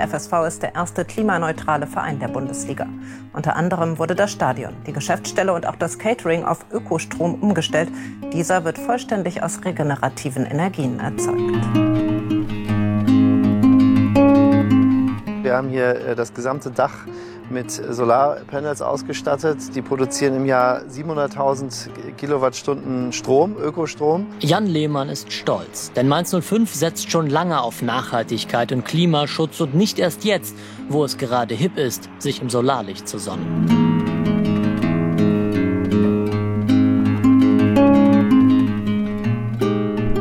Der 0.00 0.08
FSV 0.08 0.32
ist 0.46 0.62
der 0.62 0.74
erste 0.74 1.04
klimaneutrale 1.04 1.86
Verein 1.86 2.18
der 2.20 2.28
Bundesliga. 2.28 2.86
Unter 3.34 3.54
anderem 3.54 3.98
wurde 3.98 4.14
das 4.14 4.32
Stadion, 4.32 4.72
die 4.86 4.94
Geschäftsstelle 4.94 5.52
und 5.52 5.66
auch 5.66 5.76
das 5.76 5.98
Catering 5.98 6.42
auf 6.42 6.64
Ökostrom 6.72 7.34
umgestellt. 7.34 7.90
Dieser 8.32 8.64
wird 8.64 8.78
vollständig 8.78 9.42
aus 9.42 9.62
regenerativen 9.62 10.46
Energien 10.46 11.00
erzeugt. 11.00 11.38
Wir 15.42 15.54
haben 15.54 15.68
hier 15.68 15.96
äh, 15.96 16.14
das 16.14 16.32
gesamte 16.32 16.70
Dach 16.70 17.04
mit 17.50 17.70
Solarpanels 17.70 18.82
ausgestattet. 18.82 19.74
Die 19.74 19.82
produzieren 19.82 20.36
im 20.36 20.44
Jahr 20.46 20.82
700.000 20.82 22.14
Kilowattstunden 22.16 23.12
Strom, 23.12 23.56
Ökostrom. 23.56 24.26
Jan 24.40 24.66
Lehmann 24.66 25.08
ist 25.08 25.32
stolz, 25.32 25.92
denn 25.92 26.08
Mainz 26.08 26.34
05 26.34 26.72
setzt 26.72 27.10
schon 27.10 27.28
lange 27.28 27.60
auf 27.60 27.82
Nachhaltigkeit 27.82 28.72
und 28.72 28.84
Klimaschutz 28.84 29.60
und 29.60 29.74
nicht 29.74 29.98
erst 29.98 30.24
jetzt, 30.24 30.54
wo 30.88 31.04
es 31.04 31.18
gerade 31.18 31.54
hip 31.54 31.76
ist, 31.76 32.08
sich 32.18 32.40
im 32.40 32.50
Solarlicht 32.50 33.08
zu 33.08 33.18
sonnen. 33.18 33.89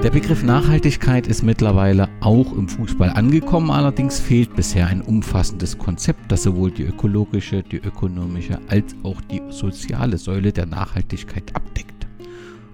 Der 0.10 0.22
Begriff 0.22 0.42
Nachhaltigkeit 0.42 1.28
ist 1.28 1.44
mittlerweile 1.44 2.10
auch 2.22 2.52
im 2.54 2.68
Fußball 2.68 3.12
angekommen, 3.12 3.70
allerdings 3.70 4.20
fehlt 4.20 4.56
bisher 4.56 4.88
ein 4.88 5.04
umfassendes 5.04 5.78
Konzept, 5.78 6.32
das 6.32 6.42
sowohl 6.42 6.72
die 6.72 6.82
ökologische, 6.82 7.62
die 7.62 7.78
ökonomische 7.78 8.60
als 8.70 8.96
auch 9.04 9.22
die 9.22 9.40
soziale 9.50 10.18
Säule 10.18 10.52
der 10.52 10.66
Nachhaltigkeit 10.66 11.56
abdeckt. 11.56 12.08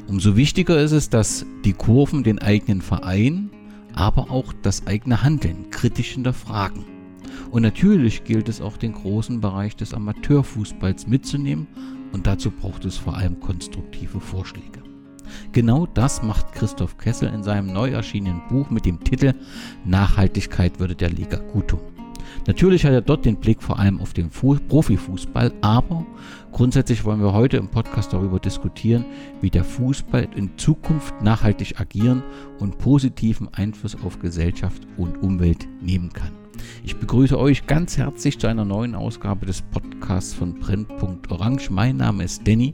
Umso 0.08 0.38
wichtiger 0.38 0.80
ist 0.80 0.94
es, 0.94 1.10
dass 1.10 1.46
die 1.66 1.74
Kurven 1.74 2.24
den 2.24 2.40
eigenen 2.40 2.82
Verein, 2.82 3.50
aber 3.94 4.32
auch 4.32 4.54
das 4.62 4.88
eigene 4.88 5.22
Handeln 5.22 5.70
kritisch 5.72 6.14
hinterfragen. 6.14 6.86
Und 7.52 7.64
natürlich 7.64 8.24
gilt 8.24 8.48
es 8.48 8.62
auch 8.62 8.78
den 8.78 8.94
großen 8.94 9.42
Bereich 9.42 9.76
des 9.76 9.94
Amateurfußballs 9.94 11.08
mitzunehmen 11.08 11.68
und 12.14 12.28
dazu 12.28 12.50
braucht 12.50 12.86
es 12.86 12.96
vor 12.96 13.18
allem 13.18 13.42
konstruktive 13.42 14.22
Vorschläge. 14.22 14.85
Genau 15.52 15.86
das 15.86 16.24
macht 16.24 16.54
Christoph 16.54 16.98
Kessel 16.98 17.32
in 17.34 17.44
seinem 17.44 17.72
neu 17.72 17.90
erschienenen 17.90 18.42
Buch 18.50 18.70
mit 18.70 18.86
dem 18.86 19.04
Titel 19.04 19.34
Nachhaltigkeit 19.86 20.80
würde 20.80 20.96
der 20.96 21.10
Liga 21.10 21.38
gut 21.38 21.70
tun. 21.70 21.82
Natürlich 22.48 22.86
hat 22.86 22.94
er 22.94 23.02
dort 23.02 23.26
den 23.26 23.38
Blick 23.38 23.62
vor 23.62 23.80
allem 23.80 24.00
auf 24.00 24.14
den 24.14 24.30
Fu 24.30 24.56
Profifußball, 24.56 25.54
aber 25.62 26.06
grundsätzlich 26.52 27.04
wollen 27.04 27.22
wir 27.22 27.34
heute 27.34 27.58
im 27.58 27.70
Podcast 27.70 28.14
darüber 28.14 28.40
diskutieren, 28.40 29.06
wie 29.42 29.50
der 29.50 29.64
Fußball 29.64 30.28
in 30.36 30.58
Zukunft 30.58 31.22
nachhaltig 31.22 31.80
agieren 31.80 32.24
und 32.60 32.78
positiven 32.78 33.54
Einfluss 33.54 33.98
auf 34.04 34.20
Gesellschaft 34.20 34.84
und 34.98 35.22
Umwelt 35.24 35.68
nehmen 35.82 36.14
kann. 36.14 36.32
Ich 36.84 36.98
begrüße 36.98 37.38
euch 37.38 37.68
ganz 37.68 37.98
herzlich 37.98 38.40
zu 38.40 38.48
einer 38.48 38.66
neuen 38.66 38.96
Ausgabe 38.96 39.46
des 39.46 39.62
Podcasts 39.62 40.34
von 40.34 40.60
Brennpunkt 40.60 41.32
Orange. 41.32 41.70
Mein 41.70 41.98
Name 41.98 42.24
ist 42.24 42.48
Danny 42.48 42.74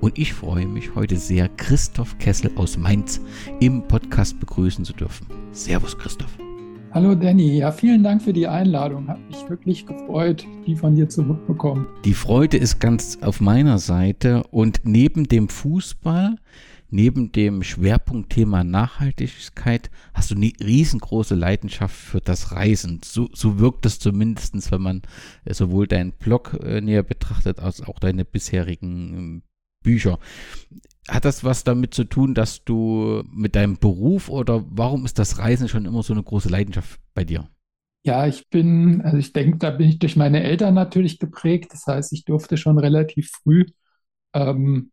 und 0.00 0.18
ich 0.18 0.32
freue 0.32 0.66
mich 0.66 0.94
heute 0.94 1.16
sehr, 1.16 1.48
Christoph 1.48 2.18
Kessel 2.18 2.50
aus 2.56 2.76
Mainz 2.76 3.20
im 3.60 3.86
Podcast 3.86 4.38
begrüßen 4.40 4.84
zu 4.84 4.92
dürfen. 4.92 5.26
Servus, 5.52 5.96
Christoph. 5.96 6.36
Hallo 6.92 7.14
Danny, 7.14 7.58
ja, 7.58 7.72
vielen 7.72 8.02
Dank 8.02 8.22
für 8.22 8.32
die 8.32 8.46
Einladung. 8.46 9.08
Hat 9.08 9.18
mich 9.28 9.50
wirklich 9.50 9.84
gefreut, 9.84 10.46
die 10.66 10.74
von 10.74 10.94
dir 10.94 11.08
zu 11.08 11.22
bekommen. 11.24 11.86
Die 12.06 12.14
Freude 12.14 12.56
ist 12.56 12.80
ganz 12.80 13.18
auf 13.20 13.40
meiner 13.40 13.78
Seite 13.78 14.44
und 14.44 14.80
neben 14.84 15.28
dem 15.28 15.50
Fußball, 15.50 16.36
neben 16.88 17.32
dem 17.32 17.62
Schwerpunktthema 17.62 18.64
Nachhaltigkeit, 18.64 19.90
hast 20.14 20.30
du 20.30 20.36
eine 20.36 20.52
riesengroße 20.58 21.34
Leidenschaft 21.34 21.94
für 21.94 22.20
das 22.20 22.52
Reisen. 22.52 23.00
So, 23.04 23.28
so 23.34 23.58
wirkt 23.58 23.84
es 23.84 23.98
zumindest, 23.98 24.72
wenn 24.72 24.80
man 24.80 25.02
sowohl 25.50 25.86
deinen 25.86 26.12
Blog 26.12 26.58
äh, 26.62 26.80
näher 26.80 27.02
betrachtet, 27.02 27.60
als 27.60 27.82
auch 27.82 27.98
deine 27.98 28.24
bisherigen 28.24 29.14
ähm, 29.14 29.42
Bücher. 29.86 30.18
Hat 31.08 31.24
das 31.24 31.44
was 31.44 31.62
damit 31.62 31.94
zu 31.94 32.02
tun, 32.02 32.34
dass 32.34 32.64
du 32.64 33.22
mit 33.30 33.54
deinem 33.54 33.78
Beruf 33.78 34.28
oder 34.28 34.64
warum 34.68 35.04
ist 35.04 35.20
das 35.20 35.38
Reisen 35.38 35.68
schon 35.68 35.84
immer 35.86 36.02
so 36.02 36.12
eine 36.12 36.22
große 36.24 36.48
Leidenschaft 36.48 37.00
bei 37.14 37.24
dir? 37.24 37.48
Ja, 38.02 38.26
ich 38.26 38.48
bin, 38.50 39.02
also 39.02 39.16
ich 39.16 39.32
denke, 39.32 39.58
da 39.58 39.70
bin 39.70 39.88
ich 39.88 39.98
durch 40.00 40.16
meine 40.16 40.42
Eltern 40.42 40.74
natürlich 40.74 41.18
geprägt. 41.20 41.72
Das 41.72 41.86
heißt, 41.86 42.12
ich 42.12 42.24
durfte 42.24 42.56
schon 42.56 42.78
relativ 42.78 43.30
früh 43.30 43.66
ähm, 44.34 44.90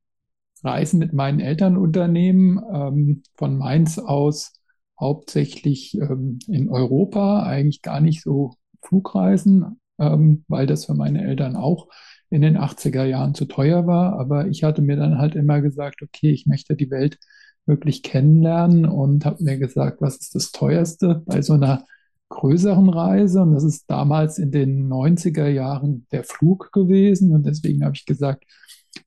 Reisen 0.63 0.99
mit 0.99 1.13
meinen 1.13 1.39
Eltern 1.39 1.77
unternehmen, 1.77 2.61
ähm, 2.73 3.23
von 3.35 3.57
Mainz 3.57 3.97
aus 3.97 4.53
hauptsächlich 4.99 5.95
ähm, 5.95 6.39
in 6.47 6.69
Europa, 6.69 7.43
eigentlich 7.43 7.81
gar 7.81 7.99
nicht 7.99 8.21
so 8.21 8.55
Flugreisen, 8.83 9.79
ähm, 9.99 10.45
weil 10.47 10.67
das 10.67 10.85
für 10.85 10.93
meine 10.93 11.23
Eltern 11.23 11.55
auch 11.55 11.87
in 12.33 12.41
den 12.41 12.57
80er 12.57 13.05
Jahren 13.05 13.35
zu 13.35 13.45
teuer 13.45 13.85
war. 13.85 14.19
Aber 14.19 14.47
ich 14.47 14.63
hatte 14.63 14.81
mir 14.81 14.95
dann 14.95 15.19
halt 15.19 15.35
immer 15.35 15.61
gesagt, 15.61 16.01
okay, 16.01 16.31
ich 16.31 16.47
möchte 16.47 16.75
die 16.75 16.89
Welt 16.89 17.19
wirklich 17.67 18.01
kennenlernen 18.01 18.85
und 18.85 19.23
habe 19.23 19.43
mir 19.43 19.59
gesagt, 19.59 20.01
was 20.01 20.17
ist 20.17 20.33
das 20.33 20.51
teuerste 20.51 21.21
bei 21.27 21.43
so 21.43 21.53
einer 21.53 21.85
größeren 22.29 22.89
Reise? 22.89 23.43
Und 23.43 23.53
das 23.53 23.63
ist 23.63 23.85
damals 23.87 24.39
in 24.39 24.51
den 24.51 24.91
90er 24.91 25.47
Jahren 25.47 26.07
der 26.11 26.23
Flug 26.23 26.71
gewesen. 26.71 27.35
Und 27.35 27.45
deswegen 27.45 27.85
habe 27.85 27.95
ich 27.95 28.07
gesagt, 28.07 28.45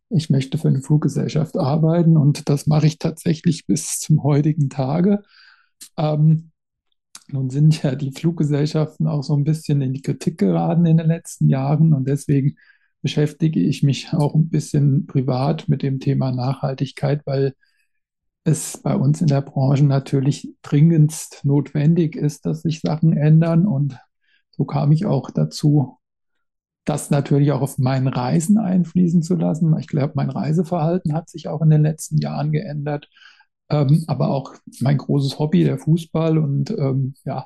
ich 0.09 0.31
möchte 0.31 0.57
für 0.57 0.69
eine 0.69 0.83
Fluggesellschaft 0.83 1.57
arbeiten 1.57 2.17
und 2.17 2.49
das 2.49 2.69
mache 2.69 2.87
ich 2.87 2.99
tatsächlich 2.99 3.67
bis 3.67 3.99
zum 3.99 4.23
heutigen 4.23 4.71
Tage. 4.71 5.25
Ähm, 5.97 6.53
nun 7.29 7.51
sind 7.51 7.83
ja 7.83 7.97
die 7.97 8.13
Fluggesellschaften 8.13 9.09
auch 9.09 9.25
so 9.25 9.35
ein 9.35 9.43
bisschen 9.43 9.83
in 9.83 9.93
die 9.93 10.03
Kritik 10.03 10.39
geraten 10.39 10.87
in 10.87 10.97
den 10.97 11.09
letzten 11.09 11.49
Jahren 11.49 11.93
und 11.93 12.07
deswegen 12.07 12.57
beschäftige 13.03 13.61
ich 13.61 13.83
mich 13.83 14.13
auch 14.13 14.35
ein 14.35 14.49
bisschen 14.49 15.07
privat 15.07 15.69
mit 15.69 15.83
dem 15.83 16.01
Thema 16.01 16.33
Nachhaltigkeit, 16.33 17.23
weil 17.27 17.55
es 18.45 18.79
bei 18.79 18.95
uns 18.95 19.21
in 19.21 19.27
der 19.27 19.43
Branche 19.43 19.85
natürlich 19.85 20.55
dringendst 20.63 21.45
notwendig 21.45 22.17
ist, 22.17 22.47
dass 22.47 22.63
sich 22.63 22.81
Sachen 22.81 23.13
ändern. 23.17 23.67
Und 23.67 23.99
so 24.51 24.65
kam 24.65 24.93
ich 24.93 25.05
auch 25.05 25.31
dazu, 25.31 25.99
das 26.85 27.11
natürlich 27.11 27.51
auch 27.53 27.61
auf 27.63 27.79
meinen 27.79 28.07
Reisen 28.07 28.59
einfließen 28.59 29.23
zu 29.23 29.35
lassen. 29.35 29.77
Ich 29.79 29.89
glaube, 29.89 30.13
mein 30.15 30.31
Reiseverhalten 30.31 31.13
hat 31.13 31.29
sich 31.29 31.49
auch 31.49 31.61
in 31.61 31.71
den 31.71 31.83
letzten 31.83 32.19
Jahren 32.19 32.53
geändert. 32.53 33.09
Ähm, 33.69 34.05
aber 34.07 34.31
auch 34.31 34.55
mein 34.81 34.97
großes 34.99 35.39
Hobby, 35.41 35.65
der 35.65 35.79
Fußball 35.79 36.39
und 36.39 36.71
ähm, 36.71 37.15
ja, 37.25 37.45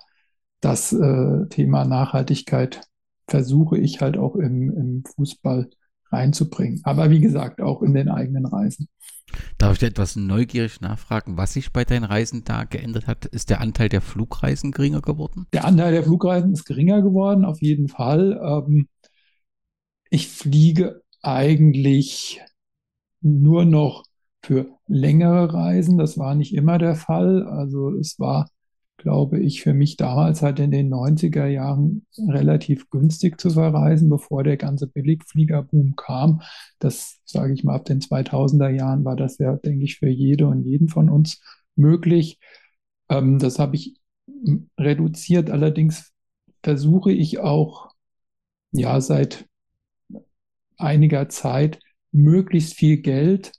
das 0.60 0.92
äh, 0.92 1.46
Thema 1.48 1.86
Nachhaltigkeit 1.86 2.82
versuche 3.30 3.78
ich 3.78 4.00
halt 4.00 4.18
auch 4.18 4.34
im, 4.36 4.70
im 4.76 5.04
Fußball 5.04 5.70
reinzubringen. 6.10 6.80
Aber 6.84 7.10
wie 7.10 7.20
gesagt, 7.20 7.60
auch 7.60 7.82
in 7.82 7.94
den 7.94 8.08
eigenen 8.08 8.44
Reisen. 8.44 8.88
Darf 9.58 9.76
ich 9.76 9.82
etwas 9.84 10.16
neugierig 10.16 10.80
nachfragen, 10.80 11.36
was 11.36 11.52
sich 11.52 11.72
bei 11.72 11.84
deinen 11.84 12.02
Reisen 12.02 12.42
da 12.44 12.64
geändert 12.64 13.06
hat? 13.06 13.26
Ist 13.26 13.48
der 13.48 13.60
Anteil 13.60 13.88
der 13.88 14.00
Flugreisen 14.00 14.72
geringer 14.72 15.00
geworden? 15.00 15.46
Der 15.52 15.64
Anteil 15.64 15.92
der 15.92 16.02
Flugreisen 16.02 16.52
ist 16.52 16.64
geringer 16.64 17.00
geworden, 17.00 17.44
auf 17.44 17.62
jeden 17.62 17.86
Fall. 17.86 18.40
Ähm, 18.42 18.88
ich 20.10 20.26
fliege 20.26 21.02
eigentlich 21.22 22.40
nur 23.20 23.64
noch 23.64 24.04
für 24.42 24.66
längere 24.88 25.52
Reisen. 25.52 25.98
Das 25.98 26.18
war 26.18 26.34
nicht 26.34 26.52
immer 26.54 26.78
der 26.78 26.96
Fall. 26.96 27.44
Also 27.46 27.90
es 27.90 28.18
war 28.18 28.48
glaube 29.00 29.40
ich, 29.40 29.62
für 29.62 29.74
mich 29.74 29.96
damals 29.96 30.42
halt 30.42 30.60
in 30.60 30.70
den 30.70 30.88
90er 30.88 31.46
Jahren 31.46 32.06
relativ 32.18 32.90
günstig 32.90 33.40
zu 33.40 33.50
verreisen, 33.50 34.08
bevor 34.08 34.44
der 34.44 34.56
ganze 34.56 34.86
Billigfliegerboom 34.86 35.96
kam. 35.96 36.42
Das, 36.78 37.20
sage 37.24 37.52
ich 37.54 37.64
mal, 37.64 37.74
ab 37.74 37.84
den 37.86 38.00
2000er 38.00 38.68
Jahren 38.70 39.04
war 39.04 39.16
das 39.16 39.38
ja, 39.38 39.56
denke 39.56 39.84
ich, 39.84 39.98
für 39.98 40.08
jede 40.08 40.46
und 40.46 40.64
jeden 40.64 40.88
von 40.88 41.10
uns 41.10 41.40
möglich. 41.76 42.38
Ähm, 43.08 43.38
das 43.38 43.58
habe 43.58 43.76
ich 43.76 43.96
reduziert. 44.78 45.50
Allerdings 45.50 46.12
versuche 46.62 47.12
ich 47.12 47.38
auch, 47.38 47.90
ja, 48.72 49.00
seit 49.00 49.46
einiger 50.78 51.28
Zeit 51.28 51.80
möglichst 52.12 52.74
viel 52.74 52.98
Geld 52.98 53.52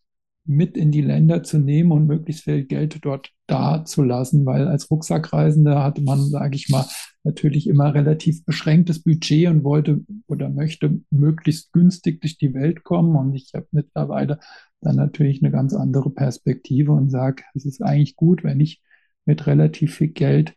mit 0.46 0.76
in 0.76 0.92
die 0.92 1.02
Länder 1.02 1.44
zu 1.44 1.60
nehmen 1.60 1.92
und 1.92 2.08
möglichst 2.08 2.44
viel 2.44 2.66
Geld 2.66 2.98
dort 3.04 3.32
da 3.48 3.86
zu 3.86 4.04
lassen, 4.04 4.46
weil 4.46 4.68
als 4.68 4.90
Rucksackreisender 4.90 5.84
hatte 5.84 6.02
man, 6.02 6.20
sage 6.22 6.56
ich 6.56 6.70
mal, 6.70 6.86
natürlich 7.24 7.68
immer 7.68 7.94
relativ 7.94 8.44
beschränktes 8.46 9.04
Budget 9.04 9.48
und 9.48 9.64
wollte 9.64 10.02
oder 10.28 10.50
möchte 10.50 11.00
möglichst 11.12 11.72
günstig 11.74 12.22
durch 12.22 12.38
die 12.38 12.54
Welt 12.54 12.84
kommen. 12.84 13.16
Und 13.16 13.36
ich 13.36 13.52
habe 13.54 13.68
mittlerweile 13.72 14.40
dann 14.82 14.96
natürlich 14.96 15.44
eine 15.44 15.52
ganz 15.52 15.74
andere 15.74 16.10
Perspektive 16.10 16.92
und 16.92 17.10
sage, 17.12 17.44
es 17.54 17.66
ist 17.66 17.82
eigentlich 17.82 18.16
gut, 18.16 18.44
wenn 18.44 18.60
ich 18.60 18.82
mit 19.26 19.46
relativ 19.46 19.96
viel 19.96 20.10
Geld 20.10 20.56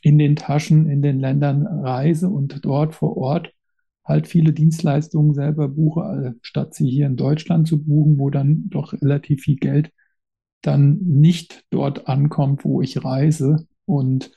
in 0.00 0.18
den 0.18 0.34
Taschen 0.34 0.88
in 0.90 1.00
den 1.00 1.20
Ländern 1.20 1.66
reise 1.66 2.28
und 2.28 2.64
dort 2.64 2.94
vor 2.94 3.16
Ort 3.16 3.52
halt 4.04 4.26
viele 4.26 4.52
Dienstleistungen 4.52 5.34
selber 5.34 5.68
buche, 5.68 6.00
äh, 6.00 6.38
statt 6.42 6.74
sie 6.74 6.88
hier 6.88 7.06
in 7.06 7.16
Deutschland 7.16 7.68
zu 7.68 7.82
buchen, 7.82 8.18
wo 8.18 8.30
dann 8.30 8.68
doch 8.68 8.92
relativ 8.94 9.42
viel 9.42 9.56
Geld 9.56 9.92
dann 10.62 10.98
nicht 10.98 11.64
dort 11.70 12.08
ankommt, 12.08 12.64
wo 12.64 12.82
ich 12.82 13.04
reise. 13.04 13.66
Und 13.84 14.32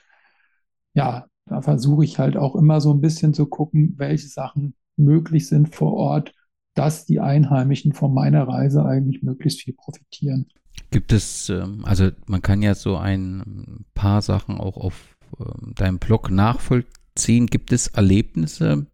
ja, 0.94 1.28
da 1.46 1.62
versuche 1.62 2.04
ich 2.04 2.20
halt 2.20 2.38
auch 2.38 2.56
immer 2.56 2.82
so 2.82 2.94
ein 2.94 3.02
bisschen 3.02 3.34
zu 3.34 3.46
gucken, 3.46 3.94
welche 3.98 4.28
Sachen 4.28 4.76
möglich 4.98 5.48
sind 5.48 5.74
vor 5.74 5.94
Ort, 5.94 6.34
dass 6.74 7.06
die 7.06 7.20
Einheimischen 7.20 7.94
von 7.94 8.14
meiner 8.14 8.48
Reise 8.48 8.86
eigentlich 8.86 9.24
möglichst 9.24 9.62
viel 9.62 9.74
profitieren. 9.74 10.48
Gibt 10.92 11.14
es, 11.14 11.50
ähm, 11.50 11.86
also 11.86 12.10
man 12.26 12.42
kann 12.42 12.62
ja 12.62 12.76
so 12.76 12.98
ein 12.98 13.86
paar 13.94 14.22
Sachen 14.22 14.58
auch 14.58 14.78
auf 14.78 15.16
ähm, 15.40 15.74
deinem 15.76 16.00
Blog 16.00 16.32
nachvollziehen. 16.32 17.48
Gibt 17.48 17.72
es 17.72 17.88
Erlebnisse, 17.88 18.88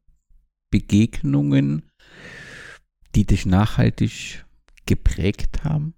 Begegnungen, 0.72 1.84
die 3.16 3.26
dich 3.26 3.46
nachhaltig 3.46 4.46
geprägt 4.86 5.64
haben? 5.64 5.94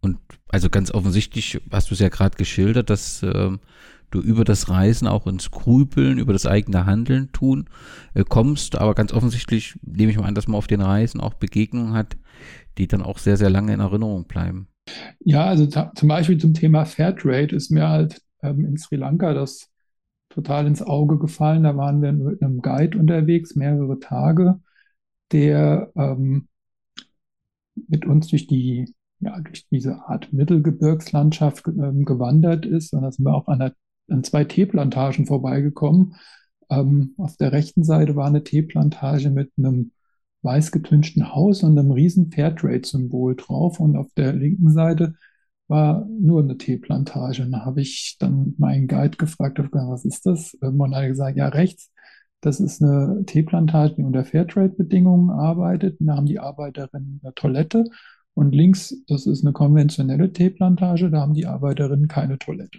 Und 0.00 0.18
also 0.48 0.70
ganz 0.70 0.90
offensichtlich 0.90 1.60
hast 1.70 1.90
du 1.90 1.94
es 1.94 2.00
ja 2.00 2.08
gerade 2.08 2.36
geschildert, 2.36 2.90
dass 2.90 3.22
äh, 3.22 3.50
du 4.10 4.20
über 4.20 4.44
das 4.44 4.68
Reisen 4.68 5.06
auch 5.06 5.26
ins 5.26 5.50
Grübeln, 5.50 6.18
über 6.18 6.32
das 6.32 6.46
eigene 6.46 6.86
Handeln 6.86 7.30
tun 7.32 7.68
äh, 8.14 8.24
kommst. 8.24 8.76
Aber 8.76 8.94
ganz 8.94 9.12
offensichtlich 9.12 9.78
nehme 9.82 10.10
ich 10.10 10.18
mal 10.18 10.26
an, 10.26 10.34
dass 10.34 10.48
man 10.48 10.56
auf 10.56 10.66
den 10.66 10.80
Reisen 10.80 11.20
auch 11.20 11.34
Begegnungen 11.34 11.92
hat, 11.92 12.16
die 12.78 12.88
dann 12.88 13.02
auch 13.02 13.18
sehr, 13.18 13.36
sehr 13.36 13.50
lange 13.50 13.72
in 13.74 13.80
Erinnerung 13.80 14.26
bleiben. 14.26 14.68
Ja, 15.20 15.44
also 15.44 15.66
zum 15.66 16.08
Beispiel 16.08 16.38
zum 16.38 16.54
Thema 16.54 16.84
Fairtrade 16.84 17.54
ist 17.54 17.70
mir 17.70 17.88
halt 17.88 18.20
ähm, 18.42 18.64
in 18.64 18.76
Sri 18.76 18.96
Lanka 18.96 19.34
das 19.34 19.69
total 20.30 20.66
ins 20.66 20.82
Auge 20.82 21.18
gefallen. 21.18 21.64
Da 21.64 21.76
waren 21.76 22.02
wir 22.02 22.12
mit 22.12 22.42
einem 22.42 22.62
Guide 22.62 22.98
unterwegs, 22.98 23.56
mehrere 23.56 23.98
Tage, 24.00 24.60
der 25.32 25.92
ähm, 25.96 26.48
mit 27.88 28.06
uns 28.06 28.28
durch 28.28 28.46
die 28.46 28.94
ja, 29.20 29.38
durch 29.40 29.66
diese 29.68 30.06
Art 30.06 30.32
Mittelgebirgslandschaft 30.32 31.66
ähm, 31.68 32.04
gewandert 32.04 32.66
ist. 32.66 32.92
Und 32.92 33.02
da 33.02 33.12
sind 33.12 33.24
wir 33.24 33.34
auch 33.34 33.48
an, 33.48 33.60
einer, 33.60 33.74
an 34.08 34.24
zwei 34.24 34.44
Teeplantagen 34.44 35.26
vorbeigekommen. 35.26 36.16
Ähm, 36.70 37.14
auf 37.18 37.36
der 37.36 37.52
rechten 37.52 37.84
Seite 37.84 38.16
war 38.16 38.26
eine 38.26 38.44
Teeplantage 38.44 39.30
mit 39.30 39.52
einem 39.58 39.92
weiß 40.42 40.72
getünchten 40.72 41.34
Haus 41.34 41.62
und 41.62 41.78
einem 41.78 41.90
riesen 41.90 42.30
Fairtrade-Symbol 42.32 43.36
drauf. 43.36 43.78
Und 43.78 43.96
auf 43.96 44.08
der 44.16 44.32
linken 44.32 44.70
Seite 44.70 45.14
war 45.70 46.04
nur 46.06 46.42
eine 46.42 46.58
Teeplantage. 46.58 47.42
Und 47.42 47.52
da 47.52 47.64
habe 47.64 47.80
ich 47.80 48.16
dann 48.18 48.54
meinen 48.58 48.88
Guide 48.88 49.16
gefragt, 49.16 49.58
was 49.58 50.04
ist 50.04 50.26
das? 50.26 50.58
Ähm, 50.62 50.80
und 50.80 50.92
er 50.92 51.02
hat 51.02 51.08
gesagt, 51.08 51.36
ja, 51.36 51.48
rechts, 51.48 51.90
das 52.40 52.60
ist 52.60 52.82
eine 52.82 53.22
Teeplantage, 53.26 53.94
die 53.96 54.02
unter 54.02 54.24
Fairtrade-Bedingungen 54.24 55.30
arbeitet. 55.30 56.00
Und 56.00 56.08
da 56.08 56.16
haben 56.16 56.26
die 56.26 56.40
Arbeiterinnen 56.40 57.20
eine 57.22 57.34
Toilette. 57.34 57.84
Und 58.34 58.54
links, 58.54 58.96
das 59.06 59.26
ist 59.26 59.44
eine 59.44 59.52
konventionelle 59.52 60.32
Teeplantage, 60.32 61.10
da 61.10 61.20
haben 61.20 61.34
die 61.34 61.46
Arbeiterinnen 61.46 62.08
keine 62.08 62.38
Toilette. 62.38 62.78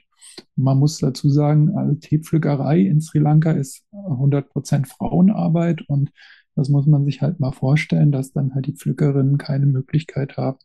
Man 0.55 0.77
muss 0.77 0.99
dazu 0.99 1.29
sagen, 1.29 1.77
also 1.77 1.95
Teepflückerei 1.95 2.81
in 2.81 3.01
Sri 3.01 3.19
Lanka 3.19 3.51
ist 3.51 3.85
100% 3.91 4.87
Frauenarbeit 4.87 5.81
und 5.87 6.11
das 6.55 6.69
muss 6.69 6.85
man 6.85 7.05
sich 7.05 7.21
halt 7.21 7.39
mal 7.39 7.51
vorstellen, 7.51 8.11
dass 8.11 8.33
dann 8.33 8.55
halt 8.55 8.67
die 8.67 8.75
Pflückerinnen 8.75 9.37
keine 9.37 9.65
Möglichkeit 9.65 10.37
haben, 10.37 10.57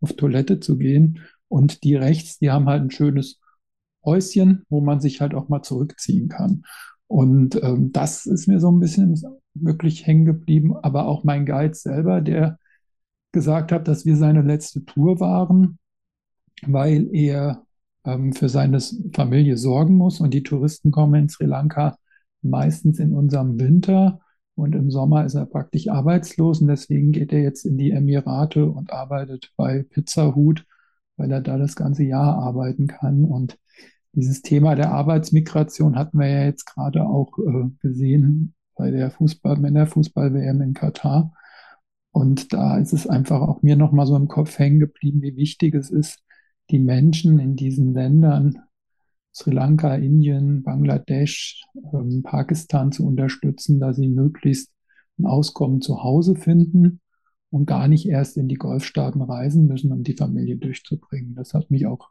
auf 0.00 0.14
Toilette 0.14 0.60
zu 0.60 0.78
gehen. 0.78 1.20
Und 1.48 1.84
die 1.84 1.94
rechts, 1.94 2.38
die 2.38 2.50
haben 2.50 2.66
halt 2.66 2.82
ein 2.82 2.90
schönes 2.90 3.40
Häuschen, 4.04 4.64
wo 4.68 4.80
man 4.80 5.00
sich 5.00 5.20
halt 5.20 5.34
auch 5.34 5.48
mal 5.48 5.62
zurückziehen 5.62 6.28
kann. 6.28 6.64
Und 7.06 7.62
ähm, 7.62 7.90
das 7.92 8.26
ist 8.26 8.48
mir 8.48 8.60
so 8.60 8.70
ein 8.70 8.80
bisschen 8.80 9.20
wirklich 9.54 10.06
hängen 10.06 10.26
geblieben. 10.26 10.76
Aber 10.76 11.06
auch 11.06 11.24
mein 11.24 11.46
Guide 11.46 11.74
selber, 11.74 12.20
der 12.20 12.58
gesagt 13.32 13.72
hat, 13.72 13.88
dass 13.88 14.04
wir 14.04 14.16
seine 14.16 14.42
letzte 14.42 14.84
Tour 14.84 15.20
waren, 15.20 15.78
weil 16.66 17.08
er 17.14 17.64
ähm, 18.04 18.32
für 18.32 18.48
seine 18.48 18.80
Familie 19.14 19.56
sorgen 19.56 19.96
muss. 19.96 20.20
Und 20.20 20.34
die 20.34 20.42
Touristen 20.42 20.90
kommen 20.90 21.14
in 21.14 21.28
Sri 21.28 21.46
Lanka 21.46 21.96
meistens 22.42 22.98
in 22.98 23.14
unserem 23.14 23.58
Winter. 23.58 24.20
Und 24.54 24.74
im 24.74 24.90
Sommer 24.90 25.24
ist 25.24 25.34
er 25.34 25.46
praktisch 25.46 25.88
arbeitslos 25.88 26.60
und 26.60 26.68
deswegen 26.68 27.12
geht 27.12 27.32
er 27.32 27.40
jetzt 27.40 27.64
in 27.64 27.78
die 27.78 27.92
Emirate 27.92 28.66
und 28.66 28.92
arbeitet 28.92 29.52
bei 29.56 29.84
Pizza 29.84 30.34
Hut, 30.34 30.64
weil 31.18 31.30
er 31.30 31.40
da 31.40 31.58
das 31.58 31.76
ganze 31.76 32.04
Jahr 32.04 32.38
arbeiten 32.38 32.86
kann. 32.86 33.24
Und 33.24 33.58
dieses 34.12 34.40
Thema 34.42 34.74
der 34.74 34.92
Arbeitsmigration 34.92 35.96
hatten 35.96 36.18
wir 36.18 36.28
ja 36.28 36.44
jetzt 36.44 36.64
gerade 36.64 37.04
auch 37.04 37.36
äh, 37.38 37.68
gesehen 37.80 38.54
bei 38.74 38.90
der 38.90 39.10
Fußball, 39.10 39.58
Männerfußball-WM 39.58 40.62
in 40.62 40.72
Katar. 40.72 41.34
Und 42.12 42.52
da 42.52 42.78
ist 42.78 42.92
es 42.92 43.06
einfach 43.06 43.40
auch 43.42 43.62
mir 43.62 43.76
nochmal 43.76 44.06
so 44.06 44.16
im 44.16 44.28
Kopf 44.28 44.58
hängen 44.58 44.80
geblieben, 44.80 45.20
wie 45.22 45.36
wichtig 45.36 45.74
es 45.74 45.90
ist, 45.90 46.22
die 46.70 46.78
Menschen 46.78 47.38
in 47.38 47.56
diesen 47.56 47.92
Ländern 47.92 48.60
Sri 49.34 49.52
Lanka, 49.52 49.94
Indien, 49.94 50.62
Bangladesch, 50.62 51.62
ähm, 51.92 52.22
Pakistan 52.22 52.92
zu 52.92 53.06
unterstützen, 53.06 53.78
dass 53.78 53.96
sie 53.96 54.08
möglichst 54.08 54.72
ein 55.18 55.26
Auskommen 55.26 55.80
zu 55.80 56.02
Hause 56.02 56.34
finden 56.34 57.00
und 57.50 57.66
gar 57.66 57.88
nicht 57.88 58.06
erst 58.06 58.36
in 58.36 58.48
die 58.48 58.56
Golfstaaten 58.56 59.22
reisen 59.22 59.66
müssen, 59.66 59.92
um 59.92 60.02
die 60.02 60.14
Familie 60.14 60.56
durchzubringen. 60.56 61.34
Das 61.34 61.54
hat 61.54 61.70
mich 61.70 61.86
auch 61.86 62.10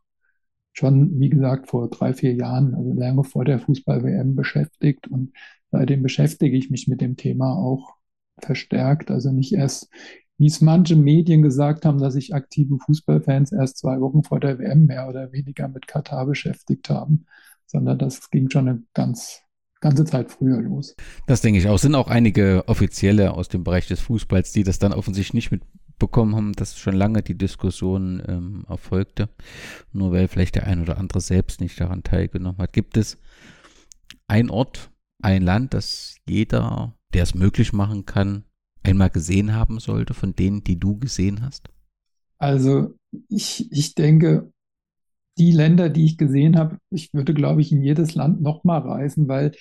schon, 0.74 1.20
wie 1.20 1.30
gesagt, 1.30 1.70
vor 1.70 1.90
drei, 1.90 2.14
vier 2.14 2.34
Jahren, 2.34 2.76
also 2.76 2.94
lange 2.94 3.24
vor 3.24 3.46
der 3.46 3.60
Fußball-WM 3.60 4.36
beschäftigt 4.36 5.08
und 5.08 5.34
seitdem 5.72 6.04
beschäftige 6.04 6.58
ich 6.58 6.70
mich 6.70 6.88
mit 6.88 7.02
dem 7.02 7.18
Thema 7.18 7.56
auch 7.56 7.96
verstärkt. 8.40 9.12
Also 9.12 9.32
nicht 9.32 9.54
erst 9.54 9.90
wie 10.38 10.48
es 10.48 10.62
manche 10.62 10.96
Medien 10.96 11.42
gesagt 11.42 11.86
haben, 11.86 11.98
dass 12.00 12.14
sich 12.14 12.34
aktive 12.34 12.78
Fußballfans 12.78 13.52
erst 13.52 13.78
zwei 13.78 14.00
Wochen 14.00 14.24
vor 14.24 14.40
der 14.40 14.60
WM 14.60 14.86
mehr 14.86 15.10
oder 15.10 15.32
weniger 15.32 15.68
mit 15.68 15.88
Katar 15.88 16.26
beschäftigt 16.28 16.90
haben, 16.90 17.26
sondern 17.66 17.98
das 17.98 18.30
ging 18.30 18.50
schon 18.50 18.68
eine 18.68 18.84
ganz 18.94 19.42
ganze 19.80 20.06
Zeit 20.06 20.32
früher 20.32 20.62
los. 20.62 20.96
Das 21.28 21.42
denke 21.42 21.60
ich 21.60 21.68
auch. 21.68 21.76
Es 21.76 21.82
sind 21.82 21.96
auch 21.96 22.08
einige 22.08 22.64
Offizielle 22.68 23.34
aus 23.34 23.48
dem 23.50 23.64
Bereich 23.64 23.88
des 23.88 24.00
Fußballs, 24.02 24.52
die 24.52 24.64
das 24.64 24.80
dann 24.80 24.94
offensichtlich 24.94 25.34
nicht 25.34 25.52
mitbekommen 25.52 26.36
haben, 26.36 26.54
dass 26.54 26.78
schon 26.78 26.96
lange 26.96 27.22
die 27.22 27.38
Diskussion 27.38 28.22
ähm, 28.28 28.66
erfolgte. 28.68 29.30
Nur 29.92 30.12
weil 30.12 30.28
vielleicht 30.28 30.56
der 30.56 30.68
ein 30.68 30.82
oder 30.82 30.98
andere 30.98 31.22
selbst 31.22 31.62
nicht 31.62 31.80
daran 31.80 32.04
teilgenommen 32.04 32.60
hat. 32.60 32.74
Gibt 32.74 32.98
es 32.98 33.18
ein 34.28 34.50
Ort, 34.50 34.92
ein 35.22 35.42
Land, 35.42 35.74
das 35.74 36.18
jeder, 36.28 36.96
der 37.14 37.24
es 37.24 37.36
möglich 37.36 37.74
machen 37.74 38.06
kann, 38.06 38.44
einmal 38.84 39.10
gesehen 39.10 39.54
haben 39.54 39.80
sollte, 39.80 40.14
von 40.14 40.36
denen, 40.36 40.64
die 40.64 40.80
du 40.80 40.98
gesehen 40.98 41.42
hast? 41.42 41.70
Also 42.38 42.96
ich, 43.30 43.72
ich 43.72 43.96
denke, 43.96 44.52
die 45.38 45.52
Länder, 45.52 45.90
die 45.90 46.06
ich 46.06 46.18
gesehen 46.18 46.58
habe, 46.58 46.78
ich 46.90 47.14
würde, 47.14 47.34
glaube 47.34 47.62
ich, 47.62 47.72
in 47.72 47.82
jedes 47.82 48.16
Land 48.16 48.42
nochmal 48.42 48.82
reisen, 48.82 49.28
weil 49.28 49.54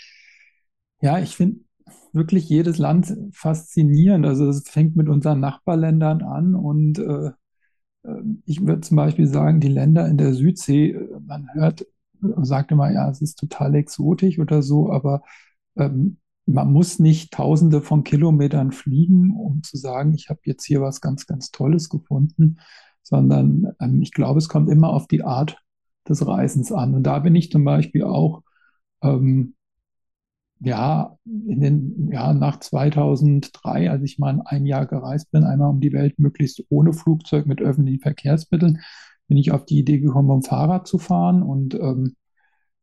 ja, 1.00 1.18
ich 1.18 1.36
finde 1.36 1.60
wirklich 2.12 2.48
jedes 2.48 2.78
Land 2.78 3.16
faszinierend. 3.32 4.26
Also 4.26 4.48
es 4.48 4.68
fängt 4.68 4.96
mit 4.96 5.08
unseren 5.08 5.40
Nachbarländern 5.40 6.22
an 6.22 6.54
und 6.54 6.98
äh, 6.98 7.30
äh 8.04 8.22
ich 8.46 8.66
würde 8.66 8.80
zum 8.80 8.96
Beispiel 8.96 9.26
sagen, 9.26 9.60
die 9.60 9.68
Länder 9.68 10.08
in 10.08 10.18
der 10.18 10.34
Südsee, 10.34 10.92
äh, 10.92 11.20
man 11.20 11.48
hört, 11.54 11.86
sagt 12.20 12.72
immer, 12.72 12.90
ja, 12.92 13.10
es 13.10 13.20
ist 13.22 13.38
total 13.38 13.74
exotisch 13.74 14.38
oder 14.38 14.62
so, 14.62 14.90
aber 14.90 15.22
ähm, 15.76 16.18
man 16.46 16.72
muss 16.72 16.98
nicht 16.98 17.32
tausende 17.32 17.82
von 17.82 18.04
Kilometern 18.04 18.72
fliegen, 18.72 19.32
um 19.32 19.62
zu 19.62 19.76
sagen, 19.76 20.14
ich 20.14 20.30
habe 20.30 20.40
jetzt 20.44 20.64
hier 20.64 20.80
was 20.80 21.00
ganz, 21.00 21.26
ganz 21.26 21.50
Tolles 21.50 21.88
gefunden, 21.88 22.58
sondern 23.02 23.72
ähm, 23.80 24.00
ich 24.02 24.12
glaube, 24.12 24.38
es 24.38 24.48
kommt 24.48 24.70
immer 24.70 24.90
auf 24.90 25.06
die 25.08 25.22
Art 25.22 25.58
des 26.08 26.26
Reisens 26.26 26.72
an. 26.72 26.94
Und 26.94 27.04
da 27.04 27.18
bin 27.20 27.34
ich 27.34 27.50
zum 27.50 27.64
Beispiel 27.64 28.04
auch, 28.04 28.42
ähm, 29.02 29.54
ja, 30.60 31.18
in 31.24 31.60
den, 31.60 32.10
ja, 32.12 32.32
nach 32.32 32.60
2003, 32.60 33.90
als 33.90 34.02
ich 34.02 34.18
mal 34.18 34.40
ein 34.44 34.64
Jahr 34.66 34.86
gereist 34.86 35.30
bin, 35.30 35.44
einmal 35.44 35.70
um 35.70 35.80
die 35.80 35.92
Welt, 35.92 36.18
möglichst 36.18 36.64
ohne 36.70 36.92
Flugzeug 36.92 37.46
mit 37.46 37.60
öffentlichen 37.60 38.00
Verkehrsmitteln, 38.00 38.80
bin 39.28 39.36
ich 39.36 39.52
auf 39.52 39.64
die 39.66 39.78
Idee 39.78 39.98
gekommen, 39.98 40.30
um 40.30 40.42
Fahrrad 40.42 40.86
zu 40.86 40.98
fahren 40.98 41.42
und 41.42 41.74
ähm, 41.74 42.16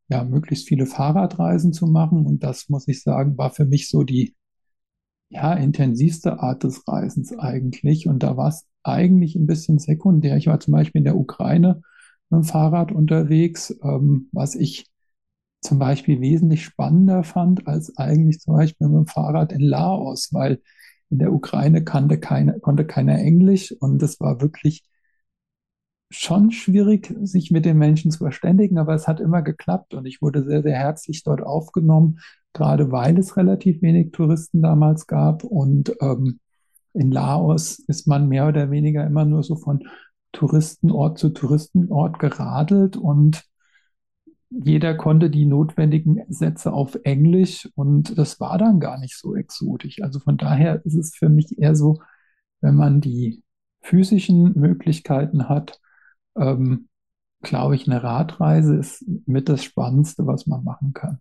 ja, 0.09 0.23
möglichst 0.23 0.67
viele 0.67 0.85
Fahrradreisen 0.85 1.73
zu 1.73 1.87
machen. 1.87 2.25
Und 2.25 2.43
das, 2.43 2.69
muss 2.69 2.87
ich 2.87 3.01
sagen, 3.03 3.37
war 3.37 3.51
für 3.51 3.65
mich 3.65 3.89
so 3.89 4.03
die 4.03 4.35
ja, 5.29 5.53
intensivste 5.53 6.39
Art 6.39 6.63
des 6.63 6.87
Reisens 6.87 7.37
eigentlich. 7.37 8.07
Und 8.07 8.23
da 8.23 8.37
war 8.37 8.49
es 8.49 8.67
eigentlich 8.83 9.35
ein 9.35 9.47
bisschen 9.47 9.79
sekundär. 9.79 10.37
Ich 10.37 10.47
war 10.47 10.59
zum 10.59 10.73
Beispiel 10.73 10.99
in 10.99 11.05
der 11.05 11.17
Ukraine 11.17 11.81
mit 12.33 12.43
dem 12.43 12.49
Fahrrad 12.49 12.91
unterwegs, 12.91 13.75
ähm, 13.83 14.29
was 14.31 14.55
ich 14.55 14.87
zum 15.61 15.79
Beispiel 15.79 16.19
wesentlich 16.19 16.63
spannender 16.65 17.23
fand 17.23 17.67
als 17.67 17.97
eigentlich 17.97 18.39
zum 18.39 18.55
Beispiel 18.55 18.87
mit 18.87 18.97
dem 18.97 19.07
Fahrrad 19.07 19.53
in 19.53 19.61
Laos, 19.61 20.29
weil 20.33 20.61
in 21.09 21.19
der 21.19 21.31
Ukraine 21.31 21.83
kannte 21.83 22.19
keine, 22.19 22.59
konnte 22.59 22.85
keiner 22.85 23.19
Englisch 23.19 23.71
und 23.79 24.01
es 24.03 24.19
war 24.19 24.41
wirklich 24.41 24.83
schon 26.09 26.51
schwierig, 26.51 27.13
sich 27.23 27.49
mit 27.51 27.65
den 27.65 27.77
Menschen 27.77 28.11
zu 28.11 28.19
verständigen, 28.19 28.77
aber 28.77 28.93
es 28.93 29.07
hat 29.07 29.19
immer 29.19 29.41
geklappt 29.41 29.93
und 29.93 30.05
ich 30.05 30.21
wurde 30.21 30.43
sehr, 30.43 30.61
sehr 30.61 30.75
herzlich 30.77 31.23
dort 31.23 31.41
aufgenommen, 31.41 32.19
gerade 32.53 32.91
weil 32.91 33.17
es 33.17 33.35
relativ 33.37 33.81
wenig 33.81 34.11
Touristen 34.11 34.61
damals 34.61 35.07
gab. 35.07 35.43
Und 35.43 35.95
ähm, 36.01 36.39
in 36.93 37.11
Laos 37.11 37.79
ist 37.87 38.07
man 38.07 38.27
mehr 38.27 38.47
oder 38.47 38.69
weniger 38.69 39.05
immer 39.05 39.25
nur 39.25 39.43
so 39.43 39.55
von 39.55 39.83
Touristenort 40.33 41.17
zu 41.17 41.29
Touristenort 41.29 42.19
geradelt 42.19 42.97
und 42.97 43.43
jeder 44.49 44.95
konnte 44.95 45.29
die 45.29 45.45
notwendigen 45.45 46.21
Sätze 46.29 46.73
auf 46.73 46.97
Englisch 47.03 47.69
und 47.75 48.17
das 48.17 48.39
war 48.39 48.57
dann 48.57 48.79
gar 48.79 48.99
nicht 48.99 49.17
so 49.17 49.35
exotisch. 49.35 50.01
Also 50.01 50.19
von 50.19 50.37
daher 50.37 50.85
ist 50.85 50.95
es 50.95 51.15
für 51.15 51.29
mich 51.29 51.57
eher 51.57 51.75
so, 51.75 52.01
wenn 52.61 52.75
man 52.75 53.01
die 53.01 53.43
physischen 53.81 54.57
Möglichkeiten 54.59 55.49
hat, 55.49 55.79
ähm, 56.37 56.87
glaube 57.41 57.75
ich, 57.75 57.87
eine 57.87 58.03
Radreise 58.03 58.75
ist 58.75 59.05
mit 59.25 59.49
das 59.49 59.63
Spannendste, 59.63 60.25
was 60.27 60.47
man 60.47 60.63
machen 60.63 60.93
kann. 60.93 61.19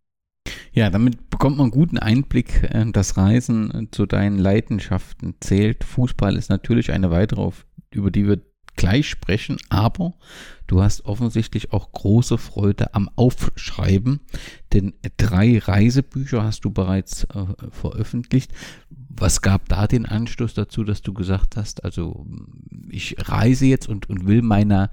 Ja, 0.73 0.89
damit 0.89 1.29
bekommt 1.29 1.59
man 1.59 1.65
einen 1.65 1.73
guten 1.73 1.99
Einblick. 1.99 2.63
Äh, 2.73 2.91
das 2.93 3.17
Reisen 3.17 3.71
äh, 3.71 3.91
zu 3.91 4.07
deinen 4.07 4.39
Leidenschaften 4.39 5.35
zählt. 5.41 5.85
Fußball 5.85 6.37
ist 6.37 6.49
natürlich 6.49 6.93
eine 6.93 7.11
weitere, 7.11 7.51
über 7.91 8.11
die 8.11 8.27
wir 8.27 8.41
gleich 8.77 9.09
sprechen, 9.09 9.59
aber 9.69 10.15
du 10.67 10.83
hast 10.83 11.05
offensichtlich 11.05 11.73
auch 11.73 11.93
große 11.93 12.39
Freude 12.39 12.95
am 12.95 13.11
Aufschreiben, 13.17 14.21
denn 14.73 14.95
drei 15.17 15.59
Reisebücher 15.59 16.43
hast 16.43 16.65
du 16.65 16.71
bereits 16.71 17.25
äh, 17.25 17.47
veröffentlicht. 17.71 18.53
Was 18.91 19.43
gab 19.43 19.69
da 19.69 19.87
den 19.87 20.07
Anstoß 20.07 20.55
dazu, 20.55 20.85
dass 20.85 21.03
du 21.03 21.13
gesagt 21.13 21.57
hast, 21.57 21.85
also 21.85 22.27
ich 22.89 23.17
reise 23.19 23.67
jetzt 23.67 23.89
und, 23.89 24.09
und 24.09 24.27
will 24.27 24.43
meine 24.43 24.91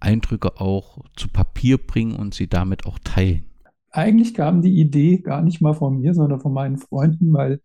Eindrücke 0.00 0.60
auch 0.60 0.98
zu 1.16 1.28
Papier 1.28 1.78
bringen 1.78 2.16
und 2.16 2.34
sie 2.34 2.48
damit 2.48 2.86
auch 2.86 2.98
teilen? 2.98 3.44
Eigentlich 3.90 4.34
kam 4.34 4.62
die 4.62 4.80
Idee 4.80 5.18
gar 5.18 5.42
nicht 5.42 5.60
mal 5.60 5.74
von 5.74 5.98
mir, 5.98 6.14
sondern 6.14 6.40
von 6.40 6.52
meinen 6.52 6.78
Freunden, 6.78 7.32
weil 7.32 7.60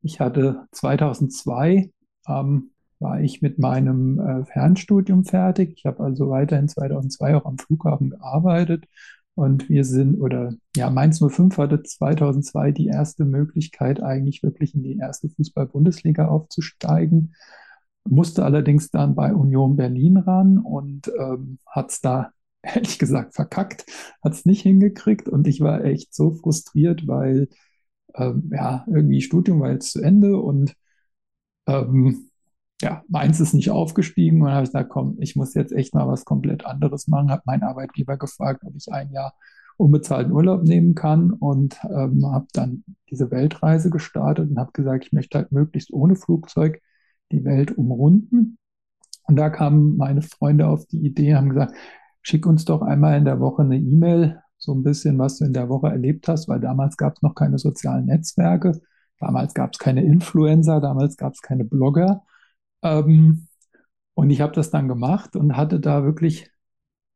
ich 0.00 0.20
hatte 0.20 0.66
2002 0.72 1.90
ähm, 2.28 2.70
war 3.02 3.20
ich 3.20 3.42
mit 3.42 3.58
meinem 3.58 4.18
äh, 4.18 4.44
Fernstudium 4.46 5.24
fertig. 5.24 5.74
Ich 5.76 5.86
habe 5.86 6.02
also 6.02 6.30
weiterhin 6.30 6.68
2002 6.68 7.36
auch 7.36 7.44
am 7.44 7.58
Flughafen 7.58 8.10
gearbeitet 8.10 8.86
und 9.34 9.68
wir 9.68 9.84
sind, 9.84 10.20
oder 10.20 10.54
ja, 10.76 10.90
Mainz 10.90 11.20
05 11.20 11.56
hatte 11.56 11.82
2002 11.82 12.72
die 12.72 12.86
erste 12.86 13.24
Möglichkeit, 13.24 14.02
eigentlich 14.02 14.42
wirklich 14.42 14.74
in 14.74 14.82
die 14.82 14.98
erste 14.98 15.30
Fußball-Bundesliga 15.30 16.28
aufzusteigen, 16.28 17.34
musste 18.04 18.44
allerdings 18.44 18.90
dann 18.90 19.14
bei 19.14 19.32
Union 19.34 19.76
Berlin 19.76 20.18
ran 20.18 20.58
und 20.58 21.10
ähm, 21.18 21.58
hat 21.66 21.90
es 21.90 22.00
da 22.00 22.32
ehrlich 22.62 22.98
gesagt 22.98 23.34
verkackt, 23.34 23.86
hat 24.22 24.34
es 24.34 24.44
nicht 24.44 24.62
hingekriegt 24.62 25.28
und 25.28 25.46
ich 25.48 25.60
war 25.60 25.84
echt 25.84 26.14
so 26.14 26.32
frustriert, 26.32 27.06
weil 27.08 27.48
ähm, 28.14 28.50
ja, 28.54 28.84
irgendwie 28.88 29.22
Studium 29.22 29.60
war 29.60 29.72
jetzt 29.72 29.92
zu 29.92 30.02
Ende 30.02 30.38
und 30.38 30.74
ähm, 31.66 32.30
ja, 32.82 33.02
meins 33.08 33.40
ist 33.40 33.54
nicht 33.54 33.70
aufgestiegen 33.70 34.42
und 34.42 34.50
habe 34.50 34.66
gesagt, 34.66 34.90
komm, 34.90 35.16
ich 35.20 35.36
muss 35.36 35.54
jetzt 35.54 35.72
echt 35.72 35.94
mal 35.94 36.08
was 36.08 36.24
komplett 36.24 36.66
anderes 36.66 37.08
machen. 37.08 37.30
Habe 37.30 37.42
meinen 37.46 37.62
Arbeitgeber 37.62 38.16
gefragt, 38.16 38.62
ob 38.64 38.74
ich 38.76 38.92
ein 38.92 39.12
Jahr 39.12 39.34
unbezahlten 39.76 40.32
Urlaub 40.32 40.64
nehmen 40.64 40.94
kann 40.94 41.32
und 41.32 41.78
ähm, 41.84 42.26
habe 42.26 42.46
dann 42.52 42.84
diese 43.10 43.30
Weltreise 43.30 43.88
gestartet 43.90 44.50
und 44.50 44.58
habe 44.58 44.72
gesagt, 44.72 45.06
ich 45.06 45.12
möchte 45.12 45.38
halt 45.38 45.52
möglichst 45.52 45.92
ohne 45.92 46.16
Flugzeug 46.16 46.80
die 47.30 47.44
Welt 47.44 47.76
umrunden. 47.78 48.58
Und 49.24 49.36
da 49.36 49.48
kamen 49.48 49.96
meine 49.96 50.22
Freunde 50.22 50.66
auf 50.66 50.84
die 50.86 51.06
Idee, 51.06 51.34
haben 51.36 51.50
gesagt, 51.50 51.74
schick 52.20 52.46
uns 52.46 52.64
doch 52.64 52.82
einmal 52.82 53.16
in 53.16 53.24
der 53.24 53.40
Woche 53.40 53.62
eine 53.62 53.78
E-Mail, 53.78 54.40
so 54.58 54.74
ein 54.74 54.82
bisschen, 54.82 55.18
was 55.18 55.38
du 55.38 55.44
in 55.44 55.52
der 55.52 55.68
Woche 55.68 55.88
erlebt 55.88 56.28
hast, 56.28 56.48
weil 56.48 56.60
damals 56.60 56.96
gab 56.96 57.14
es 57.14 57.22
noch 57.22 57.34
keine 57.34 57.58
sozialen 57.58 58.06
Netzwerke, 58.06 58.80
damals 59.18 59.54
gab 59.54 59.72
es 59.72 59.78
keine 59.78 60.04
Influencer, 60.04 60.80
damals 60.80 61.16
gab 61.16 61.32
es 61.32 61.42
keine 61.42 61.64
Blogger. 61.64 62.22
Ähm, 62.82 63.48
und 64.14 64.30
ich 64.30 64.40
habe 64.40 64.54
das 64.54 64.70
dann 64.70 64.88
gemacht 64.88 65.36
und 65.36 65.56
hatte 65.56 65.80
da 65.80 66.04
wirklich 66.04 66.50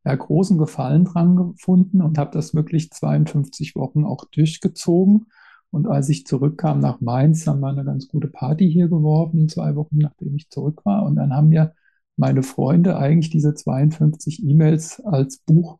ja, 0.04 0.14
großen 0.14 0.58
Gefallen 0.58 1.04
dran 1.04 1.36
gefunden 1.36 2.00
und 2.02 2.18
habe 2.18 2.30
das 2.32 2.54
wirklich 2.54 2.90
52 2.90 3.74
Wochen 3.76 4.04
auch 4.04 4.24
durchgezogen. 4.26 5.26
Und 5.70 5.88
als 5.88 6.08
ich 6.08 6.26
zurückkam 6.26 6.80
nach 6.80 7.00
Mainz, 7.00 7.46
haben 7.46 7.60
wir 7.60 7.68
eine 7.68 7.84
ganz 7.84 8.08
gute 8.08 8.28
Party 8.28 8.70
hier 8.70 8.88
geworfen, 8.88 9.48
zwei 9.48 9.74
Wochen 9.76 9.98
nachdem 9.98 10.36
ich 10.36 10.48
zurück 10.48 10.82
war. 10.84 11.04
Und 11.04 11.16
dann 11.16 11.34
haben 11.34 11.48
mir 11.48 11.74
meine 12.16 12.42
Freunde 12.42 12.96
eigentlich 12.96 13.30
diese 13.30 13.54
52 13.54 14.42
E-Mails 14.44 15.00
als 15.04 15.38
Buch 15.38 15.78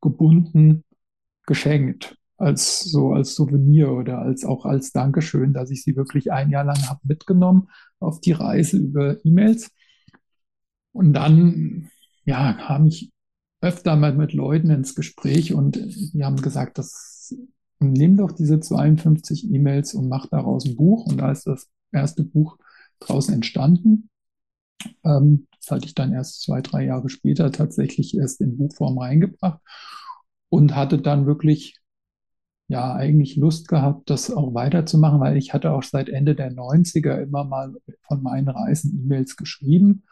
gebunden 0.00 0.84
geschenkt, 1.46 2.18
als 2.38 2.80
so 2.80 3.12
als 3.12 3.34
Souvenir 3.34 3.92
oder 3.92 4.18
als 4.20 4.44
auch 4.44 4.64
als 4.66 4.92
Dankeschön, 4.92 5.52
dass 5.52 5.70
ich 5.70 5.82
sie 5.82 5.96
wirklich 5.96 6.32
ein 6.32 6.50
Jahr 6.50 6.64
lang 6.64 6.88
habe 6.88 7.00
mitgenommen 7.04 7.68
auf 7.98 8.20
die 8.20 8.32
Reise 8.32 8.78
über 8.78 9.16
E-Mails. 9.24 9.70
Und 10.92 11.12
dann 11.14 11.90
ja, 12.24 12.52
kam 12.54 12.86
ich 12.86 13.12
öfter 13.60 13.96
mal 13.96 14.14
mit 14.14 14.32
Leuten 14.32 14.70
ins 14.70 14.94
Gespräch 14.94 15.54
und 15.54 15.76
die 15.76 16.24
haben 16.24 16.36
gesagt, 16.36 16.78
das 16.78 17.34
nimm 17.78 18.16
doch 18.16 18.32
diese 18.32 18.60
52 18.60 19.50
E-Mails 19.50 19.94
und 19.94 20.08
mach 20.08 20.26
daraus 20.26 20.66
ein 20.66 20.76
Buch. 20.76 21.06
Und 21.06 21.18
da 21.18 21.30
ist 21.30 21.46
das 21.46 21.68
erste 21.92 22.22
Buch 22.24 22.58
draußen 23.00 23.34
entstanden. 23.34 24.10
Ähm, 25.04 25.46
das 25.58 25.70
hatte 25.70 25.86
ich 25.86 25.94
dann 25.94 26.12
erst 26.12 26.42
zwei, 26.42 26.60
drei 26.62 26.84
Jahre 26.84 27.08
später 27.08 27.50
tatsächlich 27.52 28.16
erst 28.16 28.40
in 28.40 28.56
Buchform 28.56 28.98
reingebracht 28.98 29.60
und 30.48 30.74
hatte 30.74 30.98
dann 30.98 31.26
wirklich 31.26 31.78
ja 32.68 32.94
eigentlich 32.94 33.36
Lust 33.36 33.68
gehabt, 33.68 34.10
das 34.10 34.30
auch 34.30 34.54
weiterzumachen, 34.54 35.20
weil 35.20 35.36
ich 35.36 35.54
hatte 35.54 35.72
auch 35.72 35.82
seit 35.82 36.08
Ende 36.08 36.34
der 36.34 36.52
90er 36.52 37.22
immer 37.22 37.44
mal 37.44 37.74
von 38.08 38.22
meinen 38.22 38.48
Reisen 38.48 39.00
E-Mails 39.04 39.36
geschrieben. 39.36 40.04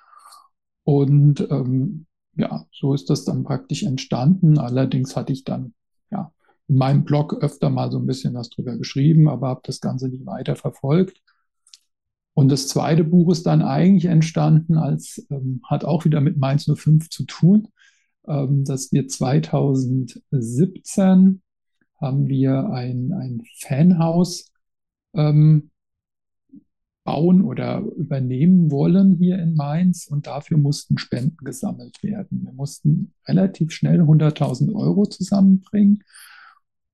Und 0.85 1.41
ähm, 1.51 2.07
ja, 2.37 2.67
so 2.73 2.95
ist 2.95 3.11
das 3.11 3.25
dann 3.25 3.45
praktisch 3.45 3.83
entstanden. 3.83 4.59
Allerdings 4.59 5.17
hatte 5.17 5.33
ich 5.33 5.45
dann 5.45 5.75
ja 6.11 6.33
in 6.69 6.77
meinem 6.77 7.05
Blog 7.05 7.43
öfter 7.43 7.71
mal 7.71 7.91
so 7.91 7.99
ein 7.99 8.07
bisschen 8.07 8.35
was 8.35 8.51
drüber 8.51 8.77
geschrieben, 8.77 9.29
aber 9.29 9.49
habe 9.49 9.63
das 9.65 9.81
Ganze 9.81 10.09
nicht 10.09 10.27
weiter 10.27 10.57
verfolgt. 10.57 11.21
Und 12.35 12.51
das 12.51 12.69
zweite 12.69 13.05
Buch 13.05 13.31
ist 13.31 13.47
dann 13.47 13.63
eigentlich 13.63 14.07
entstanden, 14.07 14.77
als 14.77 15.25
ähm, 15.31 15.61
hat 15.69 15.85
auch 15.85 16.05
wieder 16.05 16.21
mit 16.21 16.37
Mainz 16.37 16.69
05 16.73 17.09
zu 17.09 17.25
tun, 17.25 17.69
ähm, 18.27 18.65
dass 18.65 18.91
wir 18.93 19.07
2017 19.07 21.43
haben 22.01 22.29
wir 22.29 22.71
ein, 22.71 23.13
ein 23.13 23.43
Fanhaus 23.59 24.53
ähm, 25.15 25.71
bauen 27.05 27.43
oder 27.43 27.81
übernehmen 27.81 28.71
wollen 28.71 29.17
hier 29.19 29.39
in 29.39 29.55
Mainz 29.55 30.07
und 30.07 30.27
dafür 30.27 30.57
mussten 30.57 30.97
Spenden 30.97 31.45
gesammelt 31.45 32.03
werden. 32.03 32.45
Wir 32.45 32.53
mussten 32.53 33.13
relativ 33.29 33.73
schnell 33.73 34.01
100.000 34.01 34.75
Euro 34.75 35.05
zusammenbringen 35.05 36.03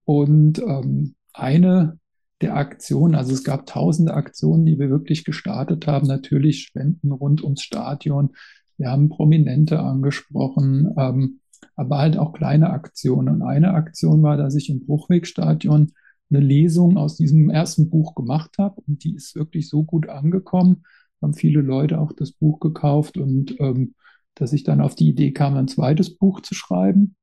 und 0.05 0.59
ähm, 0.59 1.15
eine 1.33 1.99
der 2.41 2.57
Aktionen, 2.57 3.15
also 3.15 3.33
es 3.33 3.45
gab 3.45 3.67
tausende 3.67 4.15
Aktionen, 4.15 4.65
die 4.65 4.79
wir 4.79 4.91
wirklich 4.91 5.25
gestartet 5.25 5.87
haben, 5.87 6.07
natürlich 6.07 6.63
Spenden 6.63 7.13
rund 7.13 7.45
ums 7.45 7.63
Stadion. 7.63 8.31
Wir 8.79 8.91
haben 8.91 9.11
Prominente 9.11 9.79
angesprochen, 9.79 10.95
ähm, 10.97 11.40
aber 11.77 11.99
halt 11.99 12.17
auch 12.17 12.33
kleine 12.33 12.71
Aktionen. 12.71 13.29
Und 13.29 13.43
eine 13.43 13.75
Aktion 13.75 14.23
war, 14.23 14.37
dass 14.37 14.55
ich 14.55 14.71
im 14.71 14.85
Bruchwegstadion 14.85 15.93
eine 16.31 16.41
Lesung 16.41 16.97
aus 16.97 17.17
diesem 17.17 17.51
ersten 17.51 17.91
Buch 17.91 18.15
gemacht 18.15 18.57
habe 18.59 18.81
und 18.87 19.05
die 19.05 19.15
ist 19.15 19.35
wirklich 19.35 19.69
so 19.69 19.83
gut 19.83 20.09
angekommen, 20.09 20.85
haben 21.21 21.35
viele 21.35 21.61
Leute 21.61 22.01
auch 22.01 22.13
das 22.13 22.33
Buch 22.33 22.61
gekauft 22.61 23.19
und 23.19 23.59
ähm, 23.61 23.95
dass 24.35 24.53
ich 24.53 24.63
dann 24.63 24.81
auf 24.81 24.95
die 24.95 25.09
Idee 25.09 25.33
kam, 25.33 25.57
ein 25.57 25.69
zweites 25.69 26.17
Buch 26.17 26.41
zu 26.41 26.55
schreiben. 26.55 27.17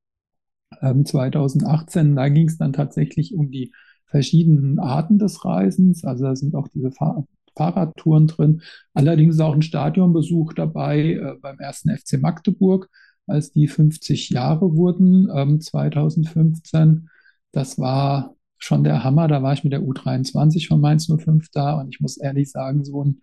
Ähm, 0.82 1.06
2018, 1.06 2.16
da 2.16 2.28
ging 2.30 2.48
es 2.48 2.58
dann 2.58 2.74
tatsächlich 2.74 3.34
um 3.34 3.50
die 3.50 3.72
verschiedenen 4.06 4.80
Arten 4.80 5.20
des 5.20 5.46
Reisens. 5.46 6.04
Also 6.04 6.26
da 6.26 6.36
sind 6.36 6.56
auch 6.56 6.68
diese 6.68 6.92
Fahr 6.92 7.26
Fahrradtouren 7.56 8.28
drin. 8.28 8.62
Allerdings 8.94 9.36
ist 9.36 9.42
auch 9.42 9.56
ein 9.56 9.64
Stadionbesuch 9.64 10.54
dabei 10.54 11.14
äh, 11.14 11.34
beim 11.42 11.58
ersten 11.60 11.90
FC 11.90 12.22
Magdeburg, 12.22 12.88
als 13.28 13.52
die 13.52 13.68
50 13.68 14.30
Jahre 14.30 14.76
wurden, 14.76 15.30
ähm, 15.34 15.62
2015. 15.62 17.10
Das 17.52 17.78
war 17.80 18.36
schon 18.58 18.84
der 18.84 19.04
Hammer. 19.04 19.28
Da 19.28 19.44
war 19.44 19.54
ich 19.54 19.64
mit 19.64 19.74
der 19.74 19.82
U23 19.82 20.68
von 20.68 20.82
Mainz 20.82 21.08
05 21.08 21.50
da 21.52 21.80
und 21.80 21.90
ich 21.94 22.00
muss 22.02 22.18
ehrlich 22.18 22.52
sagen, 22.52 22.84
so 22.84 23.04
ein 23.04 23.22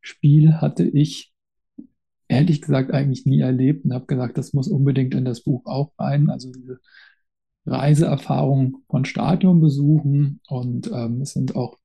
Spiel 0.00 0.54
hatte 0.60 0.84
ich 0.84 1.32
ehrlich 2.28 2.60
gesagt 2.62 2.92
eigentlich 2.92 3.26
nie 3.26 3.40
erlebt 3.40 3.84
und 3.84 3.94
habe 3.94 4.06
gesagt, 4.06 4.38
das 4.38 4.52
muss 4.52 4.68
unbedingt 4.68 5.14
in 5.14 5.24
das 5.24 5.42
Buch 5.42 5.64
auch 5.66 5.92
rein. 5.98 6.30
Also 6.30 6.50
diese 6.52 6.80
Reiseerfahrung 7.66 8.78
von 8.88 9.04
Stadionbesuchen 9.04 10.40
und 10.48 10.90
ähm, 10.92 11.20
es 11.22 11.32
sind 11.32 11.56
auch 11.56 11.78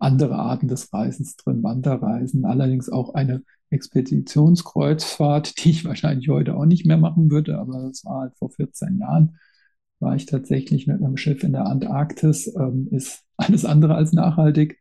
andere 0.00 0.36
Arten 0.36 0.68
des 0.68 0.92
Reisens 0.92 1.36
drin, 1.36 1.62
Wanderreisen, 1.62 2.44
allerdings 2.44 2.88
auch 2.88 3.14
eine 3.14 3.42
Expeditionskreuzfahrt, 3.70 5.64
die 5.64 5.70
ich 5.70 5.84
wahrscheinlich 5.84 6.28
heute 6.28 6.56
auch 6.56 6.66
nicht 6.66 6.86
mehr 6.86 6.96
machen 6.96 7.30
würde, 7.30 7.58
aber 7.58 7.82
das 7.88 8.04
war 8.04 8.22
halt 8.22 8.36
vor 8.36 8.50
14 8.50 8.98
Jahren, 8.98 9.36
war 10.00 10.16
ich 10.16 10.26
tatsächlich 10.26 10.86
mit 10.86 11.02
einem 11.02 11.16
Schiff 11.16 11.44
in 11.44 11.52
der 11.52 11.66
Antarktis, 11.66 12.52
ähm, 12.56 12.88
ist 12.90 13.22
alles 13.36 13.64
andere 13.64 13.94
als 13.94 14.12
nachhaltig. 14.12 14.78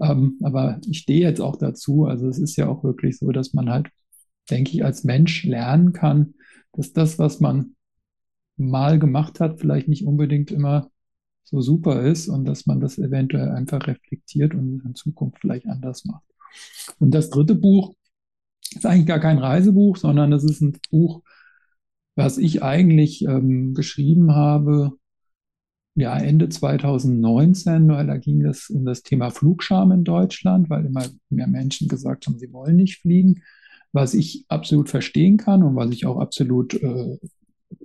Ähm, 0.00 0.38
aber 0.42 0.80
ich 0.88 0.98
stehe 1.00 1.20
jetzt 1.20 1.40
auch 1.40 1.56
dazu. 1.56 2.06
Also 2.06 2.28
es 2.28 2.38
ist 2.38 2.56
ja 2.56 2.68
auch 2.68 2.82
wirklich 2.82 3.18
so, 3.18 3.30
dass 3.32 3.52
man 3.52 3.70
halt, 3.70 3.90
denke 4.50 4.72
ich, 4.72 4.84
als 4.84 5.04
Mensch 5.04 5.44
lernen 5.44 5.92
kann, 5.92 6.34
dass 6.72 6.92
das, 6.92 7.18
was 7.18 7.40
man 7.40 7.76
mal 8.56 8.98
gemacht 8.98 9.40
hat, 9.40 9.60
vielleicht 9.60 9.88
nicht 9.88 10.06
unbedingt 10.06 10.50
immer 10.50 10.90
so 11.44 11.60
super 11.60 12.02
ist 12.02 12.28
und 12.28 12.44
dass 12.44 12.66
man 12.66 12.80
das 12.80 12.98
eventuell 12.98 13.50
einfach 13.50 13.86
reflektiert 13.86 14.54
und 14.54 14.82
in 14.84 14.94
Zukunft 14.94 15.38
vielleicht 15.40 15.66
anders 15.66 16.04
macht. 16.04 16.24
Und 16.98 17.12
das 17.12 17.30
dritte 17.30 17.54
Buch 17.54 17.94
ist 18.74 18.86
eigentlich 18.86 19.06
gar 19.06 19.20
kein 19.20 19.38
Reisebuch, 19.38 19.96
sondern 19.96 20.30
das 20.30 20.44
ist 20.44 20.60
ein 20.60 20.78
Buch, 20.90 21.22
was 22.14 22.38
ich 22.38 22.62
eigentlich 22.62 23.24
ähm, 23.24 23.74
geschrieben 23.74 24.34
habe, 24.34 24.92
ja, 25.94 26.16
Ende 26.16 26.48
2019, 26.48 27.88
weil 27.88 28.06
da 28.06 28.16
ging 28.16 28.44
es 28.46 28.70
um 28.70 28.84
das 28.84 29.02
Thema 29.02 29.30
Flugscham 29.30 29.92
in 29.92 30.04
Deutschland, 30.04 30.70
weil 30.70 30.86
immer 30.86 31.04
mehr 31.28 31.46
Menschen 31.46 31.88
gesagt 31.88 32.26
haben, 32.26 32.38
sie 32.38 32.52
wollen 32.52 32.76
nicht 32.76 33.00
fliegen, 33.02 33.42
was 33.92 34.14
ich 34.14 34.46
absolut 34.48 34.88
verstehen 34.88 35.36
kann 35.36 35.62
und 35.62 35.76
was 35.76 35.90
ich 35.90 36.06
auch 36.06 36.18
absolut 36.18 36.74
äh, 36.74 37.18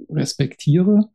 respektiere. 0.09 1.09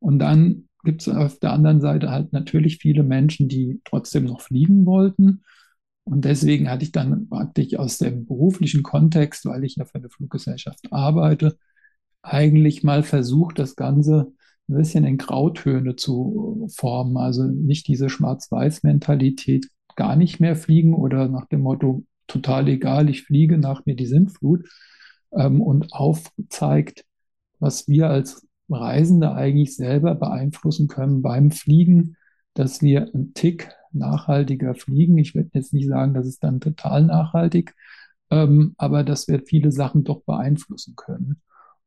Und 0.00 0.18
dann 0.18 0.68
gibt 0.84 1.02
es 1.02 1.08
auf 1.08 1.38
der 1.38 1.52
anderen 1.52 1.80
Seite 1.80 2.10
halt 2.10 2.32
natürlich 2.32 2.78
viele 2.78 3.02
Menschen, 3.02 3.48
die 3.48 3.80
trotzdem 3.84 4.24
noch 4.24 4.40
fliegen 4.40 4.86
wollten. 4.86 5.42
Und 6.04 6.24
deswegen 6.24 6.70
hatte 6.70 6.84
ich 6.84 6.92
dann 6.92 7.28
praktisch 7.28 7.76
aus 7.76 7.98
dem 7.98 8.26
beruflichen 8.26 8.82
Kontext, 8.82 9.46
weil 9.46 9.64
ich 9.64 9.76
ja 9.76 9.84
für 9.86 9.96
eine 9.96 10.10
Fluggesellschaft 10.10 10.92
arbeite, 10.92 11.56
eigentlich 12.22 12.82
mal 12.82 13.02
versucht, 13.02 13.58
das 13.58 13.76
Ganze 13.76 14.32
ein 14.68 14.76
bisschen 14.76 15.04
in 15.04 15.18
Grautöne 15.18 15.96
zu 15.96 16.68
formen. 16.74 17.16
Also 17.16 17.44
nicht 17.44 17.88
diese 17.88 18.08
Schwarz-Weiß-Mentalität, 18.08 19.68
gar 19.96 20.16
nicht 20.16 20.40
mehr 20.40 20.56
fliegen 20.56 20.94
oder 20.94 21.28
nach 21.28 21.46
dem 21.46 21.60
Motto, 21.60 22.04
total 22.26 22.68
egal, 22.68 23.08
ich 23.08 23.22
fliege 23.22 23.58
nach 23.58 23.84
mir 23.86 23.96
die 23.96 24.06
Sintflut 24.06 24.68
ähm, 25.32 25.60
und 25.60 25.92
aufzeigt, 25.92 27.04
was 27.58 27.88
wir 27.88 28.08
als 28.08 28.46
Reisende 28.68 29.32
eigentlich 29.32 29.76
selber 29.76 30.14
beeinflussen 30.14 30.88
können 30.88 31.22
beim 31.22 31.50
Fliegen, 31.50 32.16
dass 32.54 32.82
wir 32.82 33.12
einen 33.14 33.34
Tick 33.34 33.70
nachhaltiger 33.92 34.74
fliegen. 34.74 35.18
Ich 35.18 35.34
würde 35.34 35.50
jetzt 35.52 35.72
nicht 35.72 35.88
sagen, 35.88 36.14
dass 36.14 36.26
es 36.26 36.38
dann 36.38 36.60
total 36.60 37.04
nachhaltig, 37.04 37.74
ähm, 38.30 38.74
aber 38.78 39.04
dass 39.04 39.28
wir 39.28 39.42
viele 39.44 39.72
Sachen 39.72 40.04
doch 40.04 40.22
beeinflussen 40.22 40.96
können. 40.96 41.40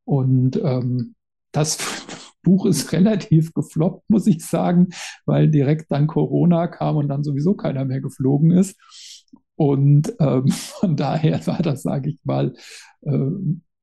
Und 0.05 0.57
ähm, 0.63 1.15
das 1.51 1.77
Buch 2.43 2.65
ist 2.65 2.91
relativ 2.93 3.53
gefloppt, 3.53 4.09
muss 4.09 4.27
ich 4.27 4.45
sagen, 4.45 4.89
weil 5.25 5.49
direkt 5.49 5.91
dann 5.91 6.07
Corona 6.07 6.67
kam 6.67 6.95
und 6.95 7.09
dann 7.09 7.23
sowieso 7.23 7.55
keiner 7.55 7.83
mehr 7.85 8.01
geflogen 8.01 8.51
ist. 8.51 8.77
Und 9.55 10.13
ähm, 10.19 10.47
von 10.51 10.95
daher 10.95 11.45
war 11.47 11.61
das, 11.61 11.83
sage 11.83 12.11
ich 12.11 12.19
mal, 12.23 12.53
äh, 13.01 13.29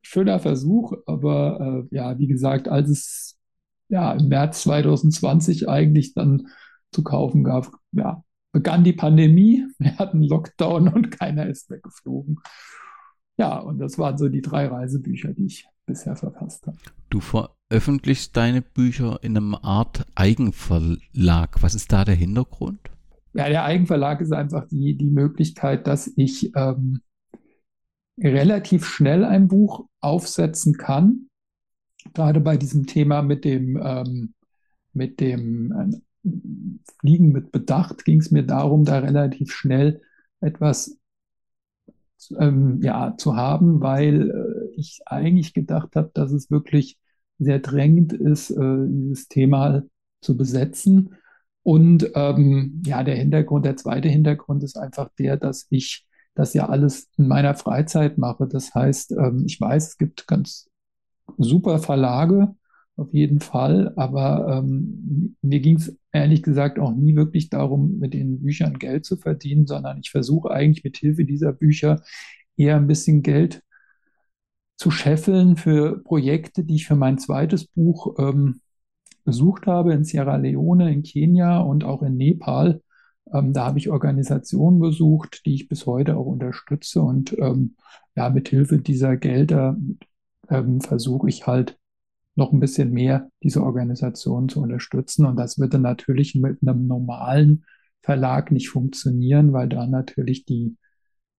schöner 0.04 0.38
Versuch. 0.38 0.94
Aber 1.06 1.86
äh, 1.90 1.94
ja, 1.94 2.18
wie 2.18 2.26
gesagt, 2.26 2.68
als 2.68 2.88
es 2.88 3.38
ja 3.88 4.12
im 4.12 4.28
März 4.28 4.62
2020 4.62 5.68
eigentlich 5.68 6.14
dann 6.14 6.48
zu 6.92 7.02
kaufen 7.02 7.44
gab, 7.44 7.70
ja, 7.92 8.22
begann 8.52 8.84
die 8.84 8.92
Pandemie. 8.92 9.66
Wir 9.78 9.98
hatten 9.98 10.22
Lockdown 10.22 10.88
und 10.88 11.10
keiner 11.10 11.46
ist 11.46 11.70
weggeflogen. 11.70 12.38
Ja, 13.36 13.58
und 13.58 13.78
das 13.78 13.98
waren 13.98 14.16
so 14.16 14.28
die 14.28 14.42
drei 14.42 14.68
Reisebücher, 14.68 15.32
die 15.32 15.46
ich 15.46 15.66
bisher 15.86 16.16
verfasst 16.16 16.66
habe. 16.66 16.76
Du 17.10 17.20
veröffentlichst 17.20 18.36
deine 18.36 18.62
Bücher 18.62 19.18
in 19.22 19.36
einem 19.36 19.54
Art 19.56 20.06
Eigenverlag. 20.14 21.62
Was 21.62 21.74
ist 21.74 21.92
da 21.92 22.04
der 22.04 22.14
Hintergrund? 22.14 22.78
Ja, 23.32 23.48
der 23.48 23.64
Eigenverlag 23.64 24.20
ist 24.20 24.32
einfach 24.32 24.68
die, 24.68 24.96
die 24.96 25.10
Möglichkeit, 25.10 25.88
dass 25.88 26.10
ich 26.16 26.54
ähm, 26.54 27.00
relativ 28.18 28.86
schnell 28.86 29.24
ein 29.24 29.48
Buch 29.48 29.86
aufsetzen 30.00 30.76
kann. 30.76 31.28
Gerade 32.12 32.40
bei 32.40 32.56
diesem 32.56 32.86
Thema 32.86 33.22
mit 33.22 33.44
dem, 33.44 33.80
ähm, 33.82 34.34
mit 34.92 35.20
dem 35.20 35.72
äh, 35.72 36.30
Fliegen 37.00 37.32
mit 37.32 37.52
Bedacht 37.52 38.04
ging 38.04 38.20
es 38.20 38.30
mir 38.30 38.44
darum, 38.44 38.84
da 38.84 38.98
relativ 38.98 39.52
schnell 39.52 40.00
etwas 40.40 40.98
ähm, 42.38 42.80
ja, 42.82 43.14
zu 43.18 43.36
haben, 43.36 43.80
weil 43.80 44.30
äh, 44.30 44.80
ich 44.80 45.00
eigentlich 45.06 45.52
gedacht 45.52 45.96
habe, 45.96 46.10
dass 46.14 46.32
es 46.32 46.50
wirklich 46.50 46.98
sehr 47.38 47.58
drängend 47.58 48.12
ist, 48.12 48.50
äh, 48.50 48.86
dieses 48.86 49.28
Thema 49.28 49.82
zu 50.20 50.36
besetzen. 50.36 51.14
Und 51.62 52.10
ähm, 52.14 52.82
ja, 52.86 53.02
der 53.02 53.16
Hintergrund, 53.16 53.64
der 53.64 53.76
zweite 53.76 54.08
Hintergrund 54.08 54.62
ist 54.62 54.76
einfach 54.76 55.10
der, 55.18 55.36
dass 55.36 55.66
ich 55.70 56.06
das 56.34 56.54
ja 56.54 56.68
alles 56.68 57.08
in 57.16 57.28
meiner 57.28 57.54
Freizeit 57.54 58.18
mache. 58.18 58.46
Das 58.48 58.74
heißt, 58.74 59.12
ähm, 59.12 59.44
ich 59.46 59.60
weiß, 59.60 59.88
es 59.88 59.98
gibt 59.98 60.26
ganz 60.26 60.68
super 61.38 61.78
Verlage, 61.78 62.54
auf 62.96 63.12
jeden 63.12 63.40
Fall, 63.40 63.92
aber 63.96 64.58
ähm, 64.58 65.36
mir 65.42 65.60
ging 65.60 65.76
es 65.76 65.96
ehrlich 66.12 66.42
gesagt 66.42 66.78
auch 66.78 66.92
nie 66.94 67.16
wirklich 67.16 67.50
darum, 67.50 67.98
mit 67.98 68.14
den 68.14 68.40
Büchern 68.40 68.78
Geld 68.78 69.04
zu 69.04 69.16
verdienen, 69.16 69.66
sondern 69.66 69.98
ich 69.98 70.10
versuche 70.10 70.50
eigentlich 70.50 70.84
mit 70.84 70.96
Hilfe 70.98 71.24
dieser 71.24 71.52
Bücher 71.52 72.02
eher 72.56 72.76
ein 72.76 72.86
bisschen 72.86 73.22
Geld 73.22 73.62
zu 74.76 74.90
scheffeln 74.90 75.56
für 75.56 76.02
Projekte, 76.04 76.64
die 76.64 76.76
ich 76.76 76.86
für 76.86 76.96
mein 76.96 77.18
zweites 77.18 77.66
Buch 77.66 78.14
ähm, 78.18 78.60
besucht 79.24 79.66
habe 79.66 79.92
in 79.94 80.04
Sierra 80.04 80.36
Leone, 80.36 80.92
in 80.92 81.02
Kenia 81.02 81.58
und 81.58 81.84
auch 81.84 82.02
in 82.02 82.16
Nepal. 82.16 82.80
Ähm, 83.32 83.52
da 83.52 83.66
habe 83.66 83.78
ich 83.78 83.90
Organisationen 83.90 84.80
besucht, 84.80 85.42
die 85.46 85.54
ich 85.54 85.68
bis 85.68 85.86
heute 85.86 86.16
auch 86.16 86.26
unterstütze. 86.26 87.02
Und 87.02 87.36
ähm, 87.38 87.76
ja, 88.16 88.30
mit 88.30 88.48
Hilfe 88.48 88.78
dieser 88.78 89.16
Gelder 89.16 89.76
ähm, 90.48 90.80
versuche 90.80 91.28
ich 91.28 91.46
halt 91.46 91.78
noch 92.36 92.52
ein 92.52 92.60
bisschen 92.60 92.90
mehr 92.90 93.30
diese 93.42 93.62
Organisationen 93.62 94.48
zu 94.48 94.60
unterstützen. 94.60 95.24
Und 95.26 95.36
das 95.36 95.58
würde 95.58 95.78
natürlich 95.78 96.34
mit 96.34 96.58
einem 96.62 96.86
normalen 96.86 97.64
Verlag 98.02 98.50
nicht 98.50 98.68
funktionieren, 98.68 99.52
weil 99.52 99.68
da 99.68 99.86
natürlich 99.86 100.44
die, 100.44 100.76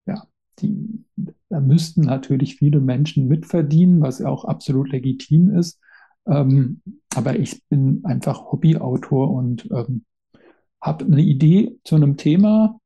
ja, 0.06 0.24
die, 0.60 1.06
da 1.50 1.60
müssten 1.60 2.02
natürlich 2.02 2.56
viele 2.56 2.80
Menschen 2.80 3.28
mitverdienen, 3.28 4.02
was 4.02 4.22
auch 4.22 4.46
absolut 4.46 4.90
legitim 4.92 5.54
ist. 5.56 5.80
Ähm, 6.28 6.82
aber 7.14 7.38
ich 7.38 7.64
bin 7.68 8.02
einfach 8.04 8.52
Hobbyautor 8.52 9.32
und 9.32 9.70
ähm, 9.72 10.06
habe 10.86 11.06
eine 11.06 11.22
Idee 11.22 11.80
zu 11.84 11.96
einem 11.96 12.16
Thema 12.16 12.80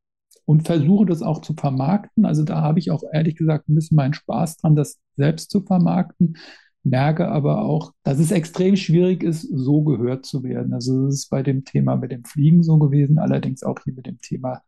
und 0.46 0.66
versuche 0.66 1.06
das 1.06 1.22
auch 1.22 1.42
zu 1.42 1.54
vermarkten. 1.54 2.26
Also 2.26 2.44
da 2.44 2.62
habe 2.62 2.80
ich 2.80 2.92
auch 2.92 3.04
ehrlich 3.14 3.36
gesagt 3.36 3.70
ein 3.70 3.76
bisschen 3.76 3.98
meinen 3.98 4.14
Spaß 4.14 4.58
dran, 4.58 4.76
das 4.76 5.00
selbst 5.18 5.52
zu 5.52 5.62
vermarkten. 5.62 6.38
Merke 6.84 7.28
aber 7.28 7.62
auch, 7.62 7.94
dass 8.04 8.20
es 8.20 8.32
extrem 8.32 8.78
schwierig 8.78 9.22
ist, 9.22 9.42
so 9.42 9.84
gehört 9.84 10.26
zu 10.26 10.44
werden. 10.44 10.74
Also 10.74 11.08
es 11.08 11.16
ist 11.16 11.30
bei 11.30 11.44
dem 11.44 11.66
Thema 11.66 11.98
mit 11.98 12.12
dem 12.12 12.24
Fliegen 12.24 12.64
so 12.64 12.80
gewesen, 12.80 13.20
allerdings 13.20 13.64
auch 13.64 13.80
hier 13.84 13.94
mit 13.94 14.06
dem 14.06 14.20
Thema 14.22 14.64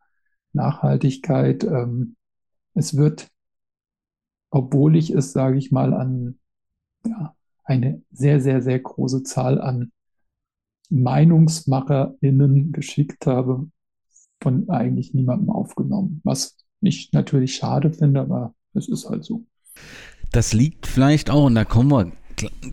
Nachhaltigkeit. 0.52 1.63
Ähm, 1.63 2.17
es 2.74 2.98
wird, 2.98 3.30
obwohl 4.50 4.98
ich 4.98 5.10
es, 5.10 5.32
sage 5.32 5.58
ich 5.58 5.72
mal, 5.72 5.94
an 5.94 6.38
ja, 7.08 7.34
eine 7.63 8.02
sehr, 8.12 8.41
sehr, 8.41 8.62
sehr 8.62 8.80
große 8.80 9.24
Zahl 9.24 9.62
an 9.62 9.91
MeinungsmacherInnen 10.89 12.72
geschickt 12.72 13.26
habe, 13.26 13.70
von 14.41 14.70
eigentlich 14.70 15.13
niemandem 15.13 15.50
aufgenommen. 15.50 16.22
Was 16.24 16.58
ich 16.82 17.12
natürlich 17.12 17.56
schade 17.56 17.91
finde, 17.94 18.22
aber 18.22 18.54
es 18.74 18.89
ist 18.89 19.08
halt 19.08 19.24
so. 19.24 19.46
Das 20.32 20.54
liegt 20.54 20.88
vielleicht 20.88 21.30
auch, 21.30 21.46
und 21.46 21.56
da 21.56 21.65
kommen 21.65 21.91
wir 21.91 22.12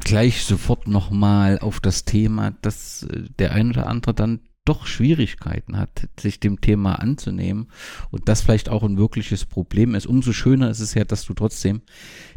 gleich 0.00 0.44
sofort 0.44 0.86
nochmal 0.86 1.58
auf 1.58 1.80
das 1.80 2.04
Thema, 2.04 2.52
dass 2.62 3.02
äh, 3.02 3.24
der 3.38 3.52
ein 3.52 3.70
oder 3.70 3.86
andere 3.86 4.14
dann 4.14 4.40
doch 4.68 4.86
Schwierigkeiten 4.86 5.78
hat, 5.78 6.08
sich 6.20 6.40
dem 6.40 6.60
Thema 6.60 6.96
anzunehmen 6.96 7.68
und 8.10 8.28
das 8.28 8.42
vielleicht 8.42 8.68
auch 8.68 8.82
ein 8.82 8.98
wirkliches 8.98 9.46
Problem 9.46 9.94
ist. 9.94 10.06
Umso 10.06 10.32
schöner 10.32 10.68
ist 10.70 10.80
es 10.80 10.94
ja, 10.94 11.04
dass 11.04 11.24
du 11.24 11.32
trotzdem 11.34 11.80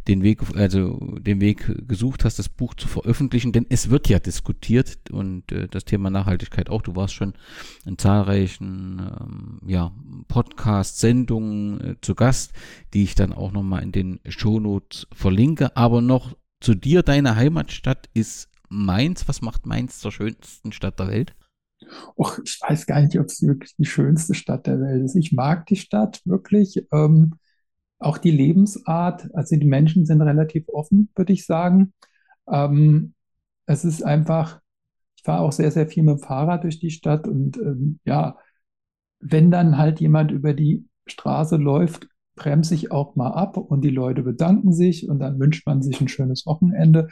den 0.08 0.24
Weg, 0.24 0.42
also 0.56 1.18
den 1.20 1.42
Weg 1.42 1.88
gesucht 1.88 2.24
hast, 2.24 2.40
das 2.40 2.50
Buch 2.50 2.74
zu 2.74 2.88
veröffentlichen, 2.88 3.52
denn 3.52 3.66
es 3.70 3.90
wird 3.90 4.08
ja 4.08 4.20
diskutiert 4.20 5.12
und 5.12 5.52
äh, 5.52 5.68
das 5.68 5.86
Thema 5.86 6.10
Nachhaltigkeit 6.10 6.70
auch. 6.70 6.82
Du 6.82 6.96
warst 6.96 7.14
schon 7.14 7.34
in 7.86 7.98
zahlreichen 7.98 9.00
ähm, 9.20 9.60
ja, 9.68 9.92
Podcast-Sendungen 10.28 11.82
äh, 11.82 11.96
zu 12.02 12.16
Gast, 12.16 12.54
die 12.94 13.04
ich 13.04 13.16
dann 13.16 13.34
auch 13.34 13.52
nochmal 13.52 13.84
in 13.84 13.92
den 13.92 14.20
Shownotes 14.28 15.08
verlinke. 15.14 15.76
Aber 15.76 16.02
noch 16.02 16.36
zu 16.62 16.76
dir, 16.76 17.04
deine 17.04 17.36
Heimatstadt 17.36 18.10
ist 18.14 18.50
Mainz. 18.70 19.28
Was 19.28 19.42
macht 19.42 19.66
Mainz 19.66 20.00
zur 20.00 20.12
schönsten 20.12 20.72
Stadt 20.72 21.00
der 21.00 21.08
Welt? 21.08 21.36
Och, 22.16 22.40
ich 22.44 22.60
weiß 22.62 22.86
gar 22.86 23.02
nicht, 23.02 23.20
ob 23.20 23.28
es 23.28 23.42
wirklich 23.42 23.76
die 23.76 23.86
schönste 23.86 24.34
Stadt 24.34 24.68
der 24.68 24.80
Welt 24.80 25.04
ist. 25.04 25.16
Ich 25.16 25.32
mag 25.32 25.66
die 25.66 25.76
Stadt 25.76 26.22
wirklich. 26.26 26.86
Ähm, 26.92 27.36
auch 28.00 28.18
die 28.18 28.32
Lebensart, 28.32 29.30
also 29.36 29.56
die 29.56 29.68
Menschen 29.68 30.06
sind 30.06 30.22
relativ 30.22 30.68
offen, 30.70 31.10
würde 31.16 31.34
ich 31.34 31.46
sagen. 31.46 31.94
Ähm, 32.50 33.14
es 33.68 33.86
ist 33.86 34.04
einfach, 34.04 34.60
ich 35.16 35.24
fahre 35.24 35.42
auch 35.44 35.52
sehr, 35.52 35.72
sehr 35.72 35.88
viel 35.88 36.04
mit 36.04 36.18
dem 36.18 36.24
Fahrrad 36.24 36.64
durch 36.64 36.80
die 36.80 36.90
Stadt 36.92 37.28
und 37.28 37.58
ähm, 37.58 38.00
ja, 38.06 38.38
wenn 39.20 39.52
dann 39.52 39.78
halt 39.78 40.00
jemand 40.00 40.32
über 40.32 40.54
die 40.54 40.88
Straße 41.06 41.58
läuft, 41.58 42.08
bremse 42.36 42.74
ich 42.74 42.92
auch 42.92 43.16
mal 43.16 43.32
ab 43.32 43.58
und 43.58 43.82
die 43.82 43.90
Leute 43.90 44.24
bedanken 44.24 44.74
sich 44.74 45.08
und 45.08 45.20
dann 45.20 45.40
wünscht 45.40 45.68
man 45.68 45.82
sich 45.84 46.02
ein 46.02 46.08
schönes 46.08 46.46
Wochenende. 46.46 47.10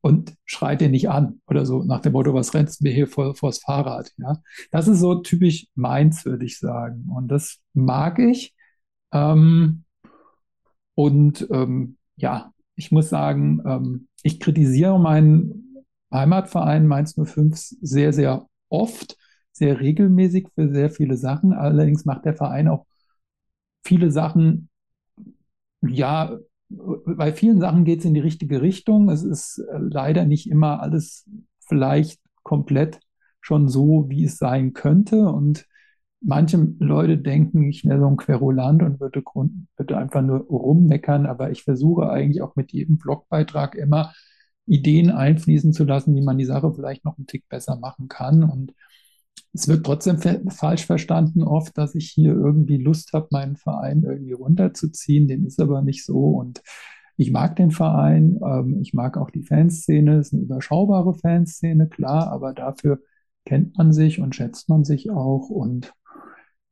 Und 0.00 0.34
schreit 0.44 0.80
dir 0.80 0.88
nicht 0.88 1.10
an 1.10 1.40
oder 1.46 1.66
so 1.66 1.82
nach 1.84 2.00
dem 2.00 2.12
Motto, 2.12 2.34
was 2.34 2.54
rennst 2.54 2.80
du 2.80 2.84
mir 2.84 2.92
hier 2.94 3.06
vor, 3.08 3.34
vors 3.34 3.58
Fahrrad? 3.58 4.12
Ja, 4.18 4.40
das 4.70 4.88
ist 4.88 5.00
so 5.00 5.16
typisch 5.16 5.66
meins, 5.74 6.24
würde 6.24 6.44
ich 6.44 6.58
sagen. 6.58 7.08
Und 7.14 7.28
das 7.28 7.58
mag 7.74 8.18
ich. 8.18 8.54
Ähm, 9.12 9.84
und 10.94 11.46
ähm, 11.50 11.96
ja, 12.16 12.52
ich 12.74 12.92
muss 12.92 13.08
sagen, 13.08 13.60
ähm, 13.66 14.08
ich 14.22 14.40
kritisiere 14.40 14.98
meinen 14.98 15.84
Heimatverein 16.12 16.86
Mainz 16.86 17.14
05 17.14 17.56
sehr, 17.80 18.12
sehr 18.12 18.46
oft, 18.68 19.16
sehr 19.52 19.80
regelmäßig 19.80 20.48
für 20.54 20.72
sehr 20.72 20.90
viele 20.90 21.16
Sachen. 21.16 21.52
Allerdings 21.52 22.04
macht 22.04 22.24
der 22.24 22.34
Verein 22.34 22.68
auch 22.68 22.86
viele 23.84 24.10
Sachen, 24.10 24.68
ja, 25.82 26.36
bei 26.70 27.32
vielen 27.32 27.60
Sachen 27.60 27.84
geht 27.84 28.00
es 28.00 28.04
in 28.04 28.14
die 28.14 28.20
richtige 28.20 28.60
Richtung. 28.62 29.08
Es 29.08 29.22
ist 29.22 29.58
äh, 29.58 29.78
leider 29.78 30.24
nicht 30.24 30.50
immer 30.50 30.80
alles 30.80 31.28
vielleicht 31.66 32.20
komplett 32.42 33.00
schon 33.40 33.68
so, 33.68 34.06
wie 34.08 34.24
es 34.24 34.38
sein 34.38 34.72
könnte. 34.72 35.28
Und 35.28 35.66
manche 36.20 36.56
Leute 36.78 37.18
denken, 37.18 37.68
ich 37.68 37.84
wäre 37.84 38.00
so 38.00 38.06
ein 38.06 38.16
Querulant 38.16 38.82
und 38.82 39.00
würde, 39.00 39.22
würde 39.76 39.96
einfach 39.96 40.22
nur 40.22 40.40
rummeckern. 40.40 41.26
Aber 41.26 41.50
ich 41.50 41.62
versuche 41.62 42.10
eigentlich 42.10 42.42
auch 42.42 42.56
mit 42.56 42.72
jedem 42.72 42.98
Blogbeitrag 42.98 43.74
immer 43.74 44.12
Ideen 44.66 45.10
einfließen 45.10 45.72
zu 45.72 45.84
lassen, 45.84 46.14
wie 46.14 46.22
man 46.22 46.36
die 46.36 46.44
Sache 46.44 46.72
vielleicht 46.74 47.04
noch 47.04 47.16
einen 47.16 47.26
Tick 47.26 47.48
besser 47.48 47.78
machen 47.78 48.08
kann. 48.08 48.42
Und 48.42 48.74
es 49.52 49.68
wird 49.68 49.84
trotzdem 49.84 50.18
falsch 50.50 50.86
verstanden 50.86 51.42
oft, 51.42 51.76
dass 51.78 51.94
ich 51.94 52.10
hier 52.10 52.32
irgendwie 52.32 52.76
Lust 52.76 53.12
habe, 53.12 53.28
meinen 53.30 53.56
Verein 53.56 54.02
irgendwie 54.02 54.32
runterzuziehen. 54.32 55.26
Dem 55.28 55.46
ist 55.46 55.60
aber 55.60 55.82
nicht 55.82 56.04
so. 56.04 56.30
Und 56.30 56.62
ich 57.16 57.30
mag 57.30 57.56
den 57.56 57.70
Verein, 57.70 58.38
ähm, 58.44 58.78
ich 58.80 58.94
mag 58.94 59.16
auch 59.16 59.30
die 59.30 59.42
Fanszene. 59.42 60.18
Es 60.18 60.28
ist 60.28 60.34
eine 60.34 60.42
überschaubare 60.42 61.14
Fanszene, 61.14 61.88
klar, 61.88 62.30
aber 62.30 62.52
dafür 62.52 63.00
kennt 63.44 63.76
man 63.78 63.92
sich 63.92 64.20
und 64.20 64.34
schätzt 64.34 64.68
man 64.68 64.84
sich 64.84 65.10
auch. 65.10 65.48
Und 65.48 65.92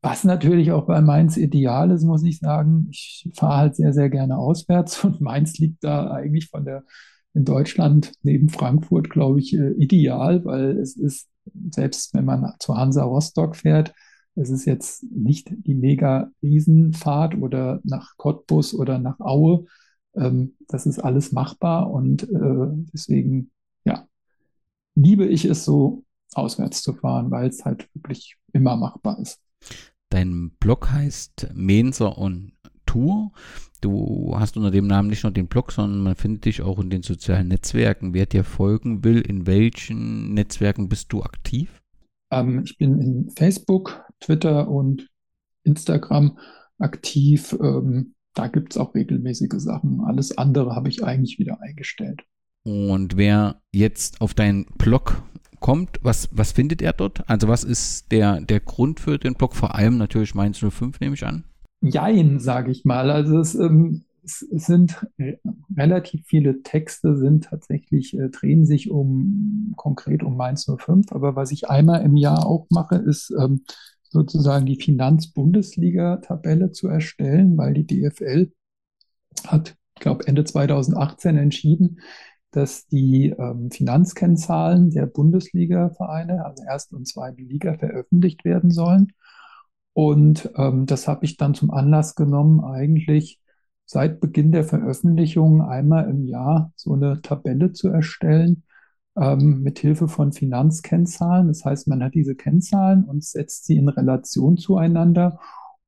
was 0.02 0.24
natürlich 0.24 0.70
auch 0.72 0.86
bei 0.86 1.00
Mainz 1.00 1.36
ideal 1.36 1.90
ist, 1.90 2.04
muss 2.04 2.22
ich 2.22 2.38
sagen, 2.38 2.88
ich 2.90 3.30
fahre 3.34 3.56
halt 3.56 3.76
sehr, 3.76 3.92
sehr 3.92 4.10
gerne 4.10 4.38
auswärts 4.38 5.02
und 5.04 5.20
Mainz 5.20 5.58
liegt 5.58 5.82
da 5.82 6.10
eigentlich 6.10 6.48
von 6.48 6.64
der 6.64 6.84
in 7.34 7.44
Deutschland 7.44 8.12
neben 8.22 8.48
Frankfurt, 8.48 9.10
glaube 9.10 9.40
ich, 9.40 9.54
äh, 9.54 9.72
ideal, 9.72 10.44
weil 10.44 10.78
es 10.78 10.96
ist 10.96 11.28
selbst 11.70 12.14
wenn 12.14 12.24
man 12.24 12.54
zu 12.58 12.76
Hansa 12.76 13.04
Rostock 13.04 13.56
fährt, 13.56 13.94
es 14.34 14.50
ist 14.50 14.66
jetzt 14.66 15.02
nicht 15.04 15.50
die 15.50 15.74
mega 15.74 16.30
Riesenfahrt 16.42 17.36
oder 17.36 17.80
nach 17.84 18.16
Cottbus 18.18 18.74
oder 18.74 18.98
nach 18.98 19.18
Aue. 19.18 19.64
Ähm, 20.14 20.56
das 20.68 20.86
ist 20.86 20.98
alles 20.98 21.32
machbar 21.32 21.90
und 21.90 22.24
äh, 22.24 22.68
deswegen, 22.92 23.50
ja, 23.84 24.06
liebe 24.94 25.26
ich 25.26 25.46
es 25.46 25.64
so, 25.64 26.04
auswärts 26.34 26.82
zu 26.82 26.92
fahren, 26.92 27.30
weil 27.30 27.48
es 27.48 27.64
halt 27.64 27.88
wirklich 27.94 28.36
immer 28.52 28.76
machbar 28.76 29.18
ist. 29.20 29.40
Dein 30.10 30.50
Blog 30.60 30.90
heißt 30.90 31.48
Menser 31.54 32.18
und 32.18 32.52
Tour. 32.86 33.32
Du 33.80 34.34
hast 34.36 34.56
unter 34.56 34.70
dem 34.70 34.86
Namen 34.86 35.08
nicht 35.08 35.22
nur 35.22 35.32
den 35.32 35.48
Blog, 35.48 35.72
sondern 35.72 36.02
man 36.02 36.14
findet 36.14 36.46
dich 36.46 36.62
auch 36.62 36.78
in 36.78 36.90
den 36.90 37.02
sozialen 37.02 37.48
Netzwerken. 37.48 38.14
Wer 38.14 38.26
dir 38.26 38.44
folgen 38.44 39.04
will, 39.04 39.20
in 39.20 39.46
welchen 39.46 40.32
Netzwerken 40.34 40.88
bist 40.88 41.12
du 41.12 41.22
aktiv? 41.22 41.82
Ähm, 42.30 42.62
ich 42.64 42.78
bin 42.78 42.98
in 43.00 43.30
Facebook, 43.36 44.02
Twitter 44.20 44.68
und 44.68 45.08
Instagram 45.64 46.38
aktiv. 46.78 47.56
Ähm, 47.60 48.14
da 48.34 48.48
gibt 48.48 48.72
es 48.72 48.78
auch 48.78 48.94
regelmäßige 48.94 49.58
Sachen. 49.58 50.00
Alles 50.04 50.36
andere 50.36 50.74
habe 50.74 50.88
ich 50.88 51.04
eigentlich 51.04 51.38
wieder 51.38 51.60
eingestellt. 51.60 52.22
Und 52.64 53.16
wer 53.16 53.62
jetzt 53.72 54.20
auf 54.20 54.34
deinen 54.34 54.66
Blog 54.76 55.22
kommt, 55.60 55.98
was, 56.02 56.28
was 56.32 56.52
findet 56.52 56.82
er 56.82 56.92
dort? 56.92 57.28
Also 57.30 57.48
was 57.48 57.64
ist 57.64 58.10
der, 58.10 58.40
der 58.40 58.60
Grund 58.60 59.00
für 59.00 59.18
den 59.18 59.34
Blog? 59.34 59.54
Vor 59.54 59.74
allem 59.74 59.98
natürlich 59.98 60.34
Mainz 60.34 60.58
05, 60.58 61.00
nehme 61.00 61.14
ich 61.14 61.24
an. 61.24 61.44
Jein, 61.80 62.40
sage 62.40 62.70
ich 62.70 62.84
mal. 62.84 63.10
Also 63.10 63.38
es, 63.38 63.54
ähm, 63.54 64.04
es, 64.24 64.42
es 64.42 64.66
sind 64.66 65.06
relativ 65.76 66.24
viele 66.26 66.62
Texte, 66.62 67.16
sind 67.16 67.44
tatsächlich, 67.44 68.18
äh, 68.18 68.28
drehen 68.28 68.66
sich 68.66 68.90
um 68.90 69.72
konkret 69.76 70.22
um 70.22 70.36
Mainz 70.36 70.66
05. 70.66 71.12
Aber 71.12 71.36
was 71.36 71.52
ich 71.52 71.68
einmal 71.68 72.02
im 72.02 72.16
Jahr 72.16 72.46
auch 72.46 72.66
mache, 72.70 72.96
ist 72.96 73.32
ähm, 73.38 73.62
sozusagen 74.08 74.66
die 74.66 74.80
Finanz-Bundesliga-Tabelle 74.80 76.72
zu 76.72 76.88
erstellen, 76.88 77.56
weil 77.56 77.74
die 77.74 77.86
DFL 77.86 78.52
hat, 79.46 79.76
ich 79.96 80.00
glaube, 80.00 80.26
Ende 80.26 80.44
2018 80.44 81.36
entschieden, 81.36 82.00
dass 82.50 82.86
die 82.86 83.34
ähm, 83.38 83.70
Finanzkennzahlen 83.70 84.90
der 84.90 85.06
Bundesliga-Vereine, 85.06 86.44
also 86.44 86.64
erste 86.64 86.96
und 86.96 87.06
zweite 87.06 87.42
Liga, 87.42 87.76
veröffentlicht 87.76 88.44
werden 88.44 88.70
sollen. 88.70 89.12
Und 89.96 90.50
ähm, 90.56 90.84
das 90.84 91.08
habe 91.08 91.24
ich 91.24 91.38
dann 91.38 91.54
zum 91.54 91.70
Anlass 91.70 92.16
genommen, 92.16 92.62
eigentlich 92.62 93.40
seit 93.86 94.20
Beginn 94.20 94.52
der 94.52 94.62
Veröffentlichung 94.62 95.62
einmal 95.62 96.10
im 96.10 96.26
Jahr 96.26 96.70
so 96.76 96.92
eine 96.92 97.22
Tabelle 97.22 97.72
zu 97.72 97.88
erstellen 97.88 98.64
ähm, 99.16 99.62
mit 99.62 99.78
Hilfe 99.78 100.06
von 100.06 100.32
Finanzkennzahlen. 100.32 101.48
Das 101.48 101.64
heißt, 101.64 101.88
man 101.88 102.02
hat 102.04 102.12
diese 102.12 102.34
Kennzahlen 102.34 103.04
und 103.04 103.24
setzt 103.24 103.64
sie 103.64 103.78
in 103.78 103.88
Relation 103.88 104.58
zueinander, 104.58 105.40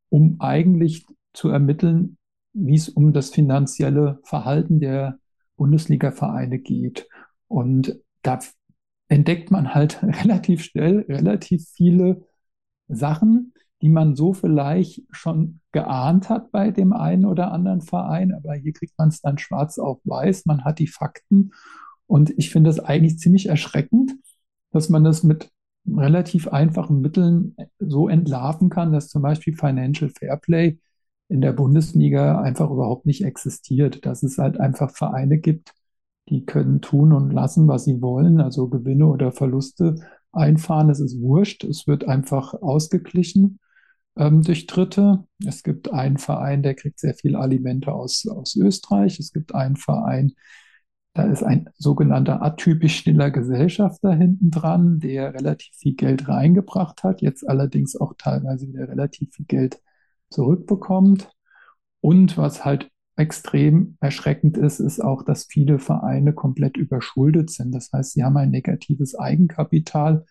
um 0.09 0.37
eigentlich 0.39 1.05
zu 1.35 1.51
ermitteln, 1.51 2.17
wie 2.55 2.77
es 2.77 2.89
um 2.89 3.13
das 3.13 3.29
finanzielle 3.29 4.21
Verhalten 4.25 4.81
der 4.81 5.19
Bundesliga-Vereine 5.57 6.61
geht. 6.61 7.07
Und 7.47 8.01
da 8.23 8.39
entdeckt 9.09 9.51
man 9.51 9.75
halt 9.75 10.03
relativ 10.23 10.65
schnell 10.65 11.01
relativ 11.11 11.69
viele 11.75 12.25
Sachen, 12.89 13.53
die 13.81 13.89
man 13.89 14.17
so 14.17 14.33
vielleicht 14.33 15.03
schon 15.11 15.61
geahnt 15.73 16.29
hat 16.29 16.51
bei 16.51 16.71
dem 16.71 16.93
einen 16.93 17.25
oder 17.25 17.53
anderen 17.53 17.81
Verein, 17.81 18.35
aber 18.35 18.55
hier 18.55 18.73
kriegt 18.73 18.99
man 18.99 19.09
es 19.09 19.21
dann 19.21 19.39
schwarz 19.39 19.79
auf 19.79 20.01
weiß, 20.05 20.47
man 20.47 20.65
hat 20.65 20.79
die 20.79 20.89
Fakten. 20.89 21.53
Und 22.07 22.31
ich 22.39 22.51
finde 22.51 22.71
es 22.71 22.81
eigentlich 22.81 23.19
ziemlich 23.19 23.49
erschreckend, 23.49 24.15
dass 24.73 24.89
man 24.89 25.05
das 25.05 25.23
mit 25.23 25.51
relativ 25.87 26.49
einfachen 26.49 27.01
Mitteln 27.01 27.57
so 27.79 28.09
entlarven 28.09 28.69
kann, 28.69 28.93
dass 28.93 29.09
zum 29.09 29.23
Beispiel 29.23 29.57
Financial 29.57 30.11
Fairplay 30.11 30.79
in 31.29 31.41
der 31.41 31.53
Bundesliga 31.53 32.41
einfach 32.41 32.71
überhaupt 32.71 33.07
nicht 33.07 33.25
existiert, 33.25 34.05
dass 34.07 34.23
es 34.23 34.39
halt 34.39 34.59
einfach 34.59 34.91
Vereine 34.91 35.39
gibt, 35.39 35.75
die 36.29 36.45
können 36.45 36.81
tun 36.81 37.13
und 37.13 37.31
lassen, 37.31 37.69
was 37.69 37.85
sie 37.85 38.03
wollen, 38.03 38.41
also 38.41 38.69
Gewinne 38.69 39.07
oder 39.07 39.33
Verluste 39.33 39.97
einfahren, 40.33 40.91
es 40.91 41.01
ist 41.01 41.21
wurscht, 41.21 41.65
es 41.65 41.87
wird 41.87 42.07
einfach 42.07 42.55
ausgeglichen 42.55 43.61
ähm, 44.19 44.43
durch 44.43 44.67
Dritte. 44.67 45.25
Es 45.47 45.63
gibt 45.63 45.93
einen 45.93 46.19
Verein, 46.19 46.63
der 46.63 46.75
kriegt 46.75 46.99
sehr 46.99 47.15
viel 47.15 47.37
Alimente 47.37 47.93
aus, 47.93 48.27
aus 48.27 48.57
Österreich. 48.57 49.19
Es 49.19 49.33
gibt 49.33 49.55
einen 49.55 49.77
Verein, 49.77 50.33
da 51.15 51.25
ist 51.25 51.43
ein 51.43 51.69
sogenannter 51.77 52.43
atypisch 52.43 52.99
stiller 52.99 53.31
Gesellschafter 53.31 54.15
hinten 54.15 54.51
dran, 54.51 55.01
der 55.01 55.35
relativ 55.35 55.75
viel 55.75 55.95
Geld 55.95 56.29
reingebracht 56.29 57.03
hat, 57.03 57.23
jetzt 57.23 57.49
allerdings 57.49 57.97
auch 57.97 58.15
teilweise 58.19 58.69
wieder 58.69 58.89
relativ 58.89 59.35
viel 59.35 59.47
Geld 59.47 59.81
zurückbekommt. 60.31 61.31
Und 62.01 62.37
was 62.37 62.65
halt 62.65 62.91
extrem 63.17 63.97
erschreckend 64.01 64.57
ist, 64.57 64.79
ist 64.79 65.01
auch, 65.01 65.25
dass 65.25 65.47
viele 65.47 65.81
Vereine 65.81 66.33
komplett 66.33 66.77
überschuldet 66.77 67.51
sind. 67.51 67.73
Das 67.73 67.91
heißt, 67.93 68.13
sie 68.13 68.23
haben 68.23 68.37
ein 68.37 68.51
negatives 68.51 69.19
Eigenkapital. 69.19 70.25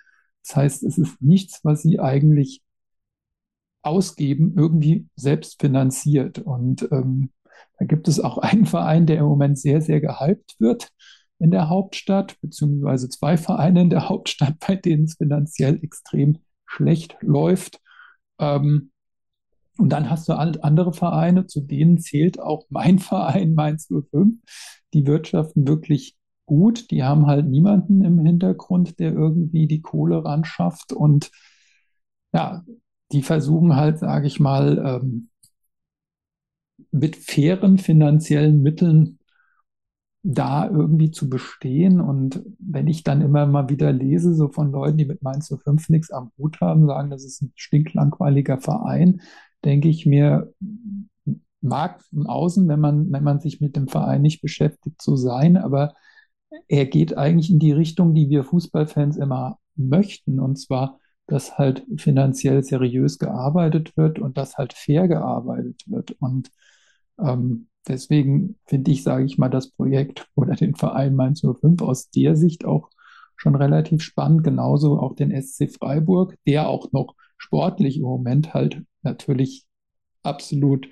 Das 0.46 0.56
heißt, 0.56 0.84
es 0.84 0.98
ist 0.98 1.22
nichts, 1.22 1.60
was 1.66 1.82
sie 1.82 2.00
eigentlich 2.00 2.62
ausgeben, 3.82 4.54
irgendwie 4.58 5.08
selbst 5.16 5.62
finanziert. 5.62 6.40
Und 6.40 6.88
ähm, 6.92 7.32
da 7.80 7.86
gibt 7.86 8.08
es 8.08 8.20
auch 8.20 8.38
einen 8.38 8.66
Verein, 8.66 9.06
der 9.06 9.20
im 9.20 9.26
Moment 9.26 9.60
sehr, 9.60 9.82
sehr 9.82 10.02
gehypt 10.02 10.56
wird 10.60 10.90
in 11.40 11.52
der 11.52 11.70
Hauptstadt, 11.70 12.40
beziehungsweise 12.42 13.10
zwei 13.10 13.38
Vereine 13.38 13.82
in 13.82 13.90
der 13.90 14.10
Hauptstadt, 14.10 14.56
bei 14.68 14.76
denen 14.76 15.06
es 15.06 15.16
finanziell 15.16 15.80
extrem 15.84 16.40
schlecht 16.66 17.18
läuft. 17.22 17.80
Ähm, 18.40 18.92
und 19.78 19.90
dann 19.90 20.10
hast 20.10 20.28
du 20.28 20.34
andere 20.34 20.92
Vereine, 20.94 21.46
zu 21.46 21.62
denen 21.62 22.00
zählt 22.00 22.40
auch 22.40 22.66
mein 22.70 23.00
Verein 23.00 23.54
Mainz 23.54 23.88
05. 23.88 24.36
Die 24.94 25.06
wirtschaften 25.06 25.68
wirklich 25.68 26.18
gut. 26.46 26.90
Die 26.92 27.04
haben 27.04 27.28
halt 27.28 27.48
niemanden 27.48 28.04
im 28.04 28.20
Hintergrund, 28.20 29.00
der 29.00 29.14
irgendwie 29.14 29.68
die 29.68 29.82
Kohle 29.82 30.24
ran 30.26 30.46
schafft. 30.46 30.94
Und 30.94 31.30
ja, 32.34 32.64
die 33.12 33.24
versuchen 33.24 33.76
halt, 33.76 34.00
sage 34.00 34.28
ich 34.28 34.40
mal, 34.40 35.02
ähm, 35.04 35.30
mit 36.92 37.16
fairen 37.16 37.78
finanziellen 37.78 38.62
Mitteln 38.62 39.20
da 40.24 40.70
irgendwie 40.70 41.12
zu 41.12 41.30
bestehen. 41.30 42.02
Und 42.02 42.44
wenn 42.60 42.88
ich 42.88 43.04
dann 43.04 43.22
immer 43.22 43.46
mal 43.46 43.70
wieder 43.70 43.92
lese, 43.94 44.34
so 44.34 44.50
von 44.50 44.72
Leuten, 44.72 44.98
die 44.98 45.06
mit 45.06 45.24
Mainz 45.24 45.48
05 45.48 45.90
nichts 45.90 46.12
am 46.12 46.32
Hut 46.38 46.60
haben, 46.60 46.86
sagen, 46.86 47.10
das 47.10 47.24
ist 47.24 47.42
ein 47.42 47.54
stinklangweiliger 47.56 48.58
Verein, 48.58 49.22
denke 49.64 49.88
ich 49.88 50.06
mir, 50.06 50.54
mag 51.62 52.02
von 52.04 52.28
außen, 52.28 52.68
wenn 52.68 52.80
man, 52.80 53.12
wenn 53.12 53.24
man 53.24 53.40
sich 53.40 53.62
mit 53.62 53.76
dem 53.76 53.88
Verein 53.88 54.22
nicht 54.22 54.42
beschäftigt, 54.42 55.02
so 55.02 55.16
sein, 55.16 55.58
aber 55.58 55.94
er 56.68 56.86
geht 56.86 57.18
eigentlich 57.18 57.50
in 57.50 57.60
die 57.60 57.72
Richtung, 57.72 58.14
die 58.14 58.30
wir 58.30 58.44
Fußballfans 58.44 59.18
immer 59.18 59.60
möchten, 59.76 60.40
und 60.40 60.58
zwar, 60.58 61.00
dass 61.28 61.58
halt 61.58 61.86
finanziell 61.98 62.64
seriös 62.64 63.20
gearbeitet 63.20 63.96
wird 63.98 64.20
und 64.20 64.38
dass 64.38 64.58
halt 64.58 64.74
fair 64.74 65.08
gearbeitet 65.08 65.84
wird. 65.88 66.12
Und 66.20 66.50
ähm, 67.20 67.68
deswegen 67.88 68.58
finde 68.66 68.92
ich, 68.92 69.04
sage 69.04 69.26
ich 69.26 69.38
mal, 69.38 69.50
das 69.50 69.70
Projekt 69.72 70.28
oder 70.36 70.56
den 70.56 70.76
Verein 70.76 71.16
Mainz 71.16 71.42
05 71.42 71.82
aus 71.82 72.10
der 72.10 72.36
Sicht 72.36 72.66
auch 72.66 72.90
schon 73.36 73.56
relativ 73.56 74.02
spannend. 74.02 74.44
Genauso 74.44 75.00
auch 75.00 75.16
den 75.16 75.32
SC 75.32 75.70
Freiburg, 75.70 76.36
der 76.48 76.70
auch 76.70 76.92
noch 76.92 77.16
sportlich 77.38 77.98
im 77.98 78.04
Moment 78.04 78.54
halt 78.54 78.82
natürlich 79.04 79.66
absolut 80.24 80.88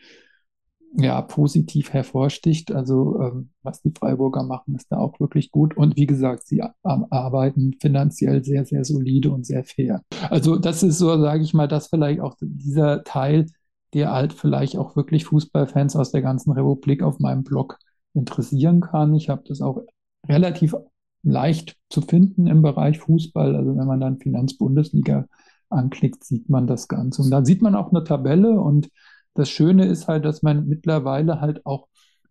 ja, 0.98 1.22
positiv 1.22 1.92
hervorsticht. 1.92 2.72
Also 2.72 3.20
ähm, 3.22 3.50
was 3.64 3.82
die 3.82 3.92
Freiburger 3.92 4.44
machen, 4.44 4.76
ist 4.76 4.92
da 4.92 4.98
auch 4.98 5.20
wirklich 5.20 5.52
gut. 5.52 5.76
Und 5.76 5.96
wie 5.98 6.06
gesagt, 6.06 6.48
sie 6.48 6.62
arbeiten 6.84 7.74
finanziell 7.82 8.44
sehr, 8.44 8.66
sehr 8.66 8.86
solide 8.86 9.32
und 9.32 9.46
sehr 9.46 9.64
fair. 9.64 10.02
Also 10.30 10.58
das 10.58 10.84
ist 10.84 10.98
so, 10.98 11.20
sage 11.20 11.44
ich 11.44 11.54
mal, 11.54 11.68
dass 11.68 11.88
vielleicht 11.88 12.22
auch 12.22 12.36
dieser 12.40 13.04
Teil, 13.04 13.48
der 13.94 14.12
halt 14.12 14.34
vielleicht 14.34 14.78
auch 14.78 14.96
wirklich 14.96 15.26
Fußballfans 15.26 15.96
aus 15.96 16.12
der 16.12 16.22
ganzen 16.22 16.52
Republik 16.52 17.04
auf 17.04 17.20
meinem 17.20 17.44
Blog 17.44 17.78
interessieren 18.14 18.82
kann. 18.82 19.14
Ich 19.16 19.30
habe 19.30 19.44
das 19.48 19.62
auch 19.62 19.82
relativ 20.28 20.76
leicht 21.24 21.78
zu 21.90 22.02
finden 22.02 22.48
im 22.48 22.62
Bereich 22.62 23.00
Fußball. 23.00 23.56
Also 23.56 23.76
wenn 23.76 23.88
man 23.88 24.00
dann 24.00 24.20
Finanzbundesliga 24.20 25.26
anklickt, 25.70 26.24
sieht 26.24 26.50
man 26.50 26.68
das 26.68 26.88
Ganze. 26.88 27.22
Und 27.22 27.32
dann 27.32 27.46
sieht 27.46 27.62
man 27.62 27.76
auch 27.76 27.92
eine 27.92 28.04
Tabelle 28.04 28.60
und 28.62 28.90
das 29.36 29.50
Schöne 29.50 29.86
ist 29.86 30.08
halt, 30.08 30.26
dass 30.26 30.42
man 30.44 30.68
mittlerweile 30.68 31.42
halt 31.42 31.66
auch 31.66 31.88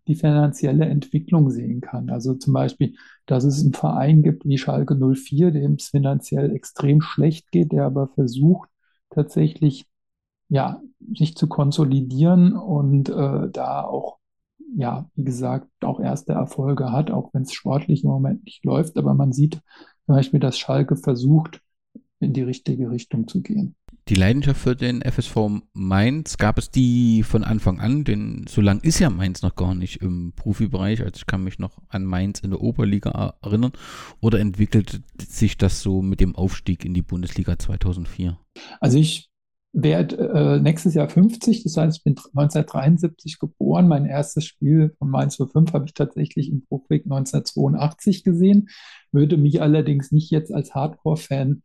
die 0.07 0.15
finanzielle 0.15 0.85
Entwicklung 0.85 1.49
sehen 1.49 1.81
kann. 1.81 2.09
Also 2.09 2.35
zum 2.35 2.53
Beispiel, 2.53 2.95
dass 3.25 3.43
es 3.43 3.61
einen 3.63 3.73
Verein 3.73 4.21
gibt 4.23 4.45
wie 4.45 4.57
Schalke 4.57 4.95
04, 4.95 5.51
dem 5.51 5.73
es 5.75 5.87
finanziell 5.89 6.53
extrem 6.55 7.01
schlecht 7.01 7.51
geht, 7.51 7.71
der 7.71 7.85
aber 7.85 8.09
versucht 8.09 8.69
tatsächlich 9.09 9.87
ja, 10.49 10.81
sich 11.15 11.35
zu 11.35 11.47
konsolidieren 11.47 12.55
und 12.55 13.09
äh, 13.09 13.49
da 13.51 13.83
auch, 13.83 14.19
ja, 14.75 15.09
wie 15.15 15.23
gesagt, 15.23 15.67
auch 15.81 15.99
erste 15.99 16.33
Erfolge 16.33 16.91
hat, 16.91 17.11
auch 17.11 17.33
wenn 17.33 17.43
es 17.43 17.53
sportlich 17.53 18.03
im 18.03 18.09
Moment 18.09 18.43
nicht 18.45 18.63
läuft. 18.65 18.97
Aber 18.97 19.13
man 19.13 19.31
sieht 19.33 19.55
zum 20.05 20.15
Beispiel, 20.15 20.39
dass 20.39 20.57
Schalke 20.59 20.95
versucht, 20.97 21.61
in 22.25 22.33
die 22.33 22.41
richtige 22.41 22.89
Richtung 22.89 23.27
zu 23.27 23.41
gehen. 23.41 23.75
Die 24.07 24.15
Leidenschaft 24.15 24.61
für 24.61 24.75
den 24.75 25.01
FSV 25.01 25.35
Mainz, 25.73 26.37
gab 26.37 26.59
es 26.59 26.69
die 26.69 27.23
von 27.23 27.43
Anfang 27.43 27.79
an? 27.79 28.03
Denn 28.03 28.45
so 28.47 28.61
lange 28.61 28.81
ist 28.83 28.99
ja 28.99 29.09
Mainz 29.09 29.41
noch 29.41 29.55
gar 29.55 29.73
nicht 29.73 30.01
im 30.01 30.33
Profibereich. 30.35 31.01
Also 31.01 31.13
ich 31.15 31.25
kann 31.25 31.43
mich 31.43 31.57
noch 31.57 31.79
an 31.89 32.05
Mainz 32.05 32.41
in 32.41 32.51
der 32.51 32.61
Oberliga 32.61 33.35
erinnern. 33.41 33.71
Oder 34.21 34.39
entwickelte 34.39 34.99
sich 35.27 35.57
das 35.57 35.81
so 35.81 36.03
mit 36.03 36.19
dem 36.19 36.35
Aufstieg 36.35 36.85
in 36.85 36.93
die 36.93 37.01
Bundesliga 37.01 37.57
2004? 37.57 38.37
Also 38.79 38.99
ich 38.99 39.31
werde 39.73 40.17
äh, 40.17 40.59
nächstes 40.61 40.93
Jahr 40.93 41.09
50, 41.09 41.63
das 41.63 41.75
heißt, 41.75 41.97
ich 41.97 42.03
bin 42.03 42.15
1973 42.15 43.39
geboren. 43.39 43.87
Mein 43.87 44.05
erstes 44.05 44.45
Spiel 44.45 44.95
von 44.99 45.09
Mainz 45.09 45.37
05 45.37 45.73
habe 45.73 45.85
ich 45.85 45.93
tatsächlich 45.93 46.49
im 46.49 46.61
Bruchweg 46.61 47.05
1982 47.05 48.23
gesehen, 48.23 48.69
würde 49.11 49.35
mich 49.35 49.61
allerdings 49.61 50.11
nicht 50.11 50.31
jetzt 50.31 50.53
als 50.53 50.75
Hardcore-Fan 50.75 51.63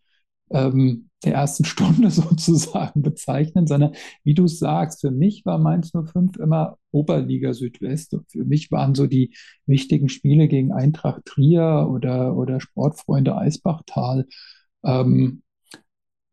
ähm, 0.51 1.11
der 1.25 1.35
ersten 1.35 1.65
Stunde 1.67 2.11
sozusagen 2.11 3.03
bezeichnen, 3.03 3.67
sondern 3.67 3.95
wie 4.25 4.35
du 4.35 4.47
sagst, 4.47 5.01
für 5.01 5.11
mich 5.11 5.45
war 5.45 5.59
Mainz 5.59 5.93
05 5.93 6.37
immer 6.39 6.79
Oberliga 6.93 7.53
Südwest 7.53 8.15
und 8.15 8.31
für 8.31 8.45
mich 8.45 8.71
waren 8.71 8.95
so 8.95 9.07
die 9.07 9.35
wichtigen 9.67 10.09
Spiele 10.09 10.49
gegen 10.49 10.73
Eintracht 10.73 11.25
Trier 11.25 11.89
oder, 11.91 12.37
oder 12.37 12.61
Sportfreunde 12.61 13.37
Eisbachtal. 13.37 14.27
Ähm, 14.85 15.43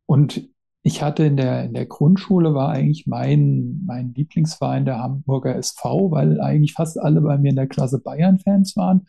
und 0.06 0.50
ich 0.84 1.04
hatte 1.04 1.26
in 1.26 1.36
der, 1.36 1.66
in 1.66 1.74
der 1.74 1.86
Grundschule 1.86 2.54
war 2.54 2.70
eigentlich 2.70 3.08
mein, 3.08 3.82
mein 3.86 4.14
Lieblingsverein 4.14 4.86
der 4.86 5.00
Hamburger 5.00 5.56
SV, 5.56 6.12
weil 6.12 6.40
eigentlich 6.40 6.74
fast 6.74 6.98
alle 7.00 7.20
bei 7.22 7.38
mir 7.38 7.50
in 7.50 7.58
der 7.58 7.68
Klasse 7.68 8.00
Bayern-Fans 8.00 8.78
waren. 8.78 9.06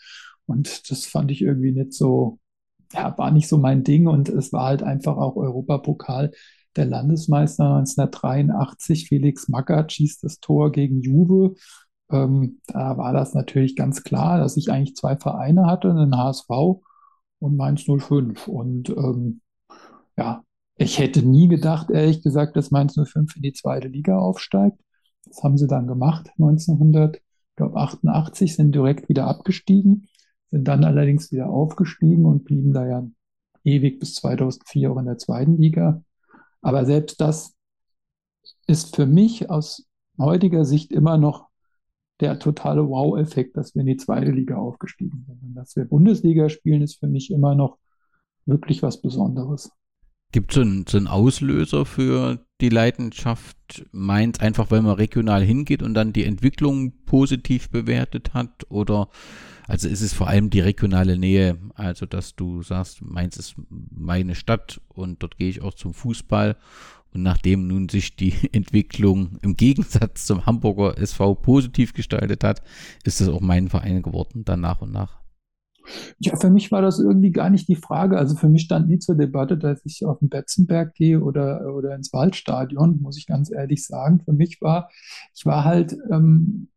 Und 0.46 0.90
das 0.90 1.06
fand 1.06 1.30
ich 1.30 1.40
irgendwie 1.40 1.70
nicht 1.72 1.92
so, 1.92 2.40
ja, 2.92 3.16
war 3.18 3.30
nicht 3.30 3.48
so 3.48 3.58
mein 3.58 3.84
Ding 3.84 4.06
und 4.06 4.28
es 4.28 4.52
war 4.52 4.66
halt 4.66 4.82
einfach 4.82 5.16
auch 5.16 5.36
Europapokal 5.36 6.32
der 6.76 6.86
Landesmeister 6.86 7.64
1983. 7.64 9.08
Felix 9.08 9.48
Magath 9.48 9.92
schießt 9.92 10.22
das 10.24 10.40
Tor 10.40 10.72
gegen 10.72 11.00
Juve. 11.00 11.54
Ähm, 12.10 12.60
da 12.66 12.96
war 12.96 13.12
das 13.12 13.34
natürlich 13.34 13.76
ganz 13.76 14.02
klar, 14.02 14.38
dass 14.38 14.56
ich 14.56 14.70
eigentlich 14.70 14.96
zwei 14.96 15.16
Vereine 15.16 15.66
hatte, 15.66 15.90
einen 15.90 16.16
HSV 16.16 16.48
und 17.40 17.56
Mainz 17.56 17.84
05. 17.84 18.48
Und 18.48 18.88
ähm, 18.90 19.40
ja, 20.16 20.42
ich 20.76 20.98
hätte 20.98 21.22
nie 21.22 21.48
gedacht, 21.48 21.90
ehrlich 21.90 22.22
gesagt, 22.22 22.56
dass 22.56 22.70
Mainz 22.70 22.94
05 22.94 23.36
in 23.36 23.42
die 23.42 23.52
zweite 23.52 23.88
Liga 23.88 24.18
aufsteigt. 24.18 24.78
Das 25.26 25.42
haben 25.42 25.58
sie 25.58 25.66
dann 25.66 25.86
gemacht, 25.86 26.30
1988, 26.38 28.54
sind 28.54 28.74
direkt 28.74 29.08
wieder 29.08 29.26
abgestiegen 29.26 30.07
sind 30.50 30.66
dann 30.66 30.84
allerdings 30.84 31.30
wieder 31.32 31.48
aufgestiegen 31.48 32.24
und 32.24 32.44
blieben 32.44 32.72
da 32.72 32.86
ja 32.86 33.06
ewig 33.64 33.98
bis 34.00 34.14
2004 34.16 34.90
auch 34.90 34.98
in 34.98 35.06
der 35.06 35.18
zweiten 35.18 35.58
Liga. 35.58 36.02
Aber 36.62 36.84
selbst 36.86 37.20
das 37.20 37.54
ist 38.66 38.96
für 38.96 39.06
mich 39.06 39.50
aus 39.50 39.86
heutiger 40.18 40.64
Sicht 40.64 40.92
immer 40.92 41.18
noch 41.18 41.48
der 42.20 42.38
totale 42.38 42.88
Wow-Effekt, 42.88 43.56
dass 43.56 43.74
wir 43.74 43.80
in 43.80 43.86
die 43.86 43.96
zweite 43.96 44.30
Liga 44.30 44.56
aufgestiegen 44.56 45.24
sind. 45.26 45.42
Und 45.42 45.54
dass 45.54 45.76
wir 45.76 45.84
Bundesliga 45.84 46.48
spielen, 46.48 46.82
ist 46.82 46.98
für 46.98 47.06
mich 47.06 47.30
immer 47.30 47.54
noch 47.54 47.78
wirklich 48.44 48.82
was 48.82 49.00
Besonderes. 49.00 49.70
Gibt 50.32 50.52
es 50.52 50.58
einen, 50.58 50.84
einen 50.92 51.06
Auslöser 51.06 51.84
für 51.84 52.44
die 52.60 52.68
Leidenschaft 52.68 53.86
Mainz, 53.92 54.40
einfach 54.40 54.70
weil 54.70 54.82
man 54.82 54.96
regional 54.96 55.42
hingeht 55.42 55.82
und 55.82 55.94
dann 55.94 56.12
die 56.12 56.24
Entwicklung 56.24 56.92
positiv 57.06 57.70
bewertet 57.70 58.34
hat? 58.34 58.66
Oder 58.68 59.08
also 59.68 59.86
ist 59.88 60.00
es 60.00 60.14
vor 60.14 60.28
allem 60.28 60.48
die 60.48 60.60
regionale 60.60 61.18
Nähe, 61.18 61.58
also 61.74 62.06
dass 62.06 62.34
du 62.34 62.62
sagst, 62.62 63.02
Mainz 63.02 63.36
ist 63.36 63.54
meine 63.68 64.34
Stadt 64.34 64.80
und 64.88 65.22
dort 65.22 65.36
gehe 65.36 65.50
ich 65.50 65.62
auch 65.62 65.74
zum 65.74 65.92
Fußball. 65.92 66.56
Und 67.12 67.22
nachdem 67.22 67.66
nun 67.66 67.88
sich 67.88 68.16
die 68.16 68.34
Entwicklung 68.52 69.38
im 69.42 69.56
Gegensatz 69.56 70.26
zum 70.26 70.46
Hamburger 70.46 70.98
SV 70.98 71.34
positiv 71.34 71.92
gestaltet 71.92 72.44
hat, 72.44 72.62
ist 73.04 73.20
es 73.20 73.28
auch 73.28 73.40
mein 73.40 73.68
Verein 73.68 74.02
geworden, 74.02 74.44
dann 74.44 74.60
nach 74.60 74.80
und 74.80 74.92
nach. 74.92 75.17
Ja, 76.18 76.36
für 76.36 76.50
mich 76.50 76.70
war 76.72 76.82
das 76.82 76.98
irgendwie 76.98 77.30
gar 77.30 77.50
nicht 77.50 77.68
die 77.68 77.76
Frage. 77.76 78.18
Also 78.18 78.36
für 78.36 78.48
mich 78.48 78.62
stand 78.62 78.88
nie 78.88 78.98
zur 78.98 79.16
Debatte, 79.16 79.56
dass 79.58 79.84
ich 79.84 80.04
auf 80.04 80.18
den 80.18 80.28
Betzenberg 80.28 80.94
gehe 80.94 81.20
oder, 81.22 81.74
oder 81.74 81.94
ins 81.94 82.12
Waldstadion, 82.12 83.00
muss 83.00 83.16
ich 83.18 83.26
ganz 83.26 83.50
ehrlich 83.50 83.86
sagen. 83.86 84.20
Für 84.24 84.32
mich 84.32 84.60
war, 84.60 84.90
ich 85.34 85.46
war 85.46 85.64
halt, 85.64 85.96
ähm, 86.10 86.68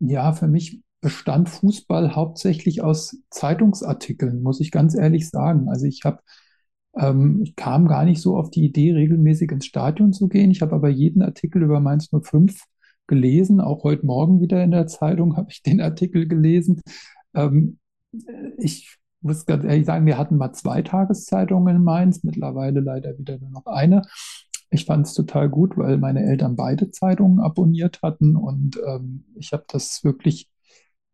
ja, 0.00 0.32
für 0.32 0.48
mich 0.48 0.82
bestand 1.00 1.48
Fußball 1.48 2.14
hauptsächlich 2.16 2.82
aus 2.82 3.16
Zeitungsartikeln, 3.30 4.42
muss 4.42 4.60
ich 4.60 4.70
ganz 4.70 4.94
ehrlich 4.96 5.28
sagen. 5.30 5.68
Also 5.68 5.86
ich 5.86 6.02
habe, 6.04 6.20
ähm, 6.96 7.40
ich 7.42 7.56
kam 7.56 7.86
gar 7.88 8.04
nicht 8.04 8.20
so 8.20 8.36
auf 8.36 8.50
die 8.50 8.64
Idee, 8.64 8.92
regelmäßig 8.92 9.50
ins 9.52 9.66
Stadion 9.66 10.12
zu 10.12 10.28
gehen. 10.28 10.50
Ich 10.50 10.62
habe 10.62 10.74
aber 10.74 10.88
jeden 10.88 11.22
Artikel 11.22 11.62
über 11.62 11.80
Mainz 11.80 12.10
05 12.10 12.64
gelesen. 13.06 13.60
Auch 13.60 13.84
heute 13.84 14.06
Morgen 14.06 14.40
wieder 14.40 14.62
in 14.62 14.70
der 14.70 14.86
Zeitung 14.86 15.36
habe 15.36 15.50
ich 15.50 15.62
den 15.62 15.80
Artikel 15.80 16.26
gelesen. 16.28 16.80
Ähm, 17.34 17.78
ich 18.58 18.98
muss 19.20 19.46
ganz 19.46 19.64
ehrlich 19.64 19.86
sagen, 19.86 20.06
wir 20.06 20.18
hatten 20.18 20.36
mal 20.36 20.52
zwei 20.52 20.82
Tageszeitungen 20.82 21.76
in 21.76 21.82
Mainz, 21.82 22.22
mittlerweile 22.22 22.80
leider 22.80 23.18
wieder 23.18 23.38
nur 23.38 23.50
noch 23.50 23.66
eine. 23.66 24.02
Ich 24.70 24.84
fand 24.84 25.06
es 25.06 25.14
total 25.14 25.48
gut, 25.48 25.76
weil 25.76 25.96
meine 25.96 26.24
Eltern 26.24 26.56
beide 26.56 26.90
Zeitungen 26.90 27.40
abonniert 27.40 28.00
hatten 28.02 28.36
und 28.36 28.78
ähm, 28.86 29.24
ich 29.36 29.52
habe 29.52 29.64
das 29.68 30.04
wirklich 30.04 30.50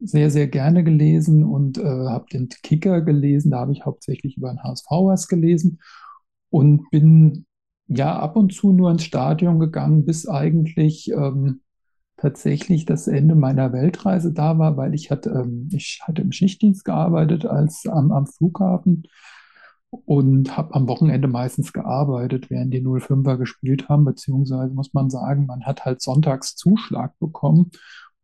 sehr, 0.01 0.31
sehr 0.31 0.49
gerne 0.49 0.85
gelesen 0.85 1.45
und 1.45 1.79
äh, 1.79 1.85
habe 1.85 2.27
den 2.33 2.49
Kicker 2.49 3.01
gelesen. 3.01 3.53
Da 3.53 3.61
habe 3.61 3.73
ich 3.73 3.85
hauptsächlich 3.85 4.37
über 4.37 4.51
den 4.51 4.63
HSV 4.63 4.87
was 4.91 5.29
gelesen 5.29 5.81
und 6.51 6.91
bin 6.91 7.47
ja 7.87 8.19
ab 8.19 8.37
und 8.37 8.53
zu 8.53 8.73
nur 8.73 8.91
ins 8.91 9.05
Stadion 9.05 9.61
gegangen, 9.61 10.05
bis 10.05 10.29
eigentlich 10.29 11.11
ähm, 11.11 11.61
tatsächlich 12.25 12.87
das 12.87 13.07
Ende 13.07 13.35
meiner 13.35 13.75
Weltreise 13.75 14.33
da 14.33 14.57
war, 14.59 14.79
weil 14.79 14.95
ich 14.95 15.11
hatte, 15.11 15.29
ähm, 15.29 15.69
ich 15.71 16.01
hatte 16.05 16.23
im 16.23 16.33
Schichtdienst 16.33 16.83
gearbeitet 16.83 17.45
als 17.45 17.85
am, 17.87 18.13
am 18.13 18.27
Flughafen 18.27 19.03
und 19.91 20.57
habe 20.57 20.75
am 20.75 20.89
Wochenende 20.89 21.29
meistens 21.29 21.75
gearbeitet, 21.75 22.49
während 22.49 22.73
die 22.73 22.81
05er 22.81 23.37
gespielt 23.37 23.91
haben, 23.91 24.07
beziehungsweise 24.07 24.73
muss 24.73 24.95
man 24.95 25.11
sagen, 25.11 25.45
man 25.45 25.67
hat 25.67 25.85
halt 25.85 26.01
sonntags 26.01 26.57
Zuschlag 26.57 27.13
bekommen 27.19 27.71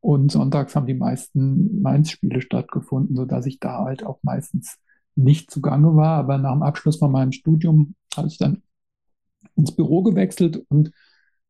und 0.00 0.32
sonntags 0.32 0.74
haben 0.74 0.86
die 0.86 0.94
meisten 0.94 1.82
Mainz-Spiele 1.82 2.40
stattgefunden, 2.40 3.14
sodass 3.14 3.44
ich 3.44 3.60
da 3.60 3.84
halt 3.84 4.06
auch 4.06 4.20
meistens 4.22 4.78
nicht 5.14 5.50
zugange 5.50 5.94
war. 5.94 6.16
Aber 6.16 6.38
nach 6.38 6.52
dem 6.52 6.62
Abschluss 6.62 6.96
von 6.96 7.12
meinem 7.12 7.32
Studium 7.32 7.94
habe 8.16 8.28
ich 8.28 8.38
dann 8.38 8.62
ins 9.56 9.76
Büro 9.76 10.02
gewechselt 10.02 10.64
und 10.70 10.90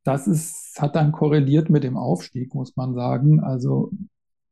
das 0.04 0.26
ist, 0.26 0.80
hat 0.80 0.96
dann 0.96 1.12
korreliert 1.12 1.70
mit 1.70 1.84
dem 1.84 1.96
Aufstieg, 1.96 2.54
muss 2.54 2.76
man 2.76 2.94
sagen. 2.94 3.40
Also 3.40 3.90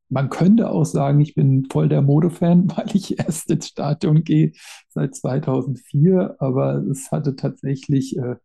man 0.09 0.31
könnte 0.31 0.71
auch 0.71 0.85
sagen, 0.85 1.21
ich 1.21 1.35
bin 1.35 1.67
voll 1.71 1.89
der 1.89 2.03
Modefan, 2.03 2.71
weil 2.77 2.95
ich 2.95 3.19
erst 3.19 3.51
ins 3.51 3.69
Stadion 3.69 4.25
gehe 4.25 4.53
seit 4.89 5.15
2004, 5.15 6.37
aber 6.39 6.77
es 6.91 7.11
hatte 7.11 7.37
tatsächlich 7.37 8.17
äh, 8.17 8.37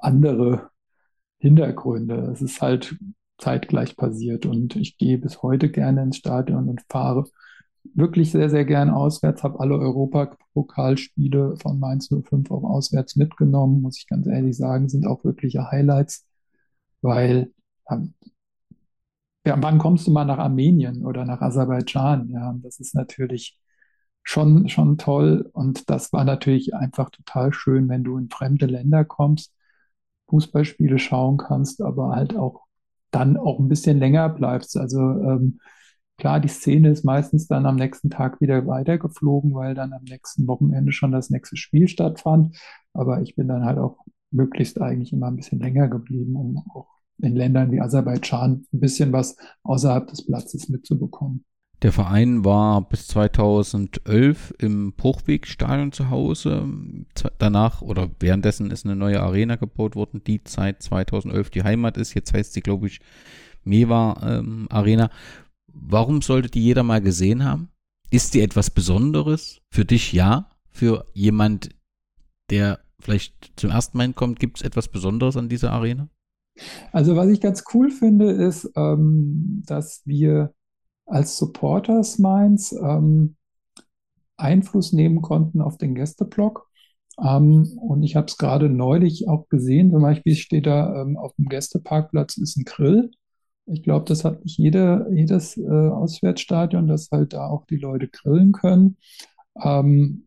andere 0.00 0.70
Hintergründe. 1.38 2.30
Es 2.32 2.42
ist 2.42 2.60
halt 2.62 2.96
zeitgleich 3.38 3.96
passiert 3.96 4.46
und 4.46 4.76
ich 4.76 4.96
gehe 4.98 5.18
bis 5.18 5.42
heute 5.42 5.70
gerne 5.70 6.02
ins 6.02 6.16
Stadion 6.16 6.68
und 6.68 6.82
fahre 6.88 7.24
wirklich 7.94 8.32
sehr, 8.32 8.50
sehr 8.50 8.64
gern 8.64 8.90
auswärts, 8.90 9.42
habe 9.42 9.60
alle 9.60 9.78
Europapokalspiele 9.78 11.56
von 11.56 11.78
Mainz 11.80 12.08
05 12.08 12.50
auch 12.50 12.64
auswärts 12.64 13.16
mitgenommen, 13.16 13.82
muss 13.82 13.98
ich 13.98 14.06
ganz 14.06 14.26
ehrlich 14.26 14.56
sagen, 14.56 14.88
sind 14.88 15.06
auch 15.06 15.24
wirkliche 15.24 15.70
Highlights, 15.70 16.26
weil 17.02 17.52
ähm, 17.90 18.14
ja, 19.46 19.56
wann 19.62 19.78
kommst 19.78 20.06
du 20.06 20.10
mal 20.12 20.24
nach 20.24 20.38
Armenien 20.38 21.04
oder 21.06 21.24
nach 21.24 21.40
Aserbaidschan? 21.40 22.28
Ja, 22.30 22.54
das 22.62 22.80
ist 22.80 22.94
natürlich 22.94 23.58
schon, 24.22 24.68
schon 24.68 24.98
toll 24.98 25.48
und 25.52 25.88
das 25.90 26.12
war 26.12 26.24
natürlich 26.24 26.74
einfach 26.74 27.10
total 27.10 27.52
schön, 27.52 27.88
wenn 27.88 28.02
du 28.04 28.18
in 28.18 28.28
fremde 28.30 28.66
Länder 28.66 29.04
kommst, 29.04 29.54
Fußballspiele 30.28 30.98
schauen 30.98 31.36
kannst, 31.38 31.80
aber 31.82 32.10
halt 32.16 32.36
auch 32.36 32.64
dann 33.12 33.36
auch 33.36 33.60
ein 33.60 33.68
bisschen 33.68 33.98
länger 33.98 34.28
bleibst. 34.28 34.76
Also 34.76 34.98
ähm, 35.00 35.60
klar, 36.18 36.40
die 36.40 36.48
Szene 36.48 36.90
ist 36.90 37.04
meistens 37.04 37.46
dann 37.46 37.66
am 37.66 37.76
nächsten 37.76 38.10
Tag 38.10 38.40
wieder 38.40 38.66
weitergeflogen, 38.66 39.54
weil 39.54 39.74
dann 39.74 39.92
am 39.92 40.04
nächsten 40.04 40.46
Wochenende 40.46 40.92
schon 40.92 41.12
das 41.12 41.30
nächste 41.30 41.56
Spiel 41.56 41.88
stattfand. 41.88 42.56
Aber 42.92 43.20
ich 43.22 43.36
bin 43.36 43.48
dann 43.48 43.64
halt 43.64 43.78
auch 43.78 43.98
möglichst 44.30 44.80
eigentlich 44.80 45.12
immer 45.12 45.28
ein 45.28 45.36
bisschen 45.36 45.60
länger 45.60 45.88
geblieben, 45.88 46.36
um 46.36 46.62
auch 46.74 46.88
in 47.18 47.34
Ländern 47.34 47.70
wie 47.70 47.80
Aserbaidschan 47.80 48.66
ein 48.72 48.80
bisschen 48.80 49.12
was 49.12 49.36
außerhalb 49.62 50.06
des 50.08 50.26
Platzes 50.26 50.68
mitzubekommen. 50.68 51.44
Der 51.82 51.92
Verein 51.92 52.44
war 52.44 52.88
bis 52.88 53.06
2011 53.08 54.54
im 54.58 54.94
Bruchwegstadion 54.94 55.92
zu 55.92 56.08
Hause. 56.08 56.66
Danach 57.38 57.82
oder 57.82 58.10
währenddessen 58.18 58.70
ist 58.70 58.86
eine 58.86 58.96
neue 58.96 59.20
Arena 59.20 59.56
gebaut 59.56 59.94
worden, 59.94 60.22
die 60.26 60.40
seit 60.46 60.82
2011 60.82 61.50
die 61.50 61.64
Heimat 61.64 61.98
ist. 61.98 62.14
Jetzt 62.14 62.32
heißt 62.32 62.54
sie, 62.54 62.62
glaube 62.62 62.86
ich, 62.86 63.00
Mewa 63.64 64.16
ähm, 64.22 64.66
Arena. 64.70 65.10
Warum 65.80 66.22
sollte 66.22 66.50
die 66.50 66.62
jeder 66.62 66.82
mal 66.82 67.00
gesehen 67.00 67.44
haben? 67.44 67.68
Ist 68.10 68.34
die 68.34 68.40
etwas 68.40 68.70
Besonderes? 68.70 69.60
Für 69.70 69.84
dich 69.84 70.12
ja. 70.12 70.50
Für 70.70 71.06
jemand, 71.14 71.70
der 72.50 72.80
vielleicht 73.00 73.52
zum 73.56 73.70
ersten 73.70 73.96
Mal 73.98 74.12
kommt, 74.12 74.40
gibt 74.40 74.58
es 74.58 74.62
etwas 74.62 74.88
Besonderes 74.88 75.36
an 75.36 75.48
dieser 75.48 75.72
Arena? 75.72 76.08
Also 76.92 77.16
was 77.16 77.28
ich 77.28 77.40
ganz 77.40 77.64
cool 77.74 77.90
finde, 77.90 78.30
ist, 78.30 78.70
ähm, 78.76 79.62
dass 79.66 80.02
wir 80.06 80.54
als 81.06 81.36
Supporters 81.36 82.18
Mainz 82.18 82.72
ähm, 82.72 83.36
Einfluss 84.36 84.92
nehmen 84.92 85.22
konnten 85.22 85.60
auf 85.60 85.76
den 85.78 85.94
Gästeblock. 85.94 86.68
Ähm, 87.22 87.78
und 87.80 88.02
ich 88.02 88.16
habe 88.16 88.26
es 88.26 88.36
gerade 88.36 88.68
neulich 88.68 89.28
auch 89.28 89.48
gesehen, 89.48 89.90
zum 89.90 90.02
Beispiel 90.02 90.34
steht 90.34 90.66
da 90.66 91.00
ähm, 91.00 91.16
auf 91.16 91.34
dem 91.36 91.46
Gästeparkplatz 91.48 92.36
ist 92.36 92.56
ein 92.56 92.64
Grill. 92.64 93.10
Ich 93.66 93.82
glaube, 93.82 94.04
das 94.06 94.24
hat 94.24 94.44
nicht 94.44 94.58
jede, 94.58 95.08
jedes 95.12 95.56
äh, 95.56 95.62
Auswärtsstadion, 95.68 96.86
dass 96.86 97.10
halt 97.10 97.32
da 97.32 97.48
auch 97.48 97.66
die 97.66 97.76
Leute 97.76 98.08
grillen 98.08 98.52
können. 98.52 98.96
Ähm, 99.62 100.26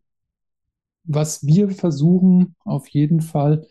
was 1.04 1.44
wir 1.46 1.70
versuchen 1.70 2.54
auf 2.64 2.88
jeden 2.88 3.20
Fall, 3.20 3.66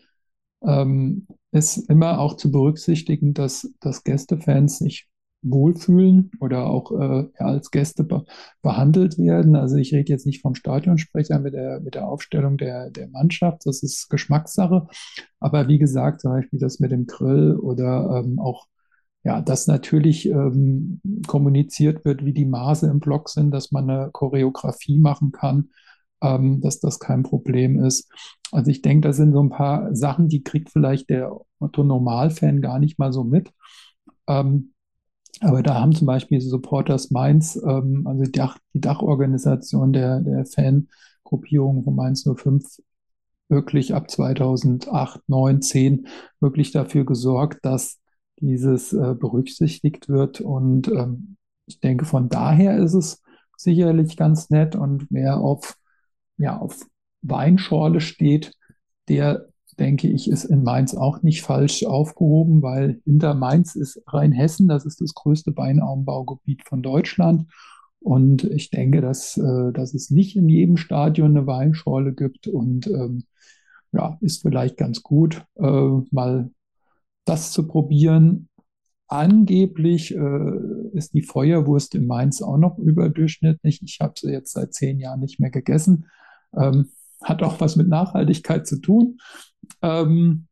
ähm, 0.62 1.26
ist 1.52 1.78
immer 1.90 2.20
auch 2.20 2.36
zu 2.36 2.50
berücksichtigen, 2.50 3.34
dass, 3.34 3.72
dass 3.80 4.04
Gästefans 4.04 4.78
sich 4.78 5.08
wohlfühlen 5.42 6.30
oder 6.40 6.66
auch 6.66 6.92
äh, 6.92 7.28
als 7.38 7.70
Gäste 7.70 8.04
be 8.04 8.24
behandelt 8.62 9.18
werden. 9.18 9.56
Also 9.56 9.76
ich 9.76 9.94
rede 9.94 10.12
jetzt 10.12 10.26
nicht 10.26 10.42
vom 10.42 10.54
Stadionsprecher 10.54 11.38
mit 11.38 11.54
der, 11.54 11.80
mit 11.80 11.94
der 11.94 12.06
Aufstellung 12.08 12.58
der, 12.58 12.90
der 12.90 13.08
Mannschaft, 13.08 13.62
das 13.64 13.82
ist 13.82 14.10
Geschmackssache. 14.10 14.86
Aber 15.40 15.66
wie 15.68 15.78
gesagt, 15.78 16.20
zum 16.20 16.32
Beispiel 16.32 16.58
das 16.58 16.78
mit 16.80 16.92
dem 16.92 17.06
Grill 17.06 17.56
oder 17.56 18.22
ähm, 18.24 18.38
auch 18.38 18.66
ja, 19.22 19.40
dass 19.42 19.66
natürlich 19.66 20.26
ähm, 20.28 21.00
kommuniziert 21.26 22.04
wird, 22.04 22.24
wie 22.24 22.32
die 22.32 22.46
Maße 22.46 22.88
im 22.88 23.00
Block 23.00 23.28
sind, 23.28 23.50
dass 23.50 23.70
man 23.70 23.90
eine 23.90 24.10
Choreografie 24.10 24.98
machen 24.98 25.32
kann, 25.32 25.70
ähm, 26.22 26.60
dass 26.60 26.80
das 26.80 26.98
kein 26.98 27.22
Problem 27.22 27.82
ist. 27.82 28.10
Also 28.50 28.70
ich 28.70 28.82
denke, 28.82 29.08
das 29.08 29.16
sind 29.16 29.32
so 29.32 29.42
ein 29.42 29.50
paar 29.50 29.94
Sachen, 29.94 30.28
die 30.28 30.42
kriegt 30.42 30.70
vielleicht 30.70 31.10
der 31.10 31.38
Otto-Normalfan 31.58 32.62
gar 32.62 32.78
nicht 32.78 32.98
mal 32.98 33.12
so 33.12 33.24
mit. 33.24 33.52
Ähm, 34.26 34.72
aber 35.40 35.62
da 35.62 35.80
haben 35.80 35.94
zum 35.94 36.06
Beispiel 36.06 36.40
Supporters 36.40 37.10
Mainz, 37.10 37.60
ähm, 37.66 38.06
also 38.06 38.24
die, 38.24 38.32
Dach, 38.32 38.58
die 38.74 38.80
Dachorganisation 38.80 39.92
der, 39.92 40.20
der 40.20 40.44
Fangruppierung 40.46 41.84
von 41.84 41.94
Mainz 41.94 42.24
05, 42.24 42.64
wirklich 43.48 43.94
ab 43.94 44.10
2008, 44.10 45.20
9, 45.28 45.62
10 45.62 46.06
wirklich 46.40 46.72
dafür 46.72 47.04
gesorgt, 47.04 47.58
dass 47.64 47.99
dieses 48.40 48.92
äh, 48.92 49.14
berücksichtigt 49.14 50.08
wird. 50.08 50.40
Und 50.40 50.88
ähm, 50.88 51.36
ich 51.66 51.80
denke, 51.80 52.04
von 52.04 52.28
daher 52.28 52.76
ist 52.78 52.94
es 52.94 53.22
sicherlich 53.56 54.16
ganz 54.16 54.50
nett. 54.50 54.76
Und 54.76 55.06
wer 55.10 55.38
auf, 55.38 55.76
ja, 56.36 56.58
auf 56.58 56.86
Weinschorle 57.22 58.00
steht, 58.00 58.52
der 59.08 59.46
denke 59.78 60.08
ich, 60.08 60.28
ist 60.28 60.44
in 60.44 60.62
Mainz 60.62 60.94
auch 60.94 61.22
nicht 61.22 61.42
falsch 61.42 61.84
aufgehoben, 61.84 62.62
weil 62.62 63.00
hinter 63.04 63.34
Mainz 63.34 63.74
ist 63.74 64.02
Rheinhessen, 64.06 64.68
das 64.68 64.84
ist 64.84 65.00
das 65.00 65.14
größte 65.14 65.56
Weinanbaugebiet 65.56 66.64
von 66.64 66.82
Deutschland. 66.82 67.50
Und 67.98 68.44
ich 68.44 68.70
denke, 68.70 69.00
dass, 69.00 69.36
äh, 69.36 69.72
dass 69.72 69.94
es 69.94 70.10
nicht 70.10 70.36
in 70.36 70.48
jedem 70.48 70.76
Stadion 70.76 71.36
eine 71.36 71.46
Weinschorle 71.46 72.12
gibt 72.12 72.46
und 72.46 72.86
ähm, 72.86 73.24
ja, 73.92 74.16
ist 74.20 74.42
vielleicht 74.42 74.76
ganz 74.76 75.02
gut, 75.02 75.44
äh, 75.56 75.90
mal 76.10 76.50
das 77.30 77.52
zu 77.52 77.66
probieren. 77.66 78.48
Angeblich 79.06 80.14
äh, 80.14 80.52
ist 80.92 81.14
die 81.14 81.22
Feuerwurst 81.22 81.94
in 81.94 82.06
Mainz 82.06 82.42
auch 82.42 82.58
noch 82.58 82.78
überdurchschnittlich. 82.78 83.80
Ich 83.84 83.98
habe 84.00 84.14
sie 84.16 84.30
jetzt 84.30 84.52
seit 84.52 84.74
zehn 84.74 84.98
Jahren 84.98 85.20
nicht 85.20 85.40
mehr 85.40 85.50
gegessen. 85.50 86.06
Ähm, 86.56 86.90
hat 87.22 87.42
auch 87.42 87.60
was 87.60 87.76
mit 87.76 87.88
Nachhaltigkeit 87.88 88.66
zu 88.66 88.80
tun. 88.80 89.18
Ähm, 89.82 90.46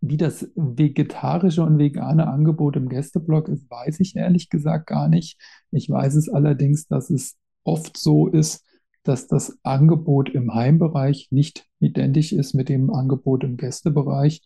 wie 0.00 0.16
das 0.16 0.50
vegetarische 0.56 1.62
und 1.62 1.78
vegane 1.78 2.26
Angebot 2.26 2.76
im 2.76 2.88
Gästeblock 2.88 3.48
ist, 3.48 3.70
weiß 3.70 4.00
ich 4.00 4.16
ehrlich 4.16 4.50
gesagt 4.50 4.88
gar 4.88 5.08
nicht. 5.08 5.38
Ich 5.70 5.88
weiß 5.88 6.16
es 6.16 6.28
allerdings, 6.28 6.86
dass 6.86 7.08
es 7.08 7.36
oft 7.64 7.96
so 7.96 8.26
ist, 8.26 8.64
dass 9.04 9.26
das 9.26 9.58
Angebot 9.62 10.28
im 10.30 10.54
Heimbereich 10.54 11.28
nicht 11.30 11.66
identisch 11.78 12.32
ist 12.32 12.54
mit 12.54 12.68
dem 12.68 12.90
Angebot 12.90 13.44
im 13.44 13.56
Gästebereich. 13.56 14.42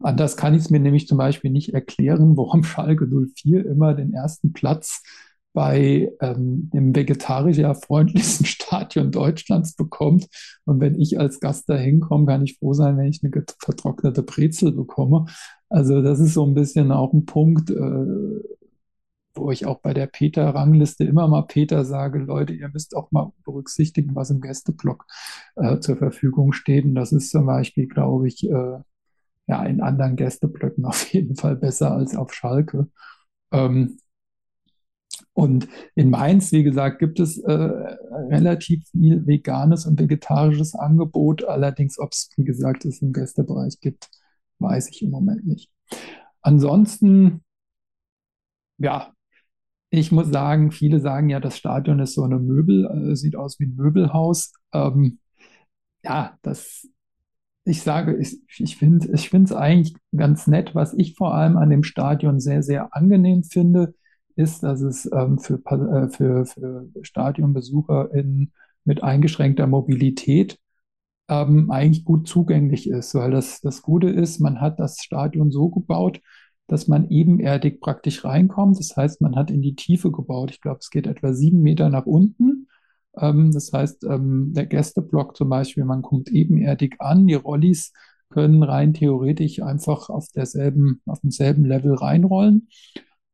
Anders 0.00 0.36
kann 0.36 0.54
ich 0.54 0.62
es 0.62 0.70
mir 0.70 0.80
nämlich 0.80 1.08
zum 1.08 1.18
Beispiel 1.18 1.50
nicht 1.50 1.74
erklären, 1.74 2.36
warum 2.36 2.62
Schalke 2.62 3.06
04 3.06 3.66
immer 3.66 3.94
den 3.94 4.12
ersten 4.12 4.52
Platz 4.52 5.02
bei 5.52 6.12
ähm, 6.20 6.70
dem 6.72 6.94
vegetarisch 6.94 7.58
freundlichsten 7.84 8.46
Stadion 8.46 9.10
Deutschlands 9.10 9.74
bekommt. 9.74 10.28
Und 10.64 10.80
wenn 10.80 11.00
ich 11.00 11.18
als 11.18 11.40
Gast 11.40 11.68
da 11.68 11.74
hinkomme, 11.74 12.26
kann 12.26 12.44
ich 12.44 12.58
froh 12.58 12.74
sein, 12.74 12.96
wenn 12.96 13.08
ich 13.08 13.24
eine 13.24 13.44
vertrocknete 13.58 14.22
Brezel 14.22 14.72
bekomme. 14.72 15.26
Also 15.68 16.00
das 16.00 16.20
ist 16.20 16.34
so 16.34 16.46
ein 16.46 16.54
bisschen 16.54 16.92
auch 16.92 17.12
ein 17.12 17.26
Punkt, 17.26 17.70
äh, 17.70 17.74
wo 19.34 19.50
ich 19.50 19.66
auch 19.66 19.80
bei 19.80 19.94
der 19.94 20.06
Peter-Rangliste 20.06 21.04
immer 21.04 21.26
mal 21.28 21.42
Peter 21.42 21.84
sage, 21.84 22.18
Leute, 22.18 22.52
ihr 22.52 22.68
müsst 22.68 22.94
auch 22.94 23.10
mal 23.10 23.32
berücksichtigen, 23.44 24.14
was 24.14 24.30
im 24.30 24.40
Gästeblock 24.40 25.06
äh, 25.56 25.80
zur 25.80 25.96
Verfügung 25.96 26.52
steht. 26.52 26.84
Und 26.84 26.94
das 26.94 27.12
ist 27.12 27.30
zum 27.30 27.46
Beispiel, 27.46 27.88
glaube 27.88 28.28
ich, 28.28 28.48
äh, 28.48 28.78
ja, 29.48 29.64
in 29.64 29.80
anderen 29.80 30.16
Gästeblöcken 30.16 30.84
auf 30.84 31.12
jeden 31.12 31.36
Fall 31.36 31.56
besser 31.56 31.92
als 31.92 32.14
auf 32.14 32.32
Schalke. 32.32 32.88
Ähm, 33.52 33.98
und 35.32 35.68
in 35.94 36.10
Mainz, 36.10 36.52
wie 36.52 36.64
gesagt, 36.64 36.98
gibt 36.98 37.20
es 37.20 37.38
äh, 37.38 37.52
relativ 37.52 38.88
viel 38.90 39.26
veganes 39.26 39.86
und 39.86 39.98
vegetarisches 40.00 40.74
Angebot. 40.74 41.44
Allerdings, 41.44 41.98
ob 41.98 42.12
es, 42.12 42.30
wie 42.36 42.44
gesagt, 42.44 42.84
es 42.84 43.02
im 43.02 43.12
Gästebereich 43.12 43.80
gibt, 43.80 44.10
weiß 44.58 44.88
ich 44.90 45.02
im 45.02 45.10
Moment 45.10 45.46
nicht. 45.46 45.70
Ansonsten, 46.42 47.44
ja, 48.78 49.12
ich 49.90 50.12
muss 50.12 50.28
sagen, 50.28 50.70
viele 50.72 51.00
sagen 51.00 51.30
ja, 51.30 51.40
das 51.40 51.56
Stadion 51.56 52.00
ist 52.00 52.14
so 52.14 52.24
eine 52.24 52.38
Möbel, 52.38 53.12
äh, 53.12 53.16
sieht 53.16 53.36
aus 53.36 53.58
wie 53.60 53.66
ein 53.66 53.76
Möbelhaus. 53.76 54.52
Ähm, 54.72 55.20
ja, 56.04 56.38
das, 56.42 56.88
ich 57.68 57.82
sage, 57.82 58.16
ich, 58.16 58.38
ich 58.58 58.76
finde 58.76 59.06
es 59.12 59.52
eigentlich 59.52 59.94
ganz 60.16 60.46
nett. 60.46 60.74
Was 60.74 60.94
ich 60.94 61.14
vor 61.14 61.34
allem 61.34 61.56
an 61.56 61.70
dem 61.70 61.82
Stadion 61.82 62.40
sehr, 62.40 62.62
sehr 62.62 62.94
angenehm 62.94 63.44
finde, 63.44 63.94
ist, 64.36 64.62
dass 64.62 64.80
es 64.80 65.10
ähm, 65.12 65.38
für, 65.38 65.60
äh, 65.66 66.08
für, 66.08 66.46
für 66.46 66.88
StadionbesucherInnen 67.02 68.52
mit 68.84 69.02
eingeschränkter 69.02 69.66
Mobilität 69.66 70.58
ähm, 71.28 71.70
eigentlich 71.70 72.04
gut 72.04 72.28
zugänglich 72.28 72.88
ist, 72.88 73.14
weil 73.14 73.30
das, 73.30 73.60
das 73.60 73.82
Gute 73.82 74.08
ist, 74.08 74.40
man 74.40 74.60
hat 74.60 74.80
das 74.80 75.02
Stadion 75.02 75.50
so 75.50 75.68
gebaut, 75.68 76.20
dass 76.68 76.88
man 76.88 77.10
ebenerdig 77.10 77.80
praktisch 77.80 78.24
reinkommt. 78.24 78.78
Das 78.78 78.96
heißt, 78.96 79.20
man 79.20 79.36
hat 79.36 79.50
in 79.50 79.62
die 79.62 79.74
Tiefe 79.74 80.10
gebaut. 80.10 80.50
Ich 80.50 80.60
glaube, 80.60 80.78
es 80.80 80.90
geht 80.90 81.06
etwa 81.06 81.32
sieben 81.32 81.62
Meter 81.62 81.88
nach 81.90 82.06
unten. 82.06 82.67
Ähm, 83.20 83.52
das 83.52 83.72
heißt, 83.72 84.04
ähm, 84.04 84.52
der 84.54 84.66
Gästeblock 84.66 85.36
zum 85.36 85.48
Beispiel, 85.48 85.84
man 85.84 86.02
kommt 86.02 86.30
ebenerdig 86.30 86.96
an. 87.00 87.26
Die 87.26 87.34
Rollis 87.34 87.92
können 88.30 88.62
rein 88.62 88.94
theoretisch 88.94 89.62
einfach 89.62 90.10
auf 90.10 90.28
derselben, 90.34 91.00
auf 91.06 91.20
demselben 91.20 91.64
Level 91.64 91.94
reinrollen. 91.94 92.68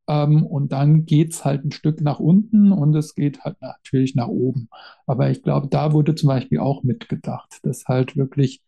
Ähm, 0.07 0.45
und 0.45 0.71
dann 0.71 1.05
geht's 1.05 1.45
halt 1.45 1.65
ein 1.65 1.71
Stück 1.71 2.01
nach 2.01 2.19
unten 2.19 2.71
und 2.71 2.95
es 2.95 3.15
geht 3.15 3.43
halt 3.43 3.59
natürlich 3.61 4.15
nach 4.15 4.27
oben. 4.27 4.69
Aber 5.07 5.29
ich 5.31 5.41
glaube, 5.43 5.67
da 5.69 5.93
wurde 5.93 6.15
zum 6.15 6.27
Beispiel 6.29 6.59
auch 6.59 6.83
mitgedacht, 6.83 7.59
dass 7.63 7.85
halt 7.85 8.15
wirklich, 8.17 8.61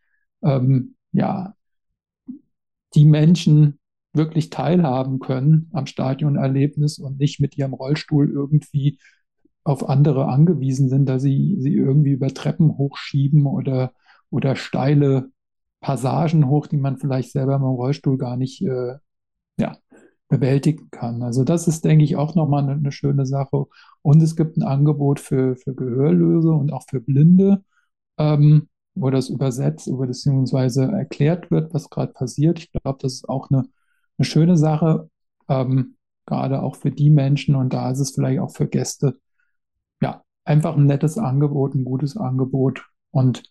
ähm, 0.43 0.95
ja, 1.11 1.55
die 2.95 3.05
Menschen 3.05 3.79
wirklich 4.13 4.49
teilhaben 4.49 5.19
können 5.19 5.69
am 5.73 5.85
Stadionerlebnis 5.85 6.97
und 6.99 7.19
nicht 7.19 7.39
mit 7.39 7.57
ihrem 7.57 7.73
Rollstuhl 7.73 8.29
irgendwie 8.31 8.99
auf 9.67 9.89
andere 9.89 10.27
angewiesen 10.27 10.87
sind, 10.87 11.07
dass 11.09 11.21
sie 11.21 11.57
sie 11.59 11.75
irgendwie 11.75 12.11
über 12.11 12.29
Treppen 12.29 12.77
hochschieben 12.77 13.45
oder, 13.45 13.91
oder 14.29 14.55
steile 14.55 15.31
Passagen 15.81 16.47
hoch, 16.47 16.67
die 16.67 16.77
man 16.77 16.97
vielleicht 16.97 17.33
selber 17.33 17.55
im 17.55 17.63
Rollstuhl 17.63 18.17
gar 18.17 18.37
nicht 18.37 18.61
äh, 18.61 18.95
ja, 19.59 19.77
bewältigen 20.29 20.89
kann. 20.89 21.21
Also 21.21 21.43
das 21.43 21.67
ist, 21.67 21.83
denke 21.83 22.05
ich, 22.05 22.15
auch 22.15 22.33
nochmal 22.33 22.63
eine, 22.63 22.73
eine 22.73 22.93
schöne 22.93 23.25
Sache. 23.25 23.65
Und 24.01 24.23
es 24.23 24.37
gibt 24.37 24.55
ein 24.55 24.63
Angebot 24.63 25.19
für, 25.19 25.57
für 25.57 25.75
Gehörlöse 25.75 26.51
und 26.51 26.71
auch 26.71 26.85
für 26.89 27.01
Blinde, 27.01 27.61
ähm, 28.17 28.69
wo 28.95 29.09
das 29.09 29.27
übersetzt, 29.27 29.87
über 29.87 30.07
beziehungsweise 30.07 30.85
erklärt 30.85 31.51
wird, 31.51 31.73
was 31.73 31.89
gerade 31.89 32.13
passiert. 32.13 32.59
Ich 32.59 32.71
glaube, 32.71 32.99
das 33.01 33.15
ist 33.15 33.29
auch 33.29 33.49
eine, 33.51 33.65
eine 34.17 34.25
schöne 34.25 34.55
Sache, 34.55 35.09
ähm, 35.49 35.97
gerade 36.25 36.63
auch 36.63 36.77
für 36.77 36.91
die 36.91 37.09
Menschen. 37.09 37.55
Und 37.55 37.73
da 37.73 37.91
ist 37.91 37.99
es 37.99 38.11
vielleicht 38.11 38.39
auch 38.39 38.55
für 38.55 38.67
Gäste, 38.67 39.19
ja, 40.01 40.23
einfach 40.43 40.75
ein 40.75 40.85
nettes 40.85 41.17
Angebot, 41.17 41.75
ein 41.75 41.85
gutes 41.85 42.17
Angebot. 42.17 42.85
Und 43.11 43.43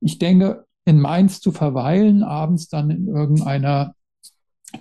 ich 0.00 0.18
denke, 0.18 0.66
in 0.84 1.00
Mainz 1.00 1.40
zu 1.40 1.52
verweilen, 1.52 2.22
abends 2.22 2.68
dann 2.68 2.90
in 2.90 3.06
irgendeiner 3.06 3.94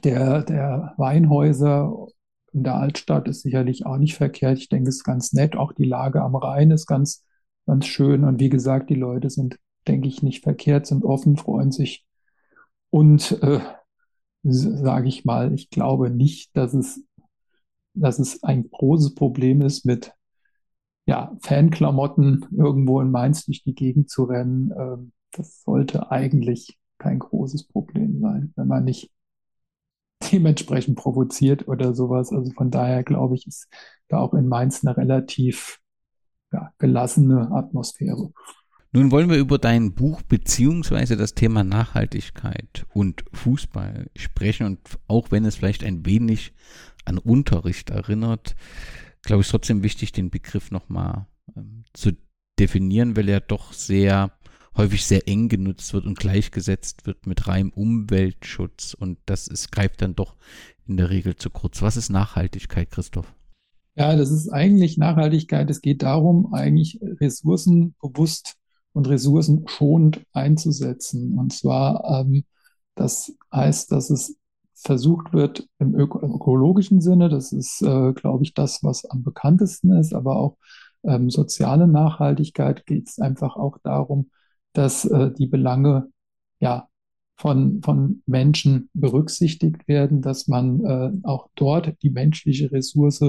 der, 0.03 0.43
der 0.43 0.93
Weinhäuser 0.97 2.07
in 2.53 2.63
der 2.63 2.75
Altstadt 2.75 3.27
ist 3.27 3.41
sicherlich 3.41 3.85
auch 3.85 3.97
nicht 3.97 4.15
verkehrt. 4.15 4.57
Ich 4.57 4.69
denke, 4.69 4.89
es 4.89 4.97
ist 4.97 5.03
ganz 5.03 5.33
nett. 5.33 5.55
Auch 5.55 5.73
die 5.73 5.85
Lage 5.85 6.21
am 6.21 6.35
Rhein 6.35 6.71
ist 6.71 6.85
ganz, 6.85 7.25
ganz 7.65 7.85
schön. 7.85 8.23
Und 8.23 8.39
wie 8.39 8.49
gesagt, 8.49 8.89
die 8.89 8.95
Leute 8.95 9.29
sind, 9.29 9.57
denke 9.87 10.07
ich, 10.07 10.21
nicht 10.21 10.43
verkehrt, 10.43 10.85
sind 10.85 11.05
offen, 11.05 11.37
freuen 11.37 11.71
sich. 11.71 12.05
Und 12.89 13.41
äh, 13.41 13.61
sage 14.43 15.07
ich 15.07 15.23
mal, 15.23 15.53
ich 15.53 15.69
glaube 15.69 16.09
nicht, 16.09 16.55
dass 16.57 16.73
es, 16.73 17.05
dass 17.93 18.19
es 18.19 18.43
ein 18.43 18.69
großes 18.69 19.15
Problem 19.15 19.61
ist, 19.61 19.85
mit 19.85 20.13
ja, 21.05 21.35
Fanklamotten 21.41 22.45
irgendwo 22.55 23.01
in 23.01 23.11
Mainz 23.11 23.45
durch 23.45 23.63
die 23.63 23.75
Gegend 23.75 24.09
zu 24.09 24.23
rennen. 24.23 24.71
Ähm, 24.77 25.11
das 25.31 25.63
sollte 25.63 26.11
eigentlich 26.11 26.77
kein 26.97 27.19
großes 27.19 27.67
Problem 27.67 28.19
sein, 28.19 28.53
wenn 28.55 28.67
man 28.67 28.83
nicht 28.83 29.11
dementsprechend 30.31 30.97
provoziert 30.97 31.67
oder 31.67 31.93
sowas. 31.93 32.31
Also 32.31 32.51
von 32.51 32.69
daher 32.71 33.03
glaube 33.03 33.35
ich, 33.35 33.47
ist 33.47 33.67
da 34.07 34.19
auch 34.19 34.33
in 34.33 34.47
Mainz 34.47 34.85
eine 34.85 34.95
relativ 34.95 35.79
ja, 36.51 36.71
gelassene 36.77 37.51
Atmosphäre. 37.51 38.31
Nun 38.93 39.09
wollen 39.09 39.29
wir 39.29 39.37
über 39.37 39.57
dein 39.57 39.93
Buch 39.93 40.21
beziehungsweise 40.21 41.15
das 41.15 41.33
Thema 41.33 41.63
Nachhaltigkeit 41.63 42.85
und 42.93 43.23
Fußball 43.31 44.09
sprechen 44.17 44.65
und 44.65 44.79
auch 45.07 45.31
wenn 45.31 45.45
es 45.45 45.55
vielleicht 45.55 45.85
ein 45.85 46.05
wenig 46.05 46.53
an 47.05 47.17
Unterricht 47.17 47.89
erinnert, 47.89 48.55
glaube 49.23 49.41
ich 49.41 49.49
trotzdem 49.49 49.83
wichtig, 49.83 50.11
den 50.11 50.29
Begriff 50.29 50.71
nochmal 50.71 51.27
ähm, 51.55 51.83
zu 51.93 52.11
definieren, 52.59 53.15
weil 53.15 53.29
er 53.29 53.39
doch 53.39 53.73
sehr 53.73 54.31
häufig 54.77 55.05
sehr 55.05 55.27
eng 55.27 55.49
genutzt 55.49 55.93
wird 55.93 56.05
und 56.05 56.17
gleichgesetzt 56.17 57.05
wird 57.05 57.27
mit 57.27 57.47
reinem 57.47 57.71
Umweltschutz. 57.71 58.93
Und 58.93 59.19
das 59.25 59.47
ist, 59.47 59.71
greift 59.71 60.01
dann 60.01 60.15
doch 60.15 60.35
in 60.87 60.97
der 60.97 61.09
Regel 61.09 61.35
zu 61.35 61.49
kurz. 61.49 61.81
Was 61.81 61.97
ist 61.97 62.09
Nachhaltigkeit, 62.09 62.89
Christoph? 62.89 63.33
Ja, 63.95 64.15
das 64.15 64.31
ist 64.31 64.49
eigentlich 64.49 64.97
Nachhaltigkeit. 64.97 65.69
Es 65.69 65.81
geht 65.81 66.03
darum, 66.03 66.53
eigentlich 66.53 66.99
Ressourcen 67.01 67.95
bewusst 68.01 68.55
und 68.93 69.07
ressourcenschonend 69.07 70.21
einzusetzen. 70.31 71.37
Und 71.37 71.51
zwar, 71.53 72.21
ähm, 72.21 72.45
das 72.95 73.33
heißt, 73.53 73.91
dass 73.91 74.09
es 74.09 74.37
versucht 74.81 75.33
wird 75.33 75.67
im 75.79 75.95
ökologischen 75.95 77.01
Sinne, 77.01 77.29
das 77.29 77.51
ist, 77.51 77.81
äh, 77.81 78.13
glaube 78.13 78.43
ich, 78.43 78.53
das, 78.53 78.83
was 78.83 79.05
am 79.05 79.23
bekanntesten 79.23 79.93
ist, 79.93 80.13
aber 80.13 80.37
auch 80.37 80.57
ähm, 81.03 81.29
soziale 81.29 81.87
Nachhaltigkeit 81.87 82.85
geht 82.85 83.09
es 83.09 83.19
einfach 83.19 83.55
auch 83.55 83.77
darum, 83.83 84.31
dass 84.73 85.05
äh, 85.05 85.31
die 85.31 85.47
Belange 85.47 86.09
ja 86.59 86.87
von, 87.35 87.81
von 87.83 88.21
Menschen 88.25 88.89
berücksichtigt 88.93 89.87
werden, 89.87 90.21
dass 90.21 90.47
man 90.47 90.85
äh, 90.85 91.11
auch 91.23 91.49
dort 91.55 92.01
die 92.03 92.11
menschliche 92.11 92.71
Ressource 92.71 93.23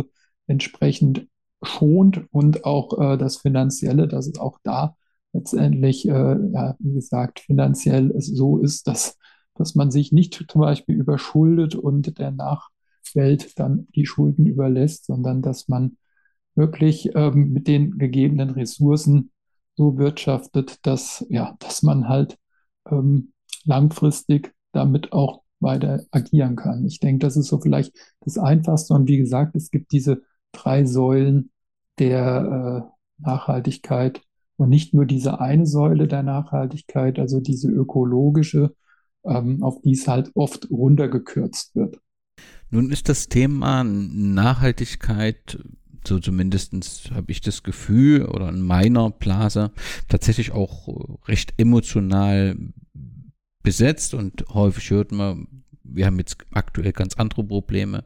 entsprechend 0.47 1.27
schont 1.63 2.23
und 2.31 2.65
auch 2.65 2.99
äh, 2.99 3.17
das 3.17 3.39
Finanzielle, 3.39 4.09
dass 4.09 4.27
es 4.27 4.39
auch 4.39 4.59
da 4.63 4.97
letztendlich, 5.33 6.07
äh, 6.07 6.37
ja, 6.53 6.77
wie 6.79 6.93
gesagt, 6.93 7.41
finanziell 7.41 8.13
so 8.19 8.59
ist, 8.59 8.87
dass, 8.87 9.17
dass 9.55 9.75
man 9.75 9.91
sich 9.91 10.13
nicht 10.13 10.45
zum 10.49 10.61
Beispiel 10.61 10.97
überschuldet 10.97 11.75
und 11.75 12.19
der 12.19 12.31
Nachwelt 12.31 13.59
dann 13.59 13.89
die 13.95 14.07
Schulden 14.07 14.47
überlässt, 14.47 15.07
sondern 15.07 15.43
dass 15.43 15.69
man 15.69 15.97
wirklich 16.55 17.11
ähm, 17.15 17.53
mit 17.53 17.67
den 17.67 17.99
gegebenen 17.99 18.51
Ressourcen 18.51 19.31
so 19.77 19.97
wirtschaftet, 19.99 20.85
dass, 20.87 21.25
ja, 21.31 21.57
dass 21.61 21.83
man 21.83 22.09
halt 22.09 22.39
ähm, 22.91 23.33
langfristig 23.65 24.55
damit 24.73 25.13
auch 25.13 25.43
weiter 25.61 26.05
agieren 26.11 26.57
kann. 26.57 26.85
Ich 26.85 27.01
denke, 27.01 27.25
das 27.25 27.37
ist 27.37 27.49
so 27.49 27.61
vielleicht 27.61 27.95
das 28.21 28.37
Einfachste. 28.37 28.95
Und 28.95 29.09
wie 29.09 29.19
gesagt, 29.19 29.55
es 29.57 29.71
gibt 29.71 29.93
diese 29.93 30.23
drei 30.51 30.85
Säulen 30.85 31.51
der 31.99 32.89
äh, 32.89 33.23
Nachhaltigkeit 33.23 34.21
und 34.57 34.69
nicht 34.69 34.93
nur 34.93 35.07
diese 35.07 35.41
eine 35.41 35.67
Säule 35.67 36.09
der 36.09 36.23
Nachhaltigkeit, 36.23 37.19
also 37.19 37.41
diese 37.41 37.69
ökologische, 37.69 38.75
ähm, 39.25 39.63
auf 39.63 39.81
die 39.83 39.93
es 39.93 40.09
halt 40.09 40.31
oft 40.35 40.71
runtergekürzt 40.71 41.75
wird. 41.75 41.99
Nun 42.71 42.91
ist 42.91 43.09
das 43.09 43.29
Thema 43.29 43.85
Nachhaltigkeit 43.85 45.59
so 46.07 46.19
zumindestens 46.19 47.11
habe 47.13 47.31
ich 47.31 47.41
das 47.41 47.63
Gefühl 47.63 48.27
oder 48.27 48.49
in 48.49 48.61
meiner 48.61 49.11
Blase 49.11 49.71
tatsächlich 50.09 50.53
auch 50.53 50.89
recht 51.29 51.55
emotional 51.59 52.57
besetzt 53.63 54.15
und 54.15 54.45
häufig 54.53 54.91
hört 54.91 55.13
man, 55.13 55.62
wir 55.85 56.07
haben 56.07 56.19
jetzt 56.19 56.39
aktuell 56.53 56.93
ganz 56.93 57.15
andere 57.17 57.45
Probleme. 57.45 58.05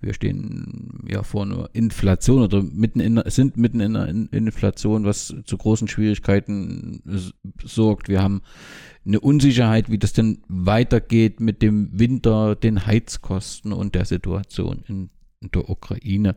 Wir 0.00 0.14
stehen 0.14 1.04
ja 1.08 1.22
vor 1.22 1.42
einer 1.42 1.70
Inflation 1.72 2.42
oder 2.42 2.62
mitten 2.62 3.00
in, 3.00 3.22
sind 3.26 3.56
mitten 3.56 3.80
in 3.80 3.96
einer 3.96 4.08
Inflation, 4.32 5.04
was 5.04 5.34
zu 5.44 5.56
großen 5.56 5.88
Schwierigkeiten 5.88 7.02
sorgt. 7.64 8.08
Wir 8.08 8.22
haben 8.22 8.42
eine 9.04 9.20
Unsicherheit, 9.20 9.90
wie 9.90 9.98
das 9.98 10.12
denn 10.12 10.42
weitergeht 10.48 11.40
mit 11.40 11.62
dem 11.62 11.88
Winter, 11.98 12.56
den 12.56 12.86
Heizkosten 12.86 13.72
und 13.72 13.94
der 13.94 14.04
Situation 14.04 14.82
in, 14.88 15.10
in 15.40 15.50
der 15.50 15.68
Ukraine. 15.68 16.36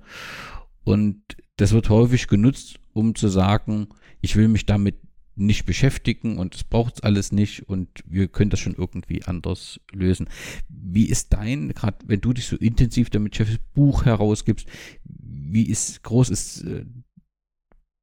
Und 0.83 1.21
das 1.57 1.73
wird 1.73 1.89
häufig 1.89 2.27
genutzt, 2.27 2.79
um 2.93 3.15
zu 3.15 3.27
sagen, 3.27 3.87
ich 4.21 4.35
will 4.35 4.47
mich 4.47 4.65
damit 4.65 4.95
nicht 5.35 5.65
beschäftigen 5.65 6.37
und 6.37 6.55
es 6.55 6.63
braucht 6.63 7.03
alles 7.03 7.31
nicht 7.31 7.67
und 7.67 7.89
wir 8.05 8.27
können 8.27 8.49
das 8.49 8.59
schon 8.59 8.75
irgendwie 8.75 9.23
anders 9.23 9.79
lösen. 9.91 10.27
Wie 10.69 11.07
ist 11.07 11.33
dein, 11.33 11.69
gerade 11.69 11.97
wenn 12.05 12.21
du 12.21 12.33
dich 12.33 12.45
so 12.45 12.55
intensiv 12.55 13.09
damit 13.09 13.33
beschäftigst, 13.33 13.73
Buch 13.73 14.05
herausgibst, 14.05 14.67
wie 15.03 15.67
ist 15.67 16.03
groß 16.03 16.29
ist 16.29 16.63
äh, 16.63 16.85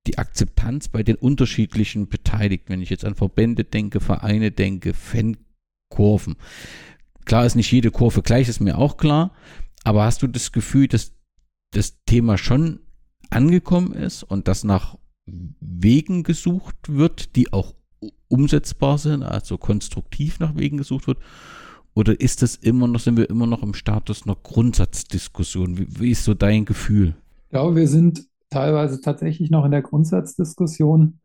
die 0.07 0.19
Akzeptanz 0.19 0.89
bei 0.89 1.03
den 1.03 1.17
unterschiedlichen 1.17 2.09
Beteiligten, 2.09 2.73
wenn 2.73 2.83
ich 2.83 2.91
jetzt 2.91 3.05
an 3.05 3.15
Verbände 3.15 3.65
denke, 3.65 4.01
Vereine 4.01 4.51
denke, 4.51 4.95
Fankurven. 4.95 6.37
Klar 7.25 7.47
ist 7.47 7.55
nicht 7.55 7.71
jede 7.71 7.91
Kurve 7.91 8.23
gleich, 8.23 8.49
ist 8.49 8.61
mir 8.61 8.79
auch 8.79 8.97
klar, 8.97 9.33
aber 9.85 10.05
hast 10.05 10.23
du 10.23 10.27
das 10.27 10.53
Gefühl, 10.53 10.89
dass 10.89 11.15
das 11.71 12.03
Thema 12.05 12.37
schon 12.37 12.81
angekommen 13.31 13.93
ist 13.93 14.23
und 14.25 14.49
dass 14.49 14.65
nach 14.65 14.99
Wegen 15.27 16.23
gesucht 16.23 16.77
wird, 16.89 17.37
die 17.37 17.53
auch 17.53 17.75
umsetzbar 18.29 18.99
sind, 18.99 19.23
also 19.23 19.59
konstruktiv 19.59 20.41
nach 20.41 20.57
Wegen 20.57 20.77
gesucht 20.77 21.07
wird? 21.07 21.19
Oder 21.95 22.19
ist 22.21 22.43
das 22.43 22.57
immer 22.57 22.89
noch, 22.89 23.01
sind 23.01 23.17
wir 23.17 23.29
immer 23.29 23.47
noch 23.47 23.63
im 23.63 23.75
Status 23.75 24.25
einer 24.25 24.37
Grundsatzdiskussion? 24.37 25.79
Wie, 25.79 26.01
wie 26.01 26.11
ist 26.11 26.25
so 26.25 26.35
dein 26.35 26.65
Gefühl? 26.65 27.15
Ich 27.45 27.51
glaube, 27.51 27.77
wir 27.77 27.89
sind 27.89 28.27
teilweise 28.49 29.01
tatsächlich 29.01 29.51
noch 29.51 29.65
in 29.65 29.71
der 29.71 29.83
Grundsatzdiskussion, 29.83 31.21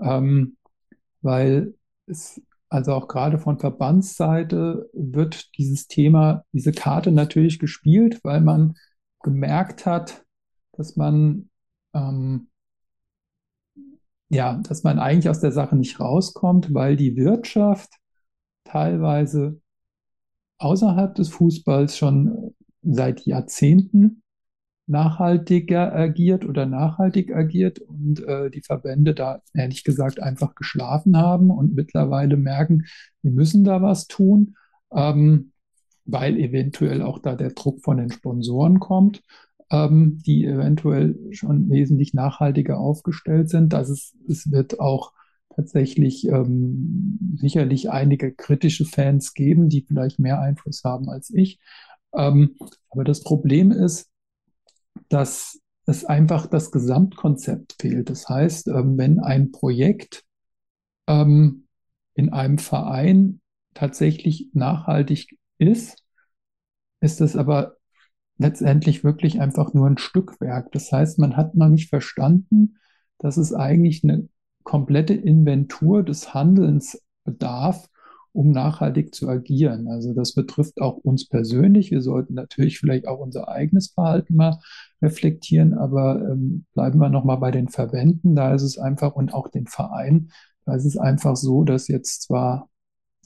ähm, 0.00 0.56
weil 1.22 1.74
es 2.06 2.40
also 2.68 2.92
auch 2.92 3.08
gerade 3.08 3.38
von 3.38 3.58
Verbandsseite 3.58 4.90
wird 4.92 5.56
dieses 5.56 5.86
Thema, 5.86 6.44
diese 6.52 6.72
Karte 6.72 7.12
natürlich 7.12 7.58
gespielt, 7.58 8.20
weil 8.24 8.40
man 8.40 8.74
gemerkt 9.22 9.86
hat, 9.86 10.24
dass 10.72 10.96
man 10.96 11.48
ähm, 11.94 12.48
ja, 14.28 14.60
dass 14.68 14.82
man 14.82 14.98
eigentlich 14.98 15.28
aus 15.28 15.40
der 15.40 15.52
Sache 15.52 15.76
nicht 15.76 16.00
rauskommt, 16.00 16.74
weil 16.74 16.96
die 16.96 17.16
Wirtschaft 17.16 17.94
teilweise 18.64 19.60
außerhalb 20.58 21.14
des 21.14 21.28
Fußballs 21.30 21.96
schon 21.96 22.54
seit 22.82 23.24
Jahrzehnten 23.26 24.22
nachhaltiger 24.86 25.94
agiert 25.94 26.44
oder 26.44 26.66
nachhaltig 26.66 27.34
agiert 27.34 27.78
und 27.78 28.24
äh, 28.26 28.50
die 28.50 28.62
Verbände 28.62 29.14
da 29.14 29.42
ehrlich 29.52 29.84
gesagt 29.84 30.20
einfach 30.20 30.54
geschlafen 30.54 31.16
haben 31.16 31.50
und 31.50 31.74
mittlerweile 31.74 32.36
merken, 32.36 32.86
wir 33.22 33.30
müssen 33.30 33.64
da 33.64 33.82
was 33.82 34.06
tun, 34.06 34.56
ähm, 34.90 35.52
weil 36.06 36.38
eventuell 36.38 37.02
auch 37.02 37.18
da 37.18 37.34
der 37.36 37.50
Druck 37.50 37.82
von 37.82 37.98
den 37.98 38.10
Sponsoren 38.10 38.80
kommt, 38.80 39.22
ähm, 39.70 40.18
die 40.24 40.44
eventuell 40.44 41.16
schon 41.32 41.68
wesentlich 41.70 42.14
nachhaltiger 42.14 42.78
aufgestellt 42.78 43.50
sind. 43.50 43.72
Das 43.72 43.90
ist, 43.90 44.14
es 44.28 44.50
wird 44.50 44.80
auch 44.80 45.12
tatsächlich 45.54 46.26
ähm, 46.28 47.36
sicherlich 47.36 47.90
einige 47.90 48.32
kritische 48.32 48.84
Fans 48.84 49.34
geben, 49.34 49.68
die 49.68 49.82
vielleicht 49.82 50.18
mehr 50.18 50.40
Einfluss 50.40 50.84
haben 50.84 51.08
als 51.10 51.30
ich. 51.30 51.58
Ähm, 52.14 52.56
aber 52.90 53.04
das 53.04 53.22
Problem 53.22 53.70
ist, 53.72 54.08
dass 55.08 55.60
es 55.86 56.04
einfach 56.04 56.46
das 56.46 56.70
Gesamtkonzept 56.70 57.76
fehlt. 57.80 58.10
Das 58.10 58.28
heißt, 58.28 58.68
ähm, 58.68 58.98
wenn 58.98 59.20
ein 59.20 59.52
Projekt 59.52 60.24
ähm, 61.06 61.66
in 62.14 62.30
einem 62.32 62.58
Verein 62.58 63.40
tatsächlich 63.74 64.50
nachhaltig 64.52 65.38
ist, 65.58 66.04
ist 67.00 67.20
es 67.20 67.36
aber 67.36 67.77
letztendlich 68.38 69.04
wirklich 69.04 69.40
einfach 69.40 69.74
nur 69.74 69.86
ein 69.86 69.98
Stückwerk. 69.98 70.72
Das 70.72 70.90
heißt, 70.90 71.18
man 71.18 71.36
hat 71.36 71.54
noch 71.54 71.68
nicht 71.68 71.88
verstanden, 71.88 72.78
dass 73.18 73.36
es 73.36 73.52
eigentlich 73.52 74.04
eine 74.04 74.28
komplette 74.62 75.14
Inventur 75.14 76.02
des 76.02 76.34
Handelns 76.34 77.02
bedarf, 77.24 77.88
um 78.32 78.50
nachhaltig 78.50 79.14
zu 79.14 79.28
agieren. 79.28 79.88
Also 79.88 80.14
das 80.14 80.34
betrifft 80.34 80.80
auch 80.80 80.98
uns 80.98 81.28
persönlich. 81.28 81.90
Wir 81.90 82.02
sollten 82.02 82.34
natürlich 82.34 82.78
vielleicht 82.78 83.08
auch 83.08 83.18
unser 83.18 83.48
eigenes 83.48 83.88
Verhalten 83.88 84.36
mal 84.36 84.60
reflektieren, 85.02 85.74
aber 85.74 86.20
ähm, 86.30 86.66
bleiben 86.74 86.98
wir 87.00 87.08
nochmal 87.08 87.38
bei 87.38 87.50
den 87.50 87.68
Verbänden. 87.68 88.36
Da 88.36 88.54
ist 88.54 88.62
es 88.62 88.78
einfach 88.78 89.14
und 89.14 89.34
auch 89.34 89.48
den 89.48 89.66
Vereinen. 89.66 90.30
Da 90.64 90.74
ist 90.74 90.84
es 90.84 90.96
einfach 90.96 91.34
so, 91.34 91.64
dass 91.64 91.88
jetzt 91.88 92.22
zwar 92.22 92.68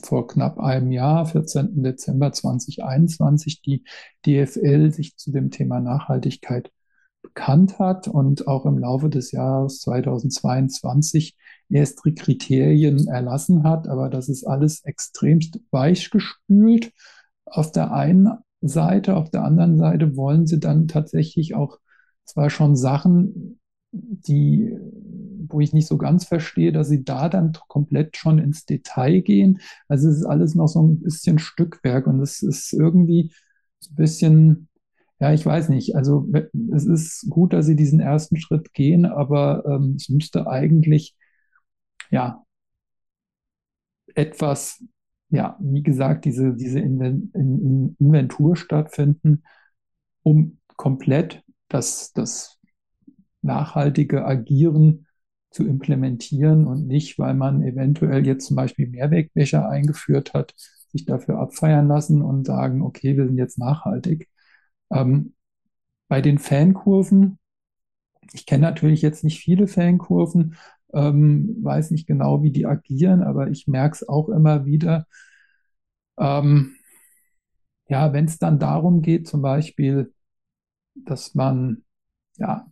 vor 0.02 0.26
knapp 0.26 0.58
einem 0.58 0.92
Jahr, 0.92 1.26
14. 1.26 1.82
Dezember 1.82 2.32
2021, 2.32 3.62
die 3.62 3.84
DFL 4.26 4.90
sich 4.90 5.16
zu 5.16 5.32
dem 5.32 5.50
Thema 5.50 5.80
Nachhaltigkeit 5.80 6.70
bekannt 7.22 7.78
hat 7.78 8.08
und 8.08 8.48
auch 8.48 8.66
im 8.66 8.78
Laufe 8.78 9.08
des 9.08 9.32
Jahres 9.32 9.80
2022 9.80 11.36
erste 11.70 12.12
Kriterien 12.12 13.06
erlassen 13.06 13.64
hat, 13.64 13.88
aber 13.88 14.10
das 14.10 14.28
ist 14.28 14.44
alles 14.44 14.84
extremst 14.84 15.60
weichgespült. 15.70 16.92
Auf 17.46 17.72
der 17.72 17.92
einen 17.92 18.28
Seite, 18.60 19.16
auf 19.16 19.30
der 19.30 19.44
anderen 19.44 19.78
Seite 19.78 20.16
wollen 20.16 20.46
sie 20.46 20.60
dann 20.60 20.88
tatsächlich 20.88 21.54
auch 21.54 21.78
zwar 22.24 22.50
schon 22.50 22.76
Sachen, 22.76 23.60
die, 23.92 24.76
wo 25.48 25.60
ich 25.60 25.72
nicht 25.72 25.86
so 25.86 25.98
ganz 25.98 26.24
verstehe, 26.24 26.72
dass 26.72 26.88
sie 26.88 27.04
da 27.04 27.28
dann 27.28 27.52
komplett 27.68 28.16
schon 28.16 28.38
ins 28.38 28.64
Detail 28.64 29.20
gehen. 29.20 29.60
Also 29.88 30.08
es 30.08 30.18
ist 30.18 30.24
alles 30.26 30.54
noch 30.54 30.68
so 30.68 30.82
ein 30.82 31.00
bisschen 31.00 31.38
Stückwerk 31.38 32.06
und 32.06 32.20
es 32.20 32.42
ist 32.42 32.72
irgendwie 32.72 33.32
ein 33.90 33.94
bisschen, 33.96 34.68
ja, 35.20 35.32
ich 35.32 35.44
weiß 35.44 35.68
nicht. 35.68 35.96
Also 35.96 36.28
es 36.74 36.86
ist 36.86 37.26
gut, 37.30 37.52
dass 37.52 37.66
sie 37.66 37.76
diesen 37.76 38.00
ersten 38.00 38.36
Schritt 38.36 38.72
gehen, 38.74 39.06
aber 39.06 39.64
ähm, 39.66 39.94
es 39.96 40.08
müsste 40.08 40.46
eigentlich 40.46 41.16
ja, 42.10 42.44
etwas, 44.14 44.84
ja, 45.30 45.56
wie 45.60 45.82
gesagt, 45.82 46.24
diese, 46.24 46.54
diese 46.54 46.78
Inventur 46.80 48.56
stattfinden, 48.56 49.44
um 50.22 50.58
komplett 50.76 51.42
das, 51.68 52.12
das 52.12 52.60
nachhaltige 53.40 54.24
Agieren 54.24 55.06
zu 55.52 55.66
implementieren 55.66 56.66
und 56.66 56.86
nicht, 56.86 57.18
weil 57.18 57.34
man 57.34 57.62
eventuell 57.62 58.26
jetzt 58.26 58.46
zum 58.46 58.56
Beispiel 58.56 58.88
Mehrwegbecher 58.88 59.68
eingeführt 59.68 60.34
hat, 60.34 60.54
sich 60.90 61.04
dafür 61.04 61.38
abfeiern 61.38 61.88
lassen 61.88 62.22
und 62.22 62.46
sagen, 62.46 62.82
okay, 62.82 63.16
wir 63.16 63.26
sind 63.26 63.38
jetzt 63.38 63.58
nachhaltig. 63.58 64.28
Ähm, 64.90 65.34
bei 66.08 66.20
den 66.22 66.38
Fankurven, 66.38 67.38
ich 68.32 68.46
kenne 68.46 68.62
natürlich 68.62 69.02
jetzt 69.02 69.24
nicht 69.24 69.40
viele 69.40 69.66
Fankurven, 69.68 70.56
ähm, 70.94 71.56
weiß 71.62 71.90
nicht 71.90 72.06
genau, 72.06 72.42
wie 72.42 72.50
die 72.52 72.66
agieren, 72.66 73.22
aber 73.22 73.48
ich 73.50 73.66
merke 73.66 73.94
es 73.96 74.08
auch 74.08 74.28
immer 74.28 74.66
wieder. 74.66 75.06
Ähm, 76.18 76.76
ja, 77.88 78.12
wenn 78.12 78.24
es 78.26 78.38
dann 78.38 78.58
darum 78.58 79.02
geht, 79.02 79.28
zum 79.28 79.42
Beispiel, 79.42 80.12
dass 80.94 81.34
man, 81.34 81.84
ja, 82.38 82.66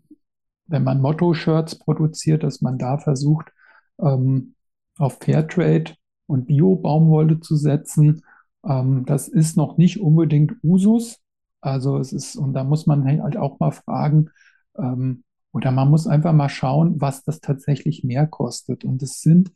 wenn 0.70 0.84
man 0.84 1.00
Motto-Shirts 1.00 1.78
produziert, 1.78 2.42
dass 2.42 2.62
man 2.62 2.78
da 2.78 2.98
versucht, 2.98 3.52
ähm, 4.00 4.54
auf 4.98 5.18
Fairtrade 5.20 5.94
und 6.26 6.46
Bio-Baumwolle 6.46 7.40
zu 7.40 7.56
setzen. 7.56 8.22
Ähm, 8.64 9.04
das 9.04 9.28
ist 9.28 9.56
noch 9.56 9.76
nicht 9.78 10.00
unbedingt 10.00 10.54
Usus. 10.62 11.18
Also 11.60 11.98
es 11.98 12.12
ist, 12.12 12.36
und 12.36 12.54
da 12.54 12.64
muss 12.64 12.86
man 12.86 13.04
halt 13.04 13.36
auch 13.36 13.58
mal 13.58 13.72
fragen, 13.72 14.30
ähm, 14.78 15.24
oder 15.52 15.72
man 15.72 15.90
muss 15.90 16.06
einfach 16.06 16.32
mal 16.32 16.48
schauen, 16.48 17.00
was 17.00 17.24
das 17.24 17.40
tatsächlich 17.40 18.04
mehr 18.04 18.26
kostet. 18.26 18.84
Und 18.84 19.02
es 19.02 19.20
sind 19.20 19.52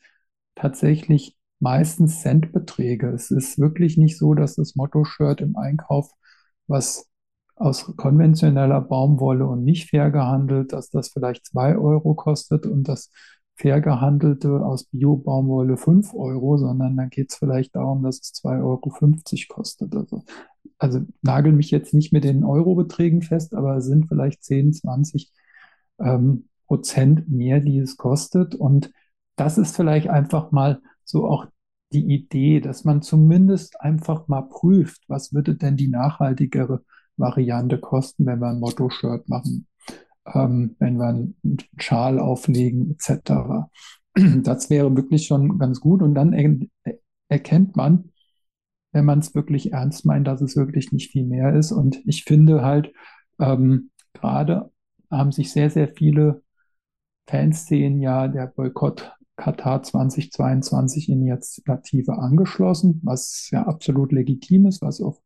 tatsächlich 0.57 1.37
meistens 1.61 2.21
Centbeträge. 2.21 3.09
Es 3.11 3.31
ist 3.31 3.59
wirklich 3.59 3.97
nicht 3.97 4.19
so, 4.19 4.35
dass 4.35 4.57
das 4.57 4.75
Motto-Shirt 4.75 5.41
im 5.41 5.57
Einkauf, 5.57 6.11
was 6.67 7.09
aus 7.57 7.97
konventioneller 7.97 8.81
Baumwolle 8.81 9.47
und 9.47 9.65
nicht 9.65 9.91
fair 9.91 10.11
gehandelt, 10.11 10.73
dass 10.73 10.91
das 10.91 11.09
vielleicht 11.09 11.47
zwei 11.47 11.77
Euro 11.77 12.15
kostet 12.15 12.67
und 12.67 12.89
das 12.89 13.11
fair 13.57 13.81
gehandelte 13.81 14.65
aus 14.65 14.85
Bio-Baumwolle 14.85 15.77
fünf 15.77 16.13
Euro, 16.15 16.57
sondern 16.57 16.97
dann 16.97 17.11
geht 17.11 17.31
es 17.31 17.37
vielleicht 17.37 17.77
darum, 17.77 18.03
dass 18.03 18.21
es 18.21 18.33
2,50 18.45 18.63
Euro 18.63 19.55
kostet. 19.55 19.95
Also, 19.95 20.25
also 20.79 21.01
nagel 21.23 21.53
mich 21.53 21.71
jetzt 21.71 21.95
nicht 21.95 22.13
mit 22.13 22.25
den 22.25 22.45
Eurobeträgen 22.45 23.23
fest, 23.23 23.55
aber 23.55 23.77
es 23.77 23.85
sind 23.85 24.09
vielleicht 24.09 24.43
10, 24.43 24.73
20 24.73 25.31
ähm, 26.01 26.49
Prozent 26.67 27.31
mehr, 27.31 27.61
die 27.61 27.79
es 27.79 27.97
kostet. 27.97 28.57
Und 28.57 28.91
das 29.37 29.59
ist 29.59 29.77
vielleicht 29.77 30.09
einfach 30.09 30.51
mal 30.51 30.81
so 31.05 31.29
auch 31.29 31.47
die 31.93 32.13
Idee, 32.13 32.61
dass 32.61 32.85
man 32.85 33.03
zumindest 33.03 33.81
einfach 33.81 34.27
mal 34.27 34.43
prüft, 34.43 35.05
was 35.09 35.33
würde 35.33 35.55
denn 35.55 35.77
die 35.77 35.89
nachhaltigere 35.89 36.83
Variante 37.17 37.79
kosten, 37.79 38.27
wenn 38.27 38.41
wir 38.41 38.49
ein 38.49 38.61
Motto-Shirt 38.61 39.29
machen, 39.29 39.67
ähm, 40.33 40.77
wenn 40.79 40.97
wir 40.97 41.07
einen 41.07 41.37
Schal 41.79 42.19
auflegen 42.19 42.91
etc. 42.93 43.69
Das 44.43 44.71
wäre 44.71 44.95
wirklich 44.95 45.27
schon 45.27 45.59
ganz 45.59 45.81
gut. 45.81 46.01
Und 46.03 46.15
dann 46.15 46.33
er 46.33 46.95
erkennt 47.29 47.75
man, 47.77 48.11
wenn 48.93 49.05
man 49.05 49.19
es 49.19 49.35
wirklich 49.35 49.73
ernst 49.73 50.07
meint, 50.07 50.27
dass 50.29 50.41
es 50.41 50.57
wirklich 50.57 50.93
nicht 50.93 51.11
viel 51.11 51.25
mehr 51.25 51.55
ist. 51.55 51.73
Und 51.73 52.01
ich 52.07 52.25
finde 52.25 52.63
halt 52.63 52.93
ähm, 53.41 53.91
gerade 54.13 54.71
haben 55.11 55.33
sich 55.33 55.53
sehr, 55.53 55.71
sehr 55.71 55.89
viele 55.89 56.43
Fanszenen 57.27 58.01
ja 58.01 58.29
der 58.29 58.47
Boykott 58.47 59.13
Katar 59.37 59.83
2022 59.83 61.09
Initiative 61.09 62.19
angeschlossen, 62.19 63.01
was 63.03 63.49
ja 63.51 63.67
absolut 63.67 64.13
legitim 64.13 64.67
ist, 64.67 64.81
was 64.81 65.01
auch 65.01 65.21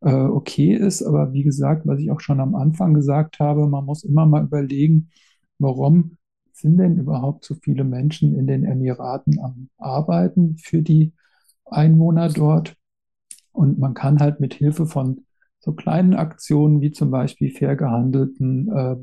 äh, 0.00 0.12
okay 0.12 0.74
ist. 0.74 1.02
Aber 1.02 1.32
wie 1.32 1.42
gesagt, 1.42 1.86
was 1.86 2.00
ich 2.00 2.10
auch 2.10 2.20
schon 2.20 2.40
am 2.40 2.54
Anfang 2.54 2.94
gesagt 2.94 3.40
habe, 3.40 3.66
man 3.66 3.84
muss 3.84 4.04
immer 4.04 4.26
mal 4.26 4.44
überlegen, 4.44 5.10
warum 5.58 6.16
sind 6.52 6.78
denn 6.78 6.98
überhaupt 6.98 7.44
so 7.44 7.54
viele 7.54 7.84
Menschen 7.84 8.34
in 8.34 8.46
den 8.46 8.64
Emiraten 8.64 9.38
am 9.40 9.68
Arbeiten 9.78 10.56
für 10.58 10.82
die 10.82 11.12
Einwohner 11.64 12.28
dort? 12.28 12.76
Und 13.52 13.78
man 13.78 13.94
kann 13.94 14.20
halt 14.20 14.40
mit 14.40 14.54
Hilfe 14.54 14.86
von 14.86 15.24
so 15.60 15.72
kleinen 15.72 16.14
Aktionen 16.14 16.80
wie 16.80 16.92
zum 16.92 17.10
Beispiel 17.10 17.50
fair 17.50 17.76
gehandelten 17.76 18.70
äh, 18.70 18.96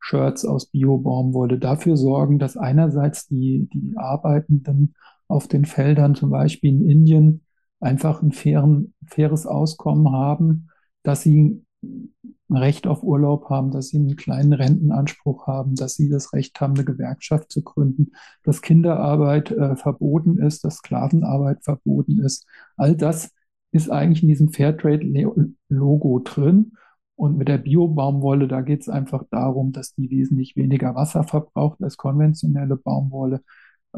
Shirts 0.00 0.44
aus 0.44 0.66
Bio-Baumwolle 0.66 1.58
dafür 1.58 1.96
sorgen, 1.96 2.38
dass 2.38 2.56
einerseits 2.56 3.28
die, 3.28 3.68
die 3.72 3.94
Arbeitenden 3.96 4.94
auf 5.28 5.48
den 5.48 5.64
Feldern, 5.64 6.14
zum 6.14 6.30
Beispiel 6.30 6.70
in 6.70 6.88
Indien, 6.88 7.42
einfach 7.82 8.22
ein 8.22 8.32
fairen, 8.32 8.94
faires 9.06 9.46
Auskommen 9.46 10.12
haben, 10.12 10.68
dass 11.02 11.22
sie 11.22 11.64
ein 11.82 12.56
Recht 12.56 12.86
auf 12.86 13.02
Urlaub 13.02 13.48
haben, 13.50 13.70
dass 13.70 13.88
sie 13.88 13.98
einen 13.98 14.16
kleinen 14.16 14.52
Rentenanspruch 14.52 15.46
haben, 15.46 15.74
dass 15.74 15.94
sie 15.94 16.08
das 16.08 16.32
Recht 16.32 16.60
haben, 16.60 16.74
eine 16.74 16.84
Gewerkschaft 16.84 17.50
zu 17.50 17.62
gründen, 17.62 18.12
dass 18.44 18.62
Kinderarbeit 18.62 19.50
äh, 19.50 19.76
verboten 19.76 20.38
ist, 20.38 20.64
dass 20.64 20.76
Sklavenarbeit 20.76 21.64
verboten 21.64 22.20
ist. 22.20 22.46
All 22.76 22.96
das 22.96 23.30
ist 23.72 23.90
eigentlich 23.90 24.22
in 24.22 24.28
diesem 24.28 24.50
Fairtrade-Logo 24.50 26.18
drin. 26.20 26.72
Und 27.14 27.36
mit 27.36 27.48
der 27.48 27.58
Bio-Baumwolle, 27.58 28.48
da 28.48 28.62
geht 28.62 28.80
es 28.80 28.88
einfach 28.88 29.24
darum, 29.30 29.72
dass 29.72 29.94
die 29.94 30.10
wesentlich 30.10 30.56
weniger 30.56 30.94
Wasser 30.94 31.24
verbraucht 31.24 31.82
als 31.82 31.96
konventionelle 31.96 32.76
Baumwolle. 32.76 33.42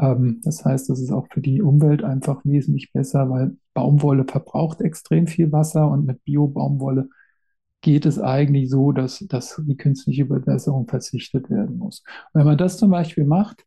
Ähm, 0.00 0.40
das 0.44 0.64
heißt, 0.64 0.88
das 0.88 1.00
ist 1.00 1.10
auch 1.10 1.26
für 1.32 1.40
die 1.40 1.62
Umwelt 1.62 2.04
einfach 2.04 2.44
wesentlich 2.44 2.92
besser, 2.92 3.30
weil 3.30 3.56
Baumwolle 3.74 4.24
verbraucht 4.24 4.80
extrem 4.80 5.26
viel 5.26 5.52
Wasser 5.52 5.90
und 5.90 6.06
mit 6.06 6.24
Bio-Baumwolle 6.24 7.08
geht 7.80 8.06
es 8.06 8.18
eigentlich 8.18 8.70
so, 8.70 8.92
dass, 8.92 9.18
dass 9.28 9.60
die 9.66 9.76
künstliche 9.76 10.24
Bewässerung 10.24 10.88
verzichtet 10.88 11.50
werden 11.50 11.76
muss. 11.76 12.02
Und 12.32 12.40
wenn 12.40 12.46
man 12.46 12.58
das 12.58 12.78
zum 12.78 12.90
Beispiel 12.90 13.24
macht, 13.24 13.64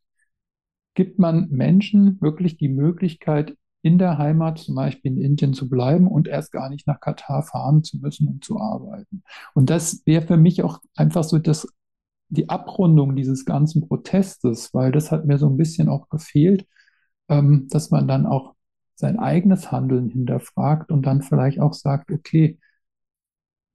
gibt 0.96 1.20
man 1.20 1.50
Menschen 1.50 2.20
wirklich 2.22 2.58
die 2.58 2.70
Möglichkeit, 2.70 3.56
in 3.84 4.00
der 4.00 4.18
Heimat, 4.18 4.58
zum 4.58 4.76
Beispiel 4.76 5.12
in 5.12 5.22
Indien, 5.22 5.54
zu 5.54 5.70
bleiben 5.70 6.08
und 6.08 6.28
erst 6.28 6.52
gar 6.52 6.70
nicht 6.70 6.88
nach 6.88 7.00
Katar 7.00 7.44
fahren 7.44 7.84
zu 7.84 7.98
müssen, 7.98 8.28
um 8.28 8.42
zu 8.42 8.60
arbeiten. 8.60 9.24
Und 9.54 9.70
das 9.70 10.02
wäre 10.06 10.26
für 10.26 10.38
mich 10.38 10.64
auch 10.64 10.80
einfach 10.96 11.24
so 11.24 11.38
das, 11.38 11.68
die 12.30 12.50
Abrundung 12.50 13.16
dieses 13.16 13.46
ganzen 13.46 13.88
Protestes, 13.88 14.74
weil 14.74 14.92
das 14.92 15.12
hat 15.12 15.26
mir 15.26 15.38
so 15.38 15.50
ein 15.50 15.58
bisschen 15.58 15.90
auch 15.90 16.10
gefehlt, 16.10 16.68
ähm, 17.30 17.68
dass 17.70 17.92
man 17.92 18.08
dann 18.08 18.26
auch 18.26 18.56
sein 18.96 19.20
eigenes 19.20 19.72
Handeln 19.72 20.10
hinterfragt 20.10 20.92
und 20.92 21.06
dann 21.06 21.22
vielleicht 21.22 21.60
auch 21.60 21.74
sagt, 21.74 22.12
okay, 22.12 22.58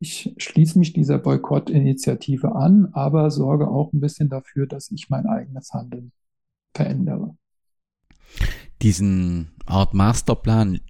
ich 0.01 0.35
schließe 0.37 0.79
mich 0.81 0.93
dieser 0.93 1.19
Boykottinitiative 1.19 2.57
an, 2.57 2.89
aber 2.93 3.31
sorge 3.31 3.69
auch 3.69 3.93
ein 3.93 4.01
bisschen 4.01 4.29
dafür, 4.29 4.67
dass 4.67 4.91
ich 4.91 5.09
mein 5.11 5.27
eigenes 5.27 5.73
Handeln 5.73 6.13
verändere. 6.75 7.37
Diesen 8.83 9.53
Art 9.65 9.95
Masterplan, 9.95 10.81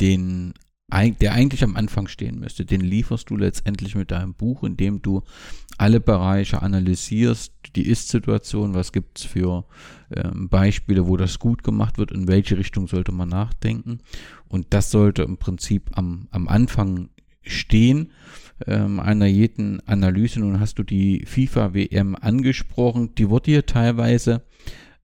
den 0.00 0.52
der 0.90 1.32
eigentlich 1.32 1.62
am 1.64 1.76
Anfang 1.76 2.08
stehen 2.08 2.40
müsste, 2.40 2.64
den 2.64 2.80
lieferst 2.80 3.30
du 3.30 3.36
letztendlich 3.36 3.94
mit 3.94 4.10
deinem 4.10 4.34
Buch, 4.34 4.64
indem 4.64 5.02
du 5.02 5.22
alle 5.78 6.00
Bereiche 6.00 6.62
analysierst, 6.62 7.52
die 7.74 7.86
Ist-Situation, 7.86 8.74
was 8.74 8.92
gibt 8.92 9.18
es 9.18 9.24
für 9.24 9.64
ähm, 10.14 10.48
Beispiele, 10.48 11.06
wo 11.06 11.16
das 11.16 11.38
gut 11.38 11.62
gemacht 11.62 11.96
wird, 11.96 12.12
in 12.12 12.28
welche 12.28 12.58
Richtung 12.58 12.86
sollte 12.86 13.12
man 13.12 13.28
nachdenken. 13.28 14.00
Und 14.48 14.66
das 14.70 14.90
sollte 14.90 15.22
im 15.22 15.38
Prinzip 15.38 15.90
am, 15.94 16.28
am 16.30 16.48
Anfang 16.48 17.08
stehen 17.42 18.10
ähm, 18.66 19.00
einer 19.00 19.26
jeden 19.26 19.80
Analyse. 19.86 20.40
Nun 20.40 20.60
hast 20.60 20.78
du 20.78 20.82
die 20.82 21.24
FIFA-WM 21.24 22.16
angesprochen. 22.16 23.14
Die 23.14 23.30
wurde 23.30 23.52
hier 23.52 23.66
teilweise 23.66 24.42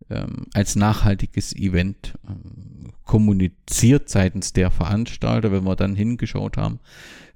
ähm, 0.09 0.47
als 0.53 0.77
nachhaltiges 0.77 1.55
Event 1.55 2.15
ähm, 2.29 2.93
kommuniziert 3.05 4.09
seitens 4.09 4.53
der 4.53 4.71
Veranstalter, 4.71 5.53
wenn 5.53 5.65
wir 5.65 5.77
dann 5.77 5.97
hingeschaut 5.97 6.57
haben, 6.57 6.81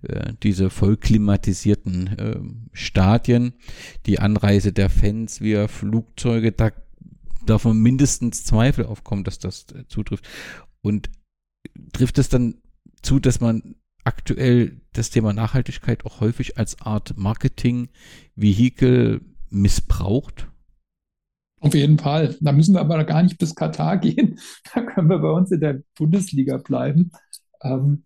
äh, 0.02 0.32
diese 0.42 0.70
voll 0.70 0.96
klimatisierten 0.96 2.06
äh, 2.18 2.40
Stadien, 2.72 3.54
die 4.06 4.18
Anreise 4.18 4.72
der 4.72 4.90
Fans 4.90 5.40
via 5.40 5.68
Flugzeuge, 5.68 6.52
da 6.52 6.70
darf 7.44 7.64
man 7.64 7.78
mindestens 7.78 8.44
Zweifel 8.44 8.86
aufkommen, 8.86 9.24
dass 9.24 9.38
das 9.38 9.66
äh, 9.72 9.86
zutrifft. 9.88 10.28
Und 10.82 11.10
trifft 11.92 12.18
es 12.18 12.28
dann 12.28 12.56
zu, 13.02 13.18
dass 13.18 13.40
man 13.40 13.74
aktuell 14.04 14.80
das 14.92 15.10
Thema 15.10 15.32
Nachhaltigkeit 15.32 16.06
auch 16.06 16.20
häufig 16.20 16.58
als 16.58 16.80
Art 16.80 17.16
Marketing-Vehikel 17.16 19.20
missbraucht? 19.50 20.49
Auf 21.60 21.74
jeden 21.74 21.98
Fall. 21.98 22.36
Da 22.40 22.52
müssen 22.52 22.74
wir 22.74 22.80
aber 22.80 23.04
gar 23.04 23.22
nicht 23.22 23.38
bis 23.38 23.54
Katar 23.54 23.96
gehen. 23.98 24.38
Da 24.74 24.82
können 24.82 25.08
wir 25.08 25.18
bei 25.18 25.30
uns 25.30 25.50
in 25.50 25.60
der 25.60 25.82
Bundesliga 25.96 26.56
bleiben. 26.56 27.12
Ähm, 27.62 28.02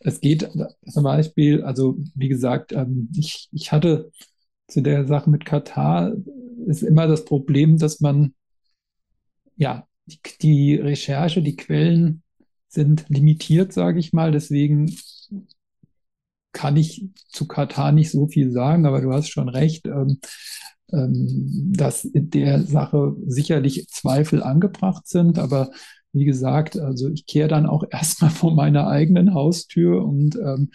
es 0.00 0.20
geht 0.20 0.48
zum 0.88 1.02
Beispiel, 1.02 1.62
also 1.62 1.98
wie 2.14 2.28
gesagt, 2.28 2.72
ähm, 2.72 3.10
ich, 3.16 3.48
ich 3.52 3.72
hatte 3.72 4.10
zu 4.68 4.82
der 4.82 5.06
Sache 5.06 5.30
mit 5.30 5.44
Katar 5.44 6.12
ist 6.66 6.82
immer 6.82 7.06
das 7.06 7.24
Problem, 7.24 7.78
dass 7.78 8.00
man 8.00 8.34
ja 9.56 9.86
die, 10.06 10.20
die 10.42 10.74
Recherche, 10.76 11.42
die 11.42 11.56
Quellen 11.56 12.22
sind 12.68 13.06
limitiert, 13.08 13.72
sage 13.72 13.98
ich 13.98 14.12
mal. 14.12 14.30
Deswegen 14.30 14.94
kann 16.52 16.76
ich 16.76 17.08
zu 17.28 17.46
Katar 17.46 17.92
nicht 17.92 18.10
so 18.10 18.26
viel 18.26 18.50
sagen, 18.50 18.86
aber 18.86 19.00
du 19.00 19.12
hast 19.12 19.28
schon 19.28 19.48
recht, 19.48 19.86
ähm, 19.86 20.18
dass 20.90 22.04
in 22.04 22.30
der 22.30 22.62
Sache 22.62 23.14
sicherlich 23.26 23.88
Zweifel 23.88 24.42
angebracht 24.42 25.06
sind. 25.06 25.38
Aber 25.38 25.70
wie 26.12 26.24
gesagt, 26.24 26.78
also 26.78 27.08
ich 27.08 27.26
kehre 27.26 27.48
dann 27.48 27.66
auch 27.66 27.84
erstmal 27.90 28.30
vor 28.30 28.54
meiner 28.54 28.88
eigenen 28.88 29.34
Haustür 29.34 30.04
und 30.04 30.36
ähm, 30.36 30.70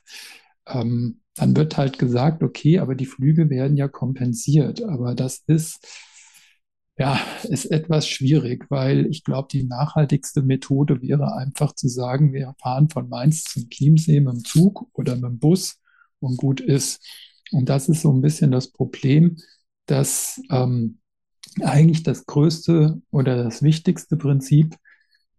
ähm, 0.66 1.20
dann 1.39 1.57
wird 1.57 1.76
halt 1.76 1.99
gesagt, 1.99 2.43
okay, 2.43 2.78
aber 2.78 2.95
die 2.95 3.07
Flüge 3.07 3.51
werden 3.51 3.76
ja 3.76 3.89
kompensiert. 3.89 4.82
Aber 4.82 5.14
das 5.14 5.43
ist, 5.47 5.86
ja, 6.99 7.20
ist 7.45 7.66
etwas 7.66 8.09
schwierig, 8.09 8.66
weil 8.70 9.07
ich 9.07 9.24
glaube, 9.24 9.49
die 9.53 9.64
nachhaltigste 9.64 10.43
Methode 10.43 11.01
wäre 11.01 11.34
einfach 11.36 11.74
zu 11.74 11.89
sagen, 11.89 12.32
wir 12.32 12.55
fahren 12.61 12.89
von 12.89 13.09
Mainz 13.09 13.45
zum 13.45 13.68
Chiemsee 13.70 14.20
mit 14.20 14.34
dem 14.34 14.45
Zug 14.45 14.89
oder 14.95 15.14
mit 15.14 15.24
dem 15.24 15.39
Bus 15.39 15.80
und 16.20 16.36
gut 16.36 16.61
ist. 16.61 17.01
Und 17.53 17.68
das 17.68 17.89
ist 17.89 18.03
so 18.03 18.12
ein 18.12 18.20
bisschen 18.20 18.51
das 18.51 18.72
Problem, 18.72 19.36
dass 19.86 20.41
ähm, 20.51 20.99
eigentlich 21.62 22.03
das 22.03 22.26
größte 22.26 23.01
oder 23.11 23.43
das 23.45 23.62
wichtigste 23.62 24.16
Prinzip 24.16 24.76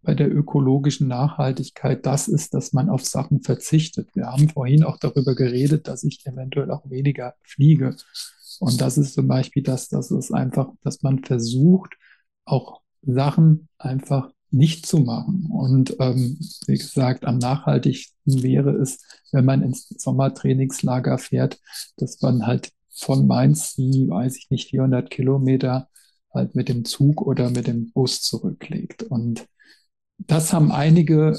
bei 0.01 0.13
der 0.15 0.33
ökologischen 0.33 1.07
Nachhaltigkeit 1.07 2.05
das 2.05 2.27
ist, 2.27 2.53
dass 2.53 2.73
man 2.73 2.89
auf 2.89 3.05
Sachen 3.05 3.41
verzichtet. 3.41 4.09
Wir 4.15 4.27
haben 4.27 4.49
vorhin 4.49 4.83
auch 4.83 4.97
darüber 4.97 5.35
geredet, 5.35 5.87
dass 5.87 6.03
ich 6.03 6.25
eventuell 6.25 6.71
auch 6.71 6.89
weniger 6.89 7.35
fliege. 7.43 7.95
Und 8.59 8.81
das 8.81 8.97
ist 8.97 9.13
zum 9.13 9.27
Beispiel 9.27 9.63
das, 9.63 9.89
das 9.89 10.11
ist 10.11 10.33
einfach, 10.33 10.69
dass 10.83 11.01
man 11.01 11.23
versucht, 11.23 11.95
auch 12.45 12.81
Sachen 13.01 13.67
einfach 13.77 14.31
nicht 14.51 14.85
zu 14.85 14.99
machen. 14.99 15.49
Und 15.51 15.95
ähm, 15.99 16.39
wie 16.65 16.77
gesagt, 16.77 17.25
am 17.25 17.37
nachhaltigsten 17.37 18.41
wäre 18.41 18.71
es, 18.71 18.99
wenn 19.31 19.45
man 19.45 19.61
ins 19.61 19.89
Sommertrainingslager 19.89 21.17
fährt, 21.17 21.59
dass 21.97 22.21
man 22.21 22.47
halt 22.47 22.71
von 22.89 23.27
Mainz, 23.27 23.75
die, 23.75 24.07
weiß 24.09 24.37
ich 24.37 24.49
nicht, 24.49 24.69
400 24.69 25.09
Kilometer 25.09 25.87
halt 26.33 26.55
mit 26.55 26.69
dem 26.69 26.85
Zug 26.85 27.21
oder 27.21 27.49
mit 27.49 27.67
dem 27.67 27.91
Bus 27.91 28.21
zurücklegt. 28.21 29.03
Und 29.03 29.47
das 30.19 30.53
haben 30.53 30.71
einige 30.71 31.37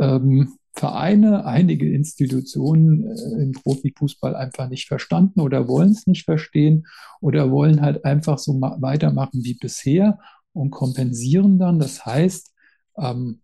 ähm, 0.00 0.58
Vereine, 0.74 1.44
einige 1.44 1.92
Institutionen 1.92 3.04
äh, 3.04 3.42
im 3.42 3.52
Profifußball 3.52 4.36
einfach 4.36 4.68
nicht 4.68 4.86
verstanden 4.86 5.40
oder 5.40 5.66
wollen 5.68 5.90
es 5.90 6.06
nicht 6.06 6.24
verstehen 6.24 6.86
oder 7.20 7.50
wollen 7.50 7.80
halt 7.80 8.04
einfach 8.04 8.38
so 8.38 8.60
weitermachen 8.60 9.42
wie 9.42 9.54
bisher 9.54 10.18
und 10.52 10.70
kompensieren 10.70 11.58
dann. 11.58 11.78
Das 11.78 12.06
heißt, 12.06 12.52
ähm, 12.96 13.42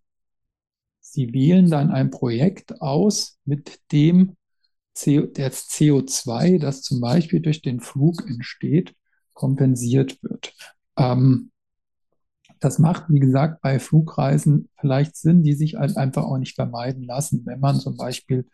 sie 1.00 1.32
wählen 1.32 1.70
dann 1.70 1.90
ein 1.90 2.10
Projekt 2.10 2.80
aus, 2.80 3.38
mit 3.44 3.80
dem 3.92 4.36
CO, 4.96 5.26
das 5.26 5.68
CO2, 5.68 6.58
das 6.58 6.82
zum 6.82 7.00
Beispiel 7.00 7.40
durch 7.40 7.62
den 7.62 7.80
Flug 7.80 8.24
entsteht, 8.28 8.94
kompensiert 9.32 10.22
wird. 10.22 10.54
Ähm, 10.96 11.50
das 12.64 12.78
macht, 12.78 13.04
wie 13.08 13.20
gesagt, 13.20 13.60
bei 13.62 13.78
Flugreisen 13.78 14.68
vielleicht 14.80 15.16
Sinn, 15.16 15.42
die 15.42 15.54
sich 15.54 15.76
halt 15.76 15.96
einfach 15.96 16.24
auch 16.24 16.38
nicht 16.38 16.54
vermeiden 16.54 17.04
lassen, 17.04 17.42
wenn 17.46 17.60
man 17.60 17.76
zum 17.76 17.96
Beispiel 17.96 18.46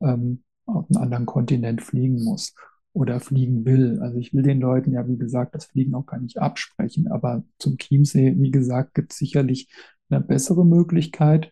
ähm, 0.00 0.44
auf 0.66 0.86
einen 0.90 1.02
anderen 1.02 1.26
Kontinent 1.26 1.82
fliegen 1.82 2.22
muss 2.22 2.54
oder 2.92 3.20
fliegen 3.20 3.64
will. 3.64 4.00
Also 4.02 4.18
ich 4.18 4.34
will 4.34 4.42
den 4.42 4.60
Leuten 4.60 4.92
ja, 4.92 5.06
wie 5.08 5.16
gesagt, 5.16 5.54
das 5.54 5.66
Fliegen 5.66 5.94
auch 5.94 6.06
gar 6.06 6.20
nicht 6.20 6.38
absprechen, 6.38 7.08
aber 7.10 7.44
zum 7.58 7.76
Chiemsee, 7.78 8.34
wie 8.38 8.50
gesagt, 8.50 8.94
gibt 8.94 9.12
es 9.12 9.18
sicherlich 9.18 9.68
eine 10.10 10.20
bessere 10.20 10.64
Möglichkeit. 10.64 11.50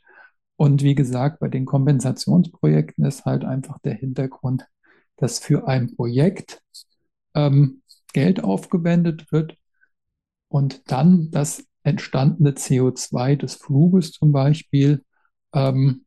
Und 0.56 0.82
wie 0.82 0.94
gesagt, 0.94 1.40
bei 1.40 1.48
den 1.48 1.64
Kompensationsprojekten 1.64 3.04
ist 3.04 3.24
halt 3.24 3.44
einfach 3.44 3.78
der 3.80 3.94
Hintergrund, 3.94 4.66
dass 5.16 5.38
für 5.38 5.66
ein 5.66 5.96
Projekt 5.96 6.62
ähm, 7.34 7.82
Geld 8.12 8.44
aufgewendet 8.44 9.32
wird 9.32 9.56
und 10.48 10.90
dann 10.90 11.30
das 11.30 11.64
entstandene 11.82 12.52
CO2 12.52 13.36
des 13.36 13.54
Fluges 13.54 14.12
zum 14.12 14.32
Beispiel 14.32 15.04
ähm, 15.52 16.04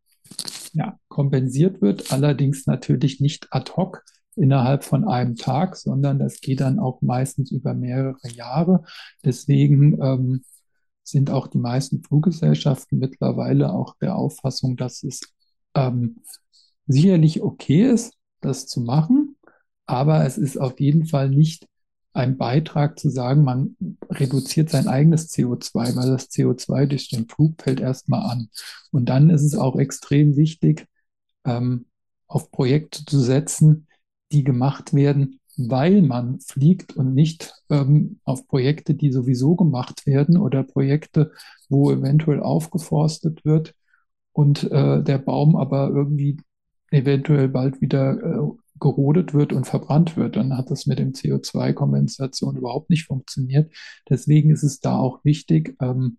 ja, 0.74 0.98
kompensiert 1.08 1.82
wird, 1.82 2.12
allerdings 2.12 2.66
natürlich 2.66 3.22
nicht 3.22 3.48
ad 3.52 3.72
hoc 3.76 4.04
innerhalb 4.36 4.84
von 4.84 5.06
einem 5.06 5.36
Tag, 5.36 5.78
sondern 5.78 6.20
das 6.20 6.42
geht 6.42 6.60
dann 6.60 6.80
auch 6.80 7.02
meistens 7.02 7.52
über 7.52 7.74
mehrere 7.74 8.28
Jahre. 8.34 8.84
Deswegen 9.24 10.02
ähm, 10.02 10.44
sind 11.04 11.30
auch 11.30 11.48
die 11.48 11.60
meisten 11.60 12.04
Fluggesellschaften 12.04 13.00
mittlerweile 13.00 13.72
auch 13.72 13.96
der 14.02 14.16
Auffassung, 14.16 14.76
dass 14.76 15.04
es 15.04 15.22
ähm, 15.76 16.22
sicherlich 16.88 17.42
okay 17.42 17.90
ist, 17.90 18.16
das 18.42 18.68
zu 18.68 18.82
machen, 18.82 19.38
aber 19.86 20.26
es 20.26 20.38
ist 20.38 20.58
auf 20.58 20.80
jeden 20.80 21.06
Fall 21.06 21.30
nicht 21.30 21.68
ein 22.16 22.38
Beitrag 22.38 22.98
zu 22.98 23.10
sagen, 23.10 23.44
man 23.44 23.76
reduziert 24.10 24.70
sein 24.70 24.88
eigenes 24.88 25.30
CO2, 25.32 25.96
weil 25.96 26.10
das 26.12 26.30
CO2 26.30 26.86
durch 26.88 27.10
den 27.10 27.28
Flug 27.28 27.62
fällt 27.62 27.80
erstmal 27.82 28.30
an. 28.30 28.50
Und 28.92 29.10
dann 29.10 29.30
ist 29.30 29.44
es 29.44 29.56
auch 29.56 29.78
extrem 29.78 30.38
wichtig, 30.38 30.88
ähm, 31.46 31.86
auf 32.28 32.52
Projekte 32.52 33.06
zu 33.06 33.20
setzen, 33.20 33.88
die 34.32 34.44
gemacht 34.44 34.94
werden, 34.94 35.40
weil 35.58 36.02
man 36.02 36.40
fliegt 36.40 36.96
und 36.96 37.14
nicht 37.14 37.54
ähm, 37.70 38.20
auf 38.24 38.48
Projekte, 38.48 38.94
die 38.94 39.12
sowieso 39.12 39.56
gemacht 39.56 40.06
werden 40.06 40.38
oder 40.38 40.64
Projekte, 40.64 41.32
wo 41.70 41.92
eventuell 41.92 42.42
aufgeforstet 42.42 43.44
wird 43.46 43.76
und 44.32 44.70
äh, 44.72 45.04
der 45.04 45.18
Baum 45.18 45.56
aber 45.56 45.90
irgendwie 45.90 46.38
eventuell 46.92 47.50
bald 47.50 47.82
wieder 47.82 48.18
äh, 48.22 48.52
gerodet 48.80 49.34
wird 49.34 49.54
und 49.54 49.66
verbrannt 49.66 50.18
wird, 50.18 50.36
dann 50.36 50.58
hat 50.58 50.70
das 50.72 50.86
mit 50.86 51.00
dem 51.00 51.14
CO2-Kompensation 51.14 52.58
überhaupt 52.58 52.90
nicht 52.90 53.06
funktioniert. 53.06 53.74
Deswegen 54.10 54.50
ist 54.52 54.64
es 54.64 54.80
da 54.80 54.98
auch 54.98 55.24
wichtig, 55.24 55.76
ähm, 55.82 56.18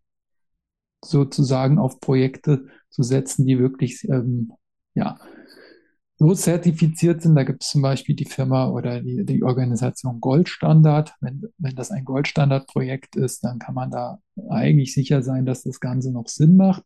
sozusagen 1.04 1.78
auf 1.78 2.00
Projekte 2.00 2.66
zu 2.90 3.02
setzen, 3.02 3.46
die 3.46 3.58
wirklich 3.58 4.04
ähm, 4.08 4.52
ja, 4.94 5.18
so 6.18 6.34
zertifiziert 6.34 7.22
sind. 7.22 7.34
Da 7.34 7.44
gibt 7.44 7.62
es 7.62 7.70
zum 7.70 7.82
Beispiel 7.82 8.16
die 8.16 8.24
Firma 8.24 8.70
oder 8.70 9.00
die, 9.02 9.24
die 9.24 9.42
Organisation 9.42 10.20
Goldstandard. 10.20 11.14
Wenn, 11.20 11.42
wenn 11.58 11.74
das 11.74 11.90
ein 11.90 12.04
Goldstandard-Projekt 12.04 13.16
ist, 13.16 13.44
dann 13.44 13.58
kann 13.58 13.74
man 13.74 13.90
da 13.90 14.20
eigentlich 14.48 14.94
sicher 14.94 15.22
sein, 15.22 15.44
dass 15.44 15.62
das 15.62 15.80
Ganze 15.80 16.12
noch 16.12 16.28
Sinn 16.28 16.56
macht. 16.56 16.84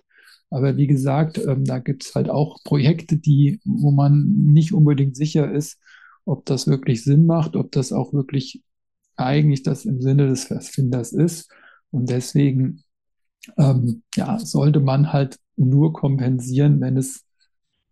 Aber 0.51 0.76
wie 0.76 0.86
gesagt, 0.88 1.38
ähm, 1.38 1.64
da 1.64 1.78
gibt 1.78 2.05
es 2.05 2.14
halt 2.14 2.28
auch 2.28 2.62
Projekte, 2.64 3.16
die, 3.16 3.61
wo 3.64 3.92
man 3.92 4.24
nicht 4.46 4.72
unbedingt 4.72 5.16
sicher 5.16 5.51
ist, 5.51 5.78
ob 6.24 6.44
das 6.46 6.66
wirklich 6.66 7.05
Sinn 7.05 7.26
macht, 7.26 7.57
ob 7.57 7.72
das 7.72 7.92
auch 7.92 8.12
wirklich 8.12 8.62
eigentlich 9.16 9.62
das 9.62 9.84
im 9.84 10.01
Sinne 10.01 10.28
des 10.28 10.51
Erfinders 10.51 11.12
ist. 11.12 11.51
Und 11.90 12.11
deswegen 12.11 12.82
ähm, 13.59 14.03
ja, 14.16 14.38
sollte 14.38 14.80
man 14.80 15.12
halt 15.12 15.38
nur 15.57 15.92
kompensieren, 15.92 16.80
wenn 16.80 16.96
es 16.96 17.24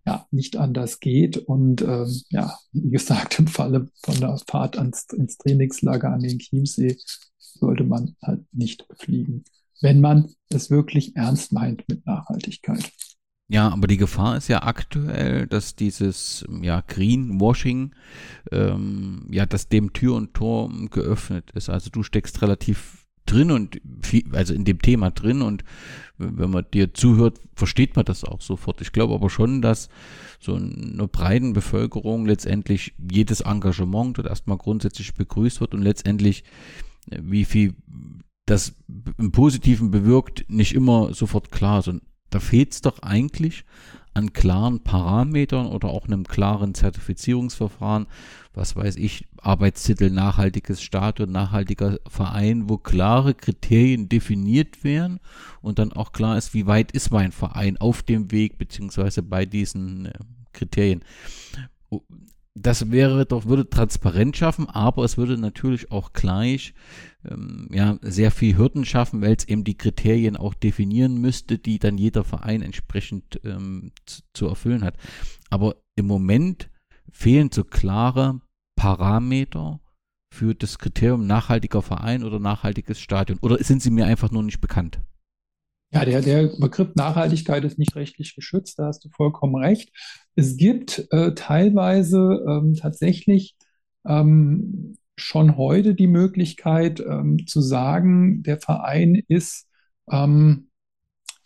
ja 0.06 0.26
nicht 0.30 0.56
anders 0.56 1.00
geht. 1.00 1.36
Und 1.36 1.82
ähm, 1.82 2.22
ja, 2.30 2.58
wie 2.72 2.90
gesagt, 2.90 3.38
im 3.38 3.46
Falle 3.46 3.88
von 4.02 4.18
der 4.20 4.38
Fahrt 4.48 4.78
ans, 4.78 5.06
ins 5.12 5.38
Trainingslager 5.38 6.12
an 6.12 6.20
den 6.20 6.38
Chiemsee 6.38 6.96
sollte 7.38 7.84
man 7.84 8.16
halt 8.22 8.42
nicht 8.52 8.86
fliegen 8.98 9.44
wenn 9.80 10.00
man 10.00 10.28
es 10.50 10.70
wirklich 10.70 11.16
ernst 11.16 11.52
meint 11.52 11.88
mit 11.88 12.06
Nachhaltigkeit. 12.06 12.90
Ja, 13.50 13.70
aber 13.70 13.86
die 13.86 13.96
Gefahr 13.96 14.36
ist 14.36 14.48
ja 14.48 14.62
aktuell, 14.62 15.46
dass 15.46 15.74
dieses 15.74 16.44
ja, 16.60 16.82
Greenwashing, 16.86 17.94
ähm, 18.52 19.26
ja, 19.30 19.46
dass 19.46 19.68
dem 19.68 19.94
Tür 19.94 20.16
und 20.16 20.34
Tor 20.34 20.70
geöffnet 20.90 21.50
ist. 21.52 21.70
Also 21.70 21.88
du 21.88 22.02
steckst 22.02 22.42
relativ 22.42 23.06
drin 23.24 23.50
und 23.50 23.80
viel, 24.02 24.24
also 24.32 24.52
in 24.52 24.64
dem 24.64 24.80
Thema 24.80 25.10
drin 25.10 25.42
und 25.42 25.64
wenn 26.18 26.50
man 26.50 26.66
dir 26.72 26.92
zuhört, 26.92 27.40
versteht 27.54 27.96
man 27.96 28.04
das 28.04 28.24
auch 28.24 28.40
sofort. 28.40 28.80
Ich 28.80 28.92
glaube 28.92 29.14
aber 29.14 29.30
schon, 29.30 29.62
dass 29.62 29.88
so 30.40 30.54
einer 30.54 31.08
breiten 31.08 31.52
Bevölkerung 31.52 32.26
letztendlich 32.26 32.94
jedes 33.10 33.40
Engagement 33.40 34.18
dort 34.18 34.28
erstmal 34.28 34.58
grundsätzlich 34.58 35.14
begrüßt 35.14 35.60
wird 35.60 35.74
und 35.74 35.82
letztendlich 35.82 36.44
wie 37.06 37.44
viel 37.44 37.74
das 38.50 38.74
im 39.18 39.32
Positiven 39.32 39.90
bewirkt, 39.90 40.46
nicht 40.48 40.74
immer 40.74 41.12
sofort 41.14 41.50
klar. 41.50 41.86
Und 41.86 42.02
da 42.30 42.40
fehlt 42.40 42.72
es 42.72 42.80
doch 42.80 43.00
eigentlich 43.00 43.64
an 44.14 44.32
klaren 44.32 44.82
Parametern 44.82 45.66
oder 45.66 45.88
auch 45.88 46.06
einem 46.06 46.24
klaren 46.24 46.74
Zertifizierungsverfahren, 46.74 48.06
was 48.54 48.74
weiß 48.74 48.96
ich, 48.96 49.28
Arbeitstitel 49.40 50.10
nachhaltiges 50.10 50.82
Stadion, 50.82 51.30
nachhaltiger 51.30 51.98
Verein, 52.08 52.68
wo 52.68 52.78
klare 52.78 53.34
Kriterien 53.34 54.08
definiert 54.08 54.82
werden 54.82 55.20
und 55.60 55.78
dann 55.78 55.92
auch 55.92 56.12
klar 56.12 56.36
ist, 56.36 56.54
wie 56.54 56.66
weit 56.66 56.90
ist 56.92 57.10
mein 57.10 57.32
Verein 57.32 57.76
auf 57.76 58.02
dem 58.02 58.32
Weg 58.32 58.58
beziehungsweise 58.58 59.22
bei 59.22 59.46
diesen 59.46 60.06
äh, 60.06 60.12
Kriterien 60.52 61.04
das 62.62 62.90
wäre 62.90 63.26
doch, 63.26 63.46
würde 63.46 63.68
Transparenz 63.68 64.36
schaffen, 64.36 64.68
aber 64.68 65.04
es 65.04 65.16
würde 65.16 65.38
natürlich 65.38 65.90
auch 65.90 66.12
gleich 66.12 66.74
ähm, 67.24 67.68
ja, 67.72 67.98
sehr 68.02 68.30
viel 68.30 68.56
Hürden 68.56 68.84
schaffen, 68.84 69.20
weil 69.20 69.34
es 69.34 69.48
eben 69.48 69.64
die 69.64 69.76
Kriterien 69.76 70.36
auch 70.36 70.54
definieren 70.54 71.20
müsste, 71.20 71.58
die 71.58 71.78
dann 71.78 71.98
jeder 71.98 72.24
Verein 72.24 72.62
entsprechend 72.62 73.40
ähm, 73.44 73.92
zu, 74.06 74.22
zu 74.32 74.46
erfüllen 74.46 74.84
hat. 74.84 74.96
Aber 75.50 75.76
im 75.96 76.06
Moment 76.06 76.70
fehlen 77.10 77.50
so 77.52 77.64
klare 77.64 78.40
Parameter 78.76 79.80
für 80.32 80.54
das 80.54 80.78
Kriterium 80.78 81.26
nachhaltiger 81.26 81.82
Verein 81.82 82.22
oder 82.22 82.38
nachhaltiges 82.38 83.00
Stadion. 83.00 83.38
Oder 83.40 83.62
sind 83.62 83.82
sie 83.82 83.90
mir 83.90 84.06
einfach 84.06 84.30
nur 84.30 84.42
nicht 84.42 84.60
bekannt? 84.60 85.00
Ja, 85.90 86.04
der, 86.04 86.20
der 86.20 86.48
Begriff 86.58 86.94
Nachhaltigkeit 86.96 87.64
ist 87.64 87.78
nicht 87.78 87.96
rechtlich 87.96 88.34
geschützt, 88.34 88.78
da 88.78 88.86
hast 88.86 89.04
du 89.04 89.08
vollkommen 89.08 89.56
recht. 89.56 89.90
Es 90.34 90.56
gibt 90.56 91.06
äh, 91.10 91.34
teilweise 91.34 92.44
ähm, 92.46 92.74
tatsächlich 92.74 93.56
ähm, 94.06 94.98
schon 95.16 95.56
heute 95.56 95.94
die 95.94 96.06
Möglichkeit 96.06 97.00
ähm, 97.00 97.46
zu 97.46 97.62
sagen, 97.62 98.42
der 98.42 98.60
Verein 98.60 99.22
ist 99.28 99.66
ähm, 100.10 100.68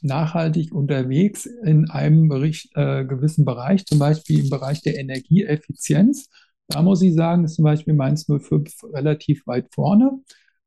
nachhaltig 0.03 0.73
unterwegs 0.75 1.47
in 1.47 1.89
einem 1.91 2.29
Bericht, 2.29 2.71
äh, 2.75 3.05
gewissen 3.05 3.45
Bereich, 3.45 3.87
zum 3.87 3.99
Beispiel 4.01 4.41
im 4.41 4.51
Bereich 4.51 4.83
der 4.83 4.99
Energieeffizienz. 4.99 6.29
Da 6.67 6.83
muss 6.83 7.03
ich 7.03 7.15
sagen, 7.15 7.45
ist 7.45 7.55
zum 7.55 7.65
Beispiel 7.65 7.95
Mainz 7.95 8.27
05 8.27 8.85
relativ 8.93 9.47
weit 9.47 9.69
vorne. 9.73 10.21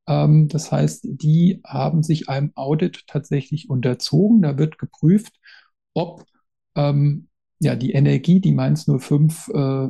Ähm, 0.07 0.47
das 0.47 0.71
heißt, 0.71 1.07
die 1.09 1.61
haben 1.65 2.03
sich 2.03 2.29
einem 2.29 2.51
Audit 2.55 3.05
tatsächlich 3.07 3.69
unterzogen. 3.69 4.41
Da 4.41 4.57
wird 4.57 4.77
geprüft, 4.77 5.33
ob 5.93 6.25
ähm, 6.75 7.27
ja, 7.59 7.75
die 7.75 7.91
Energie, 7.91 8.39
die 8.39 8.51
Mainz 8.51 8.85
05 8.85 9.49
äh, 9.49 9.87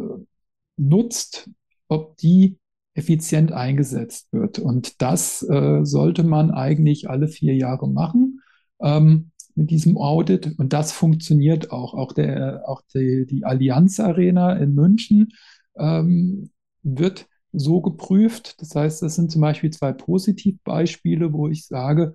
nutzt, 0.77 1.49
ob 1.87 2.17
die 2.17 2.57
effizient 2.93 3.51
eingesetzt 3.51 4.27
wird. 4.31 4.59
Und 4.59 5.01
das 5.01 5.41
äh, 5.43 5.83
sollte 5.83 6.23
man 6.23 6.51
eigentlich 6.51 7.09
alle 7.09 7.27
vier 7.27 7.55
Jahre 7.55 7.89
machen 7.89 8.41
ähm, 8.81 9.31
mit 9.55 9.69
diesem 9.69 9.97
Audit. 9.97 10.57
Und 10.57 10.73
das 10.73 10.91
funktioniert 10.91 11.71
auch. 11.71 11.93
Auch, 11.93 12.13
der, 12.13 12.63
auch 12.67 12.81
die, 12.93 13.25
die 13.25 13.43
Allianz 13.45 13.99
Arena 13.99 14.53
in 14.53 14.75
München 14.75 15.33
ähm, 15.77 16.51
wird 16.83 17.27
so 17.59 17.81
geprüft. 17.81 18.61
Das 18.61 18.75
heißt, 18.75 19.01
das 19.01 19.15
sind 19.15 19.31
zum 19.31 19.41
Beispiel 19.41 19.71
zwei 19.71 19.93
Positivbeispiele, 19.93 21.33
wo 21.33 21.47
ich 21.47 21.65
sage, 21.65 22.13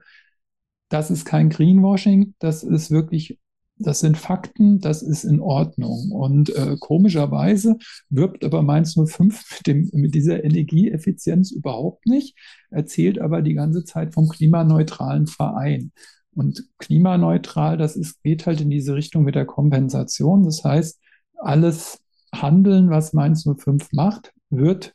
das 0.88 1.10
ist 1.10 1.24
kein 1.24 1.50
Greenwashing, 1.50 2.34
das 2.38 2.62
ist 2.64 2.90
wirklich 2.90 3.38
das 3.80 4.00
sind 4.00 4.18
Fakten, 4.18 4.80
das 4.80 5.02
ist 5.02 5.24
in 5.24 5.40
Ordnung. 5.40 6.12
Und 6.12 6.54
äh, 6.54 6.76
komischerweise 6.78 7.78
wirbt 8.10 8.44
aber 8.44 8.62
Mainz 8.62 8.94
05 8.94 9.44
mit, 9.56 9.66
dem, 9.66 9.90
mit 9.92 10.14
dieser 10.14 10.44
Energieeffizienz 10.44 11.50
überhaupt 11.50 12.06
nicht, 12.06 12.36
erzählt 12.70 13.18
aber 13.18 13.42
die 13.42 13.54
ganze 13.54 13.84
Zeit 13.84 14.12
vom 14.12 14.28
klimaneutralen 14.28 15.26
Verein. 15.26 15.92
Und 16.32 16.64
klimaneutral, 16.78 17.76
das 17.78 17.96
ist, 17.96 18.22
geht 18.22 18.46
halt 18.46 18.60
in 18.60 18.70
diese 18.70 18.94
Richtung 18.94 19.24
mit 19.24 19.34
der 19.34 19.46
Kompensation. 19.46 20.44
Das 20.44 20.62
heißt, 20.62 21.00
alles 21.38 21.98
Handeln, 22.32 22.90
was 22.90 23.14
Mainz 23.14 23.44
05 23.44 23.88
macht, 23.92 24.32
wird 24.50 24.94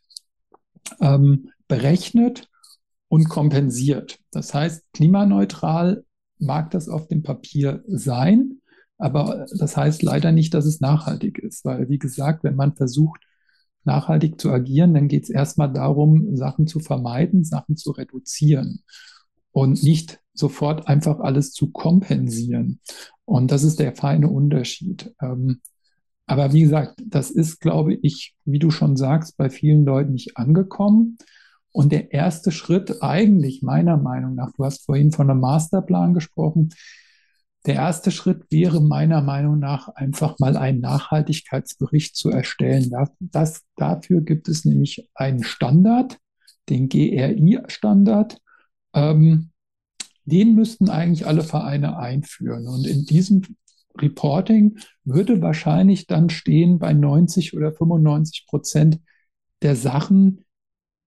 ähm, 1.00 1.50
berechnet 1.68 2.50
und 3.08 3.30
kompensiert. 3.30 4.20
Das 4.32 4.54
heißt, 4.54 4.84
klimaneutral 4.94 6.04
mag 6.38 6.72
das 6.72 6.90
auf 6.90 7.08
dem 7.08 7.24
Papier 7.24 7.84
sein, 7.88 8.62
aber 8.98 9.46
das 9.58 9.76
heißt 9.76 10.04
leider 10.04 10.32
nicht, 10.32 10.54
dass 10.54 10.66
es 10.66 10.80
nachhaltig 10.80 11.40
ist, 11.40 11.66
weil, 11.66 11.90
wie 11.90 12.00
gesagt, 12.00 12.44
wenn 12.44 12.56
man 12.56 12.76
versucht, 12.76 13.22
nachhaltig 13.84 14.42
zu 14.42 14.52
agieren, 14.52 14.94
dann 14.94 15.08
geht 15.08 15.24
es 15.24 15.30
erstmal 15.30 15.72
darum, 15.72 16.36
Sachen 16.36 16.68
zu 16.68 16.80
vermeiden, 16.80 17.44
Sachen 17.44 17.78
zu 17.78 17.92
reduzieren 17.92 18.84
und 19.52 19.84
nicht 19.84 20.20
sofort 20.34 20.88
einfach 20.88 21.20
alles 21.20 21.52
zu 21.52 21.72
kompensieren. 21.72 22.80
Und 23.26 23.52
das 23.52 23.64
ist 23.64 23.80
der 23.80 23.96
feine 23.96 24.28
Unterschied. 24.30 25.14
Ähm, 25.22 25.62
aber 26.28 26.54
wie 26.54 26.62
gesagt, 26.62 27.02
das 27.06 27.30
ist, 27.30 27.60
glaube 27.60 27.94
ich, 27.94 28.36
wie 28.46 28.60
du 28.60 28.72
schon 28.72 28.98
sagst, 28.98 29.38
bei 29.38 29.50
vielen 29.50 29.86
Leuten 29.86 30.14
nicht 30.14 30.38
angekommen. 30.38 31.18
Und 31.72 31.92
der 31.92 32.14
erste 32.14 32.52
Schritt 32.52 33.04
eigentlich 33.04 33.62
meiner 33.62 33.98
Meinung 33.98 34.34
nach, 34.34 34.52
du 34.54 34.64
hast 34.64 34.86
vorhin 34.86 35.12
von 35.12 35.30
einem 35.30 35.42
Masterplan 35.42 36.14
gesprochen, 36.14 36.74
der 37.66 37.76
erste 37.76 38.12
Schritt 38.12 38.44
wäre 38.52 38.80
meiner 38.80 39.22
Meinung 39.22 39.58
nach 39.60 39.90
einfach 39.90 40.38
mal 40.38 40.56
einen 40.56 40.82
Nachhaltigkeitsbericht 40.82 42.16
zu 42.16 42.30
erstellen. 42.30 42.92
Das, 43.20 43.64
dafür 43.76 44.22
gibt 44.22 44.48
es 44.48 44.66
nämlich 44.66 45.10
einen 45.16 45.44
Standard, 45.44 46.20
den 46.70 46.90
GRI-Standard. 46.90 48.38
Ähm, 48.94 49.50
den 50.26 50.56
müssten 50.56 50.90
eigentlich 50.90 51.26
alle 51.26 51.44
Vereine 51.44 51.98
einführen. 51.98 52.68
Und 52.68 52.86
in 52.86 53.06
diesem 53.06 53.42
Reporting 54.02 54.78
würde 55.04 55.42
wahrscheinlich 55.42 56.08
dann 56.08 56.30
stehen 56.30 56.80
bei 56.80 56.94
90 56.94 57.56
oder 57.56 57.72
95 57.72 58.46
Prozent 58.48 59.00
der 59.62 59.76
Sachen, 59.76 60.46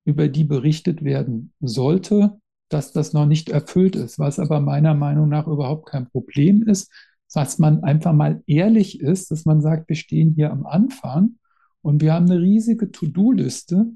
über 0.04 0.28
die 0.28 0.44
berichtet 0.44 1.04
werden 1.04 1.52
sollte, 1.60 2.38
dass 2.70 2.92
das 2.92 3.12
noch 3.12 3.26
nicht 3.26 3.50
erfüllt 3.50 3.94
ist, 3.94 4.18
was 4.18 4.38
aber 4.38 4.60
meiner 4.60 4.94
Meinung 4.94 5.28
nach 5.28 5.46
überhaupt 5.46 5.86
kein 5.86 6.08
Problem 6.08 6.62
ist, 6.62 6.90
dass 7.32 7.58
man 7.58 7.84
einfach 7.84 8.12
mal 8.12 8.42
ehrlich 8.46 9.00
ist, 9.00 9.30
dass 9.30 9.44
man 9.44 9.60
sagt, 9.60 9.88
wir 9.88 9.96
stehen 9.96 10.32
hier 10.34 10.50
am 10.50 10.64
Anfang 10.64 11.36
und 11.82 12.00
wir 12.00 12.14
haben 12.14 12.30
eine 12.30 12.40
riesige 12.40 12.90
To-Do-Liste, 12.90 13.86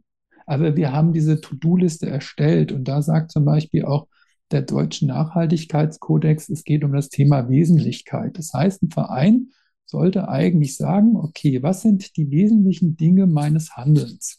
aber 0.47 0.76
wir 0.76 0.93
haben 0.93 1.12
diese 1.12 1.40
To-Do-Liste 1.40 2.09
erstellt. 2.09 2.72
Und 2.72 2.84
da 2.84 3.01
sagt 3.01 3.30
zum 3.30 3.45
Beispiel 3.45 3.84
auch 3.84 4.07
der 4.53 4.62
Deutsche 4.62 5.07
Nachhaltigkeitskodex, 5.07 6.48
es 6.48 6.64
geht 6.64 6.84
um 6.84 6.92
das 6.92 7.09
Thema 7.09 7.48
Wesentlichkeit. 7.48 8.38
Das 8.38 8.53
heißt, 8.53 8.82
ein 8.82 8.90
Verein 8.90 9.48
sollte 9.84 10.28
eigentlich 10.28 10.76
sagen, 10.76 11.16
okay, 11.16 11.62
was 11.62 11.82
sind 11.82 12.16
die 12.16 12.30
wesentlichen 12.30 12.96
Dinge 12.96 13.26
meines 13.26 13.76
Handelns? 13.76 14.38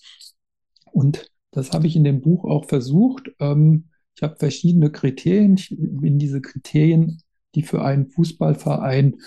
Und 0.92 1.30
das 1.52 1.72
habe 1.72 1.88
ich 1.88 1.96
in 1.96 2.04
dem 2.04 2.22
Buch 2.22 2.46
auch 2.46 2.66
versucht. 2.66 3.32
Ähm, 3.40 3.90
ich 4.16 4.24
habe 4.24 4.36
verschiedene 4.38 4.92
Kriterien. 4.92 5.56
Ich 5.56 5.76
bin 5.78 6.20
diese 6.20 6.42
Kriterien, 6.42 7.22
die 7.56 7.64
für 7.64 7.84
einen 7.84 8.08
Fußballverein 8.08 9.18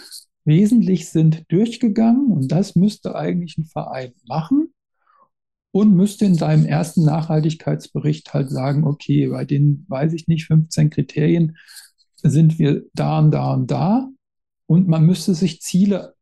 wesentlich 0.44 1.08
sind, 1.08 1.44
durchgegangen. 1.48 2.32
Und 2.32 2.52
das 2.52 2.76
müsste 2.76 3.14
eigentlich 3.14 3.58
ein 3.58 3.64
Verein 3.64 4.12
machen 4.26 4.72
und 5.76 5.94
müsste 5.94 6.24
in 6.24 6.36
seinem 6.36 6.64
ersten 6.64 7.04
Nachhaltigkeitsbericht 7.04 8.32
halt 8.32 8.48
sagen, 8.48 8.86
okay, 8.86 9.28
bei 9.28 9.44
den, 9.44 9.84
weiß 9.88 10.14
ich 10.14 10.26
nicht, 10.26 10.46
15 10.46 10.88
Kriterien 10.88 11.58
sind 12.22 12.58
wir 12.58 12.84
da 12.94 13.18
und 13.18 13.30
da 13.30 13.52
und 13.52 13.70
da. 13.70 14.08
Und 14.64 14.88
man 14.88 15.04
müsste 15.04 15.34
sich 15.34 15.60
Ziele 15.60 16.14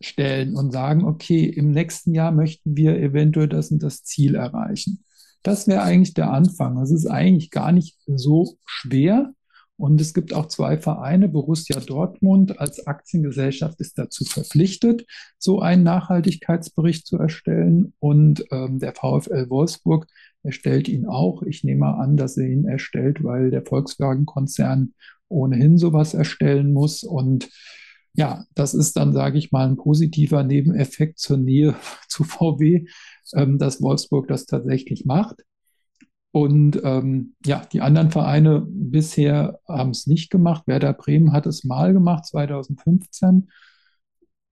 stellen 0.00 0.56
und 0.56 0.72
sagen, 0.72 1.04
okay, 1.04 1.44
im 1.44 1.70
nächsten 1.70 2.14
Jahr 2.14 2.32
möchten 2.32 2.76
wir 2.76 2.98
eventuell 2.98 3.46
das 3.46 3.70
und 3.70 3.80
das 3.80 4.02
Ziel 4.02 4.34
erreichen. 4.34 5.04
Das 5.44 5.68
wäre 5.68 5.82
eigentlich 5.82 6.14
der 6.14 6.32
Anfang. 6.32 6.80
Das 6.80 6.90
ist 6.90 7.06
eigentlich 7.06 7.52
gar 7.52 7.70
nicht 7.70 7.96
so 8.06 8.58
schwer. 8.66 9.34
Und 9.78 10.00
es 10.00 10.12
gibt 10.12 10.34
auch 10.34 10.46
zwei 10.46 10.76
Vereine. 10.76 11.28
Borussia 11.28 11.78
Dortmund 11.78 12.58
als 12.58 12.86
Aktiengesellschaft 12.86 13.80
ist 13.80 13.96
dazu 13.96 14.24
verpflichtet, 14.24 15.06
so 15.38 15.60
einen 15.60 15.84
Nachhaltigkeitsbericht 15.84 17.06
zu 17.06 17.16
erstellen. 17.16 17.94
Und 18.00 18.44
ähm, 18.50 18.80
der 18.80 18.94
VfL 18.94 19.48
Wolfsburg 19.48 20.08
erstellt 20.42 20.88
ihn 20.88 21.06
auch. 21.06 21.42
Ich 21.44 21.62
nehme 21.62 21.94
an, 21.94 22.16
dass 22.16 22.36
er 22.36 22.48
ihn 22.48 22.64
erstellt, 22.64 23.22
weil 23.22 23.50
der 23.50 23.64
Volkswagen-Konzern 23.64 24.94
ohnehin 25.28 25.78
sowas 25.78 26.12
erstellen 26.12 26.72
muss. 26.72 27.04
Und 27.04 27.48
ja, 28.14 28.44
das 28.56 28.74
ist 28.74 28.96
dann, 28.96 29.12
sage 29.12 29.38
ich 29.38 29.52
mal, 29.52 29.68
ein 29.68 29.76
positiver 29.76 30.42
Nebeneffekt 30.42 31.20
zur 31.20 31.36
Nähe 31.36 31.76
zu 32.08 32.24
VW, 32.24 32.86
ähm, 33.34 33.58
dass 33.58 33.80
Wolfsburg 33.80 34.26
das 34.26 34.46
tatsächlich 34.46 35.04
macht. 35.04 35.44
Und 36.30 36.80
ähm, 36.84 37.34
ja, 37.44 37.64
die 37.72 37.80
anderen 37.80 38.10
Vereine 38.10 38.66
bisher 38.68 39.60
haben 39.66 39.90
es 39.90 40.06
nicht 40.06 40.30
gemacht. 40.30 40.66
Werder 40.66 40.92
Bremen 40.92 41.32
hat 41.32 41.46
es 41.46 41.64
mal 41.64 41.92
gemacht, 41.92 42.26
2015, 42.26 43.50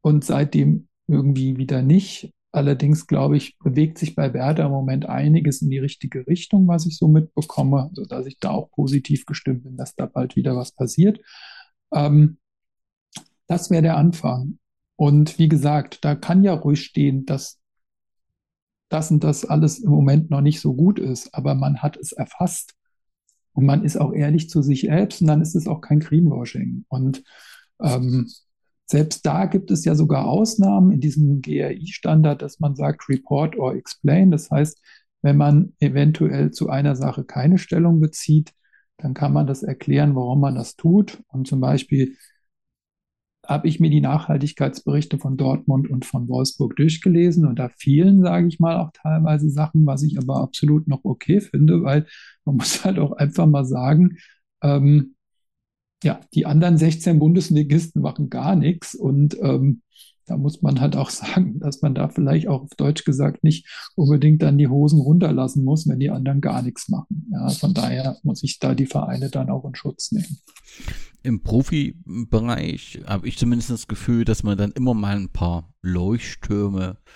und 0.01 0.25
seitdem 0.25 0.89
irgendwie 1.07 1.57
wieder 1.57 1.83
nicht. 1.83 2.33
Allerdings, 2.53 3.07
glaube 3.07 3.37
ich, 3.37 3.59
bewegt 3.59 3.99
sich 3.99 4.15
bei 4.15 4.33
Werder 4.33 4.67
im 4.67 4.71
Moment 4.71 5.07
einiges 5.07 5.61
in 5.61 5.69
die 5.69 5.79
richtige 5.79 6.27
Richtung, 6.27 6.67
was 6.67 6.87
ich 6.87 6.97
so 6.97 7.09
mitbekomme, 7.09 7.91
sodass 7.93 8.25
ich 8.27 8.39
da 8.39 8.51
auch 8.51 8.71
positiv 8.71 9.27
gestimmt 9.27 9.65
bin, 9.65 9.77
dass 9.77 9.95
da 9.95 10.07
bald 10.07 10.37
wieder 10.37 10.57
was 10.57 10.73
passiert. 10.73 11.21
Ähm, 11.93 12.39
das 13.47 13.71
wäre 13.71 13.83
der 13.83 13.97
Anfang. 13.97 14.59
Und 14.97 15.39
wie 15.39 15.49
gesagt, 15.49 16.05
da 16.05 16.15
kann 16.15 16.43
ja 16.43 16.55
ruhig 16.55 16.83
stehen, 16.83 17.27
dass 17.27 17.61
das 18.89 19.11
und 19.11 19.25
das 19.25 19.45
alles 19.45 19.79
im 19.79 19.91
Moment 19.91 20.31
noch 20.31 20.41
nicht 20.41 20.61
so 20.61 20.75
gut 20.75 20.99
ist, 20.99 21.35
aber 21.35 21.55
man 21.55 21.83
hat 21.83 21.97
es 21.97 22.13
erfasst 22.13 22.75
und 23.53 23.67
man 23.67 23.85
ist 23.85 23.97
auch 23.97 24.13
ehrlich 24.13 24.49
zu 24.49 24.63
sich 24.63 24.83
selbst 24.83 25.21
und 25.21 25.27
dann 25.27 25.41
ist 25.41 25.55
es 25.55 25.67
auch 25.67 25.81
kein 25.81 26.01
Greenwashing. 26.01 26.85
Und 26.89 27.25
ähm, 27.83 28.31
selbst 28.87 29.27
da 29.27 29.47
gibt 29.47 29.71
es 29.71 29.85
ja 29.85 29.95
sogar 29.95 30.27
Ausnahmen 30.27 30.93
in 30.93 31.01
diesem 31.01 31.43
GRI-Standard, 31.43 32.41
dass 32.43 32.61
man 32.61 32.77
sagt 32.77 33.09
Report 33.09 33.57
or 33.59 33.75
Explain. 33.75 34.31
Das 34.31 34.51
heißt, 34.51 34.81
wenn 35.23 35.37
man 35.37 35.73
eventuell 35.81 36.53
zu 36.53 36.69
einer 36.69 36.95
Sache 36.95 37.25
keine 37.25 37.59
Stellung 37.59 38.01
bezieht, 38.01 38.53
dann 38.99 39.13
kann 39.13 39.33
man 39.33 39.47
das 39.47 39.63
erklären, 39.63 40.15
warum 40.15 40.41
man 40.41 40.55
das 40.55 40.77
tut. 40.77 41.23
Und 41.29 41.49
zum 41.49 41.61
Beispiel 41.61 42.17
habe 43.47 43.69
ich 43.69 43.81
mir 43.81 43.91
die 43.91 44.01
Nachhaltigkeitsberichte 44.01 45.19
von 45.19 45.37
Dortmund 45.37 45.89
und 45.89 46.05
von 46.05 46.29
Wolfsburg 46.29 46.77
durchgelesen 46.77 47.47
und 47.47 47.59
da 47.59 47.69
fehlen, 47.69 48.23
sage 48.23 48.49
ich 48.49 48.59
mal, 48.61 48.77
auch 48.79 48.91
teilweise 48.93 49.51
Sachen, 49.51 49.87
was 49.87 50.03
ich 50.03 50.19
aber 50.19 50.41
absolut 50.41 50.89
noch 50.89 51.05
okay 51.05 51.41
finde, 51.41 51.83
weil 51.83 52.07
man 52.45 52.57
muss 52.59 52.85
halt 52.85 52.99
auch 52.99 53.13
einfach 53.13 53.47
mal 53.47 53.65
sagen, 53.65 54.19
ähm, 54.63 55.15
ja, 56.03 56.21
die 56.35 56.47
anderen 56.47 56.79
16 56.79 57.19
Bundesligisten 57.19 58.03
machen 58.03 58.31
gar 58.31 58.57
nichts 58.57 58.95
und 58.95 59.37
ähm, 59.41 59.83
da 60.27 60.37
muss 60.37 60.63
man 60.63 60.81
halt 60.81 60.97
auch 60.97 61.11
sagen, 61.11 61.59
dass 61.61 61.83
man 61.83 61.95
da 61.95 62.09
vielleicht 62.09 62.49
auch 62.49 62.63
auf 62.63 62.75
Deutsch 62.77 63.05
gesagt 63.05 63.45
nicht 63.45 63.67
unbedingt 63.95 64.43
dann 64.43 64.59
die 64.59 64.69
Hosen 64.69 65.01
runterlassen 65.01 65.65
muss, 65.65 65.89
wenn 65.89 66.01
die 66.01 66.11
anderen 66.11 66.41
gar 66.41 66.63
nichts 66.63 66.89
machen. 66.89 67.29
Ja, 67.33 67.49
von 67.49 67.75
daher 67.75 68.19
muss 68.23 68.43
ich 68.43 68.59
da 68.59 68.75
die 68.75 68.87
Vereine 68.87 69.31
dann 69.31 69.51
auch 69.51 69.65
in 69.65 69.75
Schutz 69.75 70.13
nehmen. 70.13 70.39
Im 71.23 71.43
Profibereich 71.43 73.01
habe 73.07 73.27
ich 73.27 73.39
zumindest 73.39 73.71
das 73.71 73.89
Gefühl, 73.89 74.25
dass 74.25 74.43
man 74.43 74.59
dann 74.59 74.73
immer 74.73 74.95
mal 74.95 75.17
ein 75.17 75.31
paar 75.31 75.75
Leuchttürme 75.83 76.99
äh, 76.99 77.11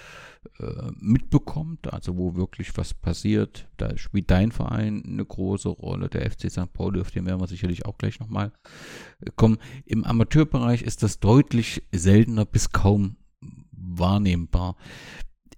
mitbekommt, 0.98 1.92
also 1.92 2.16
wo 2.16 2.34
wirklich 2.34 2.76
was 2.76 2.94
passiert. 2.94 3.68
Da 3.76 3.96
spielt 3.96 4.30
dein 4.30 4.52
Verein 4.52 5.02
eine 5.04 5.24
große 5.24 5.68
Rolle, 5.68 6.08
der 6.08 6.30
FC 6.30 6.50
St. 6.50 6.72
Pauli, 6.72 7.00
auf 7.00 7.10
den 7.10 7.26
werden 7.26 7.40
wir 7.40 7.46
sicherlich 7.46 7.84
auch 7.86 7.98
gleich 7.98 8.20
nochmal 8.20 8.52
äh, 9.20 9.30
kommen. 9.36 9.58
Im 9.84 10.04
Amateurbereich 10.04 10.82
ist 10.82 11.02
das 11.02 11.20
deutlich 11.20 11.82
seltener 11.92 12.44
bis 12.46 12.72
kaum 12.72 13.16
wahrnehmbar. 13.72 14.76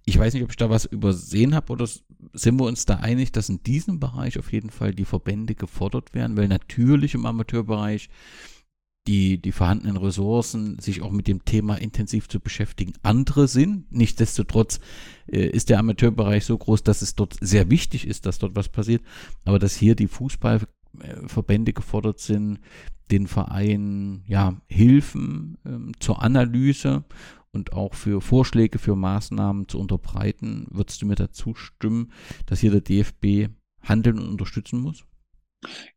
Ich 0.05 0.19
weiß 0.19 0.35
nicht, 0.35 0.43
ob 0.43 0.51
ich 0.51 0.57
da 0.57 0.69
was 0.69 0.85
übersehen 0.85 1.55
habe 1.55 1.73
oder 1.73 1.89
sind 2.33 2.59
wir 2.59 2.67
uns 2.67 2.85
da 2.85 2.97
einig, 2.97 3.31
dass 3.31 3.49
in 3.49 3.63
diesem 3.63 4.01
Bereich 4.01 4.39
auf 4.39 4.53
jeden 4.53 4.71
Fall 4.71 4.95
die 4.95 5.05
Verbände 5.05 5.55
gefordert 5.55 6.13
werden, 6.13 6.37
weil 6.37 6.49
natürlich 6.49 7.15
im 7.15 7.27
Amateurbereich 7.27 8.09
die, 9.07 9.39
die 9.39 9.53
vorhandenen 9.53 9.97
Ressourcen, 9.97 10.79
sich 10.79 11.03
auch 11.03 11.11
mit 11.11 11.27
dem 11.27 11.45
Thema 11.45 11.77
intensiv 11.77 12.29
zu 12.29 12.41
beschäftigen, 12.41 12.93
andere 13.03 13.49
sind. 13.49 13.91
Nichtsdestotrotz 13.91 14.81
äh, 15.27 15.47
ist 15.47 15.71
der 15.71 15.79
Amateurbereich 15.79 16.45
so 16.45 16.57
groß, 16.57 16.83
dass 16.83 17.03
es 17.03 17.15
dort 17.15 17.37
sehr 17.41 17.71
wichtig 17.71 18.07
ist, 18.07 18.27
dass 18.27 18.39
dort 18.39 18.55
was 18.55 18.69
passiert. 18.69 19.03
Aber 19.45 19.59
dass 19.59 19.75
hier 19.75 19.97
die 19.97 20.07
Fußball 20.07 20.61
äh, 21.01 21.29
Verbände 21.29 21.73
gefordert 21.73 22.21
sind, 22.21 22.61
den 23.11 23.27
Verein 23.27 24.23
ja, 24.27 24.61
Hilfen 24.69 25.59
ähm, 25.67 25.93
zur 25.99 26.23
Analyse 26.23 27.05
und 27.51 27.73
auch 27.73 27.95
für 27.95 28.21
Vorschläge 28.21 28.79
für 28.79 28.97
Maßnahmen 28.97 29.69
zu 29.69 29.79
unterbreiten. 29.79 30.67
Würdest 30.71 31.03
du 31.03 31.07
mir 31.07 31.17
dazu 31.17 31.55
stimmen, 31.55 32.13
dass 32.47 32.61
hier 32.61 32.71
der 32.71 32.81
DFB 32.81 33.53
handeln 33.83 34.19
und 34.19 34.29
unterstützen 34.29 34.81
muss? 34.81 35.05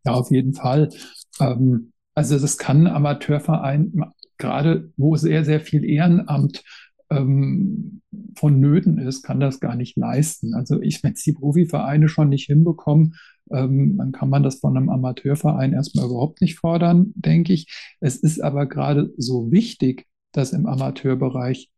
Ja, 0.03 0.13
auf 0.13 0.29
jeden 0.31 0.53
Fall. 0.53 0.89
Ähm, 1.39 1.93
also 2.15 2.39
das 2.39 2.57
kann 2.57 2.87
ein 2.87 2.93
Amateurverein, 2.93 3.93
gerade 4.37 4.91
wo 4.97 5.15
sehr, 5.15 5.45
sehr 5.45 5.59
viel 5.59 5.85
Ehrenamt 5.85 6.63
ähm, 7.09 8.01
vonnöten 8.35 8.97
ist, 8.97 9.23
kann 9.23 9.39
das 9.39 9.59
gar 9.59 9.75
nicht 9.75 9.97
leisten. 9.97 10.53
Also 10.55 10.81
ich, 10.81 11.03
wenn 11.03 11.13
es 11.13 11.23
die 11.23 11.33
Profivereine 11.33 12.09
schon 12.09 12.29
nicht 12.29 12.47
hinbekommen, 12.47 13.15
ähm, 13.51 13.97
dann 13.97 14.11
kann 14.11 14.29
man 14.29 14.43
das 14.43 14.59
von 14.59 14.75
einem 14.75 14.89
Amateurverein 14.89 15.73
erstmal 15.73 16.05
überhaupt 16.05 16.41
nicht 16.41 16.57
fordern, 16.57 17.13
denke 17.15 17.53
ich. 17.53 17.67
Es 17.99 18.15
ist 18.15 18.41
aber 18.41 18.65
gerade 18.65 19.13
so 19.17 19.51
wichtig, 19.51 20.07
dass 20.31 20.53
im 20.53 20.65
Amateurbereich 20.65 21.69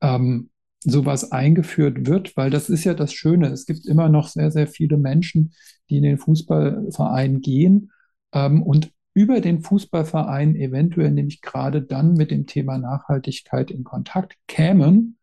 ähm, 0.00 0.50
sowas 0.84 1.32
eingeführt 1.32 2.06
wird, 2.06 2.36
weil 2.36 2.50
das 2.50 2.70
ist 2.70 2.84
ja 2.84 2.94
das 2.94 3.12
Schöne. 3.12 3.48
Es 3.48 3.66
gibt 3.66 3.86
immer 3.86 4.08
noch 4.08 4.28
sehr, 4.28 4.50
sehr 4.50 4.68
viele 4.68 4.96
Menschen, 4.96 5.54
die 5.90 5.96
in 5.96 6.04
den 6.04 6.18
Fußballverein 6.18 7.40
gehen 7.40 7.90
ähm, 8.32 8.62
und 8.62 8.92
über 9.18 9.40
den 9.40 9.62
Fußballverein 9.62 10.54
eventuell 10.54 11.10
nämlich 11.10 11.40
gerade 11.40 11.82
dann 11.82 12.14
mit 12.14 12.30
dem 12.30 12.46
Thema 12.46 12.78
Nachhaltigkeit 12.78 13.72
in 13.72 13.82
Kontakt 13.82 14.36
kämen 14.46 15.18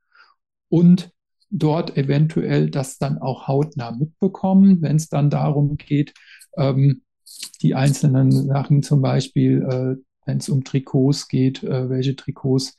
und 0.67 1.11
dort 1.49 1.95
eventuell 1.95 2.69
das 2.69 2.97
dann 2.97 3.19
auch 3.19 3.47
hautnah 3.47 3.91
mitbekommen, 3.91 4.81
wenn 4.81 4.97
es 4.97 5.07
dann 5.07 5.29
darum 5.29 5.77
geht, 5.77 6.13
ähm, 6.57 7.03
die 7.61 7.73
einzelnen 7.73 8.33
Sachen 8.33 8.83
zum 8.83 9.01
Beispiel, 9.01 9.61
äh, 9.61 9.95
wenn 10.25 10.39
es 10.39 10.49
um 10.49 10.65
Trikots 10.65 11.29
geht, 11.29 11.63
äh, 11.63 11.89
welche 11.89 12.17
Trikots 12.17 12.77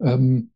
ähm, 0.00 0.50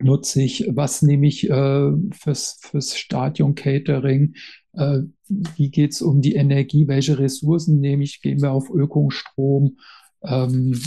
nutze 0.00 0.42
ich, 0.42 0.68
was 0.70 1.02
nehme 1.02 1.26
ich 1.26 1.48
äh, 1.48 1.92
fürs, 2.12 2.58
fürs 2.62 2.96
Stadion-Catering, 2.96 4.34
äh, 4.74 5.00
wie 5.28 5.70
geht 5.70 5.92
es 5.92 6.02
um 6.02 6.20
die 6.20 6.34
Energie, 6.34 6.88
welche 6.88 7.18
Ressourcen 7.18 7.80
nehme 7.80 8.04
ich, 8.04 8.22
gehen 8.22 8.40
wir 8.40 8.52
auf 8.52 8.70
Ökostrom, 8.70 9.78
ähm, 10.22 10.80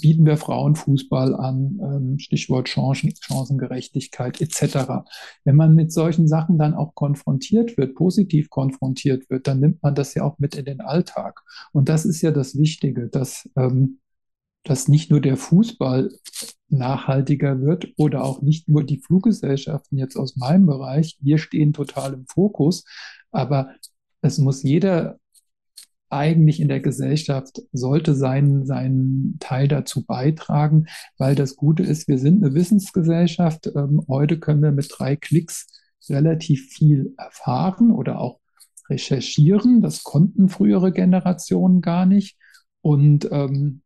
bieten 0.00 0.26
wir 0.26 0.36
Frauenfußball 0.36 1.34
an, 1.34 1.80
ähm, 1.82 2.18
Stichwort 2.18 2.68
Chancen, 2.68 3.12
Chancengerechtigkeit 3.20 4.40
etc. 4.40 5.04
Wenn 5.44 5.56
man 5.56 5.74
mit 5.74 5.92
solchen 5.92 6.28
Sachen 6.28 6.58
dann 6.58 6.74
auch 6.74 6.94
konfrontiert 6.94 7.76
wird, 7.76 7.96
positiv 7.96 8.50
konfrontiert 8.50 9.28
wird, 9.30 9.46
dann 9.46 9.60
nimmt 9.60 9.82
man 9.82 9.94
das 9.94 10.14
ja 10.14 10.22
auch 10.22 10.38
mit 10.38 10.54
in 10.54 10.64
den 10.64 10.80
Alltag. 10.80 11.40
Und 11.72 11.88
das 11.88 12.04
ist 12.04 12.22
ja 12.22 12.30
das 12.30 12.56
Wichtige, 12.56 13.08
dass, 13.08 13.48
ähm, 13.56 13.98
dass 14.68 14.86
nicht 14.86 15.10
nur 15.10 15.20
der 15.20 15.36
Fußball 15.36 16.10
nachhaltiger 16.68 17.60
wird 17.62 17.88
oder 17.96 18.22
auch 18.22 18.42
nicht 18.42 18.68
nur 18.68 18.84
die 18.84 18.98
Fluggesellschaften 18.98 19.96
jetzt 19.96 20.16
aus 20.16 20.36
meinem 20.36 20.66
Bereich. 20.66 21.16
Wir 21.20 21.38
stehen 21.38 21.72
total 21.72 22.12
im 22.12 22.26
Fokus, 22.26 22.84
aber 23.30 23.70
es 24.20 24.36
muss 24.36 24.62
jeder 24.62 25.18
eigentlich 26.10 26.60
in 26.60 26.68
der 26.68 26.80
Gesellschaft 26.80 27.62
sollte 27.72 28.14
seinen, 28.14 28.66
seinen 28.66 29.38
Teil 29.40 29.68
dazu 29.68 30.04
beitragen, 30.04 30.86
weil 31.16 31.34
das 31.34 31.56
Gute 31.56 31.82
ist, 31.82 32.06
wir 32.08 32.18
sind 32.18 32.44
eine 32.44 32.54
Wissensgesellschaft. 32.54 33.70
Ähm, 33.74 34.02
heute 34.08 34.38
können 34.38 34.62
wir 34.62 34.72
mit 34.72 34.90
drei 34.90 35.16
Klicks 35.16 35.66
relativ 36.08 36.68
viel 36.68 37.14
erfahren 37.16 37.90
oder 37.90 38.18
auch 38.20 38.40
recherchieren. 38.88 39.82
Das 39.82 40.02
konnten 40.02 40.48
frühere 40.48 40.92
Generationen 40.92 41.80
gar 41.80 42.06
nicht. 42.06 42.38
Und 42.80 43.28
ähm, 43.30 43.82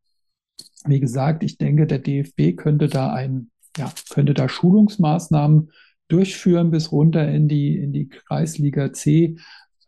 wie 0.86 1.00
gesagt, 1.00 1.42
ich 1.42 1.58
denke, 1.58 1.86
der 1.86 1.98
DFB 1.98 2.56
könnte 2.56 2.88
da 2.88 3.12
ein, 3.12 3.50
ja, 3.76 3.92
könnte 4.10 4.34
da 4.34 4.48
Schulungsmaßnahmen 4.48 5.70
durchführen 6.08 6.70
bis 6.70 6.92
runter 6.92 7.28
in 7.28 7.48
die, 7.48 7.76
in 7.76 7.92
die 7.92 8.08
Kreisliga 8.08 8.92
C, 8.92 9.36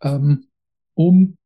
ähm, 0.01 0.47
um 0.93 1.37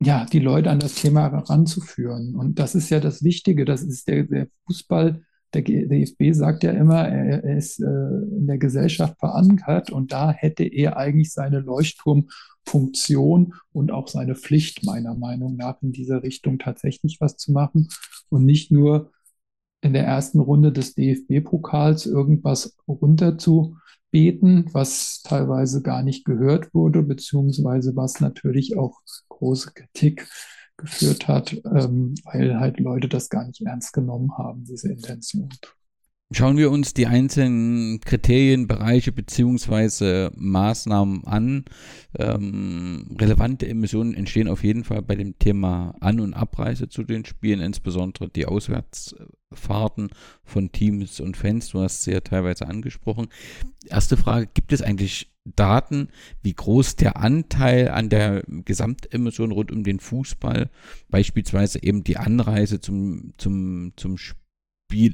ja, 0.00 0.24
die 0.24 0.40
Leute 0.40 0.70
an 0.70 0.80
das 0.80 0.96
Thema 0.96 1.30
heranzuführen. 1.30 2.34
Und 2.34 2.58
das 2.58 2.74
ist 2.74 2.90
ja 2.90 2.98
das 2.98 3.22
Wichtige. 3.22 3.64
Das 3.64 3.82
ist 3.82 4.08
der, 4.08 4.24
der 4.24 4.48
Fußball, 4.66 5.22
der 5.54 5.62
DFB 5.62 6.32
sagt 6.32 6.64
ja 6.64 6.72
immer, 6.72 7.06
er, 7.08 7.44
ist 7.56 7.80
äh, 7.80 7.84
in 7.84 8.46
der 8.46 8.58
Gesellschaft 8.58 9.18
verankert 9.18 9.90
und 9.90 10.12
da 10.12 10.32
hätte 10.32 10.64
er 10.64 10.96
eigentlich 10.96 11.32
seine 11.32 11.60
Leuchtturmfunktion 11.60 13.54
und 13.72 13.92
auch 13.92 14.08
seine 14.08 14.34
Pflicht, 14.34 14.84
meiner 14.84 15.14
Meinung 15.14 15.56
nach, 15.56 15.80
in 15.82 15.92
dieser 15.92 16.22
Richtung 16.22 16.58
tatsächlich 16.58 17.18
was 17.20 17.36
zu 17.36 17.52
machen 17.52 17.88
und 18.28 18.44
nicht 18.44 18.70
nur 18.70 19.10
in 19.82 19.92
der 19.92 20.04
ersten 20.04 20.40
Runde 20.40 20.72
des 20.72 20.94
DFB-Pokals 20.94 22.06
irgendwas 22.06 22.76
runter 22.86 23.36
zu 23.36 23.76
beten, 24.12 24.66
was 24.72 25.22
teilweise 25.22 25.82
gar 25.82 26.02
nicht 26.02 26.24
gehört 26.24 26.72
wurde, 26.72 27.02
beziehungsweise 27.02 27.96
was 27.96 28.20
natürlich 28.20 28.78
auch 28.78 29.00
große 29.28 29.72
Kritik 29.74 30.28
geführt 30.82 31.28
hat, 31.28 31.52
ähm, 31.64 32.14
weil 32.24 32.58
halt 32.58 32.78
Leute 32.80 33.08
das 33.08 33.30
gar 33.30 33.46
nicht 33.46 33.62
ernst 33.62 33.92
genommen 33.92 34.36
haben, 34.36 34.64
diese 34.64 34.90
Intention. 34.90 35.48
Schauen 36.34 36.56
wir 36.56 36.70
uns 36.70 36.94
die 36.94 37.06
einzelnen 37.06 38.00
Kriterien, 38.00 38.66
Bereiche 38.66 39.12
beziehungsweise 39.12 40.30
Maßnahmen 40.34 41.24
an. 41.24 41.66
Ähm, 42.18 43.16
relevante 43.20 43.68
Emissionen 43.68 44.14
entstehen 44.14 44.48
auf 44.48 44.64
jeden 44.64 44.84
Fall 44.84 45.02
bei 45.02 45.14
dem 45.14 45.38
Thema 45.38 45.94
An- 46.00 46.20
und 46.20 46.32
Abreise 46.32 46.88
zu 46.88 47.02
den 47.02 47.26
Spielen, 47.26 47.60
insbesondere 47.60 48.30
die 48.30 48.46
Auswärtsfahrten 48.46 50.08
von 50.42 50.72
Teams 50.72 51.20
und 51.20 51.36
Fans. 51.36 51.68
Du 51.68 51.80
hast 51.80 52.04
sie 52.04 52.12
ja 52.12 52.20
teilweise 52.20 52.66
angesprochen. 52.66 53.28
Erste 53.88 54.16
Frage, 54.16 54.48
gibt 54.54 54.72
es 54.72 54.80
eigentlich 54.80 55.31
Daten, 55.44 56.08
wie 56.42 56.54
groß 56.54 56.96
der 56.96 57.16
Anteil 57.16 57.88
an 57.88 58.08
der 58.08 58.44
Gesamtemission 58.46 59.50
rund 59.50 59.72
um 59.72 59.82
den 59.82 60.00
Fußball, 60.00 60.70
beispielsweise 61.08 61.82
eben 61.82 62.04
die 62.04 62.16
Anreise 62.16 62.80
zum, 62.80 63.32
zum, 63.38 63.92
zum 63.96 64.18
Spiel, 64.18 64.42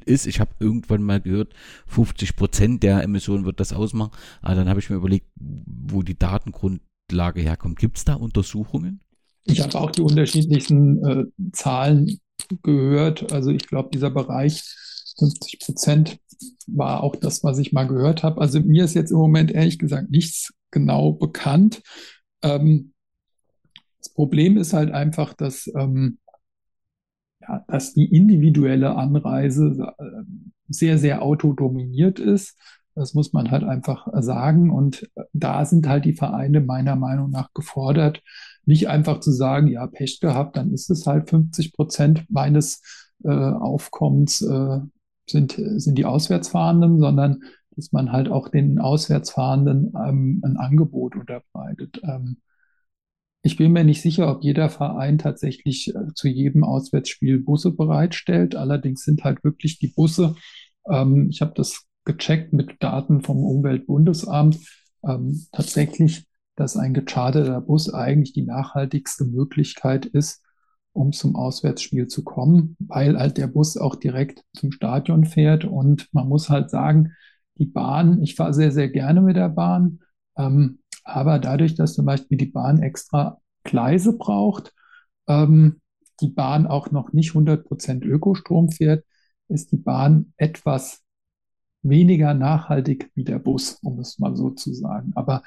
ist. 0.04 0.26
Ich 0.26 0.40
habe 0.40 0.50
irgendwann 0.58 1.04
mal 1.04 1.20
gehört, 1.20 1.54
50 1.86 2.34
Prozent 2.34 2.82
der 2.82 3.02
Emissionen 3.04 3.44
wird 3.44 3.60
das 3.60 3.72
ausmachen. 3.72 4.10
Aber 4.42 4.56
dann 4.56 4.68
habe 4.68 4.80
ich 4.80 4.90
mir 4.90 4.96
überlegt, 4.96 5.28
wo 5.36 6.02
die 6.02 6.18
Datengrundlage 6.18 7.40
herkommt. 7.40 7.78
Gibt 7.78 7.96
es 7.96 8.04
da 8.04 8.14
Untersuchungen? 8.14 9.00
Ich 9.44 9.60
habe 9.60 9.78
auch 9.78 9.92
die 9.92 10.02
unterschiedlichsten 10.02 11.04
äh, 11.04 11.24
Zahlen 11.52 12.18
gehört. 12.62 13.32
Also 13.32 13.50
ich 13.50 13.66
glaube, 13.68 13.90
dieser 13.92 14.10
Bereich 14.10 14.62
50 15.18 15.60
Prozent 15.60 16.18
war 16.66 17.02
auch 17.02 17.16
das, 17.16 17.42
was 17.42 17.58
ich 17.58 17.72
mal 17.72 17.86
gehört 17.86 18.22
habe. 18.22 18.40
Also 18.40 18.60
mir 18.60 18.84
ist 18.84 18.94
jetzt 18.94 19.10
im 19.10 19.18
Moment 19.18 19.50
ehrlich 19.50 19.78
gesagt 19.78 20.10
nichts 20.10 20.52
genau 20.70 21.12
bekannt. 21.12 21.82
Ähm, 22.42 22.92
das 23.98 24.10
Problem 24.10 24.56
ist 24.56 24.72
halt 24.72 24.92
einfach, 24.92 25.34
dass 25.34 25.70
ähm, 25.74 26.18
ja, 27.40 27.64
dass 27.68 27.94
die 27.94 28.04
individuelle 28.14 28.94
Anreise 28.96 29.94
äh, 29.98 30.04
sehr, 30.68 30.98
sehr 30.98 31.22
autodominiert 31.22 32.20
ist. 32.20 32.56
Das 32.94 33.14
muss 33.14 33.32
man 33.32 33.50
halt 33.50 33.64
einfach 33.64 34.08
sagen. 34.20 34.70
Und 34.70 35.08
da 35.32 35.64
sind 35.64 35.88
halt 35.88 36.04
die 36.04 36.14
Vereine 36.14 36.60
meiner 36.60 36.96
Meinung 36.96 37.30
nach 37.30 37.52
gefordert, 37.54 38.22
nicht 38.66 38.88
einfach 38.88 39.20
zu 39.20 39.30
sagen, 39.30 39.68
ja, 39.68 39.86
Pech 39.86 40.20
gehabt, 40.20 40.56
dann 40.56 40.72
ist 40.72 40.90
es 40.90 41.06
halt 41.06 41.30
50 41.30 41.72
Prozent 41.72 42.26
meines 42.28 42.82
äh, 43.24 43.30
Aufkommens 43.30 44.42
äh, 44.42 44.80
sind, 45.30 45.52
sind 45.76 45.96
die 45.96 46.04
Auswärtsfahrenden, 46.04 46.98
sondern 46.98 47.42
dass 47.76 47.92
man 47.92 48.10
halt 48.12 48.28
auch 48.28 48.48
den 48.48 48.78
Auswärtsfahrenden 48.80 49.92
ähm, 49.94 50.42
ein 50.44 50.56
Angebot 50.56 51.14
unterbreitet. 51.14 52.00
Ähm, 52.02 52.38
ich 53.42 53.56
bin 53.56 53.72
mir 53.72 53.84
nicht 53.84 54.02
sicher, 54.02 54.30
ob 54.30 54.42
jeder 54.42 54.68
Verein 54.68 55.18
tatsächlich 55.18 55.94
äh, 55.94 56.12
zu 56.14 56.28
jedem 56.28 56.64
Auswärtsspiel 56.64 57.38
Busse 57.38 57.70
bereitstellt. 57.70 58.56
Allerdings 58.56 59.04
sind 59.04 59.22
halt 59.22 59.44
wirklich 59.44 59.78
die 59.78 59.88
Busse, 59.88 60.34
ähm, 60.90 61.28
ich 61.30 61.40
habe 61.40 61.52
das 61.54 61.86
gecheckt 62.04 62.52
mit 62.52 62.82
Daten 62.82 63.22
vom 63.22 63.44
Umweltbundesamt, 63.44 64.58
ähm, 65.06 65.46
tatsächlich, 65.52 66.26
dass 66.56 66.76
ein 66.76 66.94
gecharterter 66.94 67.60
Bus 67.60 67.92
eigentlich 67.92 68.32
die 68.32 68.42
nachhaltigste 68.42 69.24
Möglichkeit 69.24 70.06
ist, 70.06 70.42
um 70.98 71.12
zum 71.12 71.36
Auswärtsspiel 71.36 72.08
zu 72.08 72.24
kommen, 72.24 72.76
weil 72.80 73.18
halt 73.18 73.38
der 73.38 73.46
Bus 73.46 73.76
auch 73.76 73.94
direkt 73.94 74.44
zum 74.52 74.72
Stadion 74.72 75.24
fährt. 75.24 75.64
Und 75.64 76.08
man 76.12 76.28
muss 76.28 76.50
halt 76.50 76.70
sagen, 76.70 77.12
die 77.56 77.66
Bahn, 77.66 78.20
ich 78.22 78.34
fahre 78.34 78.52
sehr, 78.52 78.72
sehr 78.72 78.88
gerne 78.88 79.20
mit 79.20 79.36
der 79.36 79.48
Bahn. 79.48 80.00
Ähm, 80.36 80.80
aber 81.04 81.38
dadurch, 81.38 81.74
dass 81.74 81.94
zum 81.94 82.04
Beispiel 82.04 82.36
die 82.36 82.46
Bahn 82.46 82.82
extra 82.82 83.40
Gleise 83.64 84.18
braucht, 84.18 84.74
ähm, 85.28 85.80
die 86.20 86.28
Bahn 86.28 86.66
auch 86.66 86.90
noch 86.90 87.12
nicht 87.12 87.32
100% 87.32 88.04
Ökostrom 88.04 88.70
fährt, 88.70 89.04
ist 89.48 89.70
die 89.72 89.76
Bahn 89.76 90.32
etwas 90.36 91.02
weniger 91.82 92.34
nachhaltig 92.34 93.10
wie 93.14 93.24
der 93.24 93.38
Bus, 93.38 93.78
um 93.82 94.00
es 94.00 94.18
mal 94.18 94.36
so 94.36 94.50
zu 94.50 94.74
sagen. 94.74 95.12
Aber 95.14 95.42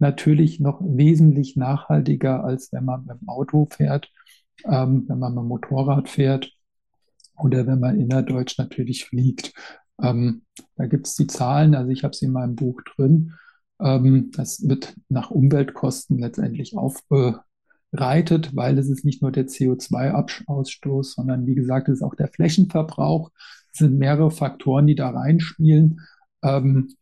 natürlich 0.00 0.58
noch 0.58 0.80
wesentlich 0.82 1.56
nachhaltiger, 1.56 2.42
als 2.44 2.72
wenn 2.72 2.84
man 2.84 3.04
mit 3.06 3.20
dem 3.20 3.28
Auto 3.28 3.68
fährt, 3.70 4.10
ähm, 4.64 5.04
wenn 5.08 5.18
man 5.18 5.34
dem 5.34 5.46
Motorrad 5.46 6.08
fährt 6.08 6.52
oder 7.36 7.66
wenn 7.66 7.80
man 7.80 7.98
innerdeutsch 7.98 8.58
natürlich 8.58 9.06
fliegt. 9.06 9.52
Ähm, 10.02 10.42
da 10.76 10.86
gibt 10.86 11.06
es 11.06 11.14
die 11.14 11.26
Zahlen, 11.26 11.74
also 11.74 11.90
ich 11.90 12.04
habe 12.04 12.14
sie 12.14 12.26
in 12.26 12.32
meinem 12.32 12.56
Buch 12.56 12.80
drin. 12.82 13.34
Ähm, 13.80 14.30
das 14.34 14.68
wird 14.68 14.94
nach 15.08 15.30
Umweltkosten 15.30 16.18
letztendlich 16.18 16.76
aufbereitet, 16.76 18.54
weil 18.54 18.78
es 18.78 18.88
ist 18.88 19.04
nicht 19.04 19.22
nur 19.22 19.32
der 19.32 19.46
CO2-Ausstoß, 19.46 21.14
sondern 21.14 21.46
wie 21.46 21.54
gesagt, 21.54 21.88
es 21.88 21.96
ist 21.98 22.02
auch 22.02 22.14
der 22.14 22.28
Flächenverbrauch. 22.28 23.30
Es 23.72 23.78
sind 23.78 23.98
mehrere 23.98 24.30
Faktoren, 24.30 24.86
die 24.86 24.94
da 24.94 25.10
reinspielen. 25.10 26.00
Ähm, 26.42 26.94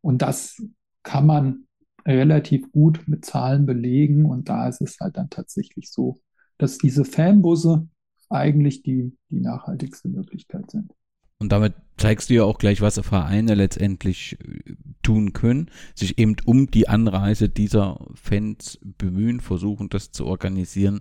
und 0.00 0.22
das 0.22 0.62
kann 1.02 1.26
man 1.26 1.66
relativ 2.06 2.70
gut 2.72 3.02
mit 3.06 3.24
Zahlen 3.24 3.66
belegen. 3.66 4.24
Und 4.26 4.48
da 4.48 4.68
ist 4.68 4.80
es 4.80 4.98
halt 5.00 5.16
dann 5.16 5.30
tatsächlich 5.30 5.90
so, 5.90 6.20
dass 6.62 6.78
diese 6.78 7.04
Fanbusse 7.04 7.88
eigentlich 8.30 8.84
die, 8.84 9.18
die 9.30 9.40
nachhaltigste 9.40 10.08
Möglichkeit 10.08 10.70
sind. 10.70 10.92
Und 11.38 11.50
damit 11.50 11.74
zeigst 11.96 12.30
du 12.30 12.34
ja 12.34 12.44
auch 12.44 12.58
gleich, 12.58 12.80
was 12.80 13.00
Vereine 13.00 13.56
letztendlich 13.56 14.38
äh, 14.40 14.76
tun 15.02 15.32
können, 15.32 15.72
sich 15.96 16.18
eben 16.18 16.36
um 16.44 16.70
die 16.70 16.88
Anreise 16.88 17.48
dieser 17.48 18.06
Fans 18.14 18.78
bemühen, 18.80 19.40
versuchen 19.40 19.88
das 19.88 20.12
zu 20.12 20.24
organisieren, 20.24 21.00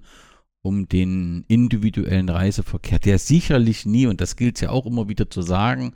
um 0.64 0.90
den 0.90 1.46
individuellen 1.48 2.30
Reiseverkehr, 2.30 2.98
der 2.98 3.20
sicherlich 3.20 3.86
nie, 3.86 4.08
und 4.08 4.20
das 4.20 4.36
gilt 4.36 4.62
ja 4.62 4.72
auch 4.72 4.88
immer 4.88 5.10
wieder 5.10 5.30
zu 5.30 5.44
sagen, 5.44 5.94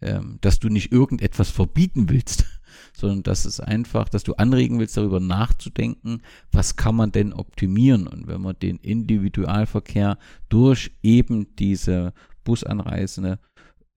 ähm, 0.00 0.38
dass 0.40 0.58
du 0.58 0.70
nicht 0.70 0.90
irgendetwas 0.90 1.50
verbieten 1.50 2.08
willst, 2.08 2.46
sondern 2.92 3.22
dass 3.22 3.44
es 3.44 3.60
einfach, 3.60 4.08
dass 4.08 4.22
du 4.22 4.34
anregen 4.34 4.78
willst, 4.78 4.96
darüber 4.96 5.20
nachzudenken, 5.20 6.22
was 6.52 6.76
kann 6.76 6.96
man 6.96 7.12
denn 7.12 7.32
optimieren. 7.32 8.06
Und 8.06 8.26
wenn 8.26 8.40
man 8.40 8.58
den 8.58 8.76
Individualverkehr 8.76 10.18
durch 10.48 10.92
eben 11.02 11.54
diese 11.56 12.12
Busanreisende 12.44 13.38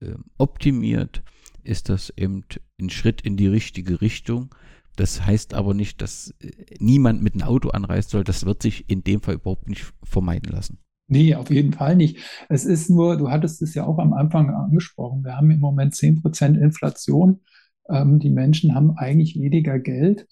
äh, 0.00 0.14
optimiert, 0.38 1.22
ist 1.62 1.88
das 1.88 2.12
eben 2.16 2.44
ein 2.80 2.90
Schritt 2.90 3.22
in 3.22 3.36
die 3.36 3.46
richtige 3.46 4.00
Richtung. 4.00 4.54
Das 4.96 5.26
heißt 5.26 5.54
aber 5.54 5.74
nicht, 5.74 6.00
dass 6.02 6.34
äh, 6.40 6.50
niemand 6.78 7.22
mit 7.22 7.34
einem 7.34 7.44
Auto 7.44 7.70
anreisen 7.70 8.10
soll. 8.10 8.24
Das 8.24 8.46
wird 8.46 8.62
sich 8.62 8.88
in 8.88 9.02
dem 9.02 9.20
Fall 9.20 9.34
überhaupt 9.34 9.68
nicht 9.68 9.92
vermeiden 10.04 10.52
lassen. 10.52 10.78
Nee, 11.06 11.34
auf 11.34 11.50
jeden 11.50 11.72
Fall 11.72 11.96
nicht. 11.96 12.18
Es 12.48 12.64
ist 12.64 12.88
nur, 12.88 13.16
du 13.16 13.30
hattest 13.30 13.60
es 13.60 13.74
ja 13.74 13.84
auch 13.84 13.98
am 13.98 14.14
Anfang 14.14 14.48
angesprochen, 14.50 15.22
wir 15.22 15.36
haben 15.36 15.50
im 15.50 15.60
Moment 15.60 15.94
10% 15.94 16.58
Inflation. 16.58 17.40
Ähm, 17.88 18.18
die 18.18 18.30
Menschen 18.30 18.74
haben 18.74 18.96
eigentlich 18.96 19.38
weniger 19.38 19.78
Geld. 19.78 20.26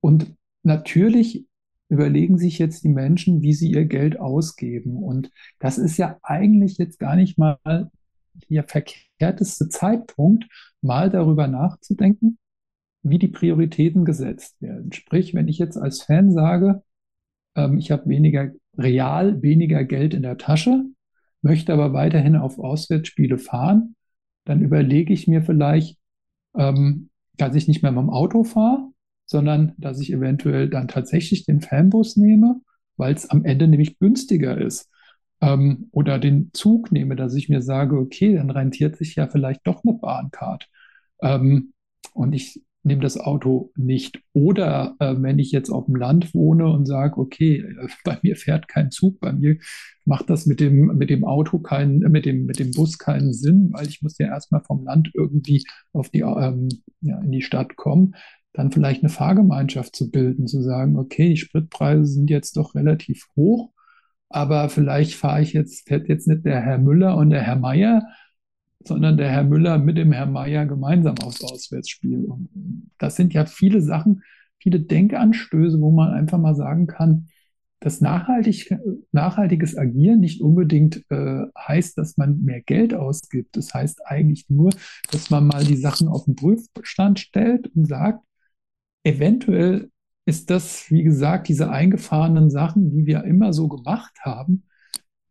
Und 0.00 0.34
natürlich 0.62 1.46
überlegen 1.88 2.38
sich 2.38 2.58
jetzt 2.58 2.84
die 2.84 2.88
Menschen, 2.88 3.42
wie 3.42 3.52
sie 3.52 3.70
ihr 3.70 3.84
Geld 3.84 4.18
ausgeben. 4.18 5.02
Und 5.02 5.30
das 5.58 5.78
ist 5.78 5.96
ja 5.96 6.18
eigentlich 6.22 6.78
jetzt 6.78 6.98
gar 6.98 7.16
nicht 7.16 7.38
mal 7.38 7.58
der 8.48 8.64
verkehrteste 8.64 9.68
Zeitpunkt, 9.68 10.46
mal 10.80 11.10
darüber 11.10 11.46
nachzudenken, 11.46 12.38
wie 13.02 13.18
die 13.18 13.28
Prioritäten 13.28 14.04
gesetzt 14.04 14.60
werden. 14.60 14.92
Sprich, 14.92 15.34
wenn 15.34 15.48
ich 15.48 15.58
jetzt 15.58 15.76
als 15.76 16.02
Fan 16.02 16.32
sage, 16.32 16.82
ähm, 17.54 17.78
ich 17.78 17.90
habe 17.90 18.08
weniger, 18.08 18.50
real 18.76 19.42
weniger 19.42 19.84
Geld 19.84 20.14
in 20.14 20.22
der 20.22 20.38
Tasche, 20.38 20.84
möchte 21.42 21.72
aber 21.72 21.92
weiterhin 21.92 22.36
auf 22.36 22.58
Auswärtsspiele 22.58 23.38
fahren, 23.38 23.94
dann 24.44 24.62
überlege 24.62 25.12
ich 25.12 25.28
mir 25.28 25.42
vielleicht, 25.42 25.98
ähm, 26.56 27.10
dass 27.36 27.54
ich 27.54 27.68
nicht 27.68 27.82
mehr 27.82 27.92
mit 27.92 28.02
dem 28.02 28.10
Auto 28.10 28.44
fahre, 28.44 28.90
sondern 29.26 29.72
dass 29.78 30.00
ich 30.00 30.12
eventuell 30.12 30.68
dann 30.68 30.88
tatsächlich 30.88 31.44
den 31.46 31.60
Fanbus 31.60 32.16
nehme, 32.16 32.60
weil 32.96 33.14
es 33.14 33.30
am 33.30 33.44
Ende 33.44 33.68
nämlich 33.68 33.98
günstiger 33.98 34.58
ist 34.58 34.90
ähm, 35.40 35.88
oder 35.92 36.18
den 36.18 36.50
Zug 36.52 36.92
nehme, 36.92 37.16
dass 37.16 37.34
ich 37.34 37.48
mir 37.48 37.62
sage, 37.62 37.98
okay, 37.98 38.34
dann 38.34 38.50
rentiert 38.50 38.96
sich 38.96 39.14
ja 39.16 39.26
vielleicht 39.26 39.66
doch 39.66 39.82
eine 39.84 39.94
Bahncard. 39.94 40.68
Ähm, 41.22 41.72
und 42.12 42.32
ich 42.32 42.62
nehme 42.84 43.02
das 43.02 43.18
Auto 43.18 43.72
nicht. 43.76 44.20
Oder 44.32 44.94
äh, 44.98 45.14
wenn 45.18 45.38
ich 45.38 45.50
jetzt 45.52 45.70
auf 45.70 45.86
dem 45.86 45.96
Land 45.96 46.34
wohne 46.34 46.68
und 46.68 46.86
sage, 46.86 47.18
okay, 47.18 47.60
äh, 47.60 47.88
bei 48.04 48.18
mir 48.22 48.36
fährt 48.36 48.68
kein 48.68 48.90
Zug, 48.90 49.20
bei 49.20 49.32
mir 49.32 49.56
macht 50.04 50.30
das 50.30 50.46
mit 50.46 50.60
dem, 50.60 50.86
mit 50.96 51.10
dem 51.10 51.24
Auto 51.24 51.58
keinen, 51.58 51.98
mit 51.98 52.26
dem, 52.26 52.44
mit 52.44 52.58
dem 52.58 52.70
Bus 52.72 52.98
keinen 52.98 53.32
Sinn, 53.32 53.70
weil 53.72 53.88
ich 53.88 54.02
muss 54.02 54.18
ja 54.18 54.26
erstmal 54.28 54.62
vom 54.62 54.84
Land 54.84 55.10
irgendwie 55.14 55.64
auf 55.92 56.10
die, 56.10 56.20
ähm, 56.20 56.68
ja, 57.00 57.18
in 57.20 57.32
die 57.32 57.42
Stadt 57.42 57.76
kommen, 57.76 58.14
dann 58.52 58.70
vielleicht 58.70 59.02
eine 59.02 59.10
Fahrgemeinschaft 59.10 59.96
zu 59.96 60.10
bilden, 60.10 60.46
zu 60.46 60.62
sagen, 60.62 60.96
okay, 60.96 61.30
die 61.30 61.36
Spritpreise 61.36 62.06
sind 62.06 62.30
jetzt 62.30 62.56
doch 62.56 62.74
relativ 62.74 63.26
hoch 63.34 63.74
aber 64.34 64.68
vielleicht 64.68 65.14
fahre 65.14 65.42
ich 65.42 65.52
jetzt, 65.52 65.86
fährt 65.86 66.08
jetzt 66.08 66.26
nicht 66.26 66.44
der 66.44 66.60
Herr 66.60 66.78
Müller 66.78 67.16
und 67.16 67.30
der 67.30 67.42
Herr 67.42 67.54
Meier, 67.54 68.02
sondern 68.84 69.16
der 69.16 69.30
Herr 69.30 69.44
Müller 69.44 69.78
mit 69.78 69.96
dem 69.96 70.12
Herr 70.12 70.26
Meier 70.26 70.66
gemeinsam 70.66 71.16
aufs 71.18 71.42
Auswärtsspiel. 71.42 72.24
Und 72.24 72.90
das 72.98 73.16
sind 73.16 73.34
ja 73.34 73.46
viele 73.46 73.80
Sachen, 73.80 74.22
viele 74.58 74.80
Denkanstöße, 74.80 75.80
wo 75.80 75.90
man 75.90 76.12
einfach 76.12 76.38
mal 76.38 76.54
sagen 76.54 76.86
kann, 76.86 77.28
dass 77.80 78.00
nachhaltig, 78.00 78.74
nachhaltiges 79.12 79.76
Agieren 79.76 80.20
nicht 80.20 80.40
unbedingt 80.40 81.04
äh, 81.10 81.42
heißt, 81.58 81.98
dass 81.98 82.16
man 82.16 82.42
mehr 82.42 82.62
Geld 82.62 82.94
ausgibt. 82.94 83.56
Das 83.56 83.74
heißt 83.74 84.06
eigentlich 84.06 84.48
nur, 84.48 84.70
dass 85.10 85.28
man 85.28 85.46
mal 85.46 85.64
die 85.64 85.76
Sachen 85.76 86.08
auf 86.08 86.24
den 86.24 86.34
Prüfstand 86.34 87.20
stellt 87.20 87.66
und 87.74 87.86
sagt, 87.86 88.24
eventuell 89.02 89.90
ist 90.24 90.48
das, 90.48 90.90
wie 90.90 91.02
gesagt, 91.02 91.48
diese 91.48 91.70
eingefahrenen 91.70 92.48
Sachen, 92.48 92.90
die 92.90 93.04
wir 93.04 93.24
immer 93.24 93.52
so 93.52 93.68
gemacht 93.68 94.14
haben. 94.22 94.64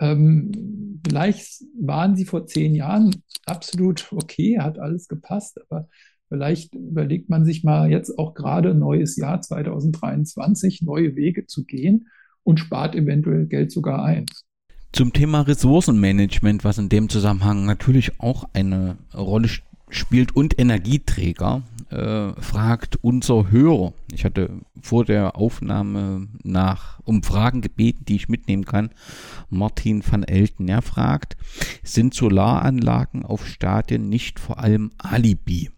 Ähm, 0.04 0.99
vielleicht 1.08 1.64
waren 1.80 2.18
sie 2.18 2.26
vor 2.26 2.45
zehn 2.45 2.76
Jahren 2.76 3.24
absolut 3.45 4.12
okay, 4.12 4.60
hat 4.60 4.78
alles 4.78 5.08
gepasst, 5.08 5.62
aber 5.62 5.88
vielleicht 6.28 6.76
überlegt 6.76 7.30
man 7.30 7.45
sich 7.45 7.64
mal 7.64 7.89
jetzt 7.89 8.20
auch 8.20 8.34
gerade 8.34 8.76
neues 8.76 9.16
Jahr 9.16 9.41
2023, 9.41 10.82
neue 10.82 11.16
Wege 11.16 11.45
zu 11.45 11.64
gehen 11.64 12.08
und 12.43 12.60
spart 12.60 12.95
eventuell 12.95 13.45
Geld 13.45 13.72
sogar 13.72 14.04
ein. 14.04 14.26
Zum 14.91 15.14
Thema 15.14 15.41
Ressourcenmanagement, 15.41 16.66
was 16.66 16.78
in 16.78 16.89
dem 16.89 17.08
Zusammenhang 17.08 17.66
natürlich 17.66 18.20
auch 18.20 18.49
eine 18.54 18.97
Rolle 19.14 19.47
spielt 19.47 19.72
und 20.34 20.60
Energieträger, 20.60 21.64
äh, 21.89 22.41
fragt 22.41 22.98
unser 23.02 23.52
Hörer. 23.52 23.94
Ich 24.12 24.26
hatte 24.26 24.50
vor 24.82 25.06
der 25.06 25.36
Aufnahme 25.36 26.28
nach 26.44 27.00
um 27.04 27.22
Fragen 27.24 27.62
gebeten, 27.62 28.06
die 28.06 28.16
ich 28.16 28.30
mitnehmen 28.30 28.66
kann. 28.66 28.89
Martin 29.50 30.04
van 30.06 30.24
Elten, 30.24 30.68
er 30.68 30.82
fragt, 30.82 31.38
sind 31.84 32.14
Solaranlagen 32.14 33.24
auf 33.24 33.48
Stadien 33.48 34.10
nicht 34.10 34.39
vor 34.39 34.60
allem 34.60 34.91
Alibi? 34.98 35.70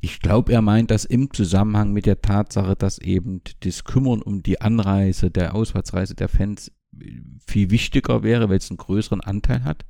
Ich 0.00 0.20
glaube, 0.20 0.52
er 0.52 0.60
meint 0.60 0.90
das 0.90 1.06
im 1.06 1.32
Zusammenhang 1.32 1.94
mit 1.94 2.04
der 2.04 2.20
Tatsache, 2.20 2.76
dass 2.76 2.98
eben 2.98 3.40
das 3.60 3.84
Kümmern 3.84 4.20
um 4.20 4.42
die 4.42 4.60
Anreise, 4.60 5.30
der 5.30 5.54
Auswärtsreise 5.54 6.14
der 6.14 6.28
Fans 6.28 6.70
viel 7.46 7.70
wichtiger 7.70 8.22
wäre, 8.22 8.50
weil 8.50 8.58
es 8.58 8.70
einen 8.70 8.76
größeren 8.76 9.22
Anteil 9.22 9.64
hat. 9.64 9.86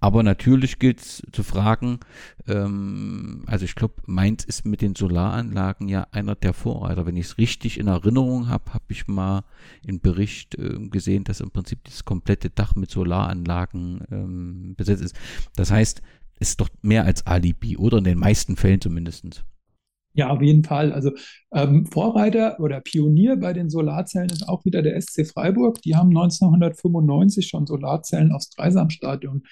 Aber 0.00 0.22
natürlich 0.22 0.78
gilt 0.78 1.00
es 1.00 1.22
zu 1.32 1.42
fragen, 1.42 1.98
ähm, 2.46 3.42
also 3.46 3.64
ich 3.64 3.74
glaube, 3.74 3.94
Mainz 4.06 4.44
ist 4.44 4.64
mit 4.64 4.80
den 4.80 4.94
Solaranlagen 4.94 5.88
ja 5.88 6.06
einer 6.12 6.36
der 6.36 6.54
Vorreiter. 6.54 7.04
Wenn 7.04 7.16
ich 7.16 7.26
es 7.26 7.38
richtig 7.38 7.78
in 7.78 7.88
Erinnerung 7.88 8.48
habe, 8.48 8.74
habe 8.74 8.84
ich 8.88 9.08
mal 9.08 9.44
im 9.84 10.00
Bericht 10.00 10.54
äh, 10.54 10.78
gesehen, 10.88 11.24
dass 11.24 11.40
im 11.40 11.50
Prinzip 11.50 11.84
das 11.84 12.04
komplette 12.04 12.50
Dach 12.50 12.76
mit 12.76 12.90
Solaranlagen 12.90 14.02
ähm, 14.10 14.74
besetzt 14.76 15.02
ist. 15.02 15.16
Das 15.56 15.72
heißt, 15.72 16.00
es 16.38 16.50
ist 16.50 16.60
doch 16.60 16.68
mehr 16.82 17.04
als 17.04 17.26
Alibi, 17.26 17.76
oder 17.76 17.98
in 17.98 18.04
den 18.04 18.18
meisten 18.18 18.56
Fällen 18.56 18.80
zumindest. 18.80 19.44
Ja, 20.18 20.30
auf 20.30 20.42
jeden 20.42 20.64
Fall. 20.64 20.92
Also 20.92 21.12
ähm, 21.52 21.86
Vorreiter 21.86 22.58
oder 22.58 22.80
Pionier 22.80 23.36
bei 23.36 23.52
den 23.52 23.70
Solarzellen 23.70 24.30
ist 24.30 24.48
auch 24.48 24.64
wieder 24.64 24.82
der 24.82 25.00
SC 25.00 25.24
Freiburg. 25.24 25.80
Die 25.82 25.94
haben 25.94 26.08
1995 26.08 27.46
schon 27.46 27.66
Solarzellen 27.68 28.32
aufs 28.32 28.50
Dreisamstadion 28.50 29.44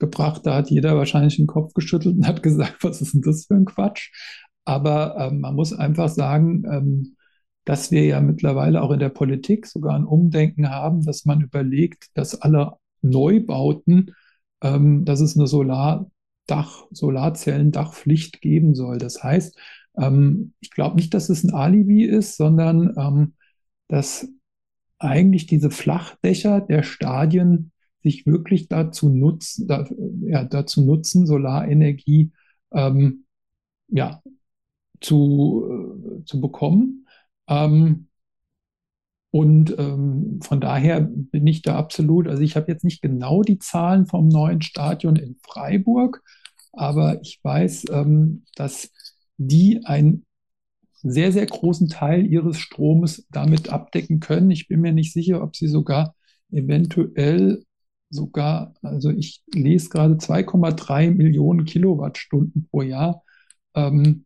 gebracht. 0.00 0.44
Da 0.44 0.56
hat 0.56 0.70
jeder 0.70 0.96
wahrscheinlich 0.96 1.36
den 1.36 1.46
Kopf 1.46 1.72
geschüttelt 1.72 2.16
und 2.16 2.26
hat 2.26 2.42
gesagt, 2.42 2.82
was 2.82 3.00
ist 3.00 3.14
denn 3.14 3.22
das 3.22 3.46
für 3.46 3.54
ein 3.54 3.64
Quatsch? 3.64 4.10
Aber 4.64 5.16
ähm, 5.20 5.38
man 5.38 5.54
muss 5.54 5.72
einfach 5.72 6.08
sagen, 6.08 6.64
ähm, 6.68 7.16
dass 7.64 7.92
wir 7.92 8.04
ja 8.04 8.20
mittlerweile 8.20 8.82
auch 8.82 8.90
in 8.90 8.98
der 8.98 9.10
Politik 9.10 9.66
sogar 9.66 9.94
ein 9.94 10.04
Umdenken 10.04 10.68
haben, 10.68 11.04
dass 11.04 11.26
man 11.26 11.42
überlegt, 11.42 12.06
dass 12.14 12.42
alle 12.42 12.72
Neubauten, 13.02 14.16
ähm, 14.64 15.04
dass 15.04 15.20
es 15.20 15.36
eine 15.36 15.46
Solardach, 15.46 16.88
Solarzellendachpflicht 16.90 18.40
geben 18.40 18.74
soll. 18.74 18.98
Das 18.98 19.22
heißt, 19.22 19.56
ähm, 19.98 20.54
ich 20.60 20.70
glaube 20.70 20.96
nicht, 20.96 21.14
dass 21.14 21.28
es 21.28 21.44
ein 21.44 21.54
Alibi 21.54 22.04
ist, 22.04 22.36
sondern 22.36 22.94
ähm, 22.96 23.34
dass 23.88 24.28
eigentlich 24.98 25.46
diese 25.46 25.70
Flachdächer 25.70 26.60
der 26.60 26.82
Stadien 26.82 27.72
sich 28.02 28.26
wirklich 28.26 28.68
dazu 28.68 29.08
nutzen, 29.08 29.66
da, 29.66 29.88
ja, 30.22 30.44
dazu 30.44 30.82
nutzen, 30.84 31.26
Solarenergie 31.26 32.32
ähm, 32.72 33.24
ja, 33.88 34.22
zu, 35.00 36.20
äh, 36.20 36.24
zu 36.24 36.40
bekommen. 36.40 37.06
Ähm, 37.48 38.08
und 39.30 39.74
ähm, 39.78 40.40
von 40.42 40.60
daher 40.60 41.00
bin 41.00 41.46
ich 41.46 41.62
da 41.62 41.76
absolut, 41.76 42.28
also 42.28 42.42
ich 42.42 42.56
habe 42.56 42.70
jetzt 42.72 42.84
nicht 42.84 43.02
genau 43.02 43.42
die 43.42 43.58
Zahlen 43.58 44.06
vom 44.06 44.28
neuen 44.28 44.62
Stadion 44.62 45.16
in 45.16 45.36
Freiburg, 45.42 46.22
aber 46.72 47.20
ich 47.20 47.40
weiß, 47.42 47.86
ähm, 47.90 48.44
dass 48.54 48.90
die 49.38 49.84
einen 49.84 50.26
sehr, 51.02 51.32
sehr 51.32 51.46
großen 51.46 51.88
Teil 51.88 52.26
ihres 52.26 52.58
Stromes 52.58 53.26
damit 53.30 53.70
abdecken 53.70 54.20
können. 54.20 54.50
Ich 54.50 54.68
bin 54.68 54.80
mir 54.80 54.92
nicht 54.92 55.12
sicher, 55.12 55.42
ob 55.42 55.56
sie 55.56 55.68
sogar 55.68 56.14
eventuell 56.50 57.64
sogar, 58.10 58.74
also 58.82 59.10
ich 59.10 59.42
lese 59.54 59.90
gerade 59.90 60.14
2,3 60.14 61.10
Millionen 61.12 61.64
Kilowattstunden 61.64 62.68
pro 62.70 62.82
Jahr. 62.82 63.22
Ähm, 63.74 64.24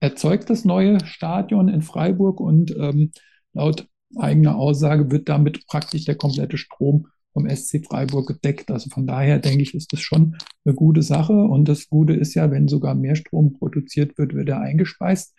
erzeugt 0.00 0.48
das 0.48 0.64
neue 0.64 1.04
Stadion 1.04 1.68
in 1.68 1.82
Freiburg 1.82 2.40
und 2.40 2.74
ähm, 2.76 3.12
Laut 3.58 3.88
eigener 4.16 4.56
Aussage 4.56 5.10
wird 5.10 5.28
damit 5.28 5.66
praktisch 5.66 6.04
der 6.04 6.14
komplette 6.14 6.58
Strom 6.58 7.08
vom 7.38 7.48
SC 7.48 7.84
Freiburg 7.86 8.26
gedeckt. 8.26 8.70
Also 8.70 8.90
von 8.90 9.06
daher 9.06 9.38
denke 9.38 9.62
ich, 9.62 9.74
ist 9.74 9.92
das 9.92 10.00
schon 10.00 10.36
eine 10.64 10.74
gute 10.74 11.02
Sache. 11.02 11.32
Und 11.32 11.66
das 11.66 11.88
Gute 11.88 12.14
ist 12.14 12.34
ja, 12.34 12.50
wenn 12.50 12.66
sogar 12.66 12.94
mehr 12.94 13.14
Strom 13.14 13.52
produziert 13.52 14.18
wird, 14.18 14.34
wird 14.34 14.48
er 14.48 14.60
eingespeist. 14.60 15.34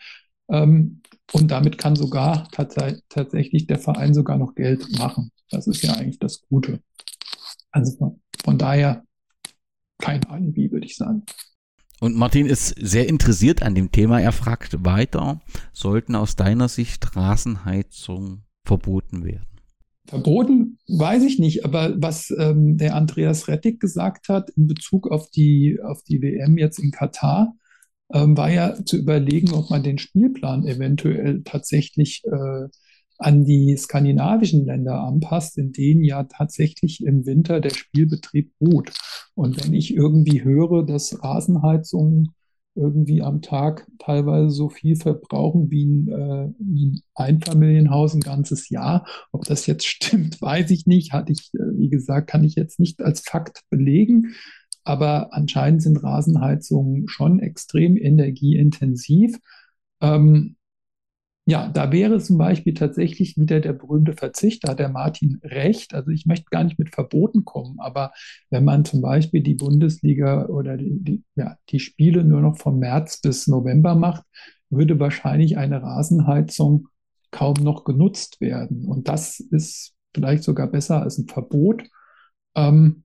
Ähm, 0.49 1.01
und 1.34 1.51
damit 1.51 1.77
kann 1.77 1.95
sogar 1.95 2.49
tats 2.51 2.76
tatsächlich 3.09 3.67
der 3.67 3.80
Verein 3.80 4.13
sogar 4.13 4.38
noch 4.38 4.55
Geld 4.55 4.97
machen. 4.97 5.31
Das 5.51 5.67
ist 5.67 5.84
ja 5.84 5.93
eigentlich 5.93 6.19
das 6.19 6.41
Gute. 6.49 6.80
Also 7.71 8.17
von, 8.43 8.57
daher 8.57 9.03
kein 9.99 10.23
Alibi, 10.26 10.71
würde 10.71 10.85
ich 10.85 10.95
sagen. 10.95 11.23
Und 11.99 12.15
Martin 12.15 12.45
ist 12.45 12.69
sehr 12.80 13.09
interessiert 13.09 13.61
an 13.61 13.76
dem 13.76 13.91
Thema. 13.91 14.21
Er 14.21 14.31
fragt 14.31 14.85
weiter, 14.85 15.41
sollten 15.73 16.15
aus 16.15 16.38
deiner 16.38 16.69
Sicht 16.69 17.17
Rasenheizung 17.17 18.43
verboten 18.65 19.26
werden? 19.26 19.45
Verboten 20.07 20.78
weiß 20.90 21.24
ich 21.24 21.40
nicht, 21.40 21.66
aber 21.66 21.94
was 22.02 22.34
ähm, 22.38 22.78
der 22.78 22.95
Andreas 22.95 23.48
Rettig 23.48 23.80
gesagt 23.80 24.30
hat 24.30 24.49
in 24.52 24.68
Bezug 24.68 25.11
auf 25.11 25.30
die, 25.30 25.80
auf 25.82 26.03
die 26.03 26.22
WM 26.22 26.57
jetzt 26.57 26.80
in 26.80 26.91
Katar, 26.91 27.56
ähm, 28.14 28.36
war 28.36 28.49
ja 28.52 28.76
zu 28.86 28.98
überlegen, 28.98 29.53
ob 29.53 29.70
man 29.70 29.84
den 29.84 29.98
Spielplan 29.98 30.66
eventuell 30.66 31.44
tatsächlich 31.44 32.24
äh, 32.26 32.68
an 33.20 33.44
die 33.44 33.76
skandinavischen 33.78 34.66
Länder 34.66 35.02
anpasst, 35.02 35.57
in 35.57 35.74
denen 35.74 36.03
ja 36.03 36.24
tatsächlich 36.24 37.03
im 37.03 37.26
Winter 37.26 37.60
der 37.60 37.72
Spielbetrieb 37.72 38.53
ruht. 38.61 38.94
Und 39.36 39.64
wenn 39.64 39.74
ich 39.74 39.94
irgendwie 39.94 40.44
höre, 40.44 40.86
dass 40.86 41.22
Rasenheizungen 41.22 42.30
irgendwie 42.75 43.21
am 43.21 43.41
Tag 43.41 43.87
teilweise 43.99 44.49
so 44.49 44.69
viel 44.69 44.95
verbrauchen 44.95 45.69
wie 45.69 45.85
ein, 45.85 46.07
äh, 46.07 46.53
wie 46.59 46.85
ein 46.87 47.01
Einfamilienhaus 47.15 48.13
ein 48.13 48.21
ganzes 48.21 48.69
Jahr. 48.69 49.05
Ob 49.31 49.45
das 49.45 49.65
jetzt 49.65 49.85
stimmt, 49.85 50.41
weiß 50.41 50.71
ich 50.71 50.85
nicht. 50.85 51.13
Hatte 51.13 51.31
ich, 51.31 51.51
äh, 51.53 51.77
wie 51.77 51.89
gesagt, 51.89 52.29
kann 52.29 52.43
ich 52.43 52.55
jetzt 52.55 52.79
nicht 52.79 53.01
als 53.01 53.21
Fakt 53.21 53.61
belegen. 53.69 54.33
Aber 54.83 55.33
anscheinend 55.33 55.81
sind 55.81 56.03
Rasenheizungen 56.03 57.07
schon 57.07 57.39
extrem 57.39 57.97
energieintensiv. 57.97 59.37
Ähm, 60.01 60.55
ja, 61.49 61.67
da 61.69 61.91
wäre 61.91 62.19
zum 62.19 62.38
Beispiel 62.38 62.73
tatsächlich 62.73 63.38
wieder 63.38 63.59
der 63.59 63.73
berühmte 63.73 64.13
Verzicht, 64.13 64.63
da 64.63 64.71
hat 64.71 64.80
der 64.80 64.89
Martin 64.89 65.39
recht. 65.43 65.93
Also 65.93 66.11
ich 66.11 66.26
möchte 66.26 66.45
gar 66.49 66.63
nicht 66.63 66.80
mit 66.80 66.93
Verboten 66.93 67.45
kommen, 67.45 67.80
aber 67.80 68.11
wenn 68.49 68.63
man 68.63 68.85
zum 68.85 69.01
Beispiel 69.01 69.41
die 69.41 69.55
Bundesliga 69.55 70.45
oder 70.47 70.77
die, 70.77 70.99
die, 71.01 71.23
ja, 71.35 71.57
die 71.69 71.80
Spiele 71.80 72.23
nur 72.23 72.41
noch 72.41 72.57
vom 72.57 72.80
März 72.80 73.21
bis 73.21 73.47
November 73.47 73.95
macht, 73.95 74.23
würde 74.69 74.99
wahrscheinlich 74.99 75.57
eine 75.57 75.81
Rasenheizung 75.81 76.88
kaum 77.31 77.55
noch 77.55 77.84
genutzt 77.84 78.41
werden. 78.41 78.85
Und 78.85 79.07
das 79.07 79.39
ist 79.39 79.93
vielleicht 80.13 80.43
sogar 80.43 80.67
besser 80.67 81.01
als 81.01 81.17
ein 81.17 81.27
Verbot. 81.27 81.84
Ähm, 82.55 83.03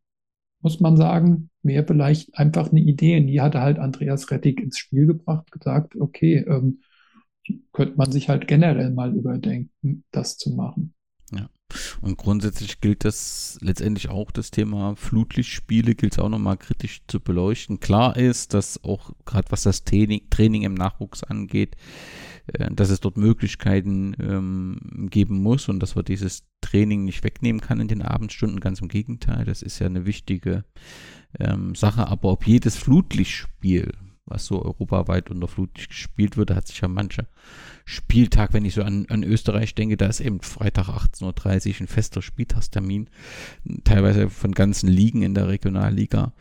muss 0.60 0.80
man 0.80 0.96
sagen, 0.96 1.50
wäre 1.62 1.86
vielleicht 1.86 2.36
einfach 2.38 2.70
eine 2.70 2.80
Idee. 2.80 3.18
Und 3.18 3.26
die 3.26 3.40
hatte 3.40 3.60
halt 3.60 3.78
Andreas 3.78 4.30
Rettig 4.30 4.60
ins 4.60 4.78
Spiel 4.78 5.06
gebracht, 5.06 5.50
gesagt, 5.50 5.96
okay, 5.96 6.44
ähm, 6.48 6.80
könnte 7.72 7.96
man 7.96 8.12
sich 8.12 8.28
halt 8.28 8.48
generell 8.48 8.90
mal 8.90 9.14
überdenken, 9.14 10.04
das 10.10 10.38
zu 10.38 10.50
machen. 10.50 10.94
Ja. 11.32 11.48
Und 12.00 12.16
grundsätzlich 12.16 12.80
gilt 12.80 13.04
das 13.04 13.58
letztendlich 13.60 14.08
auch 14.08 14.30
das 14.30 14.50
Thema 14.50 14.94
Flutlichtspiele, 14.96 15.94
gilt 15.94 16.12
es 16.12 16.18
auch 16.18 16.28
nochmal 16.28 16.56
kritisch 16.56 17.02
zu 17.08 17.20
beleuchten. 17.20 17.80
Klar 17.80 18.16
ist, 18.16 18.54
dass 18.54 18.82
auch 18.84 19.12
gerade 19.24 19.50
was 19.50 19.62
das 19.62 19.84
Training, 19.84 20.28
Training 20.30 20.62
im 20.62 20.74
Nachwuchs 20.74 21.24
angeht, 21.24 21.76
äh, 22.46 22.70
dass 22.72 22.90
es 22.90 23.00
dort 23.00 23.16
Möglichkeiten 23.16 24.14
ähm, 24.20 25.08
geben 25.10 25.42
muss 25.42 25.68
und 25.68 25.80
dass 25.80 25.94
man 25.94 26.04
dieses 26.04 26.44
Training 26.60 27.04
nicht 27.04 27.24
wegnehmen 27.24 27.60
kann 27.60 27.80
in 27.80 27.88
den 27.88 28.02
Abendstunden. 28.02 28.60
Ganz 28.60 28.80
im 28.80 28.88
Gegenteil, 28.88 29.44
das 29.44 29.62
ist 29.62 29.78
ja 29.78 29.86
eine 29.86 30.06
wichtige 30.06 30.64
ähm, 31.38 31.74
Sache. 31.74 32.08
Aber 32.08 32.30
ob 32.30 32.46
jedes 32.46 32.76
Flutlichtspiel 32.76 33.92
was 34.26 34.46
so 34.46 34.62
europaweit 34.62 35.30
unter 35.30 35.48
Flut 35.48 35.74
gespielt 35.74 36.36
wird. 36.36 36.50
Da 36.50 36.56
hat 36.56 36.66
sich 36.66 36.80
ja 36.80 36.88
mancher 36.88 37.26
Spieltag, 37.84 38.54
wenn 38.54 38.64
ich 38.64 38.74
so 38.74 38.82
an, 38.82 39.06
an 39.08 39.22
Österreich 39.22 39.74
denke, 39.74 39.96
da 39.96 40.06
ist 40.06 40.20
eben 40.20 40.40
Freitag 40.40 40.88
18.30 40.88 41.68
Uhr 41.68 41.80
ein 41.80 41.86
fester 41.86 42.22
Spieltagstermin, 42.22 43.10
teilweise 43.84 44.30
von 44.30 44.52
ganzen 44.52 44.88
Ligen 44.88 45.22
in 45.22 45.34
der 45.34 45.48
Regionalliga. 45.48 46.32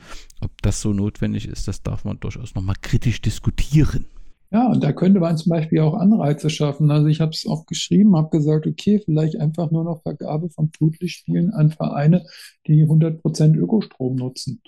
Ob 0.41 0.61
das 0.61 0.81
so 0.81 0.93
notwendig 0.93 1.47
ist, 1.47 1.68
das 1.68 1.84
darf 1.84 2.05
man 2.05 2.19
durchaus 2.19 2.55
nochmal 2.55 2.76
kritisch 2.81 3.22
diskutieren. 3.22 4.05
Ja, 4.51 4.68
und 4.68 4.84
da 4.84 4.93
könnte 4.93 5.19
man 5.19 5.35
zum 5.35 5.49
Beispiel 5.49 5.80
auch 5.80 5.95
Anreize 5.95 6.51
schaffen. 6.51 6.91
Also 6.91 7.07
ich 7.07 7.22
habe 7.22 7.31
es 7.31 7.47
auch 7.47 7.65
geschrieben, 7.65 8.15
habe 8.15 8.30
gesagt, 8.30 8.68
okay, 8.68 9.01
vielleicht 9.03 9.39
einfach 9.39 9.72
nur 9.72 9.84
noch 9.84 10.03
Vergabe 10.03 10.51
von 10.51 10.69
Flutlichtspielen 10.77 11.51
an 11.51 11.72
Vereine, 11.72 12.23
die 12.68 12.85
100% 12.85 13.55
Ökostrom 13.55 14.15
nutzen 14.15 14.61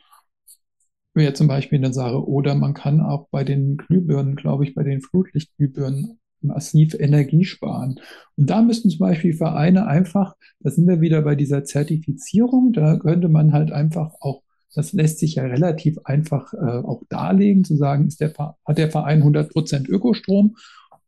wäre 1.15 1.33
zum 1.33 1.47
Beispiel 1.47 1.79
eine 1.79 1.93
Sache. 1.93 2.27
Oder 2.27 2.55
man 2.55 2.73
kann 2.73 3.01
auch 3.01 3.27
bei 3.31 3.43
den 3.43 3.77
Glühbirnen, 3.77 4.35
glaube 4.35 4.65
ich, 4.65 4.75
bei 4.75 4.83
den 4.83 5.01
Flutlichtglühbirnen 5.01 6.19
massiv 6.41 6.93
Energie 6.93 7.43
sparen. 7.43 7.99
Und 8.35 8.49
da 8.49 8.61
müssten 8.61 8.89
zum 8.89 8.99
Beispiel 8.99 9.33
Vereine 9.33 9.87
einfach, 9.87 10.35
da 10.59 10.71
sind 10.71 10.87
wir 10.87 11.01
wieder 11.01 11.21
bei 11.21 11.35
dieser 11.35 11.63
Zertifizierung, 11.63 12.71
da 12.73 12.97
könnte 12.97 13.29
man 13.29 13.53
halt 13.53 13.71
einfach 13.71 14.13
auch, 14.19 14.43
das 14.73 14.93
lässt 14.93 15.19
sich 15.19 15.35
ja 15.35 15.43
relativ 15.43 15.97
einfach 16.03 16.53
äh, 16.53 16.57
auch 16.57 17.01
darlegen, 17.09 17.63
zu 17.63 17.75
sagen, 17.75 18.07
ist 18.07 18.21
der, 18.21 18.33
hat 18.37 18.77
der 18.77 18.91
Verein 18.91 19.23
100% 19.23 19.87
Ökostrom 19.89 20.55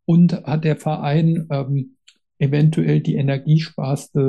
und 0.06 0.34
hat 0.46 0.64
der 0.64 0.78
Verein 0.78 1.48
ähm, 1.52 1.98
eventuell 2.40 3.02
die 3.02 3.16
energiesparste 3.16 4.22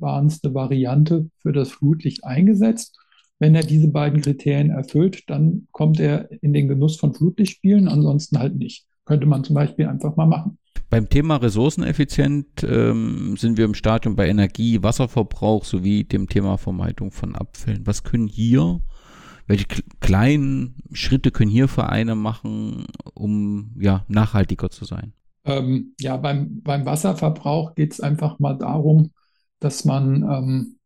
Variante 0.00 1.28
für 1.38 1.52
das 1.52 1.70
Flutlicht 1.70 2.24
eingesetzt. 2.24 2.98
Wenn 3.42 3.56
er 3.56 3.64
diese 3.64 3.88
beiden 3.88 4.20
Kriterien 4.20 4.70
erfüllt, 4.70 5.28
dann 5.28 5.66
kommt 5.72 5.98
er 5.98 6.30
in 6.44 6.52
den 6.52 6.68
Genuss 6.68 7.00
von 7.00 7.12
Flutlichtspielen, 7.12 7.88
ansonsten 7.88 8.38
halt 8.38 8.54
nicht. 8.54 8.86
Könnte 9.04 9.26
man 9.26 9.42
zum 9.42 9.54
Beispiel 9.54 9.88
einfach 9.88 10.14
mal 10.14 10.26
machen. 10.26 10.58
Beim 10.90 11.08
Thema 11.08 11.38
ressourceneffizient 11.38 12.62
ähm, 12.62 13.36
sind 13.36 13.58
wir 13.58 13.64
im 13.64 13.74
Stadium 13.74 14.14
bei 14.14 14.28
Energie, 14.28 14.84
Wasserverbrauch 14.84 15.64
sowie 15.64 16.04
dem 16.04 16.28
Thema 16.28 16.56
Vermeidung 16.56 17.10
von 17.10 17.34
Abfällen. 17.34 17.84
Was 17.84 18.04
können 18.04 18.28
hier, 18.28 18.80
welche 19.48 19.66
kleinen 19.98 20.76
Schritte 20.92 21.32
können 21.32 21.50
hier 21.50 21.66
Vereine 21.66 22.14
machen, 22.14 22.86
um 23.12 23.74
ja, 23.76 24.04
nachhaltiger 24.06 24.70
zu 24.70 24.84
sein? 24.84 25.14
Ähm, 25.44 25.96
ja, 25.98 26.16
beim, 26.16 26.62
beim 26.62 26.86
Wasserverbrauch 26.86 27.74
geht 27.74 27.92
es 27.92 28.00
einfach 28.00 28.38
mal 28.38 28.56
darum, 28.56 29.10
dass 29.58 29.84
man 29.84 30.22
ähm, 30.22 30.78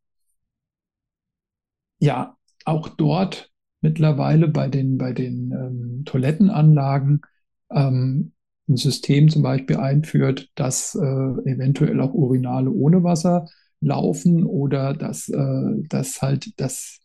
ja 1.98 2.32
auch 2.66 2.88
dort 2.88 3.50
mittlerweile 3.80 4.48
bei 4.48 4.68
den, 4.68 4.98
bei 4.98 5.12
den 5.12 5.52
ähm, 5.52 6.02
Toilettenanlagen 6.04 7.22
ähm, 7.70 8.32
ein 8.68 8.76
System 8.76 9.28
zum 9.28 9.42
Beispiel 9.42 9.76
einführt, 9.76 10.50
dass 10.56 10.94
äh, 10.94 10.98
eventuell 11.00 12.00
auch 12.00 12.12
Urinale 12.14 12.70
ohne 12.70 13.04
Wasser 13.04 13.46
laufen 13.80 14.44
oder 14.44 14.94
dass, 14.94 15.28
äh, 15.28 15.82
dass 15.88 16.20
halt 16.20 16.58
das 16.60 17.00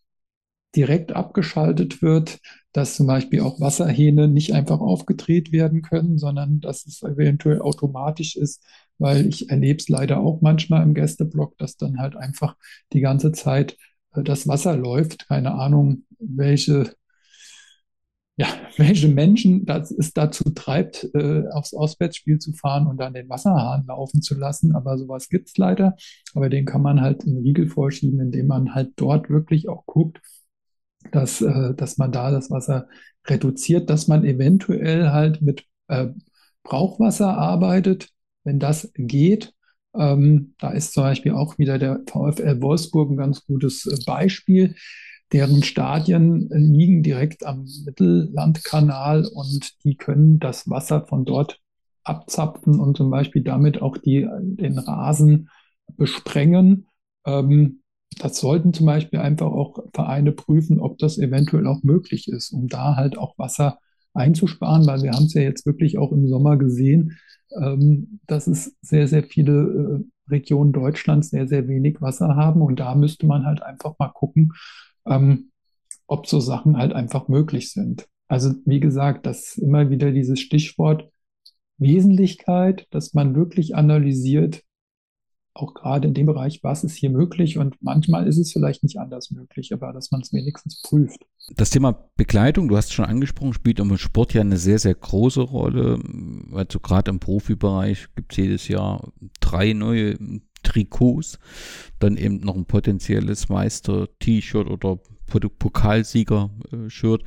direkt 0.76 1.12
abgeschaltet 1.14 2.02
wird, 2.02 2.40
dass 2.72 2.96
zum 2.96 3.06
Beispiel 3.08 3.42
auch 3.42 3.60
Wasserhähne 3.60 4.28
nicht 4.28 4.54
einfach 4.54 4.80
aufgedreht 4.80 5.52
werden 5.52 5.82
können, 5.82 6.18
sondern 6.18 6.62
dass 6.62 6.86
es 6.88 7.04
eventuell 7.04 7.62
automatisch 7.62 8.38
ist, 8.38 8.64
weil 8.98 9.26
ich 9.28 9.50
erlebe 9.50 9.80
es 9.80 9.90
leider 9.90 10.20
auch 10.22 10.42
manchmal 10.42 10.84
im 10.84 10.94
Gästeblock, 10.94 11.58
dass 11.58 11.76
dann 11.76 12.00
halt 12.00 12.16
einfach 12.16 12.56
die 12.94 13.02
ganze 13.02 13.34
Zeit 13.34 13.78
das 14.16 14.48
Wasser 14.48 14.76
läuft. 14.76 15.28
Keine 15.28 15.54
Ahnung, 15.54 16.06
welche, 16.20 16.94
ja, 18.38 18.48
welche 18.78 19.08
Menschen 19.08 19.66
das 19.66 19.92
es 19.92 20.14
dazu 20.14 20.50
treibt, 20.52 21.08
äh, 21.14 21.44
aufs 21.52 21.74
Auswärtsspiel 21.74 22.40
zu 22.40 22.54
fahren 22.54 22.88
und 22.88 22.98
dann 22.98 23.14
den 23.14 23.30
Wasserhahn 23.30 23.86
laufen 23.88 24.22
zu 24.22 24.36
lassen. 24.36 24.76
Aber 24.76 24.98
sowas 24.98 25.30
gibt 25.30 25.50
es 25.50 25.58
leider. 25.58 25.96
Aber 26.34 26.50
den 26.50 26.66
kann 26.66 26.82
man 26.82 27.02
halt 27.02 27.24
einen 27.26 27.38
Riegel 27.38 27.68
vorschieben, 27.68 28.20
indem 28.20 28.48
man 28.48 28.74
halt 28.76 28.94
dort 28.96 29.30
wirklich 29.30 29.70
auch 29.70 29.86
guckt, 29.86 30.22
dass, 31.12 31.42
äh, 31.42 31.74
dass 31.76 31.98
man 31.98 32.12
da 32.12 32.32
das 32.32 32.50
Wasser 32.52 32.88
reduziert, 33.28 33.90
dass 33.90 34.08
man 34.08 34.24
eventuell 34.26 35.10
halt 35.12 35.42
mit 35.42 35.66
äh, 35.88 36.08
Brauchwasser 36.64 37.38
arbeitet, 37.38 38.10
wenn 38.44 38.60
das 38.60 38.92
geht. 38.96 39.54
Ähm, 39.98 40.54
da 40.60 40.72
ist 40.72 40.94
zum 40.94 41.04
Beispiel 41.04 41.34
auch 41.34 41.58
wieder 41.58 41.78
der 41.78 42.02
VfL 42.08 42.62
Wolfsburg 42.62 43.12
ein 43.12 43.18
ganz 43.18 43.46
gutes 43.46 43.86
äh, 43.86 43.98
Beispiel. 44.06 44.76
Deren 45.34 45.64
Stadien 45.64 46.50
liegen 46.52 47.04
direkt 47.04 47.46
am 47.46 47.66
Mittellandkanal 47.86 49.26
und 49.26 49.84
die 49.84 49.96
können 49.96 50.40
das 50.40 50.70
Wasser 50.70 51.06
von 51.08 51.24
dort 51.24 51.60
abzapfen 52.04 52.80
und 52.80 52.98
zum 52.98 53.10
Beispiel 53.10 53.44
damit 53.44 53.82
auch 53.82 53.98
die, 53.98 54.28
den 54.42 54.78
Rasen 54.78 55.50
besprengen. 55.98 56.88
Ähm, 57.26 57.82
das 58.20 58.38
sollten 58.40 58.74
zum 58.74 58.86
Beispiel 58.86 59.20
einfach 59.20 59.48
auch 59.48 59.80
Vereine 59.94 60.32
prüfen, 60.34 60.80
ob 60.80 60.98
das 60.98 61.18
eventuell 61.18 61.66
auch 61.68 61.84
möglich 61.84 62.28
ist, 62.28 62.52
um 62.52 62.68
da 62.68 62.96
halt 62.96 63.18
auch 63.18 63.38
Wasser 63.38 63.78
einzusparen, 64.14 64.86
weil 64.86 65.02
wir 65.04 65.12
haben 65.12 65.26
es 65.26 65.34
ja 65.34 65.42
jetzt 65.42 65.66
wirklich 65.66 65.98
auch 65.98 66.12
im 66.12 66.28
Sommer 66.28 66.58
gesehen, 66.58 67.18
dass 68.28 68.48
es 68.48 68.76
sehr, 68.82 69.07
sehr 69.07 69.23
viele 69.23 70.03
äh, 70.03 70.32
Regionen 70.32 70.72
Deutschlands 70.72 71.30
sehr, 71.30 71.48
sehr 71.48 71.68
wenig 71.68 72.02
Wasser 72.02 72.36
haben. 72.36 72.61
Und 72.61 72.80
da 72.80 72.95
müsste 72.95 73.26
man 73.26 73.45
halt 73.45 73.61
einfach 73.61 73.95
mal 73.99 74.10
gucken, 74.10 74.53
ähm, 75.06 75.52
ob 76.07 76.28
so 76.28 76.40
Sachen 76.40 76.78
halt 76.78 76.94
einfach 76.94 77.28
möglich 77.28 77.72
sind. 77.72 78.07
Also 78.28 78.53
wie 78.65 78.80
gesagt, 78.80 79.26
das 79.26 79.41
ist 79.41 79.57
immer 79.57 79.90
wieder 79.90 80.11
dieses 80.11 80.40
Stichwort 80.40 81.10
Wesentlichkeit, 81.78 82.88
dass 82.91 83.14
man 83.14 83.36
wirklich 83.36 83.76
analysiert, 83.76 84.61
auch 85.53 85.73
gerade 85.73 86.07
in 86.07 86.14
dem 86.14 86.26
Bereich, 86.28 86.64
was 86.64 86.84
ist 86.84 86.95
hier 86.95 87.10
möglich 87.10 87.57
und 87.57 87.76
manchmal 87.82 88.28
ist 88.28 88.38
es 88.38 88.53
vielleicht 88.53 88.84
nicht 88.84 88.99
anders 88.99 89.32
möglich, 89.32 89.73
aber 89.73 89.91
dass 89.91 90.11
man 90.11 90.22
es 90.22 90.32
wenigstens 90.32 90.82
prüft. 90.82 91.26
Das 91.56 91.69
Thema 91.69 92.07
Begleitung, 92.15 92.68
du 92.69 92.78
hast 92.78 92.88
es 92.88 92.94
schon 92.94 93.06
angesprochen, 93.06 93.53
spielt 93.53 93.80
im 93.80 93.98
Sport 93.98 94.34
ja 94.34 94.41
eine 94.41 94.57
sehr, 94.57 94.80
sehr 94.80 94.95
große 94.95 95.41
Rolle. 95.41 95.99
Also 96.53 96.80
gerade 96.80 97.11
im 97.11 97.19
Profibereich 97.19 98.07
gibt 98.15 98.32
es 98.32 98.38
jedes 98.38 98.68
Jahr 98.68 99.11
drei 99.41 99.73
neue 99.73 100.18
Trikots, 100.64 101.40
dann 101.99 102.18
eben 102.18 102.38
noch 102.38 102.56
ein 102.56 102.65
potenzielles 102.65 103.49
Meister-T-Shirt 103.49 104.69
oder 104.69 104.99
Pokalsieger-Shirt. 105.28 107.23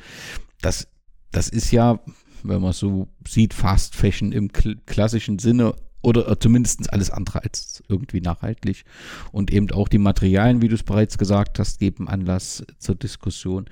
Das, 0.62 0.88
das 1.30 1.48
ist 1.48 1.70
ja, 1.72 2.01
wenn 2.42 2.62
man 2.62 2.72
so 2.72 3.09
sieht, 3.26 3.52
Fast 3.52 3.94
Fashion 3.96 4.32
im 4.32 4.51
klassischen 4.52 5.38
Sinne 5.38 5.74
oder 6.05 6.39
zumindest 6.39 6.93
alles 6.93 7.10
andere 7.10 7.43
als 7.43 7.82
irgendwie 7.89 8.20
nachhaltig. 8.20 8.85
Und 9.32 9.51
eben 9.51 9.70
auch 9.72 9.89
die 9.89 9.98
Materialien, 9.98 10.62
wie 10.62 10.68
du 10.68 10.74
es 10.74 10.82
bereits 10.82 11.18
gesagt 11.18 11.59
hast, 11.59 11.78
geben 11.78 12.09
Anlass 12.09 12.64
zur 12.78 12.94
Diskussion. 12.94 13.66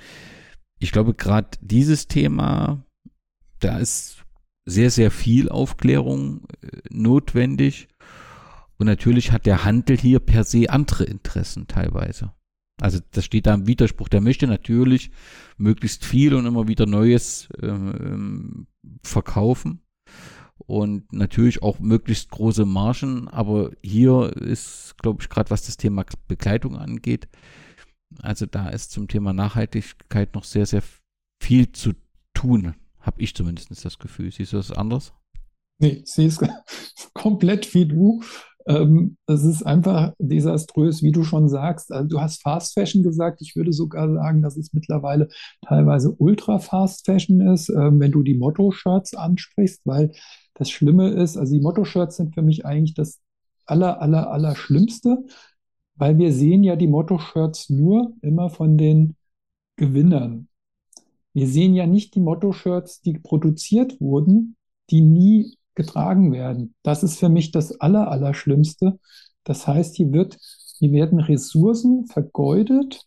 Ich 0.78 0.92
glaube, 0.92 1.14
gerade 1.14 1.50
dieses 1.60 2.08
Thema, 2.08 2.84
da 3.60 3.78
ist 3.78 4.24
sehr, 4.64 4.90
sehr 4.90 5.10
viel 5.10 5.48
Aufklärung 5.48 6.46
äh, 6.62 6.78
notwendig. 6.90 7.88
Und 8.78 8.86
natürlich 8.86 9.30
hat 9.30 9.46
der 9.46 9.64
Handel 9.64 9.96
hier 9.96 10.18
per 10.18 10.44
se 10.44 10.70
andere 10.70 11.04
Interessen 11.04 11.68
teilweise. 11.68 12.32
Also 12.80 12.98
das 13.12 13.24
steht 13.24 13.46
da 13.46 13.54
im 13.54 13.66
Widerspruch. 13.66 14.08
Der 14.08 14.20
möchte 14.20 14.46
natürlich 14.46 15.10
möglichst 15.56 16.04
viel 16.04 16.34
und 16.34 16.46
immer 16.46 16.66
wieder 16.66 16.86
Neues 16.86 17.48
äh, 17.60 17.72
verkaufen 19.02 19.82
und 20.66 21.12
natürlich 21.12 21.62
auch 21.62 21.78
möglichst 21.78 22.30
große 22.30 22.64
Margen. 22.64 23.28
Aber 23.28 23.70
hier 23.82 24.32
ist, 24.36 24.96
glaube 24.98 25.22
ich, 25.22 25.28
gerade 25.28 25.50
was 25.50 25.66
das 25.66 25.76
Thema 25.76 26.04
Begleitung 26.28 26.76
angeht, 26.76 27.28
also 28.20 28.46
da 28.46 28.68
ist 28.68 28.92
zum 28.92 29.08
Thema 29.08 29.32
Nachhaltigkeit 29.32 30.34
noch 30.34 30.44
sehr, 30.44 30.66
sehr 30.66 30.82
viel 31.42 31.72
zu 31.72 31.92
tun, 32.34 32.74
habe 33.00 33.20
ich 33.20 33.34
zumindest 33.34 33.84
das 33.84 33.98
Gefühl. 33.98 34.30
Siehst 34.30 34.52
du 34.52 34.58
das 34.58 34.70
anders? 34.72 35.12
Nee, 35.78 36.02
sehe 36.04 36.28
es 36.28 36.38
komplett 37.14 37.72
wie 37.74 37.86
du. 37.86 38.22
Ähm, 38.66 39.16
es 39.26 39.42
ist 39.42 39.64
einfach 39.64 40.12
desaströs, 40.18 41.02
wie 41.02 41.10
du 41.10 41.24
schon 41.24 41.48
sagst. 41.48 41.92
Also 41.92 42.08
du 42.08 42.20
hast 42.20 42.42
Fast 42.42 42.74
Fashion 42.74 43.02
gesagt. 43.02 43.40
Ich 43.42 43.56
würde 43.56 43.72
sogar 43.72 44.12
sagen, 44.12 44.42
dass 44.42 44.56
es 44.56 44.72
mittlerweile 44.72 45.28
teilweise 45.66 46.12
Ultra 46.12 46.58
Fast 46.60 47.04
Fashion 47.04 47.40
ist, 47.40 47.68
ähm, 47.70 47.98
wenn 47.98 48.12
du 48.12 48.22
die 48.22 48.36
Motto-Shirts 48.36 49.14
ansprichst, 49.14 49.80
weil 49.84 50.12
das 50.54 50.70
Schlimme 50.70 51.10
ist, 51.10 51.36
also 51.36 51.54
die 51.54 51.60
Motto-Shirts 51.60 52.16
sind 52.16 52.34
für 52.34 52.42
mich 52.42 52.66
eigentlich 52.66 52.94
das 52.94 53.20
aller, 53.66 54.00
aller, 54.00 54.30
aller 54.30 54.56
Schlimmste, 54.56 55.24
weil 55.94 56.18
wir 56.18 56.32
sehen 56.32 56.64
ja 56.64 56.76
die 56.76 56.88
Motto-Shirts 56.88 57.70
nur 57.70 58.14
immer 58.22 58.50
von 58.50 58.76
den 58.76 59.16
Gewinnern. 59.76 60.48
Wir 61.32 61.48
sehen 61.48 61.74
ja 61.74 61.86
nicht 61.86 62.14
die 62.14 62.20
Motto-Shirts, 62.20 63.00
die 63.00 63.18
produziert 63.18 64.00
wurden, 64.00 64.56
die 64.90 65.00
nie 65.00 65.56
getragen 65.74 66.32
werden. 66.32 66.74
Das 66.82 67.02
ist 67.02 67.18
für 67.18 67.28
mich 67.28 67.50
das 67.50 67.80
aller, 67.80 68.10
aller 68.10 68.34
Schlimmste. 68.34 68.98
Das 69.44 69.66
heißt, 69.66 69.96
hier 69.96 70.12
wird, 70.12 70.38
hier 70.78 70.92
werden 70.92 71.18
Ressourcen 71.20 72.06
vergeudet 72.06 73.06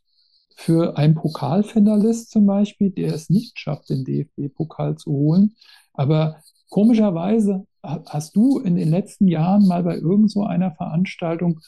für 0.55 0.97
einen 0.97 1.15
Pokalfinalist 1.15 2.31
zum 2.31 2.45
Beispiel, 2.45 2.89
der 2.89 3.13
es 3.13 3.29
nicht 3.29 3.59
schafft, 3.59 3.89
den 3.89 4.05
DFB-Pokal 4.05 4.97
zu 4.97 5.11
holen. 5.11 5.55
Aber 5.93 6.41
Komischerweise 6.69 7.65
hast 7.83 8.35
du 8.35 8.59
in 8.59 8.75
den 8.75 8.89
letzten 8.89 9.27
Jahren 9.27 9.67
mal 9.67 9.83
bei 9.83 9.97
irgend 9.97 10.31
so 10.31 10.43
einer 10.43 10.71
Veranstaltung 10.71 11.59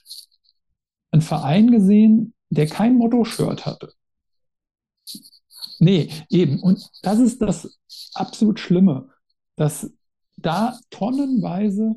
einen 1.12 1.22
Verein 1.22 1.72
gesehen, 1.72 2.34
der 2.50 2.68
kein 2.68 2.98
Motto-Shirt 2.98 3.66
hatte. 3.66 3.92
Nee, 5.80 6.10
eben. 6.30 6.60
Und 6.60 6.90
das 7.04 7.20
ist 7.20 7.42
das 7.42 7.78
absolut 8.14 8.60
Schlimme, 8.60 9.10
dass 9.56 9.92
da 10.38 10.80
tonnenweise 10.90 11.96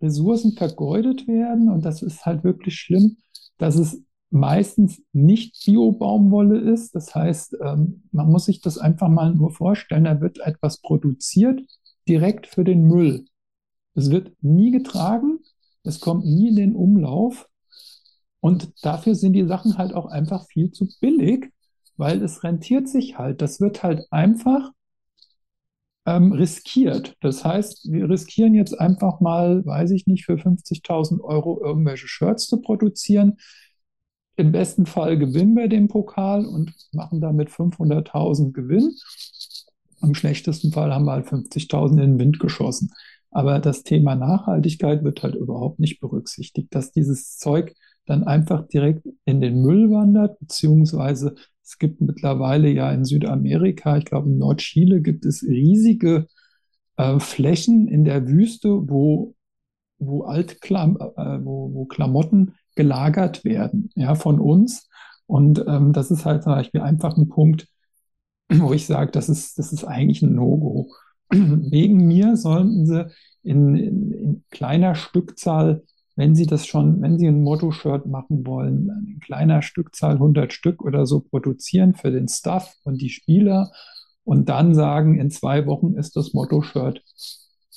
Ressourcen 0.00 0.52
vergeudet 0.52 1.28
werden. 1.28 1.70
Und 1.70 1.84
das 1.84 2.02
ist 2.02 2.26
halt 2.26 2.44
wirklich 2.44 2.74
schlimm, 2.74 3.18
dass 3.58 3.76
es 3.76 4.02
meistens 4.30 5.02
nicht 5.12 5.64
Bio-Baumwolle 5.64 6.58
ist. 6.58 6.94
Das 6.94 7.14
heißt, 7.14 7.56
ähm, 7.62 8.02
man 8.12 8.30
muss 8.30 8.46
sich 8.46 8.60
das 8.60 8.78
einfach 8.78 9.08
mal 9.08 9.34
nur 9.34 9.50
vorstellen, 9.52 10.04
da 10.04 10.20
wird 10.20 10.38
etwas 10.40 10.80
produziert, 10.80 11.60
direkt 12.08 12.46
für 12.46 12.64
den 12.64 12.82
Müll. 12.84 13.24
Es 13.94 14.10
wird 14.10 14.32
nie 14.42 14.70
getragen, 14.70 15.40
es 15.84 16.00
kommt 16.00 16.24
nie 16.24 16.48
in 16.48 16.56
den 16.56 16.76
Umlauf 16.76 17.48
und 18.40 18.72
dafür 18.84 19.14
sind 19.14 19.34
die 19.34 19.46
Sachen 19.46 19.78
halt 19.78 19.94
auch 19.94 20.06
einfach 20.06 20.46
viel 20.48 20.70
zu 20.70 20.88
billig, 21.00 21.52
weil 21.96 22.22
es 22.22 22.42
rentiert 22.44 22.88
sich 22.88 23.18
halt. 23.18 23.42
Das 23.42 23.60
wird 23.60 23.82
halt 23.82 24.06
einfach 24.10 24.72
ähm, 26.06 26.32
riskiert. 26.32 27.16
Das 27.20 27.44
heißt, 27.44 27.90
wir 27.90 28.08
riskieren 28.10 28.54
jetzt 28.54 28.78
einfach 28.78 29.20
mal, 29.20 29.64
weiß 29.64 29.90
ich 29.92 30.06
nicht, 30.06 30.24
für 30.24 30.36
50.000 30.38 31.20
Euro 31.22 31.62
irgendwelche 31.62 32.08
Shirts 32.08 32.46
zu 32.48 32.60
produzieren. 32.60 33.36
Im 34.36 34.50
besten 34.50 34.86
Fall 34.86 35.18
gewinnen 35.18 35.54
wir 35.56 35.68
den 35.68 35.88
Pokal 35.88 36.46
und 36.46 36.74
machen 36.92 37.20
damit 37.20 37.50
500.000 37.50 38.52
Gewinn. 38.52 38.96
Im 40.02 40.14
schlechtesten 40.14 40.72
Fall 40.72 40.92
haben 40.92 41.04
wir 41.04 41.12
halt 41.12 41.26
50.000 41.26 41.90
in 41.92 41.96
den 41.96 42.18
Wind 42.18 42.38
geschossen. 42.38 42.92
Aber 43.30 43.58
das 43.60 43.82
Thema 43.82 44.14
Nachhaltigkeit 44.14 45.04
wird 45.04 45.22
halt 45.22 45.34
überhaupt 45.34 45.78
nicht 45.78 46.00
berücksichtigt, 46.00 46.74
dass 46.74 46.92
dieses 46.92 47.38
Zeug 47.38 47.74
dann 48.04 48.24
einfach 48.24 48.66
direkt 48.68 49.08
in 49.24 49.40
den 49.40 49.62
Müll 49.62 49.90
wandert, 49.90 50.38
beziehungsweise 50.38 51.34
es 51.64 51.78
gibt 51.78 52.00
mittlerweile 52.00 52.68
ja 52.68 52.92
in 52.92 53.04
Südamerika, 53.04 53.96
ich 53.96 54.04
glaube 54.04 54.28
in 54.28 54.38
Nordchile 54.38 55.00
gibt 55.00 55.24
es 55.24 55.42
riesige 55.42 56.26
äh, 56.96 57.18
Flächen 57.18 57.88
in 57.88 58.04
der 58.04 58.28
Wüste, 58.28 58.68
wo, 58.68 59.34
wo, 59.98 60.24
Altklam 60.24 60.98
äh, 61.16 61.38
wo, 61.44 61.72
wo 61.72 61.84
Klamotten 61.86 62.54
gelagert 62.74 63.44
werden, 63.44 63.90
ja, 63.94 64.14
von 64.14 64.40
uns. 64.40 64.88
Und 65.26 65.64
ähm, 65.66 65.92
das 65.92 66.10
ist 66.10 66.24
halt 66.24 66.42
zum 66.42 66.52
Beispiel 66.52 66.80
einfach 66.80 67.16
ein 67.16 67.28
Punkt, 67.28 67.68
wo 68.60 68.72
ich 68.72 68.86
sage, 68.86 69.10
das 69.12 69.28
ist, 69.28 69.58
das 69.58 69.72
ist 69.72 69.84
eigentlich 69.84 70.22
ein 70.22 70.34
No-Go. 70.34 70.90
Wegen 71.30 72.06
mir 72.06 72.36
sollten 72.36 72.86
sie 72.86 73.06
in, 73.42 73.76
in, 73.76 74.12
in, 74.12 74.44
kleiner 74.50 74.94
Stückzahl, 74.94 75.82
wenn 76.14 76.34
sie 76.34 76.46
das 76.46 76.66
schon, 76.66 77.00
wenn 77.00 77.18
sie 77.18 77.26
ein 77.26 77.42
Motto-Shirt 77.42 78.06
machen 78.06 78.46
wollen, 78.46 78.90
in 79.08 79.20
kleiner 79.20 79.62
Stückzahl 79.62 80.14
100 80.14 80.52
Stück 80.52 80.82
oder 80.82 81.06
so 81.06 81.20
produzieren 81.20 81.94
für 81.94 82.10
den 82.10 82.28
Staff 82.28 82.74
und 82.84 83.00
die 83.00 83.08
Spieler 83.08 83.72
und 84.24 84.48
dann 84.48 84.74
sagen, 84.74 85.18
in 85.18 85.30
zwei 85.30 85.66
Wochen 85.66 85.94
ist 85.94 86.16
das 86.16 86.34
Motto-Shirt 86.34 87.02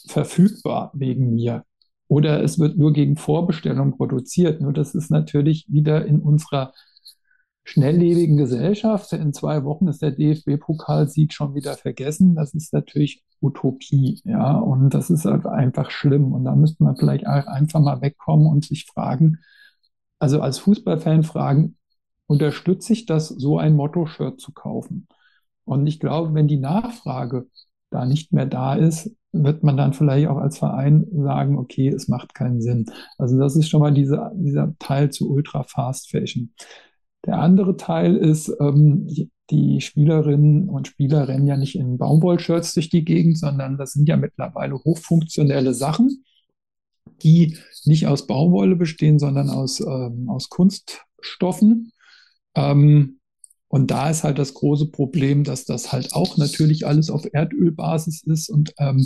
verfügbar 0.07 0.91
wegen 0.93 1.34
mir. 1.34 1.64
Oder 2.07 2.43
es 2.43 2.60
wird 2.60 2.77
nur 2.77 2.93
gegen 2.93 3.15
Vorbestellung 3.15 3.97
produziert. 3.97 4.61
Nur 4.61 4.73
das 4.73 4.93
ist 4.93 5.10
natürlich 5.10 5.65
wieder 5.69 6.06
in 6.06 6.19
unserer 6.19 6.73
schnelllebigen 7.65 8.37
Gesellschaft. 8.37 9.11
In 9.11 9.33
zwei 9.33 9.63
Wochen 9.65 9.87
ist 9.87 10.01
der 10.01 10.11
DFB-Pokalsieg 10.11 11.33
schon 11.33 11.55
wieder 11.55 11.73
vergessen. 11.73 12.35
Das 12.35 12.53
ist 12.53 12.71
natürlich 12.71 13.23
Utopie, 13.41 14.21
ja, 14.23 14.53
und 14.53 14.93
das 14.93 15.09
ist 15.09 15.25
halt 15.25 15.45
einfach 15.45 15.89
schlimm. 15.91 16.31
Und 16.31 16.45
da 16.45 16.55
müsste 16.55 16.83
man 16.83 16.95
vielleicht 16.95 17.25
einfach 17.27 17.81
mal 17.81 18.01
wegkommen 18.01 18.47
und 18.47 18.63
sich 18.63 18.85
fragen, 18.85 19.39
also 20.19 20.41
als 20.41 20.59
Fußballfan 20.59 21.23
fragen, 21.23 21.77
unterstütze 22.27 22.93
ich 22.93 23.05
das, 23.05 23.27
so 23.29 23.57
ein 23.57 23.75
Motto-Shirt 23.75 24.39
zu 24.39 24.53
kaufen? 24.53 25.07
Und 25.65 25.87
ich 25.87 25.99
glaube, 25.99 26.33
wenn 26.33 26.47
die 26.47 26.59
Nachfrage 26.59 27.47
da 27.89 28.05
nicht 28.05 28.31
mehr 28.31 28.45
da 28.45 28.75
ist, 28.75 29.11
wird 29.31 29.63
man 29.63 29.75
dann 29.75 29.93
vielleicht 29.93 30.27
auch 30.27 30.37
als 30.37 30.59
Verein 30.59 31.05
sagen, 31.11 31.57
okay, 31.57 31.89
es 31.89 32.07
macht 32.07 32.33
keinen 32.35 32.61
Sinn. 32.61 32.85
Also 33.17 33.37
das 33.37 33.55
ist 33.55 33.69
schon 33.69 33.81
mal 33.81 33.93
diese, 33.93 34.31
dieser 34.35 34.73
Teil 34.79 35.11
zu 35.11 35.29
Ultra 35.29 35.63
Fast 35.63 36.09
Fashion. 36.11 36.53
Der 37.26 37.39
andere 37.39 37.77
Teil 37.77 38.15
ist, 38.15 38.52
ähm, 38.60 39.07
die, 39.49 39.81
Spielerinnen 39.81 40.69
und 40.69 40.88
Spieler 40.88 41.27
rennen 41.27 41.45
ja 41.45 41.56
nicht 41.56 41.76
in 41.76 41.97
Baumwollshirts 41.97 42.73
durch 42.73 42.89
die 42.89 43.06
Gegend, 43.06 43.38
sondern 43.38 43.77
das 43.77 43.93
sind 43.93 44.10
ja 44.10 44.18
mittlerweile 44.18 44.76
hochfunktionelle 44.76 45.73
Sachen, 45.76 46.23
die 47.22 47.57
nicht 47.85 48.07
aus 48.07 48.26
Baumwolle 48.26 48.76
bestehen, 48.76 49.19
sondern 49.19 49.49
aus, 49.49 49.80
ähm, 49.81 50.30
aus 50.30 50.49
Kunststoffen. 50.49 51.91
Ähm, 52.56 53.19
und 53.68 53.91
da 53.91 54.10
ist 54.10 54.23
halt 54.23 54.39
das 54.39 54.53
große 54.53 54.88
Problem, 54.88 55.43
dass 55.43 55.65
das 55.65 55.91
halt 55.91 56.14
auch 56.14 56.38
natürlich 56.38 56.88
alles 56.88 57.10
auf 57.10 57.27
Erdölbasis 57.31 58.23
ist 58.23 58.49
und 58.49 58.73
ähm, 58.80 59.06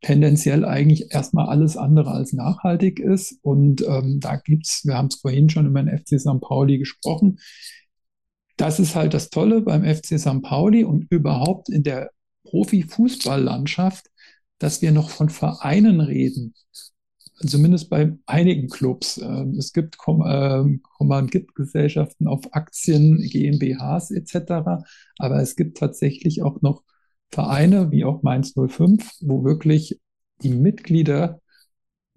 tendenziell 0.00 0.64
eigentlich 0.64 1.12
erstmal 1.12 1.48
alles 1.48 1.76
andere 1.76 2.12
als 2.12 2.32
nachhaltig 2.32 3.00
ist. 3.00 3.38
Und 3.42 3.84
ähm, 3.86 4.20
da 4.20 4.36
gibt's, 4.36 4.84
wir 4.84 4.94
haben 4.94 5.08
es 5.08 5.16
vorhin 5.16 5.48
schon 5.48 5.66
über 5.66 5.82
den 5.82 5.98
FC 5.98 6.20
St. 6.20 6.40
Pauli 6.40 6.78
gesprochen. 6.78 7.38
Das 8.56 8.80
ist 8.80 8.94
halt 8.94 9.14
das 9.14 9.30
Tolle 9.30 9.62
beim 9.62 9.84
FC 9.84 10.18
St. 10.18 10.42
Pauli 10.42 10.84
und 10.84 11.06
überhaupt 11.10 11.68
in 11.68 11.82
der 11.82 12.10
Profifußballlandschaft, 12.44 14.06
dass 14.58 14.80
wir 14.80 14.92
noch 14.92 15.10
von 15.10 15.28
Vereinen 15.28 16.00
reden, 16.00 16.54
zumindest 17.44 17.90
bei 17.90 18.16
einigen 18.24 18.68
Clubs. 18.68 19.18
Ähm, 19.18 19.56
es 19.58 19.72
gibt 19.72 19.98
Kommanditgesellschaften 19.98 22.26
ähm, 22.26 22.32
auf 22.32 22.54
Aktien, 22.54 23.18
GmbHs 23.18 24.10
etc. 24.10 24.84
Aber 25.18 25.42
es 25.42 25.56
gibt 25.56 25.78
tatsächlich 25.78 26.42
auch 26.42 26.62
noch 26.62 26.82
Vereine 27.30 27.90
wie 27.90 28.04
auch 28.04 28.22
Mainz 28.22 28.54
05, 28.54 29.18
wo 29.20 29.44
wirklich 29.44 30.00
die 30.42 30.50
Mitglieder 30.50 31.40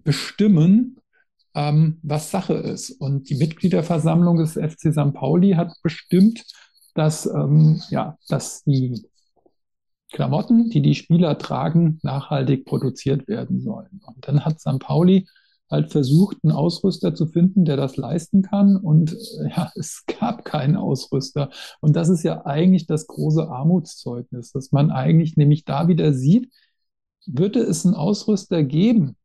bestimmen, 0.04 0.96
ähm, 1.54 1.98
was 2.02 2.30
Sache 2.30 2.54
ist. 2.54 2.90
Und 2.90 3.28
die 3.28 3.36
Mitgliederversammlung 3.36 4.36
des 4.36 4.56
FC 4.56 4.92
St. 4.92 5.14
Pauli 5.14 5.52
hat 5.52 5.72
bestimmt, 5.82 6.44
dass, 6.94 7.26
ähm, 7.26 7.80
ja, 7.90 8.16
dass 8.28 8.62
die 8.64 9.02
Klamotten, 10.12 10.70
die 10.70 10.82
die 10.82 10.94
Spieler 10.94 11.38
tragen, 11.38 12.00
nachhaltig 12.02 12.64
produziert 12.64 13.28
werden 13.28 13.60
sollen. 13.60 14.00
Und 14.04 14.26
dann 14.26 14.44
hat 14.44 14.60
St. 14.60 14.80
Pauli 14.80 15.26
halt 15.70 15.92
versucht, 15.92 16.38
einen 16.42 16.52
Ausrüster 16.52 17.14
zu 17.14 17.26
finden, 17.26 17.64
der 17.64 17.76
das 17.76 17.96
leisten 17.96 18.42
kann. 18.42 18.76
Und 18.76 19.12
äh, 19.12 19.50
ja, 19.56 19.70
es 19.76 20.04
gab 20.06 20.44
keinen 20.44 20.76
Ausrüster. 20.76 21.50
Und 21.80 21.96
das 21.96 22.08
ist 22.08 22.22
ja 22.22 22.44
eigentlich 22.46 22.86
das 22.86 23.06
große 23.06 23.48
Armutszeugnis, 23.48 24.52
dass 24.52 24.72
man 24.72 24.90
eigentlich 24.90 25.36
nämlich 25.36 25.64
da 25.64 25.88
wieder 25.88 26.12
sieht, 26.12 26.52
würde 27.26 27.60
es 27.60 27.84
einen 27.84 27.94
Ausrüster 27.94 28.64
geben, 28.64 29.16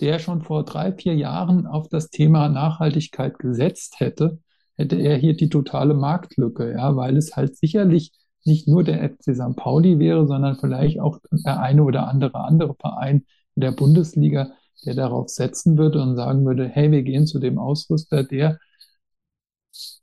der 0.00 0.18
schon 0.18 0.42
vor 0.42 0.64
drei, 0.64 0.92
vier 0.92 1.14
Jahren 1.14 1.66
auf 1.66 1.88
das 1.88 2.10
Thema 2.10 2.48
Nachhaltigkeit 2.48 3.38
gesetzt 3.38 4.00
hätte, 4.00 4.40
hätte 4.76 4.96
er 4.96 5.16
hier 5.16 5.36
die 5.36 5.48
totale 5.48 5.94
Marktlücke, 5.94 6.72
ja, 6.72 6.96
weil 6.96 7.16
es 7.16 7.36
halt 7.36 7.56
sicherlich 7.56 8.12
nicht 8.44 8.68
nur 8.68 8.84
der 8.84 9.08
FC 9.08 9.34
St. 9.34 9.56
Pauli 9.56 9.98
wäre, 9.98 10.26
sondern 10.26 10.56
vielleicht 10.56 11.00
auch 11.00 11.18
der 11.30 11.60
eine 11.60 11.84
oder 11.84 12.08
andere 12.08 12.40
andere 12.40 12.74
Verein 12.74 13.24
in 13.54 13.60
der 13.60 13.72
Bundesliga, 13.72 14.52
der 14.84 14.94
darauf 14.94 15.28
setzen 15.28 15.78
würde 15.78 16.00
und 16.02 16.16
sagen 16.16 16.44
würde, 16.44 16.68
hey, 16.68 16.90
wir 16.90 17.02
gehen 17.02 17.26
zu 17.26 17.38
dem 17.38 17.58
Ausrüster, 17.58 18.24
der 18.24 18.58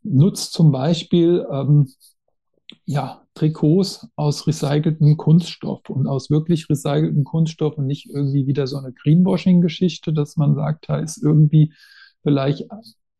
nutzt 0.04 0.54
zum 0.54 0.72
Beispiel 0.72 1.46
ähm, 1.52 1.88
ja, 2.86 3.22
Trikots 3.34 4.08
aus 4.16 4.48
recyceltem 4.48 5.18
Kunststoff 5.18 5.90
und 5.90 6.08
aus 6.08 6.30
wirklich 6.30 6.70
recyceltem 6.70 7.24
Kunststoff 7.24 7.78
und 7.78 7.88
nicht 7.88 8.10
irgendwie 8.10 8.48
wieder 8.48 8.68
so 8.68 8.78
eine 8.78 8.94
Greenwashing-Geschichte, 8.94 10.14
dass 10.14 10.38
man 10.38 10.56
sagt, 10.56 10.90
da 10.90 11.00
ist 11.00 11.22
irgendwie 11.22 11.74
vielleicht 12.24 12.66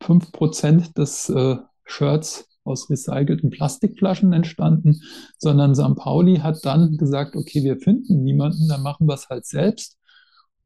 fünf 0.02 0.32
Prozent 0.32 0.98
des 0.98 1.30
äh, 1.30 1.58
Shirts 1.86 2.48
aus 2.64 2.90
recycelten 2.90 3.50
Plastikflaschen 3.50 4.34
entstanden, 4.34 5.02
sondern 5.38 5.76
St. 5.76 5.96
Pauli 5.96 6.38
hat 6.38 6.64
dann 6.64 6.98
gesagt, 6.98 7.36
okay, 7.36 7.64
wir 7.64 7.78
finden 7.78 8.24
niemanden, 8.24 8.68
dann 8.68 8.84
machen 8.84 9.08
wir 9.08 9.16
es 9.16 9.30
halt 9.30 9.46
selbst. 9.46 9.98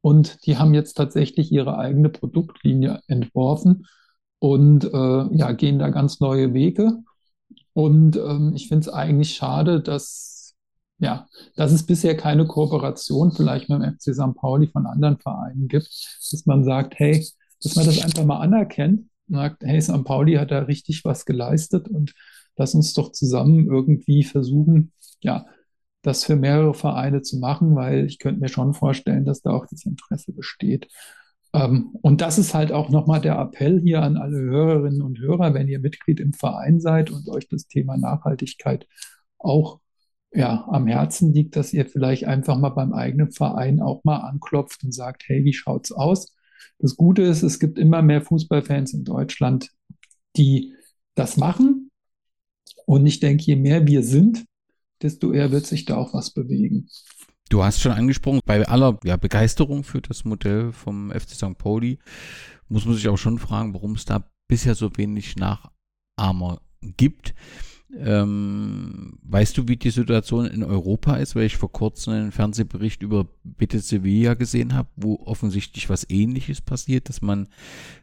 Und 0.06 0.46
die 0.46 0.56
haben 0.56 0.72
jetzt 0.72 0.92
tatsächlich 0.94 1.50
ihre 1.50 1.78
eigene 1.78 2.10
Produktlinie 2.10 3.00
entworfen 3.08 3.88
und 4.38 4.84
äh, 4.84 5.36
ja, 5.36 5.50
gehen 5.50 5.80
da 5.80 5.88
ganz 5.88 6.20
neue 6.20 6.54
Wege. 6.54 7.02
Und 7.72 8.16
ähm, 8.16 8.52
ich 8.54 8.68
finde 8.68 8.82
es 8.82 8.88
eigentlich 8.88 9.34
schade, 9.34 9.80
dass, 9.80 10.54
ja, 10.98 11.26
dass 11.56 11.72
es 11.72 11.86
bisher 11.86 12.16
keine 12.16 12.46
Kooperation 12.46 13.32
vielleicht 13.32 13.68
mit 13.68 13.82
dem 13.82 13.94
FC 13.94 14.14
St. 14.14 14.36
Pauli 14.36 14.68
von 14.68 14.86
anderen 14.86 15.18
Vereinen 15.18 15.66
gibt, 15.66 15.88
dass 16.30 16.46
man 16.46 16.62
sagt, 16.62 16.96
hey, 17.00 17.26
dass 17.60 17.74
man 17.74 17.86
das 17.86 18.00
einfach 18.00 18.24
mal 18.24 18.38
anerkennt 18.38 19.08
sagt, 19.26 19.64
hey, 19.64 19.82
St. 19.82 20.04
Pauli 20.04 20.34
hat 20.34 20.52
da 20.52 20.60
richtig 20.60 21.04
was 21.04 21.24
geleistet 21.24 21.88
und 21.88 22.14
lass 22.54 22.76
uns 22.76 22.94
doch 22.94 23.10
zusammen 23.10 23.66
irgendwie 23.66 24.22
versuchen, 24.22 24.92
ja, 25.20 25.46
das 26.06 26.24
für 26.24 26.36
mehrere 26.36 26.72
Vereine 26.72 27.22
zu 27.22 27.38
machen, 27.38 27.74
weil 27.74 28.06
ich 28.06 28.18
könnte 28.20 28.40
mir 28.40 28.48
schon 28.48 28.74
vorstellen, 28.74 29.24
dass 29.24 29.42
da 29.42 29.50
auch 29.50 29.66
das 29.66 29.84
Interesse 29.84 30.32
besteht. 30.32 30.88
Ähm, 31.52 31.90
und 32.00 32.20
das 32.20 32.38
ist 32.38 32.54
halt 32.54 32.70
auch 32.70 32.90
nochmal 32.90 33.20
der 33.20 33.38
Appell 33.38 33.80
hier 33.80 34.02
an 34.02 34.16
alle 34.16 34.38
Hörerinnen 34.38 35.02
und 35.02 35.18
Hörer, 35.18 35.52
wenn 35.52 35.68
ihr 35.68 35.80
Mitglied 35.80 36.20
im 36.20 36.32
Verein 36.32 36.80
seid 36.80 37.10
und 37.10 37.28
euch 37.28 37.48
das 37.48 37.66
Thema 37.66 37.96
Nachhaltigkeit 37.96 38.86
auch 39.38 39.80
ja, 40.32 40.66
am 40.70 40.86
Herzen 40.86 41.32
liegt, 41.32 41.56
dass 41.56 41.72
ihr 41.72 41.86
vielleicht 41.86 42.24
einfach 42.24 42.56
mal 42.58 42.70
beim 42.70 42.92
eigenen 42.92 43.32
Verein 43.32 43.80
auch 43.80 44.04
mal 44.04 44.18
anklopft 44.18 44.84
und 44.84 44.92
sagt, 44.92 45.24
hey, 45.26 45.44
wie 45.44 45.54
schaut's 45.54 45.90
aus? 45.90 46.34
Das 46.78 46.96
Gute 46.96 47.22
ist, 47.22 47.42
es 47.42 47.58
gibt 47.58 47.78
immer 47.78 48.02
mehr 48.02 48.20
Fußballfans 48.22 48.94
in 48.94 49.04
Deutschland, 49.04 49.70
die 50.36 50.74
das 51.14 51.36
machen. 51.36 51.90
Und 52.84 53.06
ich 53.06 53.18
denke, 53.18 53.44
je 53.44 53.56
mehr 53.56 53.86
wir 53.86 54.02
sind, 54.02 54.44
desto 55.02 55.32
eher 55.32 55.50
wird 55.50 55.66
sich 55.66 55.84
da 55.84 55.96
auch 55.96 56.14
was 56.14 56.30
bewegen. 56.30 56.88
Du 57.48 57.62
hast 57.62 57.80
schon 57.80 57.92
angesprochen, 57.92 58.40
bei 58.44 58.66
aller 58.66 58.98
ja, 59.04 59.16
Begeisterung 59.16 59.84
für 59.84 60.00
das 60.00 60.24
Modell 60.24 60.72
vom 60.72 61.10
FC 61.10 61.30
St. 61.30 61.58
Pauli 61.58 61.98
muss 62.68 62.84
man 62.84 62.96
sich 62.96 63.08
auch 63.08 63.18
schon 63.18 63.38
fragen, 63.38 63.72
warum 63.72 63.92
es 63.92 64.04
da 64.04 64.28
bisher 64.48 64.74
so 64.74 64.96
wenig 64.96 65.36
Nachahmer 65.36 66.60
gibt. 66.82 67.34
Ähm, 67.98 69.18
weißt 69.22 69.56
du, 69.56 69.68
wie 69.68 69.76
die 69.76 69.90
Situation 69.90 70.46
in 70.46 70.62
Europa 70.62 71.16
ist? 71.16 71.34
Weil 71.34 71.44
ich 71.44 71.56
vor 71.56 71.72
kurzem 71.72 72.12
einen 72.12 72.32
Fernsehbericht 72.32 73.02
über 73.02 73.26
Bitte 73.44 73.78
Sevilla 73.78 74.34
gesehen 74.34 74.74
habe, 74.74 74.88
wo 74.96 75.20
offensichtlich 75.24 75.88
was 75.88 76.08
Ähnliches 76.08 76.60
passiert, 76.60 77.08
dass 77.08 77.22
man 77.22 77.48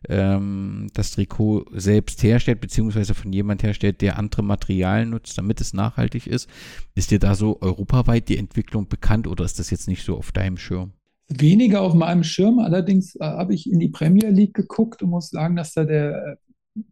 ähm, 0.09 0.87
das 0.93 1.11
Trikot 1.11 1.65
selbst 1.73 2.23
herstellt, 2.23 2.61
beziehungsweise 2.61 3.13
von 3.13 3.31
jemand 3.31 3.63
herstellt, 3.63 4.01
der 4.01 4.17
andere 4.17 4.43
Materialien 4.43 5.11
nutzt, 5.11 5.37
damit 5.37 5.61
es 5.61 5.73
nachhaltig 5.73 6.27
ist. 6.27 6.49
Ist 6.95 7.11
dir 7.11 7.19
da 7.19 7.35
so 7.35 7.61
europaweit 7.61 8.29
die 8.29 8.37
Entwicklung 8.37 8.87
bekannt 8.87 9.27
oder 9.27 9.45
ist 9.45 9.59
das 9.59 9.69
jetzt 9.69 9.87
nicht 9.87 10.03
so 10.03 10.17
auf 10.17 10.31
deinem 10.31 10.57
Schirm? 10.57 10.93
Weniger 11.29 11.81
auf 11.81 11.93
meinem 11.93 12.23
Schirm, 12.23 12.59
allerdings 12.59 13.15
äh, 13.15 13.23
habe 13.23 13.53
ich 13.53 13.71
in 13.71 13.79
die 13.79 13.89
Premier 13.89 14.29
League 14.29 14.53
geguckt 14.53 15.01
und 15.01 15.09
muss 15.09 15.29
sagen, 15.29 15.55
dass 15.55 15.73
da 15.73 15.85
der 15.85 16.37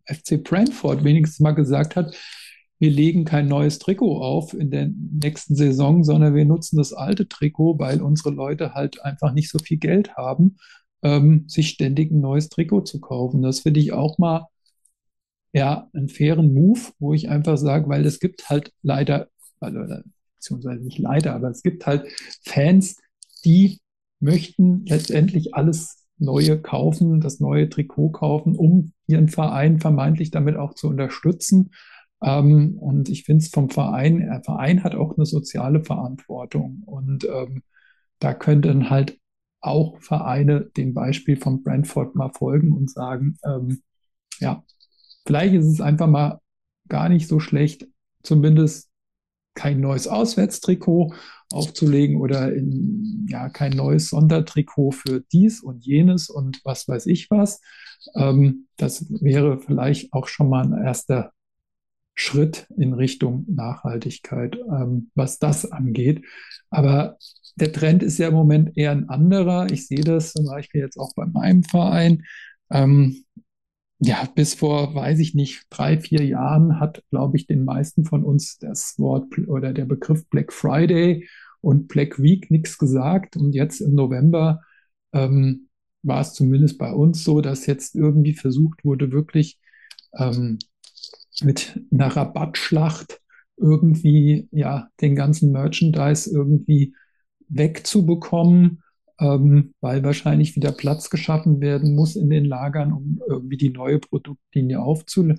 äh, 0.08 0.14
FC 0.14 0.44
Brentford 0.44 1.04
wenigstens 1.04 1.40
mal 1.40 1.52
gesagt 1.52 1.96
hat, 1.96 2.16
wir 2.82 2.90
legen 2.90 3.26
kein 3.26 3.48
neues 3.48 3.78
Trikot 3.78 4.24
auf 4.24 4.56
in 4.56 4.72
der 4.72 4.90
nächsten 4.90 5.56
Saison, 5.56 6.04
sondern 6.04 6.34
wir 6.34 6.46
nutzen 6.46 6.78
das 6.78 6.94
alte 6.94 7.28
Trikot, 7.28 7.78
weil 7.78 8.02
unsere 8.02 8.32
Leute 8.32 8.74
halt 8.74 9.06
einfach 9.06 9.34
nicht 9.34 9.52
so 9.52 9.60
viel 9.60 9.78
Geld 9.78 10.16
haben, 10.18 10.58
ähm, 11.04 11.46
sich 11.48 11.70
ständig 11.70 12.10
ein 12.12 12.22
neues 12.22 12.50
Trikot 12.50 12.82
zu 12.82 13.00
kaufen. 13.00 13.44
Das 13.44 13.60
finde 13.60 13.82
ich 13.82 13.94
auch 13.94 14.18
mal 14.18 14.48
ja 15.54 15.90
einen 15.94 16.10
fairen 16.10 16.56
Move, 16.56 16.80
wo 16.98 17.14
ich 17.14 17.30
einfach 17.30 17.58
sage, 17.58 17.88
weil 17.88 18.04
es 18.04 18.20
gibt 18.20 18.50
halt 18.50 18.74
leider, 18.82 19.28
also, 19.60 19.80
beziehungsweise 20.38 20.84
nicht 20.84 20.98
leider, 20.98 21.36
aber 21.36 21.52
es 21.52 21.62
gibt 21.62 21.86
halt 21.86 22.08
Fans, 22.44 22.98
die 23.46 23.80
möchten 24.20 24.88
letztendlich 24.88 25.54
alles 25.54 26.08
Neue 26.18 26.60
kaufen, 26.60 27.20
das 27.20 27.40
neue 27.40 27.68
Trikot 27.68 28.10
kaufen, 28.12 28.56
um 28.56 28.94
ihren 29.08 29.28
Verein 29.28 29.80
vermeintlich 29.80 30.30
damit 30.30 30.56
auch 30.56 30.76
zu 30.76 30.88
unterstützen. 30.88 31.72
Ähm, 32.22 32.78
und 32.78 33.10
ich 33.10 33.24
finde 33.24 33.44
es 33.44 33.50
vom 33.50 33.70
Verein, 33.70 34.20
der 34.20 34.44
Verein 34.44 34.84
hat 34.84 34.96
auch 34.96 35.18
eine 35.18 35.26
soziale 35.26 35.84
Verantwortung. 35.84 36.84
Und 36.86 37.26
ähm, 37.26 37.64
da 38.20 38.34
könnten 38.34 38.90
halt 38.90 39.20
auch 39.62 40.00
Vereine 40.02 40.72
dem 40.78 40.94
Beispiel 40.94 41.38
von 41.38 41.64
Brentford 41.64 42.16
mal 42.16 42.32
folgen 42.32 42.74
und 42.74 42.90
sagen, 42.90 43.38
ähm, 43.46 43.82
ja, 44.40 44.64
vielleicht 45.26 45.54
ist 45.54 45.68
es 45.68 45.82
einfach 45.82 46.08
mal 46.08 46.40
gar 46.88 47.10
nicht 47.10 47.28
so 47.28 47.40
schlecht, 47.40 47.88
zumindest 48.24 48.90
kein 49.54 49.82
neues 49.82 50.08
Auswärtstrikot 50.08 51.14
aufzulegen 51.52 52.18
oder 52.18 52.54
in, 52.54 53.28
ja, 53.30 53.50
kein 53.50 53.74
neues 53.74 54.10
Sondertrikot 54.10 54.92
für 54.92 55.22
dies 55.32 55.62
und 55.62 55.86
jenes 55.86 56.30
und 56.30 56.62
was 56.64 56.88
weiß 56.88 57.06
ich 57.08 57.30
was. 57.30 57.62
Ähm, 58.16 58.68
das 58.78 59.06
wäre 59.10 59.60
vielleicht 59.60 60.14
auch 60.14 60.28
schon 60.28 60.50
mal 60.50 60.64
ein 60.64 60.84
erster 60.84 61.34
Schritt 62.16 62.68
in 62.78 62.94
Richtung 62.94 63.46
Nachhaltigkeit, 63.48 64.58
ähm, 64.58 65.12
was 65.16 65.40
das 65.40 65.72
angeht. 65.72 66.24
Aber 66.70 67.18
der 67.56 67.72
Trend 67.72 68.04
ist 68.04 68.18
ja 68.18 68.30
im 68.30 68.34
Moment 68.34 68.78
eher 68.78 68.92
ein 68.92 69.10
anderer. 69.10 69.72
Ich 69.72 69.88
sehe 69.88 70.04
das 70.04 70.34
zum 70.34 70.46
Beispiel 70.46 70.82
jetzt 70.82 70.98
auch 70.98 71.14
bei 71.16 71.26
meinem 71.26 71.64
Verein. 71.64 72.24
Ähm, 72.70 73.24
ja, 74.00 74.28
bis 74.36 74.56
vor, 74.56 74.96
weiß 74.96 75.20
ich 75.20 75.36
nicht, 75.36 75.66
drei, 75.70 76.00
vier 76.00 76.26
Jahren 76.26 76.80
hat, 76.80 77.04
glaube 77.12 77.38
ich, 77.38 77.46
den 77.48 77.64
meisten 77.66 78.04
von 78.06 78.24
uns 78.24 78.58
das 78.58 78.98
Wort 78.98 79.28
oder 79.48 79.74
der 79.74 79.86
Begriff 79.86 80.28
Black 80.30 80.52
Friday 80.54 81.28
und 81.62 81.88
Black 81.88 82.22
Week 82.22 82.50
nichts 82.50 82.78
gesagt. 82.78 83.38
Und 83.38 83.54
jetzt 83.54 83.80
im 83.80 83.94
November 83.94 84.62
ähm, 85.14 85.70
war 86.04 86.22
es 86.22 86.34
zumindest 86.34 86.78
bei 86.80 86.92
uns 86.92 87.24
so, 87.24 87.42
dass 87.42 87.68
jetzt 87.68 87.96
irgendwie 87.96 88.34
versucht 88.34 88.84
wurde, 88.84 89.12
wirklich 89.12 89.60
ähm, 90.18 90.58
mit 91.44 91.80
einer 91.92 92.08
Rabattschlacht 92.08 93.22
irgendwie 93.58 94.48
ja 94.52 94.88
den 95.02 95.16
ganzen 95.16 95.52
Merchandise 95.52 96.30
irgendwie 96.32 96.96
wegzubekommen, 97.48 98.82
ähm, 99.20 99.74
weil 99.82 100.04
wahrscheinlich 100.04 100.56
wieder 100.56 100.72
Platz 100.72 101.10
geschaffen 101.10 101.62
werden 101.62 101.96
muss 101.96 102.16
in 102.16 102.30
den 102.30 102.46
Lagern, 102.46 102.92
um 102.94 103.22
irgendwie 103.28 103.58
die 103.58 103.70
neue 103.70 104.00
Produktlinie 104.00 104.82
aufzu, 104.82 105.30
äh, 105.30 105.36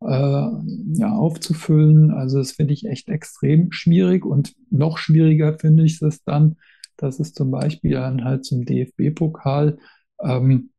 ja, 0.00 1.12
aufzufüllen. 1.12 2.10
Also 2.10 2.38
das 2.38 2.52
finde 2.52 2.74
ich 2.74 2.86
echt 2.86 3.08
extrem 3.08 3.72
schwierig 3.72 4.24
und 4.24 4.54
noch 4.70 4.98
schwieriger 4.98 5.58
finde 5.58 5.84
ich 5.84 6.00
es 6.02 6.22
dann, 6.24 6.56
dass 6.96 7.18
es 7.18 7.32
zum 7.32 7.50
Beispiel 7.50 7.92
dann 7.92 8.24
halt 8.24 8.44
zum 8.44 8.64
DFB-Pokal 8.64 9.78
ähm, 10.22 10.70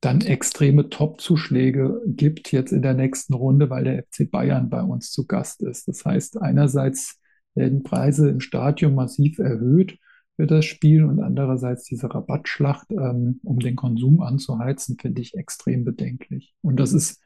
dann 0.00 0.20
extreme 0.20 0.90
Top-Zuschläge 0.90 2.00
gibt 2.06 2.52
jetzt 2.52 2.72
in 2.72 2.82
der 2.82 2.94
nächsten 2.94 3.34
Runde, 3.34 3.68
weil 3.68 3.84
der 3.84 4.04
FC 4.04 4.30
Bayern 4.30 4.70
bei 4.70 4.82
uns 4.82 5.10
zu 5.10 5.26
Gast 5.26 5.62
ist. 5.62 5.88
Das 5.88 6.04
heißt, 6.04 6.40
einerseits 6.40 7.20
werden 7.54 7.82
Preise 7.82 8.30
im 8.30 8.40
Stadion 8.40 8.94
massiv 8.94 9.38
erhöht 9.38 9.98
für 10.36 10.46
das 10.46 10.64
Spiel 10.64 11.04
und 11.04 11.20
andererseits 11.20 11.84
diese 11.84 12.14
Rabattschlacht, 12.14 12.92
ähm, 12.92 13.40
um 13.42 13.58
den 13.58 13.74
Konsum 13.74 14.20
anzuheizen, 14.20 14.96
finde 15.00 15.20
ich 15.20 15.34
extrem 15.34 15.84
bedenklich. 15.84 16.54
Und 16.62 16.78
das 16.78 16.92
ist 16.92 17.20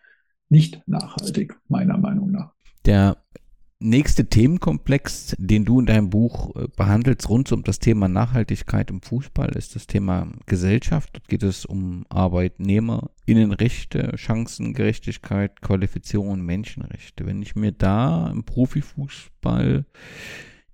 nicht 0.49 0.83
nachhaltig, 0.87 1.59
meiner 1.69 1.99
Meinung 1.99 2.31
nach. 2.31 2.55
Der 2.87 3.22
nächste 3.83 4.29
Themenkomplex, 4.29 5.35
den 5.39 5.65
du 5.65 5.81
in 5.81 5.87
deinem 5.87 6.11
Buch 6.11 6.55
äh, 6.57 6.69
behandelst, 6.77 7.29
rund 7.29 7.51
um 7.53 7.65
das 7.65 7.79
Thema 7.79 8.09
Nachhaltigkeit 8.09 8.91
im 8.91 9.03
Fußball, 9.03 9.51
ist 9.51 9.75
das 9.75 9.87
Thema 9.87 10.29
Gesellschaft. 10.47 11.11
Dort 11.13 11.29
geht 11.29 11.43
es 11.43 11.65
um 11.65 12.05
Arbeitnehmerinnenrechte, 12.09 14.13
Chancengerechtigkeit, 14.17 15.61
Qualifizierung 15.61 16.31
und 16.31 16.43
Menschenrechte. 16.43 17.27
Wenn 17.27 17.43
ich 17.43 17.57
mir 17.57 17.73
da 17.73 18.31
im 18.31 18.45
Profifußball 18.45 19.85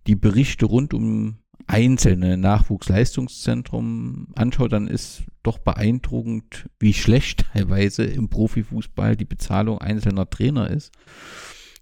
die 0.06 0.16
Berichte 0.16 0.66
rund 0.66 0.94
um 0.94 1.38
einzelne 1.66 2.36
Nachwuchsleistungszentrum 2.36 4.28
anschaue, 4.34 4.68
dann 4.68 4.88
ist 4.88 5.24
doch 5.42 5.58
beeindruckend, 5.58 6.68
wie 6.78 6.94
schlecht 6.94 7.46
teilweise 7.52 8.04
im 8.04 8.28
Profifußball 8.28 9.16
die 9.16 9.24
Bezahlung 9.24 9.78
einzelner 9.78 10.28
Trainer 10.28 10.70
ist. 10.70 10.92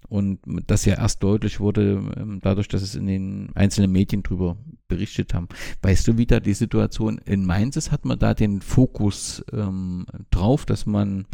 Und 0.09 0.39
das 0.67 0.85
ja 0.85 0.95
erst 0.95 1.21
deutlich 1.21 1.59
wurde, 1.59 2.01
ähm, 2.17 2.39
dadurch, 2.41 2.67
dass 2.67 2.81
es 2.81 2.95
in 2.95 3.07
den 3.07 3.49
einzelnen 3.55 3.91
Medien 3.91 4.23
drüber 4.23 4.57
berichtet 4.87 5.33
haben. 5.33 5.49
Weißt 5.81 6.07
du, 6.07 6.17
wie 6.17 6.25
da 6.25 6.39
die 6.39 6.53
Situation 6.53 7.17
in 7.25 7.45
Mainz 7.45 7.75
ist? 7.75 7.91
Hat 7.91 8.05
man 8.05 8.17
da 8.17 8.33
den 8.33 8.61
Fokus 8.61 9.43
ähm, 9.51 10.05
drauf, 10.31 10.65
dass 10.65 10.85
man 10.85 11.25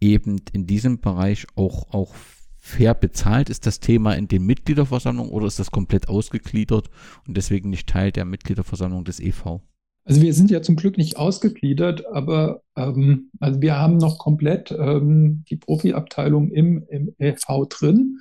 eben 0.00 0.40
in 0.52 0.66
diesem 0.66 1.00
Bereich 1.00 1.46
auch, 1.56 1.92
auch 1.92 2.14
fair 2.58 2.94
bezahlt? 2.94 3.50
Ist 3.50 3.66
das 3.66 3.80
Thema 3.80 4.14
in 4.14 4.28
den 4.28 4.46
Mitgliederversammlungen 4.46 5.32
oder 5.32 5.46
ist 5.46 5.58
das 5.58 5.72
komplett 5.72 6.08
ausgegliedert 6.08 6.90
und 7.26 7.36
deswegen 7.36 7.70
nicht 7.70 7.88
Teil 7.88 8.12
der 8.12 8.24
Mitgliederversammlung 8.24 9.04
des 9.04 9.18
EV? 9.18 9.60
Also 10.04 10.20
wir 10.20 10.34
sind 10.34 10.50
ja 10.50 10.62
zum 10.62 10.76
Glück 10.76 10.98
nicht 10.98 11.16
ausgegliedert, 11.16 12.06
aber 12.06 12.62
ähm, 12.76 13.30
also 13.38 13.60
wir 13.60 13.78
haben 13.78 13.98
noch 13.98 14.18
komplett 14.18 14.72
ähm, 14.72 15.44
die 15.48 15.56
Profiabteilung 15.56 16.50
im, 16.50 16.84
im 16.88 17.14
EV 17.18 17.66
drin. 17.68 18.18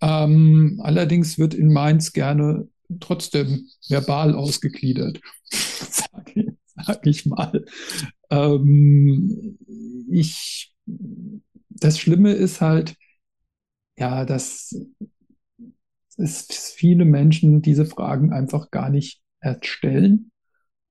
Ähm, 0.00 0.80
allerdings 0.82 1.38
wird 1.38 1.52
in 1.52 1.72
Mainz 1.72 2.12
gerne 2.12 2.68
trotzdem 2.98 3.68
verbal 3.88 4.34
ausgegliedert, 4.34 5.20
sage 5.50 6.56
sag 6.74 7.06
ich 7.06 7.26
mal. 7.26 7.64
Ähm, 8.30 9.58
ich, 10.10 10.74
das 11.68 11.98
Schlimme 11.98 12.32
ist 12.32 12.62
halt, 12.62 12.96
ja, 13.98 14.24
dass 14.24 14.74
es 16.16 16.72
viele 16.74 17.04
Menschen 17.04 17.60
diese 17.60 17.84
Fragen 17.84 18.32
einfach 18.32 18.70
gar 18.70 18.88
nicht 18.88 19.20
erst 19.42 19.66
stellen 19.66 20.30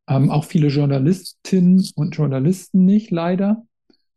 ähm, 0.10 0.32
auch 0.32 0.44
viele 0.44 0.70
Journalistinnen 0.70 1.88
und 1.96 2.16
Journalisten 2.16 2.84
nicht, 2.84 3.12
leider. 3.12 3.64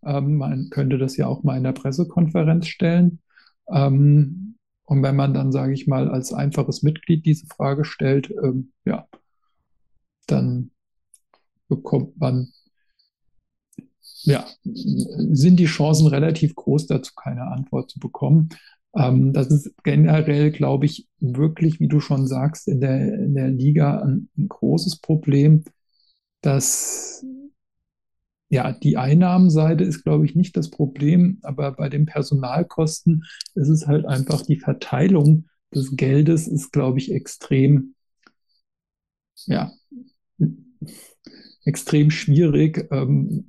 Ähm, 0.03 0.37
man 0.37 0.71
könnte 0.71 0.97
das 0.97 1.19
ja 1.19 1.27
auch 1.27 1.43
mal 1.43 1.57
in 1.59 1.65
der 1.65 1.73
Pressekonferenz 1.73 2.67
stellen. 2.67 3.21
Ähm, 3.71 4.57
und 4.85 5.03
wenn 5.03 5.15
man 5.15 5.35
dann, 5.35 5.53
sage 5.53 5.75
ich 5.75 5.87
mal, 5.87 6.09
als 6.09 6.33
einfaches 6.33 6.83
Mitglied 6.83 7.27
diese 7.27 7.47
Frage 7.47 7.85
stellt, 7.85 8.31
ähm, 8.43 8.73
ja, 8.87 9.07
dann 10.27 10.71
bekommt 11.69 12.19
man, 12.19 12.49
ja, 14.23 14.47
sind 14.65 15.61
die 15.61 15.67
Chancen 15.67 16.07
relativ 16.07 16.55
groß, 16.55 16.87
dazu 16.87 17.13
keine 17.15 17.43
Antwort 17.43 17.91
zu 17.91 18.01
bekommen. 18.01 18.49
Ähm, 18.97 19.33
das 19.35 19.49
ist 19.49 19.75
generell, 19.85 20.53
glaube 20.53 20.87
ich, 20.87 21.07
wirklich, 21.21 21.81
wie 21.81 21.89
du 21.89 22.01
schon 22.01 22.27
sagst, 22.27 22.67
in 22.67 22.81
der, 22.81 23.15
in 23.15 23.35
der 23.35 23.49
Liga 23.49 24.01
ein, 24.01 24.29
ein 24.39 24.49
großes 24.49 25.01
Problem, 25.01 25.65
dass 26.43 27.25
ja, 28.53 28.71
die 28.73 28.99
Einnahmenseite 28.99 29.83
ist, 29.83 30.05
glaube 30.05 30.27
ich, 30.27 30.35
nicht 30.35 30.59
das 30.59 30.69
Problem, 30.69 31.39
aber 31.41 31.73
bei 31.73 31.89
den 31.89 32.05
Personalkosten 32.05 33.25
ist 33.55 33.71
es 33.71 33.87
halt 33.87 34.05
einfach 34.05 34.43
die 34.43 34.59
Verteilung 34.59 35.47
des 35.75 35.97
Geldes 35.97 36.49
ist, 36.49 36.71
glaube 36.71 36.99
ich, 36.99 37.13
extrem, 37.13 37.95
ja, 39.47 39.73
extrem 41.65 42.11
schwierig. 42.11 42.89
Ähm, 42.91 43.45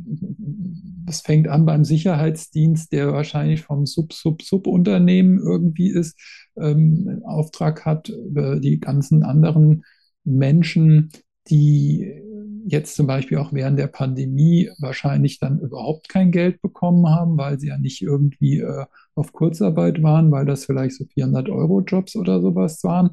das 1.06 1.20
fängt 1.20 1.49
an 1.49 1.65
beim 1.65 1.84
Sicherheitsdienst, 1.84 2.94
der 2.94 3.11
wahrscheinlich 3.11 3.64
vom 3.64 3.86
Sub-Sub-Sub-Unternehmen 3.86 5.38
irgendwie 5.38 5.90
ist, 5.90 6.18
ähm, 6.56 7.22
Auftrag 7.26 7.86
hat, 7.86 8.07
die 8.10 8.80
ganzen 8.80 9.24
anderen 9.24 9.84
Menschen, 10.24 11.11
die 11.49 12.23
jetzt 12.65 12.95
zum 12.95 13.07
Beispiel 13.07 13.38
auch 13.38 13.53
während 13.53 13.77
der 13.80 13.88
Pandemie 13.88 14.69
wahrscheinlich 14.80 15.40
dann 15.40 15.60
überhaupt 15.60 16.10
kein 16.10 16.31
Geld 16.31 16.61
bekommen 16.61 17.07
haben, 17.10 17.38
weil 17.38 17.60
sie 17.60 17.68
ja 17.68 17.77
nicht 17.77 18.02
irgendwie 18.02 18.60
äh, 18.60 18.85
auf 19.15 19.34
Kurzarbeit 19.34 20.02
waren, 20.03 20.31
weil 20.31 20.45
das 20.45 20.65
vielleicht 20.65 20.95
so 20.95 21.06
400 21.06 21.49
Euro 21.49 21.81
Jobs 21.81 22.15
oder 22.15 22.41
sowas 22.41 22.84
waren. 22.84 23.11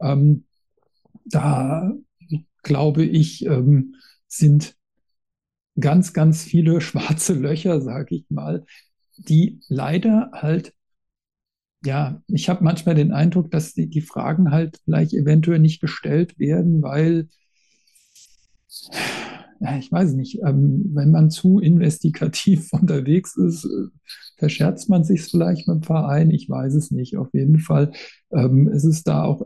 Ähm, 0.00 0.44
da 1.26 1.92
glaube 2.62 3.04
ich, 3.04 3.44
ähm, 3.46 3.94
sind 4.28 4.76
ganz, 5.78 6.12
ganz 6.12 6.42
viele 6.44 6.80
schwarze 6.82 7.34
Löcher, 7.34 7.80
sage 7.80 8.16
ich 8.16 8.26
mal, 8.30 8.64
die 9.16 9.60
leider 9.68 10.30
halt 10.32 10.74
ja, 11.84 12.22
ich 12.28 12.48
habe 12.48 12.64
manchmal 12.64 12.94
den 12.94 13.12
Eindruck, 13.12 13.50
dass 13.50 13.74
die, 13.74 13.88
die 13.88 14.00
Fragen 14.00 14.50
halt 14.50 14.80
vielleicht 14.84 15.12
eventuell 15.12 15.58
nicht 15.58 15.80
gestellt 15.80 16.38
werden, 16.38 16.82
weil 16.82 17.28
ich 19.78 19.90
weiß 19.90 20.12
nicht, 20.14 20.40
ähm, 20.44 20.90
wenn 20.92 21.10
man 21.10 21.30
zu 21.30 21.58
investigativ 21.58 22.68
unterwegs 22.72 23.36
ist, 23.36 23.64
äh, 23.64 23.88
verscherzt 24.36 24.88
man 24.88 25.04
sich 25.04 25.22
vielleicht 25.22 25.68
mit 25.68 25.76
dem 25.76 25.82
Verein. 25.82 26.30
Ich 26.30 26.48
weiß 26.48 26.74
es 26.74 26.90
nicht. 26.90 27.16
Auf 27.16 27.32
jeden 27.32 27.58
Fall 27.58 27.92
ähm, 28.32 28.68
ist 28.68 28.84
es 28.84 29.02
da 29.04 29.22
auch, 29.22 29.42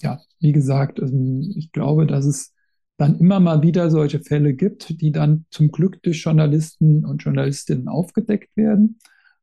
ja, 0.00 0.20
wie 0.38 0.52
gesagt, 0.52 0.98
ähm, 1.00 1.52
ich 1.56 1.72
glaube, 1.72 2.06
dass 2.06 2.24
es 2.24 2.54
dann 2.96 3.18
immer 3.18 3.40
mal 3.40 3.62
wieder 3.62 3.90
solche 3.90 4.20
Fälle 4.20 4.54
gibt, 4.54 5.00
die 5.00 5.10
dann 5.10 5.46
zum 5.50 5.70
Glück 5.70 6.02
durch 6.02 6.22
Journalisten 6.22 7.04
und 7.06 7.22
Journalistinnen 7.22 7.88
aufgedeckt 7.88 8.54
werden, 8.58 8.98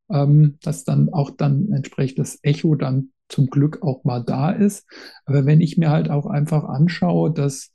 dass 0.07 0.83
dann 0.83 1.09
auch 1.11 1.31
dann 1.31 1.71
entsprechend 1.71 2.19
das 2.19 2.37
Echo 2.43 2.75
dann 2.75 3.09
zum 3.29 3.47
Glück 3.47 3.81
auch 3.81 4.03
mal 4.03 4.23
da 4.23 4.51
ist. 4.51 4.85
Aber 5.25 5.47
wenn 5.47 5.59
ich 5.59 5.75
mir 5.75 5.89
halt 5.89 6.11
auch 6.11 6.27
einfach 6.27 6.65
anschaue, 6.65 7.33
dass 7.33 7.71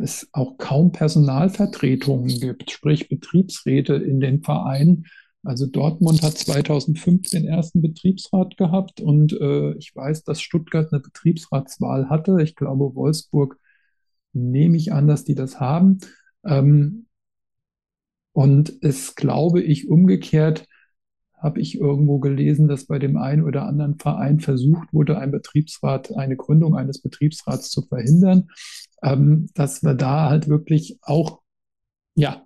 es 0.00 0.28
auch 0.32 0.58
kaum 0.58 0.92
Personalvertretungen 0.92 2.40
gibt, 2.40 2.70
sprich 2.70 3.08
Betriebsräte 3.08 3.94
in 3.94 4.20
den 4.20 4.42
Vereinen. 4.42 5.06
Also 5.44 5.66
Dortmund 5.66 6.22
hat 6.22 6.38
2005 6.38 7.30
den 7.30 7.46
ersten 7.46 7.82
Betriebsrat 7.82 8.56
gehabt 8.56 9.00
und 9.00 9.32
äh, 9.40 9.72
ich 9.74 9.94
weiß, 9.94 10.22
dass 10.24 10.40
Stuttgart 10.40 10.92
eine 10.92 11.00
Betriebsratswahl 11.00 12.08
hatte. 12.08 12.38
Ich 12.42 12.54
glaube, 12.54 12.94
Wolfsburg 12.94 13.58
nehme 14.32 14.76
ich 14.76 14.92
an, 14.92 15.08
dass 15.08 15.24
die 15.24 15.34
das 15.34 15.58
haben. 15.58 15.98
Ähm, 16.44 17.06
und 18.32 18.72
es 18.82 19.14
glaube 19.14 19.62
ich 19.62 19.88
umgekehrt 19.88 20.66
habe 21.42 21.60
ich 21.60 21.78
irgendwo 21.78 22.18
gelesen, 22.20 22.68
dass 22.68 22.86
bei 22.86 22.98
dem 22.98 23.16
einen 23.16 23.42
oder 23.42 23.66
anderen 23.66 23.98
Verein 23.98 24.40
versucht 24.40 24.92
wurde, 24.92 25.18
ein 25.18 25.32
Betriebsrat, 25.32 26.16
eine 26.16 26.36
Gründung 26.36 26.76
eines 26.76 27.02
Betriebsrats 27.02 27.70
zu 27.70 27.82
verhindern, 27.82 28.48
ähm, 29.02 29.48
dass 29.54 29.82
wir 29.82 29.94
da 29.94 30.30
halt 30.30 30.48
wirklich 30.48 30.98
auch, 31.02 31.40
ja, 32.14 32.44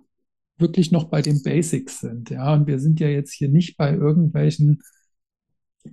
wirklich 0.57 0.91
noch 0.91 1.05
bei 1.05 1.21
den 1.21 1.43
Basics 1.43 1.99
sind. 1.99 2.31
Ja, 2.31 2.53
und 2.53 2.65
wir 2.65 2.79
sind 2.79 2.99
ja 2.99 3.07
jetzt 3.07 3.33
hier 3.33 3.49
nicht 3.49 3.77
bei 3.77 3.93
irgendwelchen 3.93 4.81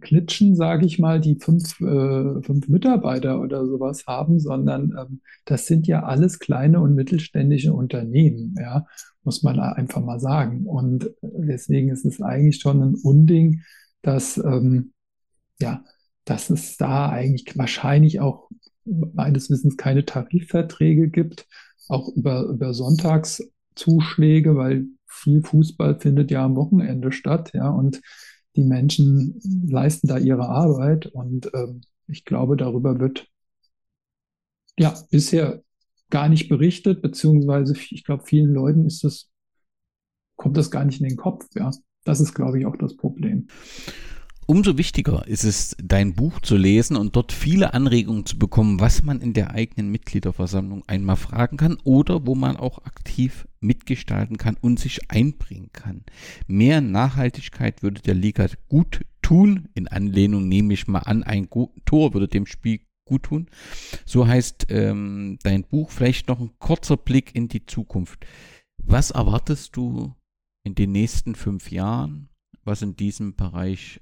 Klitschen, 0.00 0.56
sage 0.56 0.86
ich 0.86 0.98
mal, 0.98 1.20
die 1.20 1.36
fünf, 1.36 1.80
äh, 1.80 2.42
fünf 2.42 2.68
Mitarbeiter 2.68 3.40
oder 3.40 3.66
sowas 3.66 4.06
haben, 4.06 4.38
sondern 4.40 4.94
ähm, 4.98 5.20
das 5.44 5.66
sind 5.66 5.86
ja 5.86 6.02
alles 6.02 6.38
kleine 6.38 6.80
und 6.80 6.94
mittelständische 6.94 7.72
Unternehmen, 7.72 8.54
ja, 8.58 8.86
muss 9.22 9.42
man 9.42 9.58
einfach 9.58 10.02
mal 10.02 10.20
sagen. 10.20 10.66
Und 10.66 11.10
deswegen 11.22 11.90
ist 11.90 12.04
es 12.04 12.20
eigentlich 12.20 12.60
schon 12.60 12.82
ein 12.82 12.94
Unding, 12.94 13.62
dass, 14.02 14.38
ähm, 14.38 14.92
ja, 15.60 15.84
dass 16.24 16.50
es 16.50 16.76
da 16.76 17.08
eigentlich 17.08 17.56
wahrscheinlich 17.56 18.20
auch 18.20 18.48
meines 18.84 19.50
Wissens 19.50 19.76
keine 19.76 20.04
Tarifverträge 20.04 21.08
gibt, 21.08 21.46
auch 21.88 22.08
über, 22.14 22.44
über 22.44 22.74
Sonntagszuschläge, 22.74 24.56
weil 24.56 24.86
viel 25.06 25.42
Fußball 25.42 26.00
findet 26.00 26.30
ja 26.30 26.44
am 26.44 26.56
Wochenende 26.56 27.12
statt, 27.12 27.52
ja, 27.54 27.68
und 27.68 28.00
die 28.56 28.64
Menschen 28.64 29.40
leisten 29.66 30.06
da 30.08 30.18
ihre 30.18 30.48
Arbeit 30.48 31.06
und 31.06 31.50
ähm, 31.54 31.82
ich 32.06 32.24
glaube, 32.24 32.56
darüber 32.56 33.00
wird 33.00 33.26
ja 34.78 34.94
bisher 35.10 35.62
gar 36.10 36.28
nicht 36.28 36.48
berichtet, 36.48 37.02
beziehungsweise 37.02 37.74
ich 37.90 38.04
glaube, 38.04 38.24
vielen 38.24 38.52
Leuten 38.52 38.86
ist 38.86 39.04
das, 39.04 39.30
kommt 40.36 40.56
das 40.56 40.70
gar 40.70 40.84
nicht 40.84 41.00
in 41.00 41.08
den 41.08 41.16
Kopf, 41.16 41.46
ja. 41.54 41.70
Das 42.04 42.20
ist, 42.20 42.34
glaube 42.34 42.58
ich, 42.58 42.66
auch 42.66 42.76
das 42.76 42.96
Problem. 42.96 43.48
Umso 44.46 44.76
wichtiger 44.76 45.26
ist 45.26 45.44
es, 45.44 45.74
dein 45.82 46.14
Buch 46.14 46.40
zu 46.40 46.56
lesen 46.56 46.96
und 46.96 47.16
dort 47.16 47.32
viele 47.32 47.72
Anregungen 47.72 48.26
zu 48.26 48.38
bekommen, 48.38 48.78
was 48.78 49.02
man 49.02 49.20
in 49.20 49.32
der 49.32 49.52
eigenen 49.52 49.90
Mitgliederversammlung 49.90 50.84
einmal 50.86 51.16
fragen 51.16 51.56
kann 51.56 51.78
oder 51.84 52.26
wo 52.26 52.34
man 52.34 52.56
auch 52.56 52.84
aktiv 52.84 53.48
mitgestalten 53.60 54.36
kann 54.36 54.56
und 54.60 54.78
sich 54.78 55.10
einbringen 55.10 55.70
kann. 55.72 56.04
Mehr 56.46 56.82
Nachhaltigkeit 56.82 57.82
würde 57.82 58.02
der 58.02 58.14
Liga 58.14 58.46
gut 58.68 59.00
tun. 59.22 59.68
In 59.74 59.88
Anlehnung 59.88 60.46
nehme 60.46 60.74
ich 60.74 60.86
mal 60.88 61.00
an, 61.00 61.22
ein 61.22 61.48
Tor 61.86 62.12
würde 62.12 62.28
dem 62.28 62.46
Spiel 62.46 62.80
gut 63.06 63.24
tun. 63.24 63.48
So 64.04 64.26
heißt 64.26 64.66
ähm, 64.68 65.38
dein 65.42 65.64
Buch 65.64 65.90
vielleicht 65.90 66.28
noch 66.28 66.40
ein 66.40 66.50
kurzer 66.58 66.98
Blick 66.98 67.34
in 67.34 67.48
die 67.48 67.64
Zukunft. 67.64 68.26
Was 68.82 69.10
erwartest 69.10 69.76
du 69.76 70.14
in 70.64 70.74
den 70.74 70.92
nächsten 70.92 71.34
fünf 71.34 71.70
Jahren, 71.70 72.28
was 72.64 72.82
in 72.82 72.96
diesem 72.96 73.34
Bereich 73.34 74.00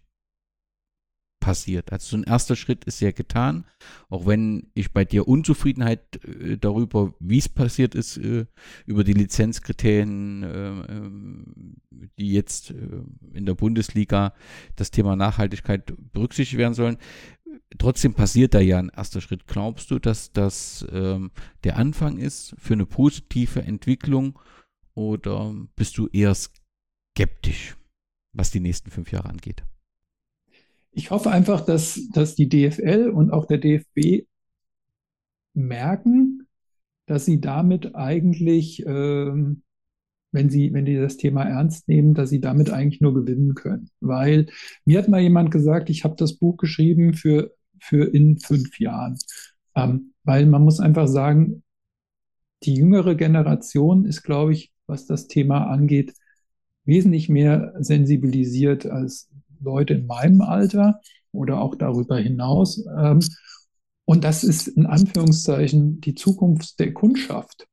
passiert. 1.43 1.93
Also 1.93 2.11
so 2.11 2.17
ein 2.17 2.23
erster 2.23 2.55
Schritt 2.55 2.85
ist 2.85 3.01
ja 3.01 3.11
getan, 3.11 3.67
auch 4.09 4.27
wenn 4.27 4.71
ich 4.75 4.93
bei 4.93 5.05
dir 5.05 5.27
Unzufriedenheit 5.27 6.25
äh, 6.25 6.57
darüber, 6.57 7.15
wie 7.19 7.39
es 7.39 7.49
passiert 7.49 7.97
ist, 7.97 8.17
äh, 8.17 8.47
über 8.87 9.03
die 9.03 9.13
Lizenzkriterien, 9.13 10.45
äh, 10.45 10.69
ähm, 10.69 11.77
die 12.17 12.33
jetzt 12.33 12.71
äh, 12.71 12.77
in 13.35 13.45
der 13.45 13.55
Bundesliga 13.55 14.35
das 14.77 14.93
Thema 14.93 15.17
Nachhaltigkeit 15.17 15.93
berücksichtigt 16.13 16.59
werden 16.59 16.75
sollen. 16.75 16.97
Trotzdem 17.77 18.15
passiert 18.15 18.55
da 18.55 18.61
ja 18.61 18.79
ein 18.79 18.93
erster 18.95 19.21
Schritt. 19.21 19.49
Glaubst 19.49 19.91
du, 19.91 19.99
dass 19.99 20.33
das 20.33 20.87
ähm, 20.93 21.33
der 21.65 21.77
Anfang 21.77 22.19
ist 22.19 22.55
für 22.57 22.75
eine 22.75 22.87
positive 22.87 23.63
Entwicklung 23.63 24.39
oder 24.95 25.53
bist 25.75 25.99
du 25.99 26.07
eher 26.07 26.37
skeptisch, 26.37 27.77
was 28.33 28.53
die 28.53 28.61
nächsten 28.61 28.93
fünf 28.93 29.11
Jahre 29.11 29.29
angeht? 29.29 29.65
Ich 30.93 31.11
hoffe 31.11 31.31
einfach, 31.31 31.63
dass, 31.63 32.09
dass 32.13 32.35
die 32.35 32.49
DFL 32.49 33.09
und 33.09 33.33
auch 33.33 33.47
der 33.47 33.59
DFB 33.59 34.27
merken, 35.55 36.47
dass 37.07 37.25
sie 37.25 37.41
damit 37.41 37.95
eigentlich, 37.95 38.85
ähm, 38.87 39.63
wenn 40.33 40.51
sie, 40.51 40.73
wenn 40.73 40.85
die 40.85 40.97
das 40.97 41.17
Thema 41.17 41.45
ernst 41.45 41.89
nehmen, 41.89 42.15
dass 42.15 42.31
sie 42.31 42.41
damit 42.41 42.71
eigentlich 42.71 43.01
nur 43.01 43.15
gewinnen 43.15 43.55
können. 43.55 43.91
Weil 44.01 44.47
mir 44.85 44.99
hat 44.99 45.09
mal 45.09 45.21
jemand 45.21 45.51
gesagt, 45.51 45.91
ich 45.91 46.05
habe 46.05 46.15
das 46.17 46.35
Buch 46.35 46.57
geschrieben 46.57 47.15
für, 47.15 47.53
für 47.81 48.15
in 48.15 48.39
fünf 48.39 48.79
Jahren. 48.79 49.19
Ähm, 49.75 50.13
weil 50.25 50.47
man 50.47 50.63
muss 50.63 50.81
einfach 50.81 51.09
sagen, 51.09 51.63
die 52.65 52.75
jüngere 52.75 53.15
Generation 53.15 54.05
ist, 54.05 54.23
glaube 54.23 54.53
ich, 54.53 54.73
was 54.87 55.07
das 55.07 55.27
Thema 55.27 55.67
angeht, 55.67 56.15
wesentlich 56.85 57.29
mehr 57.29 57.75
sensibilisiert 57.79 58.87
als 58.87 59.31
Leute 59.63 59.95
in 59.95 60.07
meinem 60.07 60.41
Alter 60.41 61.01
oder 61.33 61.61
auch 61.61 61.75
darüber 61.75 62.19
hinaus. 62.19 62.85
Ähm, 62.99 63.21
und 64.05 64.25
das 64.25 64.45
ist 64.45 64.69
in 64.69 64.87
Anführungszeichen 64.87 66.01
die 66.01 66.15
Zukunft 66.15 66.79
der 66.81 66.93
Kundschaft. 66.93 67.67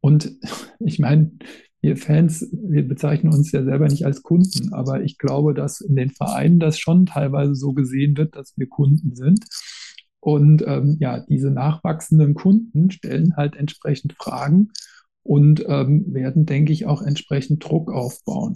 Und 0.00 0.32
ich 0.80 0.98
meine, 0.98 1.32
wir 1.80 1.96
Fans, 1.96 2.48
wir 2.52 2.86
bezeichnen 2.86 3.32
uns 3.32 3.50
ja 3.50 3.64
selber 3.64 3.88
nicht 3.88 4.06
als 4.06 4.22
Kunden, 4.22 4.72
aber 4.72 5.02
ich 5.02 5.18
glaube, 5.18 5.52
dass 5.52 5.80
in 5.80 5.96
den 5.96 6.10
Vereinen 6.10 6.60
das 6.60 6.78
schon 6.78 7.06
teilweise 7.06 7.56
so 7.56 7.72
gesehen 7.72 8.16
wird, 8.16 8.36
dass 8.36 8.56
wir 8.56 8.68
Kunden 8.68 9.16
sind. 9.16 9.44
Und 10.20 10.62
ähm, 10.64 10.96
ja, 11.00 11.18
diese 11.18 11.50
nachwachsenden 11.50 12.34
Kunden 12.34 12.92
stellen 12.92 13.36
halt 13.36 13.56
entsprechend 13.56 14.12
Fragen 14.12 14.70
und 15.24 15.64
ähm, 15.66 16.04
werden, 16.14 16.46
denke 16.46 16.72
ich, 16.72 16.86
auch 16.86 17.02
entsprechend 17.02 17.64
Druck 17.64 17.90
aufbauen. 17.90 18.54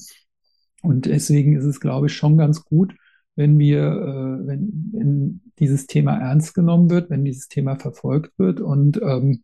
Und 0.86 1.06
deswegen 1.06 1.56
ist 1.56 1.64
es, 1.64 1.80
glaube 1.80 2.06
ich, 2.06 2.14
schon 2.14 2.38
ganz 2.38 2.64
gut, 2.64 2.94
wenn 3.34 3.58
wir, 3.58 3.82
äh, 3.82 4.46
wenn, 4.46 4.90
wenn 4.92 5.40
dieses 5.58 5.86
Thema 5.86 6.16
ernst 6.16 6.54
genommen 6.54 6.90
wird, 6.90 7.10
wenn 7.10 7.24
dieses 7.24 7.48
Thema 7.48 7.76
verfolgt 7.76 8.38
wird 8.38 8.60
und 8.60 9.00
ähm, 9.02 9.42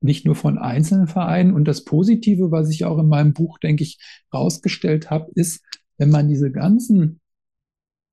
nicht 0.00 0.26
nur 0.26 0.34
von 0.34 0.58
einzelnen 0.58 1.06
Vereinen. 1.06 1.54
Und 1.54 1.66
das 1.66 1.84
Positive, 1.84 2.50
was 2.50 2.70
ich 2.70 2.84
auch 2.84 2.98
in 2.98 3.08
meinem 3.08 3.32
Buch, 3.32 3.58
denke 3.58 3.82
ich, 3.82 3.98
rausgestellt 4.32 5.10
habe, 5.10 5.30
ist, 5.34 5.62
wenn 5.98 6.10
man 6.10 6.28
diese 6.28 6.50
ganzen 6.52 7.20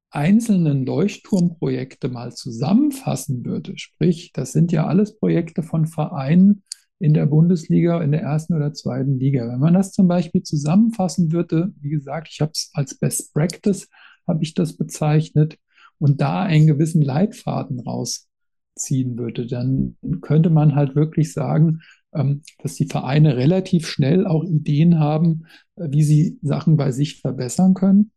einzelnen 0.09 0.85
Leuchtturmprojekte 0.85 2.07
mal 2.07 2.33
zusammenfassen 2.33 3.45
würde, 3.45 3.73
sprich, 3.77 4.31
das 4.31 4.51
sind 4.51 4.71
ja 4.71 4.85
alles 4.85 5.17
Projekte 5.17 5.63
von 5.63 5.87
Vereinen, 5.87 6.62
in 7.03 7.13
der 7.13 7.25
Bundesliga, 7.25 8.01
in 8.01 8.11
der 8.11 8.21
ersten 8.21 8.53
oder 8.53 8.73
zweiten 8.73 9.19
Liga. 9.19 9.47
Wenn 9.47 9.59
man 9.59 9.73
das 9.73 9.91
zum 9.91 10.07
Beispiel 10.07 10.43
zusammenfassen 10.43 11.31
würde, 11.31 11.73
wie 11.81 11.89
gesagt, 11.89 12.29
ich 12.31 12.39
habe 12.39 12.51
es 12.53 12.71
als 12.73 12.97
Best 12.97 13.33
Practice, 13.33 13.89
habe 14.25 14.43
ich 14.43 14.53
das 14.53 14.77
bezeichnet, 14.77 15.57
und 15.99 16.19
da 16.19 16.43
einen 16.43 16.67
gewissen 16.67 17.01
Leitfaden 17.01 17.79
rausziehen 17.79 19.17
würde, 19.17 19.47
dann 19.47 19.95
könnte 20.21 20.49
man 20.49 20.75
halt 20.75 20.95
wirklich 20.95 21.31
sagen, 21.31 21.81
ähm, 22.13 22.41
dass 22.61 22.75
die 22.75 22.87
Vereine 22.87 23.37
relativ 23.37 23.87
schnell 23.87 24.27
auch 24.27 24.43
Ideen 24.43 24.99
haben, 24.99 25.45
äh, 25.77 25.87
wie 25.89 26.03
sie 26.03 26.39
Sachen 26.41 26.75
bei 26.75 26.91
sich 26.91 27.21
verbessern 27.21 27.73
können. 27.73 28.11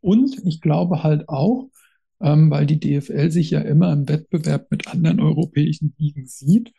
Und 0.00 0.46
ich 0.46 0.60
glaube 0.60 1.02
halt 1.02 1.28
auch, 1.28 1.68
ähm, 2.22 2.50
weil 2.50 2.66
die 2.66 2.80
DFL 2.80 3.30
sich 3.30 3.50
ja 3.50 3.60
immer 3.60 3.92
im 3.92 4.08
Wettbewerb 4.08 4.70
mit 4.70 4.88
anderen 4.88 5.20
europäischen 5.20 5.94
Ligen 5.98 6.26
sieht, 6.26 6.72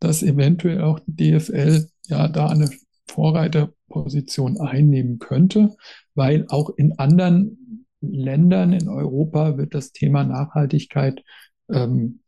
dass 0.00 0.22
eventuell 0.22 0.82
auch 0.82 1.00
die 1.06 1.32
DFL 1.32 1.88
ja 2.06 2.28
da 2.28 2.48
eine 2.48 2.70
Vorreiterposition 3.06 4.60
einnehmen 4.60 5.18
könnte, 5.18 5.76
weil 6.14 6.46
auch 6.48 6.70
in 6.76 6.98
anderen 6.98 7.86
Ländern 8.00 8.72
in 8.72 8.88
Europa 8.88 9.56
wird 9.56 9.74
das 9.74 9.92
Thema 9.92 10.24
Nachhaltigkeit 10.24 11.22
ähm, 11.68 12.20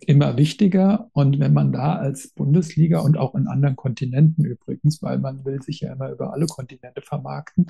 immer 0.00 0.36
wichtiger. 0.36 1.10
Und 1.12 1.38
wenn 1.40 1.52
man 1.52 1.72
da 1.72 1.96
als 1.96 2.30
Bundesliga 2.30 3.00
und 3.00 3.16
auch 3.16 3.34
in 3.34 3.46
anderen 3.46 3.76
Kontinenten 3.76 4.44
übrigens, 4.44 5.02
weil 5.02 5.18
man 5.18 5.44
will 5.44 5.62
sich 5.62 5.80
ja 5.80 5.92
immer 5.92 6.10
über 6.10 6.32
alle 6.32 6.46
Kontinente 6.46 7.02
vermarkten, 7.02 7.66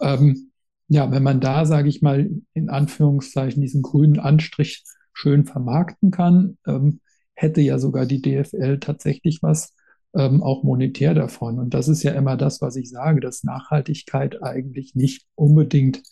ähm, 0.00 0.50
ja, 0.88 1.10
wenn 1.10 1.22
man 1.22 1.40
da, 1.40 1.64
sage 1.64 1.88
ich 1.88 2.02
mal, 2.02 2.28
in 2.52 2.68
Anführungszeichen 2.68 3.62
diesen 3.62 3.82
grünen 3.82 4.18
Anstrich 4.18 4.84
schön 5.14 5.46
vermarkten 5.46 6.10
kann, 6.10 6.58
ähm, 6.66 7.00
hätte 7.34 7.60
ja 7.60 7.78
sogar 7.78 8.06
die 8.06 8.22
DFL 8.22 8.78
tatsächlich 8.78 9.42
was 9.42 9.74
ähm, 10.14 10.42
auch 10.42 10.62
monetär 10.62 11.14
davon. 11.14 11.58
Und 11.58 11.74
das 11.74 11.88
ist 11.88 12.02
ja 12.02 12.12
immer 12.12 12.36
das, 12.36 12.60
was 12.60 12.76
ich 12.76 12.90
sage, 12.90 13.20
dass 13.20 13.44
Nachhaltigkeit 13.44 14.42
eigentlich 14.42 14.94
nicht 14.94 15.26
unbedingt 15.34 16.02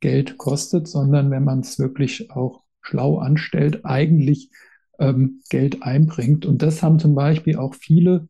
Geld 0.00 0.38
kostet, 0.38 0.88
sondern 0.88 1.30
wenn 1.30 1.44
man 1.44 1.60
es 1.60 1.78
wirklich 1.78 2.30
auch 2.30 2.64
schlau 2.82 3.18
anstellt, 3.18 3.84
eigentlich 3.84 4.50
ähm, 4.98 5.42
Geld 5.48 5.82
einbringt. 5.82 6.46
Und 6.46 6.62
das 6.62 6.82
haben 6.82 6.98
zum 6.98 7.14
Beispiel 7.14 7.56
auch 7.56 7.74
viele 7.74 8.28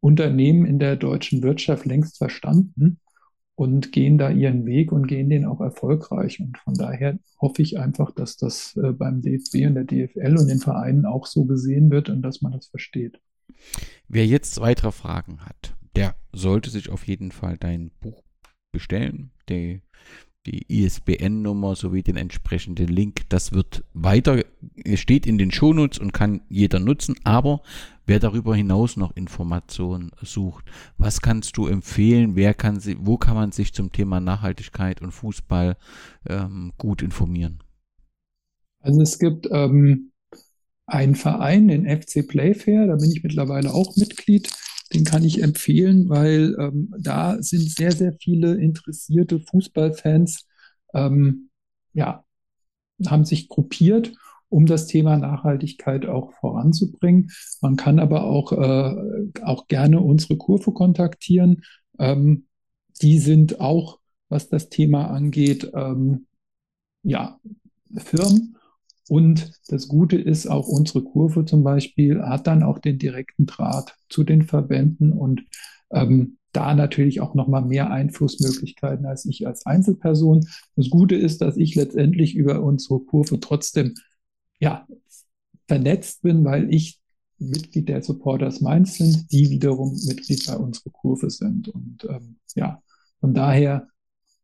Unternehmen 0.00 0.66
in 0.66 0.78
der 0.78 0.96
deutschen 0.96 1.42
Wirtschaft 1.42 1.86
längst 1.86 2.18
verstanden 2.18 3.00
und 3.58 3.90
gehen 3.90 4.18
da 4.18 4.30
ihren 4.30 4.66
Weg 4.66 4.92
und 4.92 5.08
gehen 5.08 5.30
den 5.30 5.44
auch 5.44 5.60
erfolgreich. 5.60 6.38
Und 6.38 6.58
von 6.58 6.74
daher 6.74 7.18
hoffe 7.40 7.60
ich 7.60 7.76
einfach, 7.76 8.12
dass 8.12 8.36
das 8.36 8.76
äh, 8.76 8.92
beim 8.92 9.20
DFB 9.20 9.66
und 9.66 9.74
der 9.74 9.82
DFL 9.82 10.36
und 10.38 10.46
den 10.46 10.60
Vereinen 10.60 11.04
auch 11.04 11.26
so 11.26 11.44
gesehen 11.44 11.90
wird 11.90 12.08
und 12.08 12.22
dass 12.22 12.40
man 12.40 12.52
das 12.52 12.68
versteht. 12.68 13.20
Wer 14.06 14.26
jetzt 14.26 14.60
weitere 14.60 14.92
Fragen 14.92 15.40
hat, 15.44 15.74
der 15.96 16.14
sollte 16.32 16.70
sich 16.70 16.88
auf 16.88 17.08
jeden 17.08 17.32
Fall 17.32 17.56
dein 17.58 17.90
Buch 18.00 18.22
bestellen. 18.70 19.32
Die, 19.48 19.82
die 20.48 20.64
ISBN-Nummer 20.84 21.76
sowie 21.76 22.02
den 22.02 22.16
entsprechenden 22.16 22.88
Link, 22.88 23.28
das 23.28 23.52
wird 23.52 23.84
weiter, 23.92 24.42
steht 24.94 25.26
in 25.26 25.36
den 25.36 25.50
Shownotes 25.50 25.98
und 25.98 26.12
kann 26.12 26.40
jeder 26.48 26.78
nutzen, 26.78 27.16
aber 27.24 27.60
wer 28.06 28.18
darüber 28.18 28.56
hinaus 28.56 28.96
noch 28.96 29.14
Informationen 29.14 30.10
sucht, 30.22 30.64
was 30.96 31.20
kannst 31.20 31.56
du 31.58 31.66
empfehlen, 31.66 32.34
wer 32.34 32.54
kann 32.54 32.80
sie, 32.80 32.96
wo 32.98 33.18
kann 33.18 33.34
man 33.34 33.52
sich 33.52 33.74
zum 33.74 33.92
Thema 33.92 34.20
Nachhaltigkeit 34.20 35.02
und 35.02 35.12
Fußball 35.12 35.76
ähm, 36.26 36.72
gut 36.78 37.02
informieren? 37.02 37.62
Also 38.80 39.02
es 39.02 39.18
gibt 39.18 39.48
ähm, 39.50 40.12
einen 40.86 41.14
Verein, 41.14 41.68
den 41.68 41.84
FC 41.84 42.26
Playfair, 42.26 42.86
da 42.86 42.96
bin 42.96 43.10
ich 43.10 43.22
mittlerweile 43.22 43.74
auch 43.74 43.96
Mitglied. 43.96 44.48
Den 44.92 45.04
kann 45.04 45.24
ich 45.24 45.42
empfehlen, 45.42 46.08
weil 46.08 46.56
ähm, 46.58 46.94
da 46.98 47.40
sind 47.42 47.70
sehr, 47.70 47.92
sehr 47.92 48.14
viele 48.14 48.54
interessierte 48.54 49.40
Fußballfans, 49.40 50.46
ähm, 50.94 51.50
ja, 51.92 52.24
haben 53.06 53.24
sich 53.24 53.48
gruppiert, 53.48 54.12
um 54.48 54.66
das 54.66 54.86
Thema 54.86 55.16
Nachhaltigkeit 55.16 56.06
auch 56.06 56.32
voranzubringen. 56.40 57.30
Man 57.60 57.76
kann 57.76 57.98
aber 57.98 58.24
auch, 58.24 58.52
äh, 58.52 59.42
auch 59.42 59.68
gerne 59.68 60.00
unsere 60.00 60.36
Kurve 60.36 60.72
kontaktieren. 60.72 61.62
Ähm, 61.98 62.46
die 63.02 63.18
sind 63.18 63.60
auch, 63.60 63.98
was 64.28 64.48
das 64.48 64.68
Thema 64.68 65.10
angeht, 65.10 65.70
ähm, 65.74 66.26
ja, 67.02 67.38
Firmen 67.96 68.57
und 69.08 69.52
das 69.68 69.88
Gute 69.88 70.16
ist, 70.16 70.46
auch 70.46 70.68
unsere 70.68 71.02
Kurve 71.02 71.44
zum 71.44 71.64
Beispiel 71.64 72.22
hat 72.22 72.46
dann 72.46 72.62
auch 72.62 72.78
den 72.78 72.98
direkten 72.98 73.46
Draht 73.46 73.96
zu 74.08 74.22
den 74.22 74.42
Verbänden 74.42 75.12
und 75.12 75.44
ähm, 75.90 76.38
da 76.52 76.74
natürlich 76.74 77.20
auch 77.20 77.34
nochmal 77.34 77.64
mehr 77.64 77.90
Einflussmöglichkeiten 77.90 79.06
als 79.06 79.24
ich 79.26 79.46
als 79.46 79.66
Einzelperson. 79.66 80.46
Das 80.76 80.90
Gute 80.90 81.14
ist, 81.14 81.40
dass 81.40 81.56
ich 81.56 81.74
letztendlich 81.74 82.34
über 82.34 82.62
unsere 82.62 83.00
Kurve 83.00 83.40
trotzdem 83.40 83.94
ja, 84.58 84.86
vernetzt 85.66 86.22
bin, 86.22 86.44
weil 86.44 86.72
ich 86.72 87.00
Mitglied 87.38 87.88
der 87.88 88.02
Supporters 88.02 88.60
Mainz 88.60 88.96
sind, 88.96 89.30
die 89.30 89.50
wiederum 89.50 89.96
Mitglied 90.06 90.46
bei 90.46 90.56
unserer 90.56 90.90
Kurve 90.90 91.30
sind. 91.30 91.68
Und 91.68 92.04
ähm, 92.08 92.36
ja, 92.56 92.82
von 93.20 93.34
daher 93.34 93.88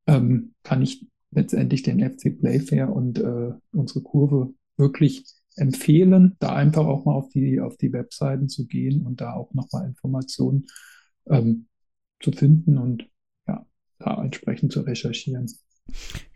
ähm, 0.07 0.55
kann 0.63 0.83
ich 0.83 1.07
letztendlich 1.35 1.83
den 1.83 2.01
FC 2.01 2.39
Playfair 2.39 2.95
und 2.95 3.19
äh, 3.19 3.53
unsere 3.73 4.03
Kurve 4.03 4.55
wirklich 4.77 5.25
empfehlen, 5.57 6.37
da 6.41 6.55
einfach 6.55 6.87
auch 6.87 7.05
mal 7.05 7.15
auf 7.15 7.29
die, 7.29 7.61
auf 7.61 7.77
die 7.77 7.93
Webseiten 7.93 8.49
zu 8.49 8.67
gehen 8.67 9.07
und 9.07 9.21
da 9.21 9.35
auch 9.35 9.53
nochmal 9.55 9.87
Informationen 9.87 10.67
ähm, 11.29 11.67
zu 12.21 12.33
finden 12.33 12.79
und 12.79 13.09
ja, 13.47 13.67
da 13.99 14.23
entsprechend 14.23 14.73
zu 14.73 14.81
recherchieren. 14.81 15.51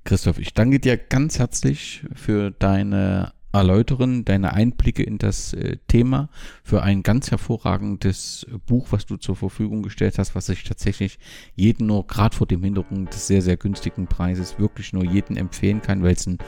Christoph, 0.04 0.38
ich 0.38 0.54
danke 0.54 0.78
dir 0.78 0.96
ganz 0.96 1.38
herzlich 1.38 2.04
für 2.14 2.50
deine 2.50 3.32
erläutern, 3.52 4.24
deine 4.24 4.52
Einblicke 4.52 5.02
in 5.02 5.18
das 5.18 5.52
äh, 5.54 5.78
Thema 5.88 6.28
für 6.62 6.82
ein 6.82 7.02
ganz 7.02 7.30
hervorragendes 7.30 8.46
Buch, 8.66 8.88
was 8.90 9.06
du 9.06 9.16
zur 9.16 9.36
Verfügung 9.36 9.82
gestellt 9.82 10.18
hast, 10.18 10.34
was 10.34 10.48
ich 10.48 10.64
tatsächlich 10.64 11.18
jeden 11.54 11.86
nur, 11.86 12.06
gerade 12.06 12.36
vor 12.36 12.46
dem 12.46 12.62
Hintergrund 12.62 13.12
des 13.12 13.26
sehr, 13.26 13.42
sehr 13.42 13.56
günstigen 13.56 14.06
Preises, 14.06 14.58
wirklich 14.58 14.92
nur 14.92 15.04
jeden 15.04 15.36
empfehlen 15.36 15.80
kann, 15.80 16.02
weil 16.02 16.12
es 16.12 16.26
ein 16.26 16.38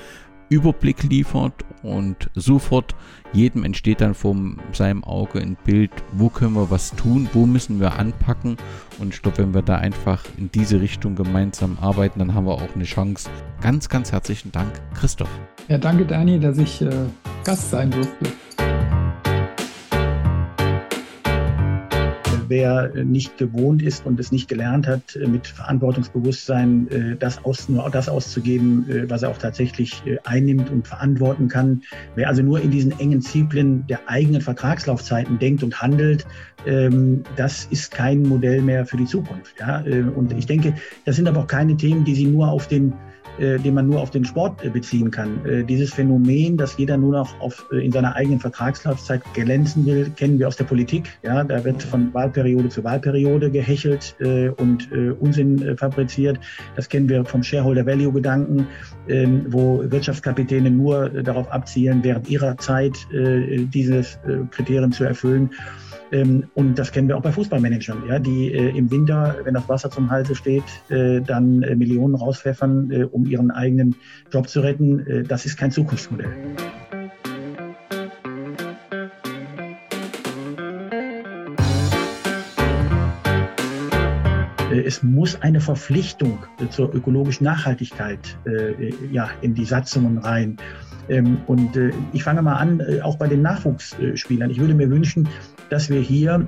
Überblick 0.51 1.03
liefert 1.05 1.55
und 1.83 2.29
sofort 2.35 2.95
jedem 3.33 3.65
entsteht 3.65 4.01
dann 4.01 4.15
vor 4.15 4.37
seinem 4.73 5.05
Auge 5.05 5.41
ein 5.41 5.57
Bild, 5.65 5.93
wo 6.13 6.29
können 6.29 6.55
wir 6.55 6.71
was 6.71 6.91
tun, 6.97 7.29
wo 7.33 7.47
müssen 7.47 7.81
wir 7.81 7.99
anpacken 7.99 8.57
und 8.99 9.15
ich 9.15 9.23
glaube, 9.23 9.39
wenn 9.39 9.55
wir 9.55 9.63
da 9.63 9.77
einfach 9.77 10.25
in 10.37 10.51
diese 10.51 10.81
Richtung 10.81 11.15
gemeinsam 11.15 11.79
arbeiten, 11.81 12.19
dann 12.19 12.35
haben 12.35 12.47
wir 12.47 12.55
auch 12.55 12.75
eine 12.75 12.85
Chance. 12.85 13.31
Ganz, 13.63 13.89
ganz 13.89 14.13
herzlichen 14.13 14.51
Dank, 14.53 14.73
Christoph. 14.95 15.31
Ja, 15.69 15.79
danke 15.79 16.05
Dani, 16.05 16.41
dass 16.41 16.59
ich 16.59 16.83
äh, 16.83 16.91
Gast 17.45 17.71
sein 17.71 17.93
durfte. 17.93 18.27
Wer 22.51 22.93
nicht 23.05 23.39
gewohnt 23.39 23.81
ist 23.81 24.05
und 24.05 24.21
es 24.21 24.33
nicht 24.33 24.49
gelernt 24.49 24.87
hat, 24.87 25.17
äh, 25.17 25.27
mit 25.27 25.47
Verantwortungsbewusstsein 25.47 26.89
äh, 26.91 27.17
das 27.17 27.43
aus, 27.45 27.69
nur 27.69 27.89
das 27.91 28.09
auszugeben, 28.09 28.91
äh, 28.91 29.09
was 29.09 29.23
er 29.23 29.31
auch 29.31 29.39
tatsächlich 29.39 30.03
einnimmt 30.25 30.69
und 30.69 30.87
verantworten 30.87 31.49
kann. 31.49 31.83
Wer 32.17 32.29
also 32.29 32.43
nur 32.43 32.61
in 32.61 32.71
diesen 32.71 32.99
engen 32.99 33.23
Zyklen 33.23 33.87
der 33.87 34.01
eigenen 34.09 34.41
Vertragslaufzeiten 34.41 35.39
denkt 35.39 35.63
und 35.63 35.81
handelt, 35.81 36.27
ähm, 36.67 37.23
das 37.37 37.67
ist 37.71 37.93
kein 37.93 38.23
Modell 38.25 38.61
mehr 38.61 38.85
für 38.85 38.97
die 38.97 39.07
Zukunft. 39.07 39.55
Und 40.17 40.33
ich 40.37 40.47
denke, 40.47 40.75
das 41.05 41.17
sind 41.17 41.29
aber 41.29 41.41
auch 41.41 41.47
keine 41.47 41.77
Themen, 41.77 42.05
die 42.05 42.15
Sie 42.15 42.27
nur 42.27 42.49
auf 42.49 42.67
den 42.67 42.93
den 43.39 43.75
man 43.75 43.87
nur 43.87 44.01
auf 44.01 44.11
den 44.11 44.25
Sport 44.25 44.63
äh, 44.65 44.69
beziehen 44.69 45.11
kann. 45.11 45.45
Äh, 45.47 45.65
dieses 45.65 45.95
Phänomen, 45.95 46.57
dass 46.57 46.77
jeder 46.77 46.97
nur 46.97 47.13
noch 47.13 47.41
auf, 47.41 47.67
in 47.73 47.91
seiner 47.91 48.15
eigenen 48.15 48.41
Vertragslaufzeit 48.41 49.23
glänzen 49.35 49.87
will, 49.87 50.11
kennen 50.17 50.39
wir 50.39 50.49
aus 50.49 50.57
der 50.57 50.65
Politik. 50.65 51.09
Ja, 51.23 51.43
da 51.45 51.65
wird 51.65 51.83
von 51.83 52.13
Wahlperiode 52.13 52.69
zu 52.69 52.85
Wahlperiode 52.85 53.51
gehechelt 53.51 54.17
und 54.57 54.91
Unsinn 55.21 55.77
fabriziert. 55.77 56.39
Das 56.77 56.89
kennen 56.89 57.09
wir 57.09 57.25
vom 57.25 57.43
Shareholder 57.43 57.87
Value 57.87 58.13
Gedanken, 58.13 58.67
ähm, 59.09 59.47
wo 59.49 59.83
Wirtschaftskapitäne 59.91 60.71
nur 60.71 61.09
darauf 61.09 61.51
abzielen, 61.51 62.01
während 62.03 62.29
ihrer 62.29 62.57
Zeit 62.59 62.97
dieses 63.13 64.19
Kriterium 64.51 64.93
zu 64.93 65.05
erfüllen. 65.05 65.51
Ähm, 66.13 66.45
und 66.55 66.79
das 66.79 66.93
kennen 66.93 67.09
wir 67.09 67.17
auch 67.17 67.23
bei 67.23 67.33
Fußballmanagern, 67.33 68.05
ja, 68.09 68.19
die 68.19 68.53
äh, 68.53 68.77
im 68.77 68.91
Winter, 68.91 69.37
wenn 69.45 69.55
das 69.55 69.69
Wasser 69.69 69.91
zum 69.91 70.11
Halse 70.11 70.35
steht, 70.35 70.65
äh, 70.89 71.21
dann 71.21 71.63
äh, 71.63 71.77
Millionen 71.77 72.15
rauspfeffern, 72.15 72.91
äh, 72.91 73.05
um 73.05 73.27
ihren 73.27 73.51
eigenen 73.51 73.95
Job 74.33 74.49
zu 74.49 74.61
retten. 74.61 75.07
Äh, 75.07 75.23
das 75.23 75.47
ist 75.47 75.57
kein 75.57 75.71
Zukunftsmodell. 75.71 76.35
Es 84.71 85.03
muss 85.03 85.41
eine 85.43 85.61
Verpflichtung 85.61 86.39
zur 86.71 86.95
ökologischen 86.95 87.45
Nachhaltigkeit 87.45 88.39
ja, 89.11 89.31
in 89.41 89.55
die 89.55 89.65
Satzungen 89.65 90.19
rein. 90.19 90.57
Ähm, 91.09 91.39
und 91.47 91.79
ich 92.13 92.23
fange 92.23 92.43
mal 92.43 92.57
an, 92.57 92.83
auch 93.03 93.17
bei 93.17 93.27
den 93.27 93.43
Nachwuchsspielern. 93.43 94.51
Ich 94.51 94.61
würde 94.61 94.75
mir 94.75 94.91
wünschen, 94.91 95.29
dass 95.71 95.91
wir 95.91 96.01
hier 96.01 96.47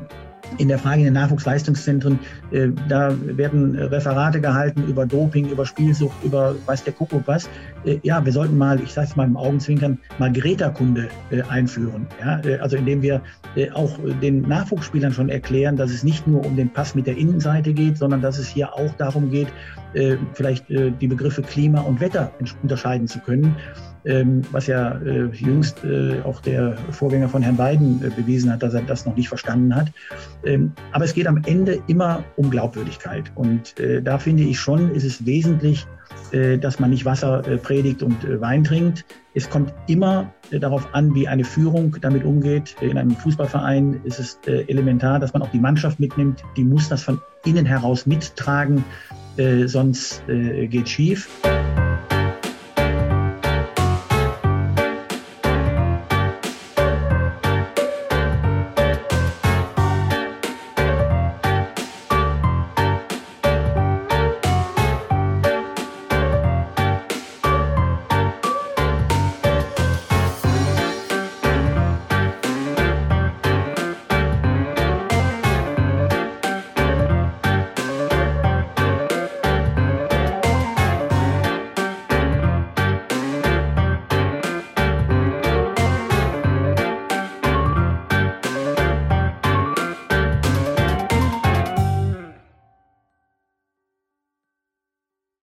in 0.58 0.68
der 0.68 0.78
Frage 0.78 0.98
in 0.98 1.04
den 1.04 1.14
Nachwuchsleistungszentren, 1.14 2.18
äh, 2.50 2.68
da 2.88 3.14
werden 3.20 3.76
Referate 3.76 4.40
gehalten 4.40 4.84
über 4.88 5.06
Doping, 5.06 5.48
über 5.48 5.66
Spielsucht, 5.66 6.16
über 6.24 6.54
weiß 6.66 6.84
der 6.84 6.92
Kuckuck 6.92 7.22
was. 7.26 7.48
Äh, 7.84 7.98
ja, 8.02 8.24
wir 8.24 8.32
sollten 8.32 8.58
mal, 8.58 8.80
ich 8.80 8.92
sage 8.92 9.08
es 9.08 9.16
mal 9.16 9.26
im 9.26 9.36
Augenzwinkern, 9.36 9.98
mal 10.18 10.32
Greta-Kunde 10.32 11.08
äh, 11.30 11.42
einführen. 11.42 12.06
Ja? 12.20 12.40
Also 12.60 12.76
indem 12.76 13.02
wir 13.02 13.22
auch 13.74 13.98
den 14.22 14.42
Nachwuchsspielern 14.42 15.12
schon 15.12 15.28
erklären, 15.28 15.76
dass 15.76 15.90
es 15.90 16.02
nicht 16.02 16.26
nur 16.26 16.44
um 16.44 16.56
den 16.56 16.70
Pass 16.70 16.94
mit 16.94 17.06
der 17.06 17.16
Innenseite 17.16 17.74
geht, 17.74 17.98
sondern 17.98 18.22
dass 18.22 18.38
es 18.38 18.48
hier 18.48 18.72
auch 18.72 18.94
darum 18.94 19.30
geht, 19.30 19.48
vielleicht 20.32 20.70
die 20.70 21.06
Begriffe 21.06 21.42
Klima 21.42 21.82
und 21.82 22.00
Wetter 22.00 22.32
unterscheiden 22.62 23.08
zu 23.08 23.18
können 23.18 23.54
ähm, 24.04 24.42
was 24.50 24.66
ja 24.66 24.98
äh, 24.98 25.26
jüngst 25.26 25.84
äh, 25.84 26.20
auch 26.22 26.40
der 26.40 26.76
Vorgänger 26.90 27.28
von 27.28 27.42
Herrn 27.42 27.56
Biden 27.56 28.02
äh, 28.04 28.10
bewiesen 28.10 28.52
hat, 28.52 28.62
dass 28.62 28.74
er 28.74 28.82
das 28.82 29.06
noch 29.06 29.16
nicht 29.16 29.28
verstanden 29.28 29.74
hat. 29.74 29.92
Ähm, 30.44 30.72
aber 30.92 31.04
es 31.04 31.14
geht 31.14 31.26
am 31.26 31.42
Ende 31.46 31.80
immer 31.86 32.24
um 32.36 32.50
Glaubwürdigkeit. 32.50 33.30
Und 33.34 33.74
da 34.02 34.18
finde 34.18 34.42
ich 34.42 34.58
schon, 34.58 34.92
ist 34.94 35.04
es 35.04 35.24
wesentlich, 35.24 35.86
dass 36.60 36.78
man 36.78 36.90
nicht 36.90 37.04
Wasser 37.04 37.42
predigt 37.62 38.02
und 38.02 38.16
Wein 38.40 38.64
trinkt. 38.64 39.04
Es 39.34 39.48
kommt 39.48 39.72
immer 39.86 40.32
darauf 40.50 40.94
an, 40.94 41.14
wie 41.14 41.28
eine 41.28 41.44
Führung 41.44 41.96
damit 42.00 42.24
umgeht. 42.24 42.76
In 42.80 42.98
einem 42.98 43.12
Fußballverein 43.12 44.00
ist 44.04 44.18
es 44.18 44.38
elementar, 44.46 45.18
dass 45.18 45.32
man 45.32 45.42
auch 45.42 45.50
die 45.50 45.60
Mannschaft 45.60 46.00
mitnimmt. 46.00 46.42
Die 46.56 46.64
muss 46.64 46.88
das 46.88 47.02
von 47.02 47.20
innen 47.44 47.66
heraus 47.66 48.06
mittragen, 48.06 48.84
sonst 49.66 50.22
geht 50.26 50.88
schief. 50.88 51.28